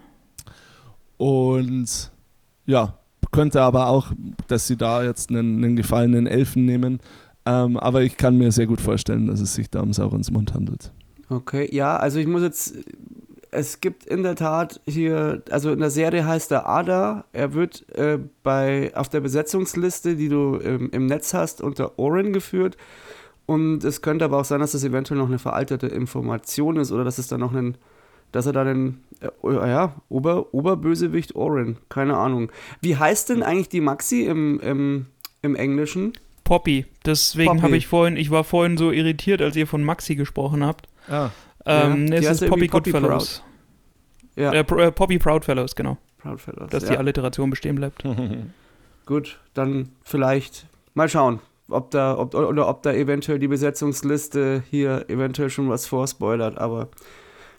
Und 1.18 2.12
ja, 2.66 2.98
könnte 3.32 3.62
aber 3.62 3.88
auch, 3.88 4.12
dass 4.48 4.68
sie 4.68 4.78
da 4.78 5.04
jetzt 5.04 5.30
einen, 5.30 5.64
einen 5.64 5.76
gefallenen 5.76 6.28
Elfen 6.28 6.66
nehmen. 6.66 7.00
Ähm, 7.50 7.78
aber 7.78 8.04
ich 8.04 8.16
kann 8.18 8.38
mir 8.38 8.52
sehr 8.52 8.68
gut 8.68 8.80
vorstellen, 8.80 9.26
dass 9.26 9.40
es 9.40 9.56
sich 9.56 9.72
da 9.72 9.82
um 9.82 9.92
Saurons 9.92 10.30
Mund 10.30 10.54
handelt. 10.54 10.92
Okay, 11.30 11.68
ja, 11.72 11.98
also 11.98 12.20
ich 12.20 12.28
muss 12.28 12.44
jetzt. 12.44 12.76
Es 13.52 13.82
gibt 13.82 14.06
in 14.06 14.22
der 14.22 14.36
Tat 14.36 14.80
hier, 14.86 15.42
also 15.50 15.72
in 15.72 15.80
der 15.80 15.90
Serie 15.90 16.28
heißt 16.28 16.52
er 16.52 16.70
Ada. 16.70 17.26
Er 17.34 17.56
wird 17.56 17.90
äh, 17.96 18.20
bei, 18.44 18.92
auf 18.94 19.10
der 19.10 19.22
Besetzungsliste, 19.22 20.16
die 20.16 20.30
du 20.30 20.60
ähm, 20.62 20.90
im 20.92 21.08
Netz 21.08 21.34
hast, 21.34 21.60
unter 21.62 21.98
Oren 21.98 22.32
geführt. 22.32 22.78
Und 23.48 23.84
es 23.84 24.04
könnte 24.04 24.26
aber 24.26 24.38
auch 24.38 24.46
sein, 24.46 24.60
dass 24.60 24.74
das 24.74 24.84
eventuell 24.84 25.20
noch 25.20 25.28
eine 25.28 25.40
veraltete 25.40 25.88
Information 25.88 26.78
ist 26.78 26.92
oder 26.92 27.04
dass 27.04 27.18
es 27.18 27.28
da 27.28 27.40
noch 27.40 27.52
einen, 27.52 27.76
dass 28.32 28.46
er 28.46 28.54
da 28.54 28.62
einen, 28.62 29.04
äh, 29.22 29.68
ja, 29.68 29.96
Ober, 30.10 30.54
Oberbösewicht 30.54 31.36
Oren, 31.36 31.78
keine 31.90 32.18
Ahnung. 32.18 32.52
Wie 32.82 32.98
heißt 32.98 33.30
denn 33.30 33.42
eigentlich 33.42 33.70
die 33.70 33.82
Maxi 33.82 34.26
im, 34.26 34.60
im, 34.60 35.08
im 35.42 35.56
Englischen? 35.56 36.14
Poppy. 36.50 36.88
Deswegen 37.06 37.62
habe 37.62 37.78
ich 37.78 37.86
vorhin, 37.86 38.18
ich 38.18 38.32
war 38.32 38.44
vorhin 38.44 38.76
so 38.76 38.90
irritiert, 38.90 39.40
als 39.40 39.56
ihr 39.56 39.68
von 39.68 39.84
Maxi 39.84 40.16
gesprochen 40.16 40.66
habt. 40.66 40.90
Ah. 41.08 41.30
Ähm, 41.64 42.08
ja, 42.08 42.16
es 42.16 42.42
ist 42.42 42.50
Poppy 42.50 42.66
Goodfellows. 42.66 43.44
Ja. 44.36 44.52
Äh, 44.54 44.62
äh, 44.62 44.92
Poppy 44.92 45.20
Proudfellows, 45.20 45.76
genau. 45.76 46.00
Proudfellows. 46.18 46.72
Dass 46.72 46.86
ja. 46.86 46.90
die 46.90 46.98
Alliteration 46.98 47.52
bestehen 47.52 47.76
bleibt. 47.76 48.04
Gut, 49.06 49.40
dann 49.54 49.90
vielleicht 50.04 50.66
mal 50.96 51.08
schauen, 51.08 51.40
ob 51.68 51.92
da, 51.92 52.18
ob, 52.18 52.34
oder 52.34 52.68
ob 52.68 52.82
da 52.82 52.94
eventuell 52.94 53.38
die 53.38 53.48
Besetzungsliste 53.48 54.64
hier 54.72 55.06
eventuell 55.08 55.52
schon 55.52 55.70
was 55.70 55.86
vorspoilert, 55.86 56.58
aber 56.58 56.90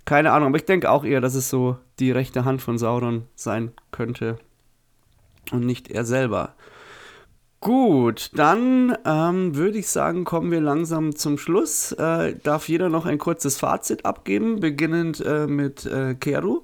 keine 0.04 0.32
Ahnung. 0.32 0.48
Aber 0.48 0.56
ich 0.56 0.64
denke 0.64 0.90
auch 0.90 1.04
eher, 1.04 1.20
dass 1.20 1.36
es 1.36 1.48
so 1.48 1.78
die 2.00 2.10
rechte 2.10 2.44
Hand 2.44 2.60
von 2.60 2.76
Sauron 2.76 3.22
sein 3.36 3.70
könnte. 3.92 4.38
Und 5.52 5.64
nicht 5.64 5.92
er 5.92 6.04
selber. 6.04 6.54
Gut, 7.62 8.30
dann 8.34 8.96
ähm, 9.04 9.54
würde 9.54 9.76
ich 9.76 9.88
sagen, 9.88 10.24
kommen 10.24 10.50
wir 10.50 10.62
langsam 10.62 11.14
zum 11.14 11.36
Schluss. 11.36 11.92
Äh, 11.92 12.36
darf 12.42 12.70
jeder 12.70 12.88
noch 12.88 13.04
ein 13.04 13.18
kurzes 13.18 13.58
Fazit 13.58 14.06
abgeben, 14.06 14.60
beginnend 14.60 15.20
äh, 15.20 15.46
mit 15.46 15.84
äh, 15.84 16.14
Keru? 16.14 16.62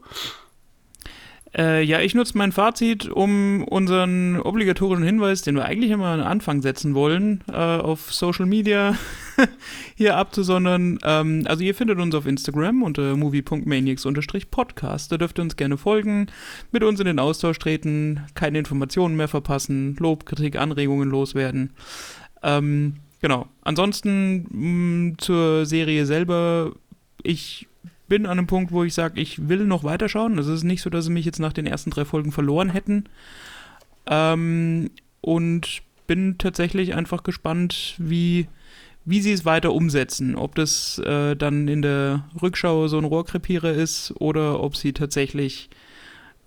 Äh, 1.56 1.82
ja, 1.82 2.00
ich 2.00 2.14
nutze 2.14 2.36
mein 2.36 2.52
Fazit, 2.52 3.08
um 3.08 3.64
unseren 3.64 4.38
obligatorischen 4.38 5.04
Hinweis, 5.04 5.40
den 5.40 5.54
wir 5.54 5.64
eigentlich 5.64 5.90
immer 5.90 6.08
am 6.08 6.20
Anfang 6.20 6.60
setzen 6.60 6.94
wollen, 6.94 7.42
äh, 7.50 7.54
auf 7.54 8.12
Social 8.12 8.44
Media 8.44 8.94
hier 9.94 10.18
abzusondern. 10.18 10.98
Ähm, 11.02 11.44
also 11.46 11.64
ihr 11.64 11.74
findet 11.74 11.98
uns 11.98 12.14
auf 12.14 12.26
Instagram 12.26 12.82
unter 12.82 13.16
movie.maniacs-podcast. 13.16 15.10
Da 15.10 15.16
dürft 15.16 15.38
ihr 15.38 15.42
uns 15.42 15.56
gerne 15.56 15.78
folgen, 15.78 16.26
mit 16.72 16.82
uns 16.82 17.00
in 17.00 17.06
den 17.06 17.18
Austausch 17.18 17.58
treten, 17.58 18.20
keine 18.34 18.58
Informationen 18.58 19.16
mehr 19.16 19.28
verpassen, 19.28 19.96
Lob, 19.98 20.26
Kritik, 20.26 20.56
Anregungen 20.56 21.08
loswerden. 21.08 21.72
Ähm, 22.42 22.96
genau. 23.22 23.48
Ansonsten 23.62 24.46
mh, 24.50 25.14
zur 25.16 25.64
Serie 25.64 26.04
selber, 26.04 26.72
ich 27.22 27.66
bin 28.08 28.26
an 28.26 28.38
einem 28.38 28.46
Punkt, 28.46 28.72
wo 28.72 28.84
ich 28.84 28.94
sage, 28.94 29.20
ich 29.20 29.48
will 29.48 29.66
noch 29.66 29.84
weiterschauen. 29.84 30.38
Es 30.38 30.46
ist 30.46 30.64
nicht 30.64 30.82
so, 30.82 30.90
dass 30.90 31.06
sie 31.06 31.12
mich 31.12 31.24
jetzt 31.24 31.40
nach 31.40 31.52
den 31.52 31.66
ersten 31.66 31.90
drei 31.90 32.04
Folgen 32.04 32.32
verloren 32.32 32.70
hätten. 32.70 33.04
Ähm, 34.06 34.90
und 35.20 35.82
bin 36.06 36.38
tatsächlich 36.38 36.94
einfach 36.94 37.22
gespannt, 37.22 37.96
wie, 37.98 38.46
wie 39.04 39.20
sie 39.20 39.32
es 39.32 39.44
weiter 39.44 39.72
umsetzen. 39.72 40.36
Ob 40.36 40.54
das 40.54 40.98
äh, 41.00 41.34
dann 41.34 41.68
in 41.68 41.82
der 41.82 42.28
Rückschau 42.40 42.88
so 42.88 42.98
ein 42.98 43.04
Rohrkrepierer 43.04 43.72
ist 43.72 44.14
oder 44.18 44.60
ob 44.60 44.76
sie 44.76 44.92
tatsächlich 44.92 45.68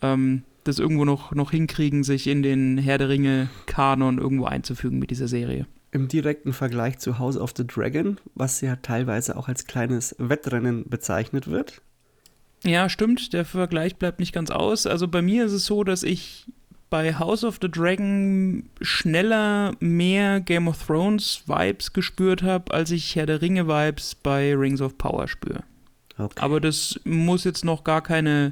ähm, 0.02 0.44
das 0.64 0.80
irgendwo 0.80 1.04
noch, 1.04 1.34
noch 1.34 1.52
hinkriegen, 1.52 2.04
sich 2.04 2.28
in 2.28 2.42
den 2.42 2.78
Herr 2.78 2.98
der 2.98 3.10
Ringe-Kanon 3.10 4.18
irgendwo 4.18 4.46
einzufügen 4.46 5.00
mit 5.00 5.12
dieser 5.12 5.28
Serie 5.28 5.66
im 5.92 6.08
direkten 6.08 6.54
Vergleich 6.54 7.00
zu 7.00 7.20
House 7.20 7.38
of 7.38 7.54
the 7.56 7.66
Dragon, 7.66 8.18
was 8.36 8.62
ja 8.62 8.76
teilweise 8.78 9.36
auch 9.38 9.48
als 9.48 9.66
kleines 9.66 10.16
Wettrennen 10.20 10.88
bezeichnet 10.88 11.50
wird. 11.50 11.82
Ja, 12.64 12.90
stimmt, 12.90 13.34
der 13.34 13.46
Vergleich 13.46 13.96
bleibt 13.96 14.20
nicht 14.20 14.34
ganz 14.34 14.52
aus. 14.52 14.86
Also 14.86 15.08
bei 15.08 15.22
mir 15.22 15.46
ist 15.46 15.54
es 15.54 15.66
so, 15.66 15.84
dass 15.84 16.04
ich 16.04 16.46
bei 16.90 17.16
House 17.16 17.44
of 17.44 17.60
the 17.62 17.70
Dragon 17.70 18.70
schneller 18.82 19.76
mehr 19.80 20.42
Game 20.42 20.68
of 20.68 20.86
Thrones 20.86 21.44
Vibes 21.46 21.94
gespürt 21.94 22.44
habe, 22.44 22.74
als 22.74 22.92
ich 22.92 23.16
Herr 23.16 23.26
der 23.26 23.42
Ringe 23.42 23.68
Vibes 23.68 24.16
bei 24.16 24.56
Rings 24.56 24.82
of 24.82 24.98
Power 24.98 25.28
spüre. 25.28 25.64
Okay. 26.18 26.42
Aber 26.42 26.60
das 26.60 27.00
muss 27.06 27.44
jetzt 27.44 27.64
noch 27.64 27.84
gar 27.84 28.02
keine 28.02 28.52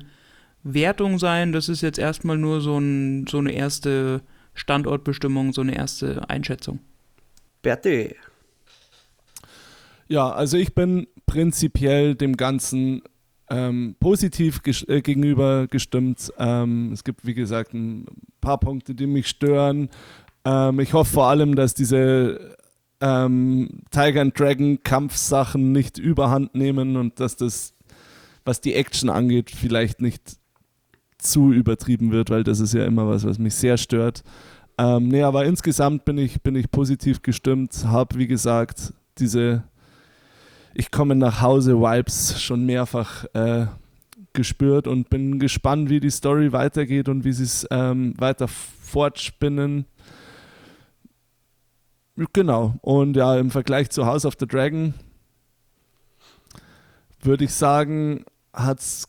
Wertung 0.63 1.19
sein, 1.19 1.51
das 1.51 1.69
ist 1.69 1.81
jetzt 1.81 1.99
erstmal 1.99 2.37
nur 2.37 2.61
so, 2.61 2.77
ein, 2.77 3.25
so 3.27 3.39
eine 3.39 3.51
erste 3.51 4.21
Standortbestimmung, 4.53 5.53
so 5.53 5.61
eine 5.61 5.75
erste 5.75 6.29
Einschätzung. 6.29 6.79
Berti. 7.61 8.15
Ja, 10.07 10.29
also 10.29 10.57
ich 10.57 10.73
bin 10.73 11.07
prinzipiell 11.25 12.15
dem 12.15 12.37
Ganzen 12.37 13.01
ähm, 13.49 13.95
positiv 13.99 14.61
ges 14.63 14.83
äh, 14.87 15.01
gegenüber 15.01 15.67
gestimmt. 15.67 16.31
Ähm, 16.37 16.91
es 16.93 17.03
gibt, 17.03 17.25
wie 17.25 17.33
gesagt, 17.33 17.73
ein 17.73 18.05
paar 18.41 18.59
Punkte, 18.59 18.95
die 18.95 19.07
mich 19.07 19.27
stören. 19.27 19.89
Ähm, 20.45 20.79
ich 20.79 20.93
hoffe 20.93 21.13
vor 21.13 21.27
allem, 21.27 21.55
dass 21.55 21.73
diese 21.73 22.57
ähm, 23.01 23.81
Tiger 23.91 24.21
and 24.21 24.37
Dragon 24.37 24.81
Kampfsachen 24.83 25.71
nicht 25.71 25.97
überhand 25.97 26.55
nehmen 26.55 26.95
und 26.95 27.19
dass 27.19 27.35
das, 27.35 27.73
was 28.43 28.61
die 28.61 28.73
Action 28.73 29.09
angeht, 29.09 29.51
vielleicht 29.51 30.01
nicht 30.01 30.37
zu 31.17 31.51
übertrieben 31.51 32.11
wird, 32.11 32.29
weil 32.29 32.43
das 32.43 32.59
ist 32.59 32.73
ja 32.73 32.85
immer 32.85 33.07
was, 33.07 33.25
was 33.25 33.39
mich 33.39 33.55
sehr 33.55 33.77
stört. 33.77 34.23
Ähm, 34.77 35.07
nee, 35.07 35.23
aber 35.23 35.45
insgesamt 35.45 36.05
bin 36.05 36.17
ich, 36.17 36.41
bin 36.41 36.55
ich 36.55 36.69
positiv 36.69 37.21
gestimmt, 37.21 37.85
habe, 37.85 38.17
wie 38.17 38.27
gesagt, 38.27 38.93
diese 39.17 39.63
Ich 40.75 40.91
komme 40.91 41.15
nach 41.15 41.41
Hause 41.41 41.79
Vibes 41.79 42.39
schon 42.39 42.65
mehrfach 42.65 43.25
äh, 43.33 43.65
gespürt 44.33 44.87
und 44.87 45.09
bin 45.09 45.39
gespannt, 45.39 45.89
wie 45.89 45.99
die 45.99 46.11
Story 46.11 46.51
weitergeht 46.51 47.09
und 47.09 47.23
wie 47.23 47.33
sie 47.33 47.43
es 47.43 47.67
ähm, 47.71 48.13
weiter 48.19 48.47
fortspinnen. 48.47 49.85
Genau, 52.33 52.75
und 52.81 53.15
ja, 53.15 53.37
im 53.37 53.49
Vergleich 53.49 53.89
zu 53.89 54.05
House 54.05 54.25
of 54.25 54.35
the 54.39 54.47
Dragon 54.47 54.93
würde 57.21 57.45
ich 57.45 57.53
sagen, 57.53 58.25
hat 58.53 58.79
es 58.79 59.07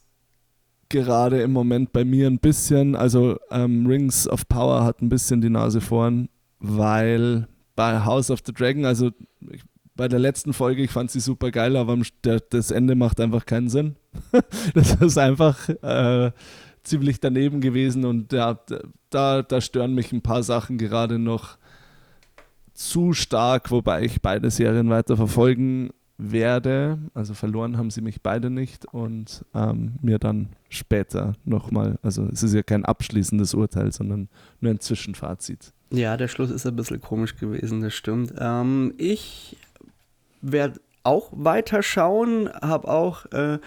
gerade 0.89 1.43
im 1.43 1.53
Moment 1.53 1.93
bei 1.93 2.05
mir 2.05 2.27
ein 2.27 2.39
bisschen, 2.39 2.97
also 2.97 3.39
ähm, 3.51 3.87
Rings 3.87 4.29
of 4.29 4.49
Power 4.49 4.85
hat 4.85 5.03
ein 5.03 5.09
bisschen 5.09 5.41
die 5.41 5.51
Nase 5.51 5.81
vorn, 5.81 6.29
weil 6.59 7.47
bei 7.77 8.05
House 8.05 8.31
of 8.31 8.41
the 8.45 8.53
Dragon, 8.53 8.85
also 8.85 9.11
ich, 9.51 9.63
bei 9.95 10.09
der 10.09 10.19
letzten 10.19 10.53
Folge, 10.53 10.83
ich 10.83 10.91
fand 10.91 11.11
sie 11.11 11.21
super 11.21 11.51
geil, 11.51 11.77
aber 11.77 11.99
der, 12.25 12.41
das 12.41 12.71
Ende 12.71 12.95
macht 12.95 13.21
einfach 13.21 13.47
keinen 13.47 13.69
Sinn. 13.69 13.97
das 14.75 14.95
ist 14.95 15.19
einfach 15.19 15.69
äh, 15.69 16.31
ziemlich 16.83 17.21
daneben 17.21 17.61
gewesen 17.61 18.05
und 18.05 18.33
ja, 18.33 18.59
da, 19.11 19.43
da 19.43 19.61
stören 19.61 19.95
mich 19.95 20.13
ein 20.13 20.23
paar 20.23 20.43
Sachen 20.43 20.79
gerade 20.79 21.19
noch 21.19 21.59
zu 22.73 23.13
stark, 23.13 23.71
wobei 23.71 24.03
ich 24.03 24.23
beide 24.23 24.51
Serien 24.51 24.89
weiter 24.89 25.17
verfolgen 25.17 25.91
werde. 26.19 26.99
Also 27.15 27.33
verloren 27.33 27.79
haben 27.79 27.91
sie 27.91 28.01
mich 28.01 28.23
beide 28.23 28.51
nicht 28.51 28.85
und 28.93 29.45
ähm, 29.55 29.95
mir 30.03 30.19
dann 30.19 30.51
später 30.69 31.35
nochmal, 31.45 31.99
also 32.03 32.27
es 32.27 32.43
ist 32.43 32.55
ja 32.55 32.63
kein 32.63 32.85
abschließendes 32.85 33.55
Urteil, 33.55 33.93
sondern 33.93 34.29
nur 34.61 34.73
ein 34.73 34.81
Zwischenfazit. 34.81 35.73
Ja, 35.91 36.17
der 36.17 36.29
Schluss 36.29 36.51
ist 36.51 36.67
ein 36.67 36.77
bisschen 36.77 37.01
komisch 37.01 37.37
gewesen, 37.37 37.81
das 37.81 37.95
stimmt. 37.95 38.35
Ähm, 38.39 38.93
ich 38.99 39.57
werde 40.43 40.81
auch 41.05 41.31
weiter 41.33 41.83
schauen, 41.83 42.51
habe 42.61 42.89
auch 42.89 43.25
äh, 43.33 43.59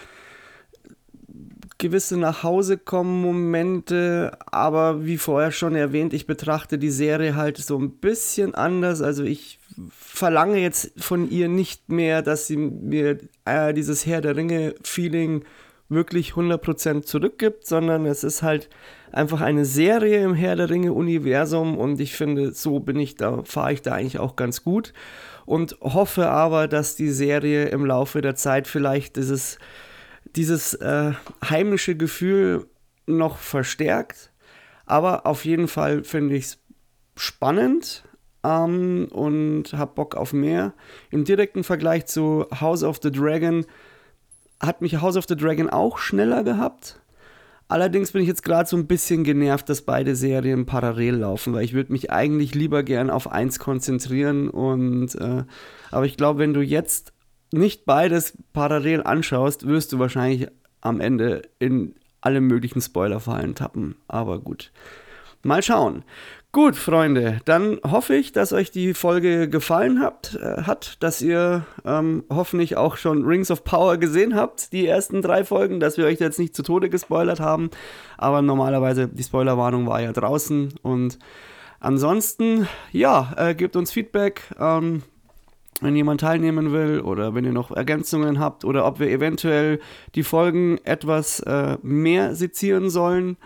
gewisse 1.78 2.18
nach 2.18 2.44
Hause 2.44 2.78
kommen 2.78 3.22
Momente, 3.22 4.38
aber 4.46 5.04
wie 5.06 5.18
vorher 5.18 5.52
schon 5.52 5.74
erwähnt, 5.74 6.14
ich 6.14 6.28
betrachte 6.28 6.78
die 6.78 6.92
Serie 6.92 7.36
halt 7.36 7.58
so 7.58 7.80
ein 7.80 7.92
bisschen 7.92 8.54
anders. 8.54 9.02
Also 9.02 9.24
ich 9.24 9.58
verlange 9.90 10.60
jetzt 10.60 10.92
von 11.02 11.30
ihr 11.30 11.48
nicht 11.48 11.90
mehr, 11.90 12.22
dass 12.22 12.48
sie 12.48 12.58
mir 12.58 13.20
äh, 13.46 13.74
dieses 13.74 14.06
Herr 14.06 14.22
der 14.22 14.36
Ringe-Feeling 14.36 15.44
wirklich 15.90 16.32
100% 16.32 17.04
zurückgibt, 17.04 17.66
sondern 17.66 18.06
es 18.06 18.24
ist 18.24 18.44
halt 18.44 18.70
einfach 19.12 19.42
eine 19.42 19.66
Serie 19.66 20.24
im 20.24 20.34
Herr 20.34 20.56
der 20.56 20.70
Ringe-Universum 20.70 21.78
und 21.78 22.00
ich 22.00 22.16
finde, 22.16 22.54
so 22.54 22.80
bin 22.80 22.98
ich 22.98 23.16
da, 23.16 23.44
fahre 23.44 23.74
ich 23.74 23.82
da 23.82 23.94
eigentlich 23.94 24.20
auch 24.20 24.38
ganz 24.38 24.64
gut 24.64 24.94
und 25.46 25.78
hoffe 25.82 26.30
aber, 26.30 26.68
dass 26.68 26.96
die 26.96 27.10
Serie 27.10 27.66
im 27.66 27.86
Laufe 27.86 28.22
der 28.22 28.36
Zeit 28.36 28.68
vielleicht 28.68 29.18
dieses, 29.18 29.58
dieses 30.36 30.76
äh, 30.76 31.12
heimische 31.44 31.96
Gefühl 31.96 32.68
noch 33.06 33.38
verstärkt. 33.38 34.32
Aber 34.86 35.26
auf 35.26 35.44
jeden 35.46 35.68
Fall 35.68 36.04
finde 36.04 36.36
ich 36.36 36.46
es 36.46 36.60
spannend 37.18 38.04
ähm, 38.44 39.08
und 39.12 39.74
habe 39.74 39.96
Bock 39.96 40.16
auf 40.16 40.34
mehr. 40.34 40.74
Im 41.10 41.24
direkten 41.24 41.64
Vergleich 41.64 42.06
zu 42.06 42.46
House 42.60 42.84
of 42.84 43.00
the 43.02 43.12
Dragon 43.12 43.66
hat 44.62 44.82
mich 44.82 45.02
House 45.02 45.18
of 45.18 45.26
the 45.28 45.36
Dragon 45.36 45.70
auch 45.70 45.98
schneller 45.98 46.44
gehabt. 46.44 47.02
Allerdings 47.68 48.12
bin 48.12 48.22
ich 48.22 48.28
jetzt 48.28 48.44
gerade 48.44 48.68
so 48.68 48.76
ein 48.76 48.86
bisschen 48.86 49.24
genervt, 49.24 49.70
dass 49.70 49.84
beide 49.84 50.16
Serien 50.16 50.66
parallel 50.66 51.16
laufen, 51.16 51.54
weil 51.54 51.64
ich 51.64 51.74
würde 51.74 51.94
mich 51.94 52.12
eigentlich 52.12 52.54
lieber 52.54 52.84
gern 52.84 53.10
auf 53.10 53.32
eins 53.32 53.60
konzentrieren. 53.60 54.50
Und 54.50 55.16
äh, 55.16 55.46
aber 55.90 56.06
ich 56.06 56.18
glaube, 56.18 56.40
wenn 56.40 56.54
du 56.54 56.62
jetzt 56.62 57.14
nicht 57.54 57.86
beides 57.86 58.38
parallel 58.52 59.04
anschaust, 59.04 59.68
wirst 59.68 59.94
du 59.94 60.00
wahrscheinlich 60.00 60.48
am 60.82 61.00
Ende 61.00 61.44
in 61.60 61.96
alle 62.20 62.42
möglichen 62.42 62.82
Spoilerfallen 62.82 63.56
tappen. 63.56 63.96
Aber 64.08 64.40
gut. 64.40 64.72
Mal 65.44 65.64
schauen. 65.64 66.04
Gut, 66.54 66.76
Freunde, 66.76 67.40
dann 67.46 67.80
hoffe 67.90 68.14
ich, 68.14 68.34
dass 68.34 68.52
euch 68.52 68.72
die 68.72 68.94
Folge 68.94 69.48
gefallen 69.48 70.02
habt, 70.02 70.36
äh, 70.36 70.64
hat, 70.64 71.02
dass 71.02 71.22
ihr 71.22 71.66
ähm, 71.86 72.26
hoffentlich 72.30 72.76
auch 72.76 72.98
schon 72.98 73.24
Rings 73.24 73.50
of 73.52 73.64
Power 73.64 73.96
gesehen 73.96 74.36
habt, 74.36 74.74
die 74.74 74.86
ersten 74.86 75.22
drei 75.22 75.46
Folgen, 75.46 75.80
dass 75.80 75.98
wir 75.98 76.06
euch 76.06 76.20
jetzt 76.20 76.40
nicht 76.40 76.54
zu 76.54 76.62
Tode 76.62 76.90
gespoilert 76.90 77.40
haben. 77.40 77.70
Aber 78.18 78.42
normalerweise, 78.42 79.08
die 79.08 79.24
Spoilerwarnung 79.24 79.88
war 79.88 80.02
ja 80.02 80.12
draußen. 80.12 80.74
Und 80.82 81.20
ansonsten, 81.80 82.68
ja, 82.92 83.32
äh, 83.38 83.56
gebt 83.56 83.78
uns 83.78 83.94
Feedback. 83.94 84.42
Ähm, 84.60 85.04
wenn 85.80 85.96
jemand 85.96 86.20
teilnehmen 86.22 86.74
will 86.74 87.00
oder 87.00 87.34
wenn 87.34 87.46
ihr 87.46 87.54
noch 87.54 87.72
Ergänzungen 87.72 88.40
habt 88.40 88.66
oder 88.66 88.86
ob 88.86 89.00
wir 89.00 89.10
eventuell 89.10 89.80
die 90.16 90.24
Folgen 90.24 90.80
etwas 90.84 91.40
äh, 91.40 91.78
mehr 91.82 92.36
sezieren 92.36 92.90
sollen. 92.90 93.38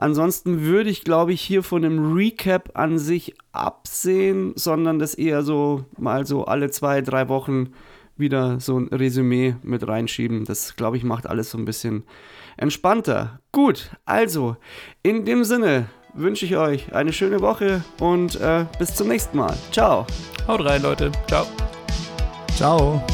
Ansonsten 0.00 0.62
würde 0.62 0.88
ich, 0.88 1.04
glaube 1.04 1.34
ich, 1.34 1.42
hier 1.42 1.62
von 1.62 1.84
einem 1.84 2.14
Recap 2.14 2.70
an 2.72 2.98
sich 2.98 3.34
absehen, 3.52 4.54
sondern 4.56 4.98
das 4.98 5.12
eher 5.12 5.42
so 5.42 5.84
mal 5.98 6.24
so 6.24 6.46
alle 6.46 6.70
zwei, 6.70 7.02
drei 7.02 7.28
Wochen 7.28 7.74
wieder 8.16 8.60
so 8.60 8.78
ein 8.78 8.88
Resümee 8.88 9.56
mit 9.62 9.86
reinschieben. 9.86 10.46
Das, 10.46 10.74
glaube 10.74 10.96
ich, 10.96 11.04
macht 11.04 11.26
alles 11.26 11.50
so 11.50 11.58
ein 11.58 11.66
bisschen 11.66 12.04
entspannter. 12.56 13.40
Gut, 13.52 13.90
also 14.06 14.56
in 15.02 15.26
dem 15.26 15.44
Sinne 15.44 15.90
wünsche 16.14 16.46
ich 16.46 16.56
euch 16.56 16.94
eine 16.94 17.12
schöne 17.12 17.42
Woche 17.42 17.84
und 18.00 18.40
äh, 18.40 18.64
bis 18.78 18.94
zum 18.94 19.08
nächsten 19.08 19.36
Mal. 19.36 19.54
Ciao. 19.70 20.06
Haut 20.48 20.64
rein, 20.64 20.80
Leute. 20.80 21.12
Ciao. 21.26 21.46
Ciao. 22.56 23.04